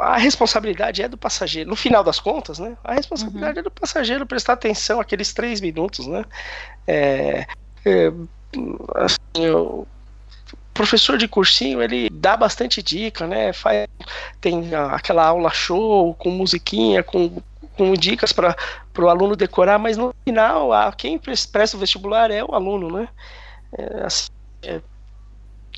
a, 0.00 0.18
responsabilidade 0.18 1.02
é 1.02 1.08
do 1.08 1.16
passageiro. 1.16 1.70
No 1.70 1.76
final 1.76 2.04
das 2.04 2.20
contas, 2.20 2.58
né, 2.58 2.76
a 2.84 2.92
responsabilidade 2.92 3.54
uhum. 3.54 3.60
é 3.60 3.62
do 3.62 3.70
passageiro 3.70 4.26
prestar 4.26 4.52
atenção 4.52 5.00
aqueles 5.00 5.32
três 5.32 5.62
minutos, 5.62 6.06
né. 6.06 6.26
É, 6.86 7.46
é, 7.86 8.12
assim, 8.96 9.18
eu, 9.36 9.88
professor 10.74 11.16
de 11.16 11.28
cursinho, 11.28 11.80
ele 11.80 12.10
dá 12.10 12.36
bastante 12.36 12.82
dica, 12.82 13.26
né? 13.26 13.52
Faz, 13.52 13.86
tem 14.40 14.74
aquela 14.74 15.24
aula 15.24 15.50
show 15.50 16.14
com 16.14 16.30
musiquinha, 16.30 17.02
com, 17.02 17.40
com 17.76 17.94
dicas 17.94 18.32
para 18.32 18.56
o 18.98 19.08
aluno 19.08 19.36
decorar, 19.36 19.78
mas 19.78 19.96
no 19.96 20.12
final, 20.24 20.72
a, 20.72 20.92
quem 20.92 21.18
presta 21.18 21.76
o 21.76 21.80
vestibular 21.80 22.30
é 22.30 22.42
o 22.42 22.54
aluno, 22.54 22.90
né? 22.90 23.08
É, 23.78 24.04
assim, 24.04 24.30
é, 24.62 24.80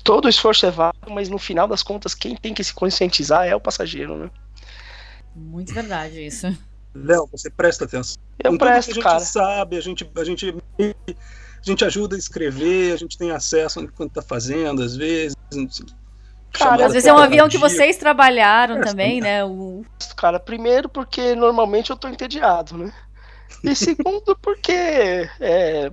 todo 0.03 0.25
o 0.25 0.29
esforço 0.29 0.65
é 0.65 0.71
válido, 0.71 1.11
mas 1.11 1.29
no 1.29 1.37
final 1.37 1.67
das 1.67 1.83
contas, 1.83 2.15
quem 2.15 2.35
tem 2.35 2.53
que 2.53 2.63
se 2.63 2.73
conscientizar 2.73 3.45
é 3.45 3.55
o 3.55 3.61
passageiro, 3.61 4.17
né? 4.17 4.29
Muito 5.35 5.73
verdade 5.73 6.25
isso. 6.25 6.47
Léo, 6.95 7.29
você 7.31 7.49
presta 7.51 7.85
atenção. 7.85 8.17
Eu 8.43 8.57
presto, 8.57 8.91
a 8.91 8.93
gente 8.95 9.03
cara. 9.03 9.19
sabe, 9.19 9.77
a 9.77 9.81
gente, 9.81 10.09
a 10.15 10.23
gente 10.23 10.55
a 11.59 11.69
gente 11.69 11.83
ajuda 11.85 12.15
a 12.15 12.19
escrever, 12.19 12.93
a 12.93 12.97
gente 12.97 13.17
tem 13.17 13.31
acesso 13.31 13.87
quando 13.95 14.09
está 14.09 14.21
fazendo, 14.21 14.81
às 14.81 14.95
vezes. 14.95 15.35
Cara, 16.51 16.85
às 16.85 16.93
vezes 16.93 17.07
é 17.07 17.13
um 17.13 17.17
avião 17.17 17.49
que 17.49 17.57
vocês 17.57 17.97
trabalharam 17.97 18.77
é, 18.77 18.81
também, 18.81 19.21
né? 19.21 19.43
O... 19.43 19.85
Cara, 20.15 20.39
primeiro 20.39 20.89
porque 20.89 21.35
normalmente 21.35 21.89
eu 21.89 21.97
tô 21.97 22.07
entediado, 22.07 22.77
né? 22.77 22.91
E 23.63 23.75
segundo 23.75 24.37
porque 24.41 25.29
é, 25.39 25.91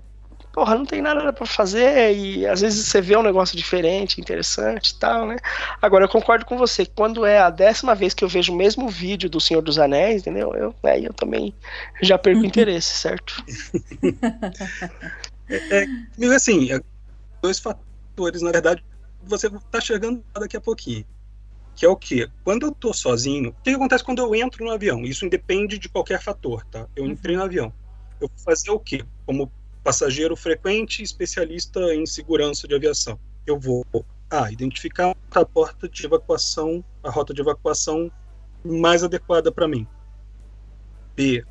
porra, 0.54 0.76
não 0.76 0.86
tem 0.86 1.02
nada 1.02 1.32
para 1.32 1.46
fazer 1.46 2.16
e 2.16 2.46
às 2.46 2.60
vezes 2.60 2.86
você 2.86 3.00
vê 3.00 3.16
um 3.16 3.22
negócio 3.22 3.56
diferente, 3.56 4.20
interessante 4.20 4.90
e 4.90 4.94
tal, 4.94 5.26
né? 5.26 5.36
Agora 5.82 6.04
eu 6.04 6.08
concordo 6.08 6.46
com 6.46 6.56
você, 6.56 6.86
quando 6.86 7.26
é 7.26 7.38
a 7.38 7.50
décima 7.50 7.94
vez 7.94 8.14
que 8.14 8.22
eu 8.22 8.28
vejo 8.28 8.52
o 8.52 8.56
mesmo 8.56 8.88
vídeo 8.88 9.28
do 9.28 9.40
Senhor 9.40 9.60
dos 9.60 9.78
Anéis, 9.78 10.22
entendeu? 10.22 10.54
Eu, 10.54 10.74
aí 10.84 11.04
eu 11.04 11.12
também 11.12 11.52
já 12.00 12.16
perco 12.16 12.44
interesse, 12.44 12.96
certo? 12.98 13.44
É, 15.48 15.84
é, 15.84 16.34
assim, 16.34 16.72
é, 16.72 16.80
dois 17.42 17.58
fatores, 17.58 18.42
na 18.42 18.50
verdade, 18.50 18.84
você 19.22 19.46
está 19.46 19.80
chegando 19.80 20.24
daqui 20.32 20.56
a 20.56 20.60
pouquinho. 20.60 21.04
Que 21.74 21.84
é 21.84 21.88
o 21.88 21.96
quê? 21.96 22.28
Quando 22.44 22.66
eu 22.66 22.72
tô 22.72 22.92
sozinho, 22.92 23.50
o 23.50 23.62
que 23.62 23.70
acontece 23.70 24.04
quando 24.04 24.20
eu 24.20 24.34
entro 24.34 24.64
no 24.64 24.70
avião? 24.70 25.02
Isso 25.02 25.26
independe 25.26 25.76
de 25.76 25.88
qualquer 25.88 26.22
fator, 26.22 26.64
tá? 26.66 26.86
Eu 26.94 27.04
entrei 27.06 27.34
no 27.34 27.40
uhum. 27.42 27.46
avião. 27.46 27.72
Eu 28.20 28.28
vou 28.28 28.38
fazer 28.38 28.70
o 28.70 28.78
quê? 28.78 29.04
Como 29.26 29.50
passageiro 29.82 30.36
frequente 30.36 31.02
especialista 31.02 31.80
em 31.94 32.06
segurança 32.06 32.68
de 32.68 32.74
aviação. 32.74 33.18
Eu 33.44 33.58
vou 33.58 33.84
A. 34.30 34.50
Identificar 34.52 35.14
a 35.32 35.44
porta 35.44 35.88
de 35.88 36.06
evacuação, 36.06 36.82
a 37.02 37.10
rota 37.10 37.34
de 37.34 37.40
evacuação 37.40 38.10
mais 38.64 39.02
adequada 39.02 39.50
para 39.50 39.68
mim. 39.68 39.86
B 41.16 41.44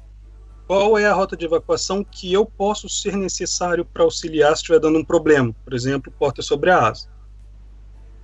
qual 0.68 0.98
é 0.98 1.06
a 1.06 1.14
rota 1.14 1.36
de 1.36 1.46
evacuação 1.46 2.04
que 2.04 2.32
eu 2.32 2.46
posso 2.46 2.88
ser 2.88 3.16
necessário 3.16 3.86
para 3.86 4.04
auxiliar 4.04 4.56
se 4.56 4.62
estiver 4.62 4.80
dando 4.80 4.98
um 4.98 5.04
problema, 5.04 5.54
por 5.64 5.74
exemplo, 5.74 6.12
porta 6.18 6.42
sobre 6.42 6.70
a 6.70 6.88
asa. 6.88 7.10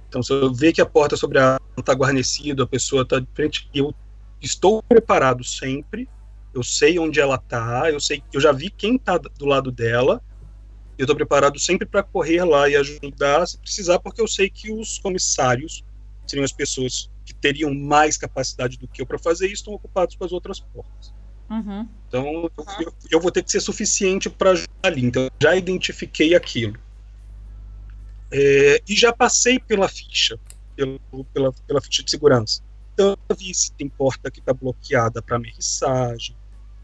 Então, 0.07 0.23
se 0.23 0.33
eu 0.33 0.53
ver 0.53 0.73
que 0.73 0.81
a 0.81 0.85
porta 0.85 1.15
sobre 1.17 1.37
a 1.37 1.55
asa 1.55 1.59
está 1.77 1.93
guarnecida, 1.93 2.63
a 2.63 2.67
pessoa 2.67 3.03
está 3.03 3.19
de 3.19 3.27
frente, 3.33 3.69
eu 3.73 3.93
estou 4.41 4.81
preparado 4.81 5.43
sempre, 5.43 6.09
eu 6.53 6.63
sei 6.63 6.97
onde 6.97 7.19
ela 7.19 7.35
está, 7.35 7.91
eu 7.91 7.99
sei, 7.99 8.23
eu 8.33 8.39
já 8.39 8.51
vi 8.51 8.69
quem 8.69 8.95
está 8.95 9.17
do 9.17 9.45
lado 9.45 9.71
dela, 9.71 10.21
eu 10.97 11.03
estou 11.03 11.15
preparado 11.15 11.59
sempre 11.59 11.87
para 11.87 12.03
correr 12.03 12.43
lá 12.43 12.67
e 12.67 12.75
ajudar 12.75 13.47
se 13.47 13.57
precisar, 13.57 13.99
porque 13.99 14.21
eu 14.21 14.27
sei 14.27 14.49
que 14.49 14.71
os 14.71 14.97
comissários 14.97 15.83
seriam 16.25 16.43
as 16.43 16.51
pessoas 16.51 17.09
que 17.25 17.33
teriam 17.33 17.73
mais 17.73 18.17
capacidade 18.17 18.77
do 18.77 18.87
que 18.87 19.01
eu 19.01 19.05
para 19.05 19.19
fazer 19.19 19.45
isso, 19.45 19.61
estão 19.61 19.73
ocupados 19.73 20.15
com 20.15 20.25
as 20.25 20.31
outras 20.31 20.59
portas. 20.59 21.18
Uhum. 21.49 21.87
Então, 22.07 22.49
eu, 22.79 22.93
eu, 23.11 23.19
vou 23.19 23.31
ter 23.31 23.43
que 23.43 23.51
ser 23.51 23.59
suficiente 23.59 24.29
para 24.29 24.51
ajudar 24.51 24.69
ali. 24.83 25.05
Então, 25.05 25.29
já 25.41 25.55
identifiquei 25.55 26.35
aquilo. 26.35 26.77
É, 28.31 28.81
e 28.87 28.95
já 28.95 29.11
passei 29.11 29.59
pela 29.59 29.87
ficha, 29.87 30.39
pelo, 30.75 30.99
pela, 31.33 31.51
pela 31.67 31.81
ficha 31.81 32.03
de 32.03 32.11
segurança. 32.11 32.61
Então, 32.93 33.17
eu 33.27 33.35
vi 33.35 33.53
se 33.53 33.71
tem 33.73 33.89
porta 33.89 34.29
que 34.29 34.39
está 34.39 34.53
bloqueada 34.53 35.21
para 35.21 35.39
mensagem, 35.39 36.35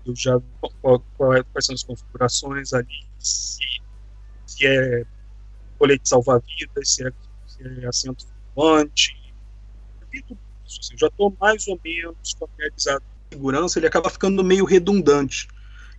eu 0.05 0.15
já 0.15 0.39
qual, 0.81 0.99
qual 1.17 1.33
é, 1.33 1.43
quais 1.43 1.65
são 1.65 1.75
as 1.75 1.83
configurações 1.83 2.73
ali, 2.73 3.05
se, 3.19 3.59
se 4.45 4.65
é 4.65 5.03
colete 5.77 6.07
salva-vidas, 6.07 6.89
se 6.89 7.07
é, 7.07 7.11
se 7.47 7.63
é 7.63 7.87
assento 7.87 8.25
tudo 8.25 8.91
isso. 10.63 10.79
Assim, 10.79 10.93
eu 10.93 10.99
já 10.99 11.07
estou 11.07 11.35
mais 11.39 11.67
ou 11.67 11.79
menos 11.83 12.31
familiarizado 12.39 13.03
segurança, 13.31 13.79
ele 13.79 13.87
acaba 13.87 14.09
ficando 14.09 14.43
meio 14.43 14.65
redundante. 14.65 15.47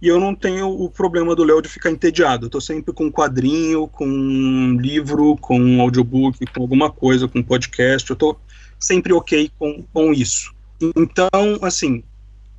E 0.01 0.09
eu 0.09 0.21
não 0.21 0.35
tenho 0.35 0.69
o 0.69 0.91
problema 0.91 1.35
do 1.35 1.43
Léo 1.43 1.63
de 1.63 1.69
ficar 1.69 1.91
entediado. 1.91 2.47
Eu 2.47 2.51
tô 2.51 2.61
sempre 2.61 2.93
com 2.93 3.05
um 3.05 3.11
quadrinho, 3.11 3.89
com 3.89 4.07
um 4.07 4.77
livro, 4.79 5.37
com 5.39 5.59
um 5.59 5.81
audiobook, 5.81 6.45
com 6.47 6.61
alguma 6.61 6.91
coisa, 6.91 7.27
com 7.27 7.39
um 7.39 7.43
podcast. 7.43 8.11
Eu 8.11 8.17
tô 8.17 8.37
sempre 8.79 9.13
ok 9.13 9.51
com, 9.59 9.83
com 9.93 10.13
isso. 10.13 10.55
Então, 10.95 11.29
assim, 11.63 12.03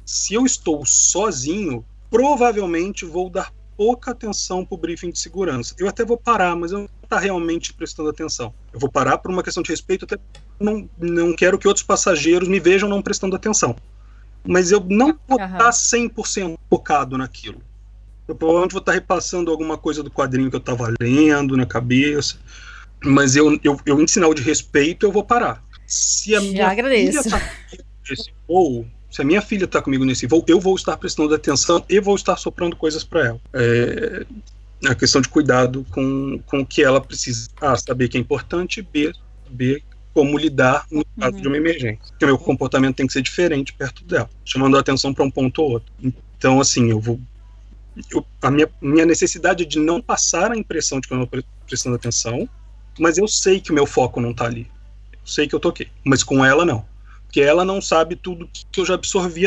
se 0.03 0.33
eu 0.33 0.45
estou 0.45 0.83
sozinho, 0.83 1.85
provavelmente 2.09 3.05
vou 3.05 3.29
dar 3.29 3.53
pouca 3.75 4.09
atenção 4.09 4.65
para 4.65 4.73
o 4.73 4.77
briefing 4.79 5.11
de 5.11 5.19
segurança. 5.19 5.75
Eu 5.77 5.87
até 5.87 6.03
vou 6.03 6.17
parar, 6.17 6.55
mas 6.55 6.71
eu 6.71 6.79
não 6.79 6.89
estou 7.03 7.19
realmente 7.19 7.71
prestando 7.71 8.09
atenção. 8.09 8.51
Eu 8.73 8.79
vou 8.79 8.89
parar 8.89 9.19
por 9.19 9.29
uma 9.29 9.43
questão 9.43 9.61
de 9.61 9.69
respeito, 9.69 10.05
até 10.05 10.17
não, 10.59 10.89
não 10.97 11.35
quero 11.35 11.59
que 11.59 11.67
outros 11.67 11.85
passageiros 11.85 12.47
me 12.47 12.59
vejam 12.59 12.89
não 12.89 13.03
prestando 13.03 13.35
atenção 13.35 13.75
mas 14.47 14.71
eu 14.71 14.79
não 14.89 15.17
vou 15.27 15.39
uhum. 15.39 15.45
estar 15.45 15.69
100% 15.69 16.57
focado 16.69 17.17
naquilo. 17.17 17.61
Eu 18.27 18.35
provavelmente 18.35 18.73
vou 18.73 18.79
estar 18.79 18.91
repassando 18.91 19.51
alguma 19.51 19.77
coisa 19.77 20.03
do 20.03 20.11
quadrinho 20.11 20.49
que 20.49 20.55
eu 20.55 20.59
estava 20.59 20.93
lendo 20.99 21.55
na 21.55 21.65
cabeça, 21.65 22.37
mas 23.03 23.35
eu, 23.35 23.57
eu, 23.63 23.79
eu 23.85 24.01
em 24.01 24.07
sinal 24.07 24.33
de 24.33 24.41
respeito, 24.41 25.05
eu 25.05 25.11
vou 25.11 25.23
parar. 25.23 25.63
Se 25.85 26.35
a 26.35 26.41
minha 26.41 26.67
agradeço. 26.67 27.23
filha 27.23 27.39
tá 27.39 27.51
nesse 28.09 28.31
voo, 28.47 28.85
se 29.09 29.21
a 29.21 29.25
minha 29.25 29.41
filha 29.41 29.65
está 29.65 29.81
comigo 29.81 30.03
nesse 30.03 30.27
voo, 30.27 30.43
eu 30.47 30.59
vou 30.59 30.75
estar 30.75 30.97
prestando 30.97 31.33
atenção 31.33 31.83
e 31.89 31.99
vou 31.99 32.15
estar 32.15 32.35
soprando 32.35 32.75
coisas 32.75 33.03
para 33.03 33.27
ela. 33.27 33.41
É, 33.53 34.25
a 34.85 34.93
questão 34.93 35.21
de 35.21 35.29
cuidado 35.29 35.85
com, 35.91 36.39
com 36.45 36.59
o 36.59 36.65
que 36.65 36.83
ela 36.83 36.99
precisa. 36.99 37.49
A, 37.61 37.75
saber 37.77 38.09
que 38.09 38.17
é 38.17 38.19
importante, 38.19 38.81
B, 38.81 39.13
B, 39.49 39.81
como 40.17 40.35
lidar 40.35 40.87
no 40.89 41.05
caso 41.19 41.35
uhum. 41.35 41.41
de 41.43 41.47
uma 41.47 41.57
emergência. 41.57 41.99
Porque 42.09 42.25
o 42.25 42.27
meu 42.29 42.39
comportamento 42.39 42.95
tem 42.95 43.05
que 43.05 43.13
ser 43.13 43.21
diferente 43.21 43.71
perto 43.71 44.03
dela, 44.03 44.27
chamando 44.43 44.75
a 44.75 44.79
atenção 44.79 45.13
para 45.13 45.23
um 45.23 45.29
ponto 45.29 45.61
ou 45.61 45.73
outro. 45.73 45.93
Então, 46.35 46.59
assim, 46.59 46.89
eu 46.89 46.99
vou. 46.99 47.19
Eu, 48.11 48.25
a 48.41 48.49
minha, 48.49 48.67
minha 48.81 49.05
necessidade 49.05 49.63
de 49.63 49.77
não 49.77 50.01
passar 50.01 50.51
a 50.51 50.57
impressão 50.57 50.99
de 50.99 51.07
que 51.07 51.13
eu 51.13 51.17
não 51.17 51.25
estou 51.25 51.43
prestando 51.67 51.95
atenção, 51.95 52.49
mas 52.97 53.19
eu 53.19 53.27
sei 53.27 53.59
que 53.59 53.69
o 53.69 53.75
meu 53.75 53.85
foco 53.85 54.19
não 54.19 54.31
está 54.31 54.45
ali. 54.45 54.67
Eu 55.13 55.19
sei 55.23 55.47
que 55.47 55.53
eu 55.53 55.59
toquei, 55.59 55.87
mas 56.03 56.23
com 56.23 56.43
ela 56.43 56.65
não. 56.65 56.83
Porque 57.25 57.39
ela 57.39 57.63
não 57.63 57.79
sabe 57.79 58.15
tudo 58.15 58.49
que 58.71 58.81
eu 58.81 58.85
já 58.87 58.95
absorvi. 58.95 59.43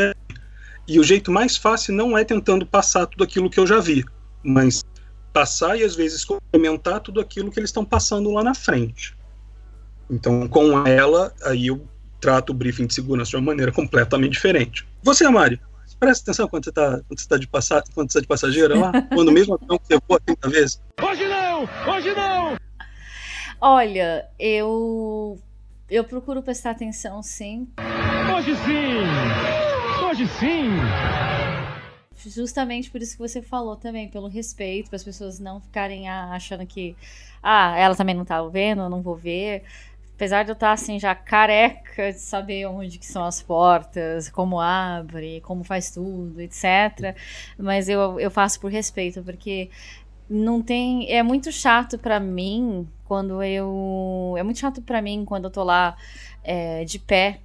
E 0.87 1.01
o 1.01 1.03
jeito 1.03 1.33
mais 1.33 1.57
fácil 1.57 1.95
não 1.95 2.17
é 2.17 2.25
tentando 2.25 2.65
passar 2.65 3.07
tudo 3.07 3.25
aquilo 3.25 3.51
que 3.51 3.59
eu 3.59 3.67
já 3.67 3.81
vi, 3.81 4.05
mas 4.41 4.85
passar 5.33 5.77
e 5.77 5.83
às 5.83 5.97
vezes 5.97 6.25
complementar 6.25 7.01
tudo 7.01 7.21
aquilo 7.21 7.51
que 7.51 7.59
eles 7.59 7.71
estão 7.71 7.85
passando 7.85 8.31
lá 8.31 8.45
na 8.45 8.55
frente. 8.55 9.19
Então, 10.11 10.49
com 10.49 10.85
ela, 10.87 11.32
aí 11.45 11.69
eu 11.69 11.81
trato 12.20 12.51
o 12.51 12.55
briefing 12.55 12.87
de 12.87 12.95
segurança 12.95 13.31
de 13.31 13.37
uma 13.37 13.47
maneira 13.47 13.70
completamente 13.70 14.32
diferente. 14.32 14.87
Você, 15.03 15.28
Mari, 15.28 15.61
presta 16.01 16.24
atenção 16.24 16.49
quando 16.49 16.65
você 16.65 16.70
está 16.70 17.01
quando 17.07 17.20
você 17.20 17.28
tá 17.28 17.37
de, 17.37 17.47
passa, 17.47 17.85
quando 17.95 18.11
você 18.11 18.19
tá 18.19 18.23
de 18.23 18.27
passageira 18.27 18.77
lá? 18.77 18.93
quando 19.15 19.31
mesmo 19.31 19.55
avião 19.55 19.78
que 19.78 19.87
você 19.87 20.01
voa 20.09 20.20
30 20.20 20.49
vezes? 20.49 20.82
Hoje 21.01 21.28
não! 21.28 21.69
Hoje 21.89 22.12
não! 22.12 22.57
Olha, 23.61 24.27
eu 24.39 25.39
eu 25.89 26.03
procuro 26.05 26.43
prestar 26.43 26.70
atenção, 26.70 27.23
sim. 27.23 27.69
Hoje 28.37 28.57
sim! 28.57 30.07
Hoje 30.07 30.27
sim! 30.39 30.70
Justamente 32.27 32.91
por 32.91 33.01
isso 33.01 33.12
que 33.12 33.19
você 33.19 33.41
falou 33.41 33.77
também, 33.77 34.09
pelo 34.09 34.28
respeito, 34.28 34.91
para 34.91 34.97
as 34.97 35.05
pessoas 35.05 35.39
não 35.39 35.59
ficarem 35.61 36.09
achando 36.09 36.66
que 36.66 36.95
ah, 37.43 37.74
ela 37.78 37.95
também 37.95 38.15
não 38.15 38.24
tá 38.27 38.43
vendo, 38.43 38.82
eu 38.82 38.91
não 38.91 39.01
vou 39.01 39.16
ver 39.16 39.65
apesar 40.21 40.43
de 40.43 40.51
eu 40.51 40.53
estar 40.53 40.73
assim 40.73 40.99
já 40.99 41.15
careca 41.15 42.13
de 42.13 42.21
saber 42.21 42.67
onde 42.67 42.99
que 42.99 43.07
são 43.07 43.25
as 43.25 43.43
portas, 43.43 44.29
como 44.29 44.61
abre, 44.61 45.41
como 45.41 45.65
faz 45.65 45.91
tudo, 45.91 46.39
etc. 46.43 47.17
Mas 47.57 47.89
eu, 47.89 48.21
eu 48.21 48.31
faço 48.31 48.61
por 48.61 48.71
respeito, 48.71 49.23
porque 49.23 49.71
não 50.29 50.61
tem, 50.61 51.11
é 51.11 51.23
muito 51.23 51.51
chato 51.51 51.99
para 51.99 52.21
mim 52.21 52.87
quando 53.07 53.43
eu. 53.43 54.35
É 54.37 54.43
muito 54.43 54.59
chato 54.59 54.83
para 54.83 55.01
mim 55.01 55.25
quando 55.25 55.47
eu 55.47 55.51
tô 55.51 55.65
lá 55.65 55.97
é, 56.45 56.85
de 56.85 56.99
pé 56.99 57.41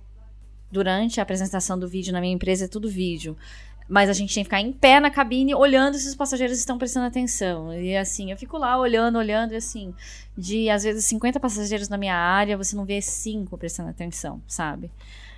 durante 0.69 1.21
a 1.21 1.23
apresentação 1.23 1.79
do 1.79 1.87
vídeo 1.87 2.11
na 2.11 2.19
minha 2.19 2.33
empresa, 2.33 2.65
é 2.65 2.67
tudo 2.67 2.89
vídeo. 2.89 3.37
Mas 3.87 4.09
a 4.09 4.13
gente 4.13 4.33
tem 4.33 4.43
que 4.43 4.49
ficar 4.49 4.61
em 4.61 4.73
pé 4.73 4.99
na 4.99 5.11
cabine 5.11 5.53
olhando 5.53 5.97
se 5.97 6.07
os 6.07 6.15
passageiros 6.15 6.57
estão 6.57 6.77
prestando 6.77 7.05
atenção. 7.05 7.73
E 7.73 7.95
assim, 7.95 8.31
eu 8.31 8.37
fico 8.37 8.57
lá 8.57 8.77
olhando, 8.79 9.17
olhando, 9.17 9.53
e 9.53 9.57
assim, 9.57 9.93
de 10.35 10.69
às 10.69 10.83
vezes 10.83 11.05
50 11.05 11.39
passageiros 11.39 11.87
na 11.87 11.97
minha 11.97 12.15
área, 12.15 12.57
você 12.57 12.75
não 12.75 12.85
vê 12.85 12.99
cinco 13.01 13.57
prestando 13.57 13.89
atenção, 13.89 14.41
sabe? 14.47 14.89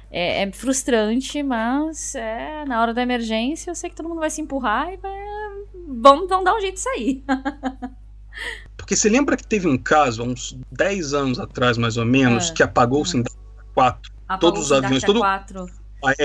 É, 0.10 0.44
é, 0.44 0.52
frustrante, 0.54 1.44
mas 1.44 2.16
é, 2.16 2.64
na 2.66 2.82
hora 2.82 2.94
da 2.94 3.02
emergência 3.02 3.70
eu 3.70 3.76
sei 3.76 3.90
que 3.90 3.96
todo 3.96 4.08
mundo 4.08 4.22
vai 4.22 4.30
se 4.30 4.40
empurrar 4.40 4.94
e 4.94 4.98
vai. 4.98 5.12
Vamos, 5.86 6.30
vamos 6.30 6.46
dar 6.46 6.56
um 6.56 6.62
jeito 6.62 6.76
de 6.76 6.82
sair. 6.82 7.24
Porque 8.78 8.96
você 8.96 9.10
lembra 9.10 9.36
que 9.36 9.46
teve 9.46 9.68
um 9.68 9.78
caso, 9.78 10.22
há 10.22 10.26
uns 10.26 10.58
10 10.72 11.14
anos 11.14 11.40
atrás, 11.40 11.78
mais 11.78 11.98
ou 11.98 12.06
menos, 12.06 12.50
é. 12.50 12.54
que 12.54 12.64
apagou 12.64 13.02
o 13.02 13.06
Sindacta 13.06 13.38
4. 13.74 14.12
Apagou 14.28 14.52
todos 14.52 14.66
os 14.68 14.72
aviões, 14.72 15.04
todo. 15.04 15.20
4 15.20 15.66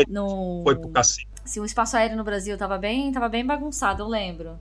no... 0.09 0.63
Foi 0.65 0.77
pro 0.77 0.91
cacete. 0.91 1.32
Se 1.45 1.59
o 1.61 1.65
espaço 1.65 1.97
aéreo 1.97 2.17
no 2.17 2.25
Brasil 2.25 2.57
tava 2.57 2.79
bem, 2.79 3.11
tava 3.13 3.29
bem 3.29 3.45
bagunçado, 3.45 4.03
eu 4.03 4.09
lembro. 4.09 4.59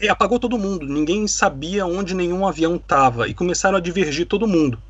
E 0.00 0.08
apagou 0.08 0.38
todo 0.38 0.56
mundo, 0.56 0.86
ninguém 0.86 1.26
sabia 1.26 1.84
onde 1.84 2.14
nenhum 2.14 2.46
avião 2.46 2.78
tava 2.78 3.26
e 3.28 3.34
começaram 3.34 3.76
a 3.76 3.80
divergir 3.80 4.26
todo 4.26 4.46
mundo. 4.46 4.80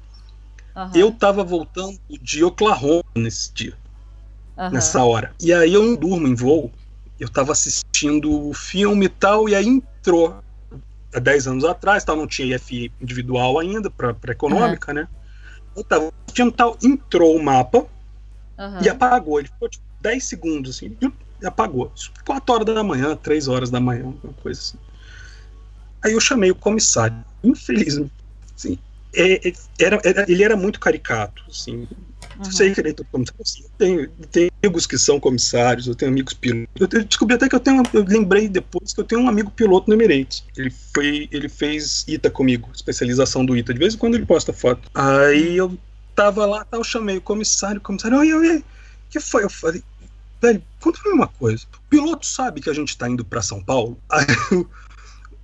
Uhum. 0.76 0.90
Eu 0.94 1.10
tava 1.10 1.42
voltando 1.42 1.98
de 2.08 2.44
Oklahoma 2.44 3.02
nesse 3.14 3.52
dia, 3.52 3.74
uhum. 4.56 4.70
nessa 4.70 5.02
hora. 5.02 5.32
E 5.40 5.52
aí 5.52 5.72
eu 5.72 5.82
não 5.82 5.96
durmo 5.96 6.28
em 6.28 6.34
voo. 6.34 6.70
Eu 7.18 7.28
tava 7.28 7.52
assistindo 7.52 8.48
o 8.48 8.52
filme 8.52 9.06
e 9.06 9.08
tal, 9.08 9.48
e 9.48 9.54
aí 9.54 9.66
entrou 9.66 10.38
há 11.12 11.18
10 11.18 11.48
anos 11.48 11.64
atrás, 11.64 12.04
tal, 12.04 12.14
não 12.14 12.26
tinha 12.26 12.54
IF 12.54 12.92
individual 13.00 13.58
ainda 13.58 13.90
para 13.90 14.14
econômica, 14.28 14.92
uhum. 14.92 14.98
né? 14.98 15.08
Eu 15.74 15.82
tava 15.82 16.12
assistindo 16.26 16.52
tal, 16.52 16.76
entrou 16.82 17.34
o 17.34 17.42
mapa 17.42 17.86
e 18.82 18.88
apagou. 18.88 19.38
Ele 19.38 19.48
ficou 19.48 19.68
tipo 19.68 19.87
10 20.00 20.24
segundos, 20.24 20.76
assim, 20.76 20.96
e 21.00 21.46
apagou. 21.46 21.92
4 22.24 22.54
horas 22.54 22.66
da 22.66 22.84
manhã, 22.84 23.16
3 23.16 23.48
horas 23.48 23.70
da 23.70 23.80
manhã, 23.80 24.04
uma 24.22 24.32
coisa 24.42 24.60
assim. 24.60 24.78
Aí 26.02 26.12
eu 26.12 26.20
chamei 26.20 26.50
o 26.50 26.54
comissário. 26.54 27.24
Infelizmente, 27.42 28.12
assim, 28.56 28.78
é, 29.14 29.48
é, 29.48 29.52
era, 29.80 30.00
era, 30.04 30.26
ele 30.28 30.44
era 30.44 30.56
muito 30.56 30.78
caricato, 30.78 31.42
assim. 31.48 31.88
Uhum. 32.38 32.44
Sei 32.44 32.72
que 32.72 32.80
ele 32.80 32.90
é 32.90 32.94
comissário. 33.10 33.42
Assim, 33.42 33.62
eu 33.62 33.70
tenho, 33.78 34.08
tenho, 34.30 34.50
amigos 34.62 34.86
que 34.86 34.98
são 34.98 35.18
comissários, 35.18 35.86
eu 35.86 35.94
tenho 35.94 36.10
amigos 36.10 36.34
pilotos. 36.34 36.68
Eu 36.80 37.04
descobri 37.04 37.34
até 37.34 37.48
que 37.48 37.54
eu 37.54 37.60
tenho. 37.60 37.82
Eu 37.92 38.04
lembrei 38.04 38.48
depois 38.48 38.92
que 38.92 39.00
eu 39.00 39.04
tenho 39.04 39.22
um 39.22 39.28
amigo 39.28 39.50
piloto 39.50 39.88
no 39.88 39.94
Emirates. 39.94 40.44
Ele, 40.56 40.70
foi, 40.70 41.28
ele 41.32 41.48
fez 41.48 42.04
ITA 42.06 42.30
comigo, 42.30 42.70
especialização 42.74 43.44
do 43.44 43.56
ITA. 43.56 43.72
De 43.72 43.78
vez 43.78 43.94
em 43.94 43.98
quando 43.98 44.14
ele 44.14 44.26
posta 44.26 44.52
foto. 44.52 44.88
Aí 44.94 45.56
eu 45.56 45.76
tava 46.14 46.46
lá, 46.46 46.64
tá, 46.64 46.76
eu 46.76 46.84
chamei 46.84 47.16
o 47.16 47.20
comissário, 47.20 47.78
o 47.78 47.80
comissário, 47.80 48.18
oi, 48.18 48.32
oi, 48.32 48.48
oi, 48.50 48.64
que 49.10 49.20
foi? 49.20 49.44
Eu 49.44 49.50
falei, 49.50 49.82
velho, 50.40 50.62
conta 50.80 50.98
pra 51.00 51.10
mim 51.10 51.18
uma 51.18 51.28
coisa. 51.28 51.64
O 51.74 51.88
piloto 51.88 52.26
sabe 52.26 52.60
que 52.60 52.70
a 52.70 52.74
gente 52.74 52.96
tá 52.96 53.08
indo 53.08 53.24
para 53.24 53.42
São 53.42 53.62
Paulo? 53.62 53.98
Aí 54.10 54.26
o, 54.52 54.66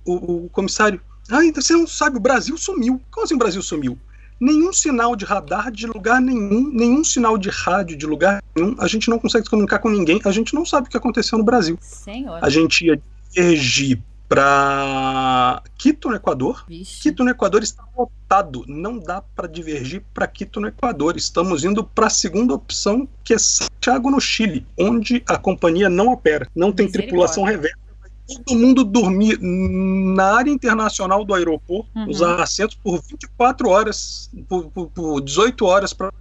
o, 0.05 0.45
o 0.45 0.49
comissário, 0.49 1.01
ah, 1.29 1.43
então 1.43 1.61
você 1.61 1.73
não 1.73 1.87
sabe, 1.87 2.17
o 2.17 2.21
Brasil 2.21 2.57
sumiu. 2.57 3.01
Como 3.11 3.25
assim 3.25 3.35
o 3.35 3.39
Brasil 3.39 3.61
sumiu? 3.61 3.97
Nenhum 4.39 4.73
sinal 4.73 5.15
de 5.15 5.23
radar 5.23 5.71
de 5.71 5.87
lugar 5.87 6.19
nenhum, 6.19 6.69
nenhum 6.69 7.03
sinal 7.03 7.37
de 7.37 7.49
rádio 7.49 7.97
de 7.97 8.05
lugar 8.05 8.43
nenhum. 8.55 8.75
A 8.79 8.87
gente 8.87 9.09
não 9.09 9.17
consegue 9.17 9.45
se 9.45 9.49
comunicar 9.49 9.79
com 9.79 9.89
ninguém. 9.89 10.19
A 10.25 10.31
gente 10.31 10.53
não 10.53 10.65
sabe 10.65 10.87
o 10.87 10.89
que 10.89 10.97
aconteceu 10.97 11.37
no 11.37 11.43
Brasil. 11.43 11.77
Senhor. 11.81 12.43
A 12.43 12.49
gente 12.49 12.85
ia 12.85 13.01
divergir 13.31 14.01
para 14.27 15.61
Quito, 15.77 16.09
no 16.09 16.15
Equador. 16.15 16.65
Vixe. 16.67 17.01
Quito, 17.01 17.23
no 17.23 17.29
Equador 17.29 17.63
está 17.63 17.83
lotado. 17.97 18.63
Não 18.67 18.97
dá 18.97 19.21
para 19.21 19.47
divergir 19.47 20.03
para 20.13 20.27
Quito, 20.27 20.59
no 20.59 20.67
Equador. 20.67 21.15
Estamos 21.15 21.63
indo 21.63 21.83
para 21.83 22.07
a 22.07 22.09
segunda 22.09 22.53
opção, 22.53 23.07
que 23.23 23.33
é 23.33 23.37
Santiago, 23.37 24.09
no 24.09 24.19
Chile, 24.19 24.65
onde 24.77 25.23
a 25.27 25.37
companhia 25.37 25.89
não 25.89 26.07
opera. 26.07 26.47
Não 26.55 26.71
tem 26.71 26.89
tripulação 26.89 27.43
reversa 27.43 27.85
todo 28.27 28.57
mundo 28.57 28.83
dormir 28.83 29.37
na 29.39 30.35
área 30.35 30.49
internacional 30.49 31.23
do 31.23 31.33
aeroporto, 31.33 31.87
uhum. 31.95 32.09
usar 32.09 32.41
assentos 32.41 32.75
por 32.75 32.99
24 32.99 33.69
horas, 33.69 34.31
por, 34.49 34.65
por, 34.71 34.87
por 34.87 35.21
18 35.21 35.65
horas 35.65 35.93
para 35.93 36.11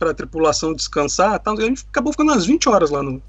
a 0.00 0.14
tripulação 0.14 0.72
descansar. 0.72 1.38
Tá? 1.38 1.52
A 1.52 1.60
gente 1.60 1.84
acabou 1.88 2.12
ficando 2.12 2.32
umas 2.32 2.46
20 2.46 2.68
horas 2.68 2.90
lá 2.90 3.02
no, 3.02 3.22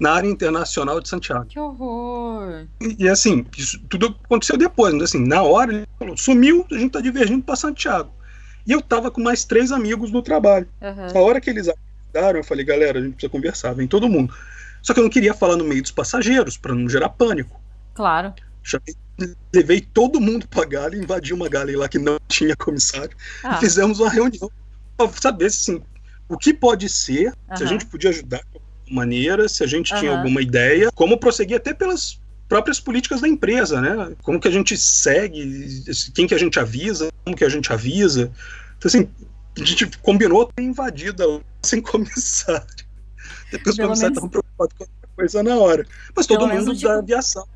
na 0.00 0.12
área 0.12 0.28
internacional 0.28 0.98
de 0.98 1.08
Santiago. 1.08 1.44
Que 1.44 1.60
horror! 1.60 2.66
E, 2.80 3.04
e 3.04 3.08
assim, 3.08 3.44
isso 3.56 3.78
tudo 3.88 4.16
aconteceu 4.24 4.56
depois, 4.56 4.94
mas 4.94 5.04
assim, 5.04 5.24
na 5.24 5.42
hora 5.42 5.72
ele 5.72 5.86
falou, 5.98 6.16
sumiu, 6.16 6.66
a 6.72 6.74
gente 6.74 6.92
tá 6.92 7.00
divergindo 7.02 7.44
para 7.44 7.54
Santiago. 7.54 8.10
E 8.66 8.72
eu 8.72 8.80
tava 8.80 9.10
com 9.10 9.22
mais 9.22 9.44
três 9.44 9.70
amigos 9.70 10.10
no 10.10 10.22
trabalho. 10.22 10.66
Uhum. 10.80 11.18
A 11.18 11.22
hora 11.22 11.40
que 11.40 11.50
eles 11.50 11.68
acordaram, 11.68 12.38
eu 12.38 12.44
falei, 12.44 12.64
galera, 12.64 12.98
a 12.98 13.02
gente 13.02 13.12
precisa 13.12 13.30
conversar, 13.30 13.74
vem 13.74 13.86
todo 13.86 14.08
mundo. 14.08 14.34
Só 14.82 14.94
que 14.94 15.00
eu 15.00 15.04
não 15.04 15.10
queria 15.10 15.34
falar 15.34 15.56
no 15.56 15.64
meio 15.64 15.82
dos 15.82 15.90
passageiros, 15.90 16.56
para 16.56 16.74
não 16.74 16.88
gerar 16.88 17.10
pânico. 17.10 17.60
Claro. 17.92 18.32
Chamei, 18.62 18.94
levei 19.54 19.82
todo 19.82 20.20
mundo 20.20 20.48
pra 20.48 20.64
Gale, 20.64 20.98
invadi 20.98 21.34
uma 21.34 21.48
Gale 21.48 21.76
lá 21.76 21.88
que 21.88 21.98
não 21.98 22.18
tinha 22.26 22.56
comissário, 22.56 23.14
ah. 23.44 23.56
e 23.56 23.60
fizemos 23.60 24.00
uma 24.00 24.08
reunião 24.08 24.50
para 24.96 25.08
saber 25.08 25.46
assim, 25.46 25.82
o 26.28 26.38
que 26.38 26.54
pode 26.54 26.88
ser, 26.88 27.34
uhum. 27.50 27.56
se 27.56 27.64
a 27.64 27.66
gente 27.66 27.84
podia 27.84 28.10
ajudar 28.10 28.40
maneira, 28.90 29.48
se 29.48 29.62
a 29.62 29.66
gente 29.66 29.92
uhum. 29.92 30.00
tinha 30.00 30.16
alguma 30.16 30.42
ideia, 30.42 30.90
como 30.92 31.18
prosseguir 31.18 31.56
até 31.56 31.72
pelas 31.72 32.20
próprias 32.48 32.80
políticas 32.80 33.20
da 33.20 33.28
empresa, 33.28 33.80
né? 33.80 34.12
Como 34.22 34.40
que 34.40 34.48
a 34.48 34.50
gente 34.50 34.76
segue, 34.76 35.84
quem 36.14 36.26
que 36.26 36.34
a 36.34 36.38
gente 36.38 36.58
avisa, 36.58 37.10
como 37.24 37.36
que 37.36 37.44
a 37.44 37.48
gente 37.48 37.72
avisa. 37.72 38.32
Então, 38.76 38.88
assim, 38.88 39.08
a 39.60 39.64
gente 39.64 39.86
combinou 39.98 40.46
ter 40.46 40.62
invadido 40.62 41.42
sem 41.62 41.80
comissário. 41.82 42.66
Depois 43.52 43.78
os 43.78 43.84
comissários 43.84 44.10
estavam 44.10 44.28
preocupados 44.28 44.74
com 44.76 44.84
outra 44.84 45.08
coisa 45.16 45.42
na 45.42 45.56
hora. 45.56 45.86
Mas 46.14 46.26
todo 46.26 46.48
Pelo 46.48 46.58
mundo 46.58 46.80
da 46.80 46.98
aviação 46.98 47.46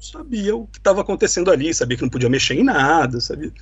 sabia 0.00 0.56
o 0.56 0.66
que 0.66 0.78
estava 0.78 1.00
acontecendo 1.00 1.50
ali, 1.50 1.72
sabia 1.72 1.96
que 1.96 2.02
não 2.02 2.10
podia 2.10 2.28
mexer 2.28 2.54
em 2.54 2.64
nada, 2.64 3.20
sabia? 3.20 3.52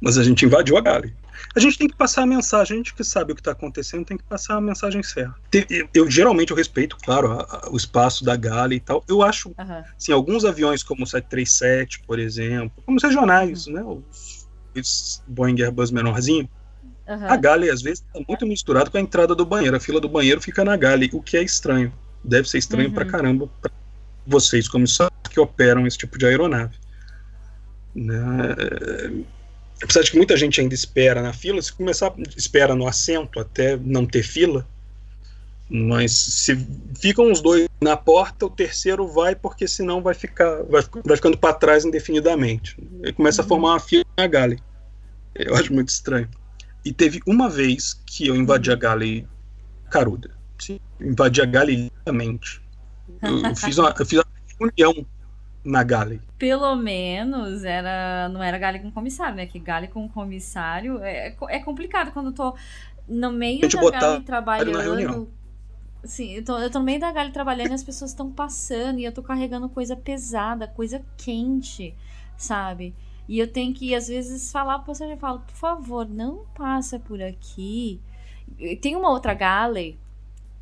Mas 0.00 0.16
a 0.16 0.22
gente 0.22 0.44
invadiu 0.44 0.76
a 0.76 0.80
Gale. 0.80 1.14
A 1.54 1.60
gente 1.60 1.78
tem 1.78 1.88
que 1.88 1.96
passar 1.96 2.22
a 2.22 2.26
mensagem, 2.26 2.74
a 2.74 2.76
gente 2.78 2.94
que 2.94 3.04
sabe 3.04 3.32
o 3.32 3.34
que 3.34 3.40
está 3.40 3.52
acontecendo 3.52 4.04
tem 4.04 4.16
que 4.16 4.24
passar 4.24 4.56
a 4.56 4.60
mensagem 4.60 5.02
certa. 5.02 5.34
Eu, 5.70 5.88
eu 5.94 6.10
geralmente 6.10 6.50
eu 6.50 6.56
respeito, 6.56 6.96
claro, 6.96 7.32
a, 7.32 7.42
a, 7.42 7.70
o 7.70 7.76
espaço 7.76 8.24
da 8.24 8.36
Gale 8.36 8.76
e 8.76 8.80
tal. 8.80 9.04
Eu 9.08 9.22
acho, 9.22 9.48
uhum. 9.48 9.84
assim, 9.96 10.12
alguns 10.12 10.44
aviões 10.44 10.82
como 10.82 11.04
o 11.04 11.06
737, 11.06 12.00
por 12.06 12.18
exemplo, 12.18 12.82
como 12.84 12.96
os 12.96 13.02
regionais, 13.02 13.66
uhum. 13.66 13.72
né, 13.72 13.82
os, 13.82 14.48
os 14.74 15.22
Boeing 15.26 15.60
Airbus 15.60 15.90
menorzinho, 15.90 16.48
Uhum. 17.08 17.26
A 17.26 17.36
Gale, 17.36 17.68
às 17.68 17.82
vezes, 17.82 18.04
está 18.06 18.24
muito 18.26 18.46
misturado 18.46 18.90
com 18.90 18.96
a 18.96 19.00
entrada 19.00 19.34
do 19.34 19.44
banheiro. 19.44 19.76
A 19.76 19.80
fila 19.80 20.00
do 20.00 20.08
banheiro 20.08 20.40
fica 20.40 20.64
na 20.64 20.76
Gale, 20.76 21.10
o 21.12 21.20
que 21.20 21.36
é 21.36 21.42
estranho. 21.42 21.92
Deve 22.24 22.48
ser 22.48 22.58
estranho 22.58 22.88
uhum. 22.88 22.94
pra 22.94 23.04
caramba 23.04 23.48
pra 23.60 23.70
vocês, 24.26 24.68
comissários 24.68 25.12
que 25.28 25.40
operam 25.40 25.86
esse 25.86 25.98
tipo 25.98 26.16
de 26.16 26.26
aeronave. 26.26 26.76
Né? 27.94 28.14
Apesar 29.82 30.02
de 30.02 30.10
que 30.12 30.16
muita 30.16 30.36
gente 30.36 30.60
ainda 30.60 30.74
espera 30.74 31.20
na 31.20 31.32
fila, 31.32 31.60
se 31.60 31.72
começar 31.72 32.12
espera 32.36 32.74
no 32.74 32.86
assento 32.86 33.40
até 33.40 33.76
não 33.76 34.06
ter 34.06 34.22
fila, 34.22 34.66
mas 35.68 36.12
se 36.12 36.56
ficam 37.00 37.32
os 37.32 37.40
dois 37.40 37.68
na 37.80 37.96
porta, 37.96 38.46
o 38.46 38.50
terceiro 38.50 39.08
vai 39.08 39.34
porque 39.34 39.66
senão 39.66 40.02
vai 40.02 40.14
ficar 40.14 40.62
vai, 40.64 40.82
vai 41.04 41.16
ficando 41.16 41.36
para 41.36 41.54
trás 41.54 41.84
indefinidamente. 41.84 42.76
Ele 43.02 43.12
começa 43.12 43.42
uhum. 43.42 43.46
a 43.46 43.48
formar 43.48 43.68
uma 43.70 43.80
fila 43.80 44.04
na 44.16 44.26
Gale. 44.26 44.62
Eu 45.34 45.54
acho 45.56 45.72
muito 45.72 45.88
estranho. 45.88 46.28
E 46.84 46.92
teve 46.92 47.20
uma 47.26 47.48
vez 47.48 47.98
que 48.06 48.26
eu 48.28 48.36
invadi 48.36 48.70
a 48.70 48.76
Gale 48.76 49.26
caruda. 49.90 50.30
Sim, 50.58 50.78
invadi 51.00 51.40
a 51.40 51.46
Gale 51.46 51.74
literalmente. 51.74 52.60
Eu, 53.22 53.38
eu, 53.38 53.56
fiz 53.56 53.78
uma, 53.78 53.94
eu 53.98 54.06
fiz 54.06 54.18
uma 54.18 54.26
reunião 54.60 55.06
na 55.64 55.82
Gale. 55.82 56.20
Pelo 56.38 56.74
menos 56.76 57.64
era 57.64 58.28
não 58.28 58.42
era 58.42 58.58
Gale 58.58 58.80
com 58.80 58.90
comissário, 58.90 59.36
né? 59.36 59.46
Que 59.46 59.58
Gale 59.58 59.88
com 59.88 60.08
comissário 60.08 60.98
é, 61.02 61.34
é 61.48 61.58
complicado 61.60 62.12
quando 62.12 62.26
eu 62.26 62.32
tô 62.32 62.54
no 63.08 63.32
meio 63.32 63.68
da 63.68 63.90
Gale 63.90 64.24
trabalhando. 64.24 65.28
Sim, 66.04 66.32
eu 66.32 66.44
tô, 66.44 66.58
eu 66.58 66.68
tô 66.68 66.80
no 66.80 66.84
meio 66.84 66.98
da 66.98 67.12
Gale 67.12 67.30
trabalhando 67.30 67.70
e 67.70 67.74
as 67.74 67.84
pessoas 67.84 68.10
estão 68.10 68.30
passando 68.30 68.98
e 68.98 69.04
eu 69.04 69.12
tô 69.12 69.22
carregando 69.22 69.68
coisa 69.68 69.94
pesada, 69.94 70.66
coisa 70.66 71.00
quente, 71.16 71.94
sabe? 72.36 72.92
E 73.28 73.38
eu 73.38 73.46
tenho 73.46 73.72
que, 73.72 73.94
às 73.94 74.08
vezes, 74.08 74.50
falar 74.50 74.78
pro 74.78 74.88
passageiro, 74.88 75.20
falo, 75.20 75.40
por 75.40 75.54
favor, 75.54 76.08
não 76.08 76.44
passa 76.54 76.98
por 76.98 77.22
aqui. 77.22 78.00
Tem 78.80 78.96
uma 78.96 79.10
outra 79.10 79.32
galley, 79.32 79.96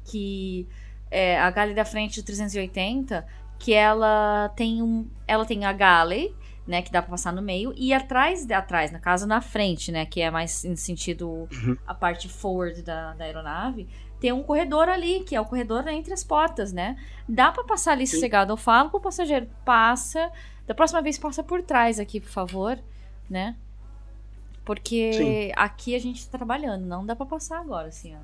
que 0.05 0.69
é 1.11 1.41
a 1.41 1.51
galley 1.51 1.75
da 1.75 1.85
frente 1.85 2.21
do 2.21 2.25
380, 2.27 3.27
que 3.61 3.75
ela 3.75 4.51
tem 4.57 4.83
um, 4.83 5.07
ela 5.29 5.45
tem 5.45 5.67
a 5.67 5.73
galley, 5.73 6.35
né, 6.67 6.81
que 6.81 6.91
dá 6.91 7.03
para 7.03 7.11
passar 7.11 7.33
no 7.33 7.43
meio, 7.43 7.75
e 7.77 7.93
atrás, 7.93 8.51
atrás, 8.51 8.91
no 8.91 8.99
caso 8.99 9.27
na 9.27 9.41
frente, 9.41 9.93
né, 9.93 10.07
que 10.07 10.21
é 10.21 10.31
mais 10.31 10.65
em 10.65 10.75
sentido 10.75 11.47
uhum. 11.53 11.77
a 11.87 11.95
parte 11.95 12.27
forward 12.27 12.81
da, 12.83 13.13
da 13.13 13.25
aeronave, 13.25 13.87
tem 14.19 14.33
um 14.33 14.43
corredor 14.43 14.89
ali, 14.89 15.21
que 15.21 15.37
é 15.37 15.41
o 15.41 15.45
corredor 15.45 15.87
entre 15.89 16.13
as 16.13 16.25
portas, 16.25 16.73
né? 16.73 16.97
Dá 17.27 17.51
para 17.51 17.65
passar 17.65 17.93
ali 17.93 18.07
Sim. 18.07 18.17
sossegado. 18.17 18.53
Eu 18.53 18.57
falo 18.57 18.91
pro 18.91 19.01
passageiro, 19.01 19.49
passa, 19.65 20.31
da 20.67 20.75
próxima 20.75 21.01
vez 21.01 21.19
passa 21.19 21.43
por 21.43 21.63
trás 21.63 21.99
aqui, 21.99 22.21
por 22.21 22.29
favor, 22.29 22.79
né? 23.29 23.57
Porque 24.63 25.13
Sim. 25.13 25.53
aqui 25.57 25.95
a 25.95 25.99
gente 25.99 26.29
tá 26.29 26.37
trabalhando, 26.37 26.85
não 26.85 27.05
dá 27.05 27.17
para 27.17 27.27
passar 27.27 27.61
agora, 27.61 27.89
assim, 27.89 28.15
ó. 28.15 28.19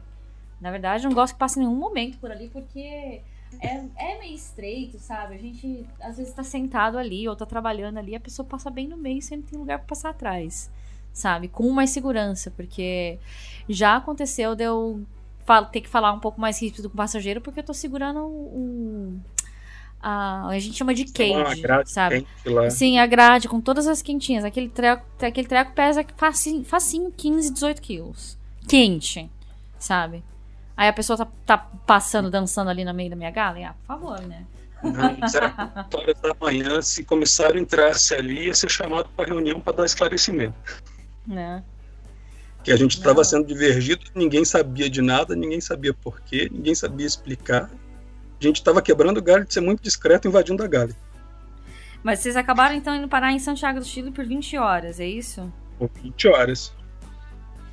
Na 0.61 0.71
verdade, 0.71 1.05
não 1.05 1.13
gosto 1.13 1.35
que 1.35 1.39
passe 1.39 1.59
nenhum 1.59 1.75
momento 1.75 2.19
por 2.19 2.31
ali, 2.31 2.49
porque 2.49 3.23
é, 3.61 3.85
é 3.97 4.19
meio 4.19 4.35
estreito, 4.35 4.99
sabe? 4.99 5.35
A 5.35 5.39
gente 5.39 5.87
às 6.01 6.17
vezes 6.17 6.33
tá 6.33 6.43
sentado 6.43 6.99
ali 6.99 7.29
ou 7.29 7.37
tá 7.37 7.47
trabalhando 7.47 7.99
ali, 7.99 8.15
a 8.15 8.21
pessoa 8.21 8.47
passa 8.47 8.71
bem 8.71 8.89
no 8.89 8.97
meio 8.97 9.19
e 9.19 9.23
sempre 9.23 9.51
tem 9.51 9.59
lugar 9.59 9.79
para 9.79 9.87
passar 9.87 10.11
atrás, 10.11 10.71
sabe? 11.13 11.49
Com 11.49 11.71
mais 11.71 11.91
segurança, 11.91 12.51
porque 12.51 13.19
já 13.69 13.97
aconteceu 13.97 14.55
de 14.55 14.65
eu 14.65 15.05
ter 15.71 15.81
que 15.81 15.89
falar 15.89 16.13
um 16.13 16.21
pouco 16.21 16.41
mais 16.41 16.61
rípido 16.61 16.89
com 16.89 16.95
o 16.95 16.97
passageiro, 16.97 17.41
porque 17.41 17.61
eu 17.61 17.65
tô 17.65 17.75
segurando 17.75 18.21
o. 18.21 19.19
A, 20.01 20.49
a 20.49 20.59
gente 20.59 20.77
chama 20.77 20.95
de 20.95 21.05
cage, 21.07 21.63
sabe? 21.87 22.27
Sim, 22.71 22.99
a 22.99 23.07
grade 23.07 23.49
com 23.49 23.61
todas 23.61 23.87
as 23.87 24.03
quentinhas. 24.03 24.45
Aquele 24.45 24.69
treco, 24.69 25.05
aquele 25.21 25.49
treco 25.49 25.73
pesa 25.73 26.05
facinho, 26.17 26.65
facinho 26.65 27.11
15, 27.11 27.53
18 27.53 27.83
quilos. 27.83 28.39
Quente, 28.69 29.31
sabe? 29.79 30.23
Aí 30.77 30.89
a 30.89 30.93
pessoa 30.93 31.17
tá, 31.17 31.27
tá 31.47 31.59
passando, 31.59 32.31
dançando 32.31 32.69
ali 32.69 32.85
no 32.85 32.93
meio 32.93 33.11
da 33.11 33.17
minha 33.17 33.31
gala? 33.31 33.59
Ah, 33.67 33.75
por 33.75 33.87
favor, 33.87 34.21
né? 34.21 34.45
Não, 34.83 35.17
horas 35.95 36.21
da 36.21 36.37
manhã, 36.39 36.83
se 36.83 37.01
o 37.01 37.07
comissário 37.07 37.59
entrasse 37.59 38.15
ali, 38.15 38.47
ia 38.47 38.55
ser 38.55 38.71
chamado 38.71 39.09
para 39.17 39.27
reunião 39.27 39.59
para 39.59 39.79
dar 39.79 39.87
esclarecimento. 39.87 40.55
Né? 41.27 41.63
Que 42.63 42.71
a 42.71 42.77
gente 42.77 42.99
estava 42.99 43.25
sendo 43.25 43.47
divergido, 43.47 44.05
ninguém 44.15 44.45
sabia 44.45 44.91
de 44.91 45.01
nada, 45.01 45.35
ninguém 45.35 45.61
sabia 45.61 45.95
porquê, 45.95 46.49
ninguém 46.53 46.75
sabia 46.75 47.07
explicar. 47.07 47.71
A 48.39 48.45
gente 48.45 48.57
estava 48.57 48.83
quebrando 48.83 49.17
o 49.17 49.23
galho 49.23 49.47
de 49.47 49.55
ser 49.55 49.63
muito 49.63 49.83
discreto, 49.83 50.29
invadindo 50.29 50.63
a 50.63 50.67
galha. 50.67 50.95
Mas 52.03 52.21
vocês 52.21 52.37
acabaram 52.37 52.75
então 52.75 52.95
indo 52.95 53.09
parar 53.09 53.33
em 53.33 53.39
Santiago 53.39 53.81
do 53.81 53.87
Chile 53.87 54.11
por 54.11 54.25
20 54.25 54.59
horas, 54.59 55.01
é 55.01 55.07
isso? 55.07 55.51
Por 55.79 55.91
20 56.03 56.29
horas. 56.29 56.73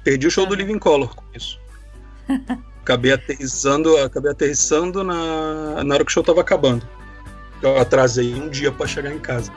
Perdi 0.04 0.28
o 0.28 0.32
show 0.32 0.46
ah. 0.46 0.48
do 0.48 0.56
Living 0.56 0.80
Color 0.80 1.14
com 1.16 1.26
isso. 1.36 1.60
Acabei 2.84 3.14
aterrissando, 3.14 3.96
acabei 3.98 4.32
aterrissando 4.32 5.04
na, 5.06 5.84
na 5.84 5.96
hora 5.96 6.04
que 6.04 6.12
o 6.12 6.14
show 6.14 6.22
tava 6.22 6.42
acabando. 6.42 6.86
Eu 7.62 7.78
atrasei 7.80 8.36
um 8.36 8.50
dia 8.50 8.74
para 8.74 8.86
chegar 8.86 9.14
em 9.14 9.20
casa. 9.20 9.50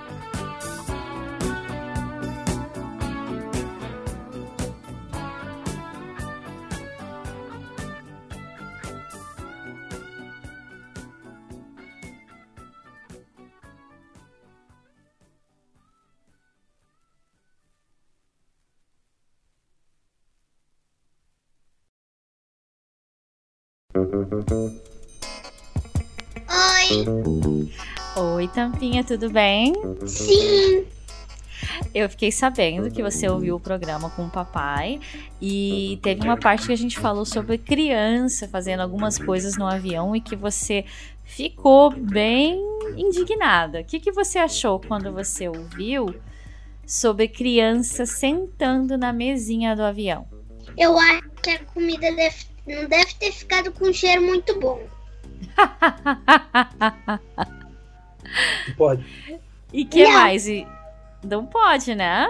Oi. 24.48 24.86
Oi, 28.16 28.48
Tampinha, 28.48 29.02
tudo 29.02 29.28
bem? 29.28 29.74
Sim. 30.06 30.86
Eu 31.92 32.08
fiquei 32.08 32.30
sabendo 32.30 32.90
que 32.90 33.02
você 33.02 33.28
ouviu 33.28 33.56
o 33.56 33.60
programa 33.60 34.08
com 34.10 34.26
o 34.26 34.30
papai 34.30 35.00
e 35.42 35.98
teve 36.00 36.22
uma 36.22 36.36
parte 36.36 36.66
que 36.66 36.72
a 36.72 36.76
gente 36.76 36.96
falou 36.96 37.24
sobre 37.24 37.58
criança 37.58 38.46
fazendo 38.46 38.80
algumas 38.80 39.18
coisas 39.18 39.56
no 39.56 39.66
avião 39.66 40.14
e 40.14 40.20
que 40.20 40.36
você 40.36 40.84
ficou 41.24 41.90
bem 41.90 42.60
indignada. 42.96 43.80
O 43.80 43.84
que, 43.84 43.98
que 43.98 44.12
você 44.12 44.38
achou 44.38 44.78
quando 44.78 45.12
você 45.12 45.48
ouviu 45.48 46.14
sobre 46.86 47.26
criança 47.26 48.06
sentando 48.06 48.96
na 48.96 49.12
mesinha 49.12 49.74
do 49.74 49.82
avião? 49.82 50.28
Eu 50.78 50.96
acho 50.96 51.28
que 51.42 51.50
a 51.50 51.64
comida 51.64 52.14
deve 52.14 52.55
não 52.66 52.88
deve 52.88 53.14
ter 53.14 53.32
ficado 53.32 53.70
com 53.72 53.88
um 53.88 53.92
cheiro 53.92 54.22
muito 54.22 54.58
bom. 54.58 54.80
pode. 58.76 59.04
E 59.72 59.84
que 59.84 60.04
não. 60.04 60.12
mais? 60.12 60.46
Não 61.22 61.46
pode, 61.46 61.94
né? 61.94 62.26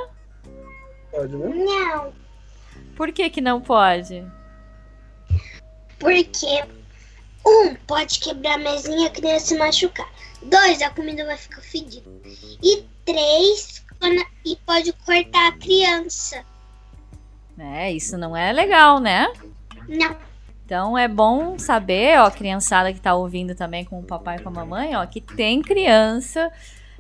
Pode, 1.11 1.37
né? 1.37 1.49
Não. 1.49 2.13
Por 2.95 3.13
que 3.13 3.31
que 3.31 3.41
não 3.41 3.61
pode? 3.61 4.25
Porque 5.99 6.65
um, 7.47 7.75
pode 7.87 8.19
quebrar 8.19 8.55
a 8.55 8.59
mesinha 8.59 9.05
e 9.05 9.07
a 9.07 9.11
criança 9.11 9.47
se 9.47 9.57
machucar. 9.57 10.09
Dois, 10.43 10.83
a 10.83 10.91
comida 10.91 11.25
vai 11.25 11.37
ficar 11.37 11.63
fedida. 11.63 12.11
E 12.63 12.85
três, 13.05 13.85
e 14.45 14.57
pode 14.57 14.93
cortar 14.93 15.49
a 15.49 15.53
criança. 15.59 16.45
É, 17.59 17.91
isso 17.93 18.19
não 18.19 18.37
é 18.37 18.53
legal, 18.53 19.01
né? 19.01 19.33
Não. 19.89 20.17
Então 20.65 20.99
é 20.99 21.07
bom 21.07 21.59
saber, 21.59 22.19
ó, 22.19 22.29
criançada 22.29 22.93
que 22.93 23.01
tá 23.01 23.15
ouvindo 23.15 23.55
também 23.55 23.85
com 23.85 24.01
o 24.01 24.03
papai 24.03 24.37
e 24.37 24.43
com 24.43 24.49
a 24.49 24.53
mamãe, 24.53 24.97
ó, 24.97 25.07
que 25.07 25.21
tem 25.21 25.63
criança 25.63 26.51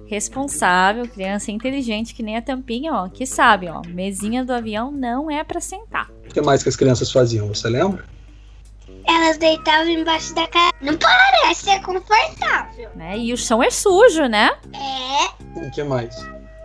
responsável, 0.06 1.08
criança 1.08 1.50
inteligente 1.50 2.14
que 2.14 2.22
nem 2.22 2.36
a 2.36 2.42
tampinha, 2.42 2.92
ó, 2.92 3.08
que 3.08 3.26
sabe, 3.26 3.68
ó, 3.68 3.82
mesinha 3.88 4.44
do 4.44 4.52
avião 4.52 4.92
não 4.92 5.30
é 5.30 5.42
para 5.42 5.60
sentar. 5.60 6.08
O 6.28 6.32
que 6.32 6.40
mais 6.40 6.62
que 6.62 6.68
as 6.68 6.76
crianças 6.76 7.10
faziam, 7.10 7.48
você 7.48 7.68
lembra? 7.68 8.04
Elas 9.08 9.38
deitavam 9.38 9.88
embaixo 9.88 10.34
da 10.34 10.46
cama. 10.46 10.72
Não 10.80 10.96
parece 10.96 11.64
ser 11.64 11.80
confortável. 11.80 12.90
Né? 12.94 13.18
E 13.18 13.32
o 13.32 13.36
chão 13.36 13.62
é 13.62 13.70
sujo, 13.70 14.26
né? 14.26 14.50
É. 14.74 15.60
O 15.60 15.70
que 15.70 15.82
mais? 15.82 16.14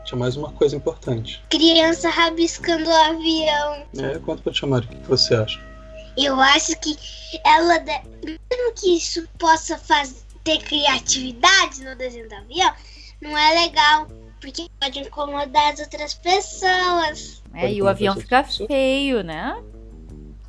Tinha 0.05 0.19
mais 0.19 0.35
uma 0.35 0.51
coisa 0.51 0.75
importante. 0.75 1.43
Criança 1.49 2.09
rabiscando 2.09 2.89
o 2.89 2.93
avião. 2.93 3.83
É, 3.97 4.19
conta 4.19 4.41
pra 4.41 4.51
te 4.51 4.59
chamar, 4.59 4.83
o 4.83 4.87
que 4.87 5.07
você 5.07 5.35
acha? 5.35 5.70
Eu 6.17 6.39
acho 6.39 6.77
que 6.79 6.97
ela, 7.45 7.79
mesmo 8.23 8.73
que 8.75 8.97
isso 8.97 9.27
possa 9.37 9.77
fazer, 9.77 10.21
ter 10.43 10.59
criatividade 10.59 11.83
no 11.83 11.95
desenho 11.95 12.27
do 12.27 12.35
avião, 12.35 12.73
não 13.21 13.37
é 13.37 13.61
legal, 13.61 14.07
porque 14.39 14.67
pode 14.79 14.99
incomodar 14.99 15.73
as 15.73 15.79
outras 15.79 16.13
pessoas. 16.15 17.41
É, 17.53 17.71
e 17.71 17.81
o 17.81 17.87
avião 17.87 18.15
fica 18.15 18.43
feio, 18.43 19.23
né? 19.23 19.61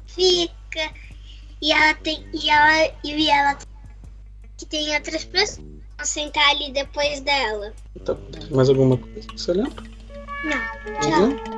Fica. 0.06 0.93
E 1.60 1.72
ela 1.72 1.94
tem. 1.94 2.26
E 2.32 2.51
ela. 2.51 2.94
E 3.05 3.30
ela 3.30 3.59
que 4.56 4.66
tem 4.66 4.94
outras 4.94 5.24
pessoas 5.24 5.60
sentar 6.05 6.48
ali 6.51 6.72
depois 6.72 7.20
dela. 7.20 7.72
Tá, 8.05 8.16
mais 8.51 8.68
alguma 8.68 8.97
coisa 8.97 9.28
que 9.28 9.40
você 9.40 9.52
lembra? 9.52 9.84
Não. 10.44 10.59
Tchau. 11.01 11.22
Uhum. 11.22 11.52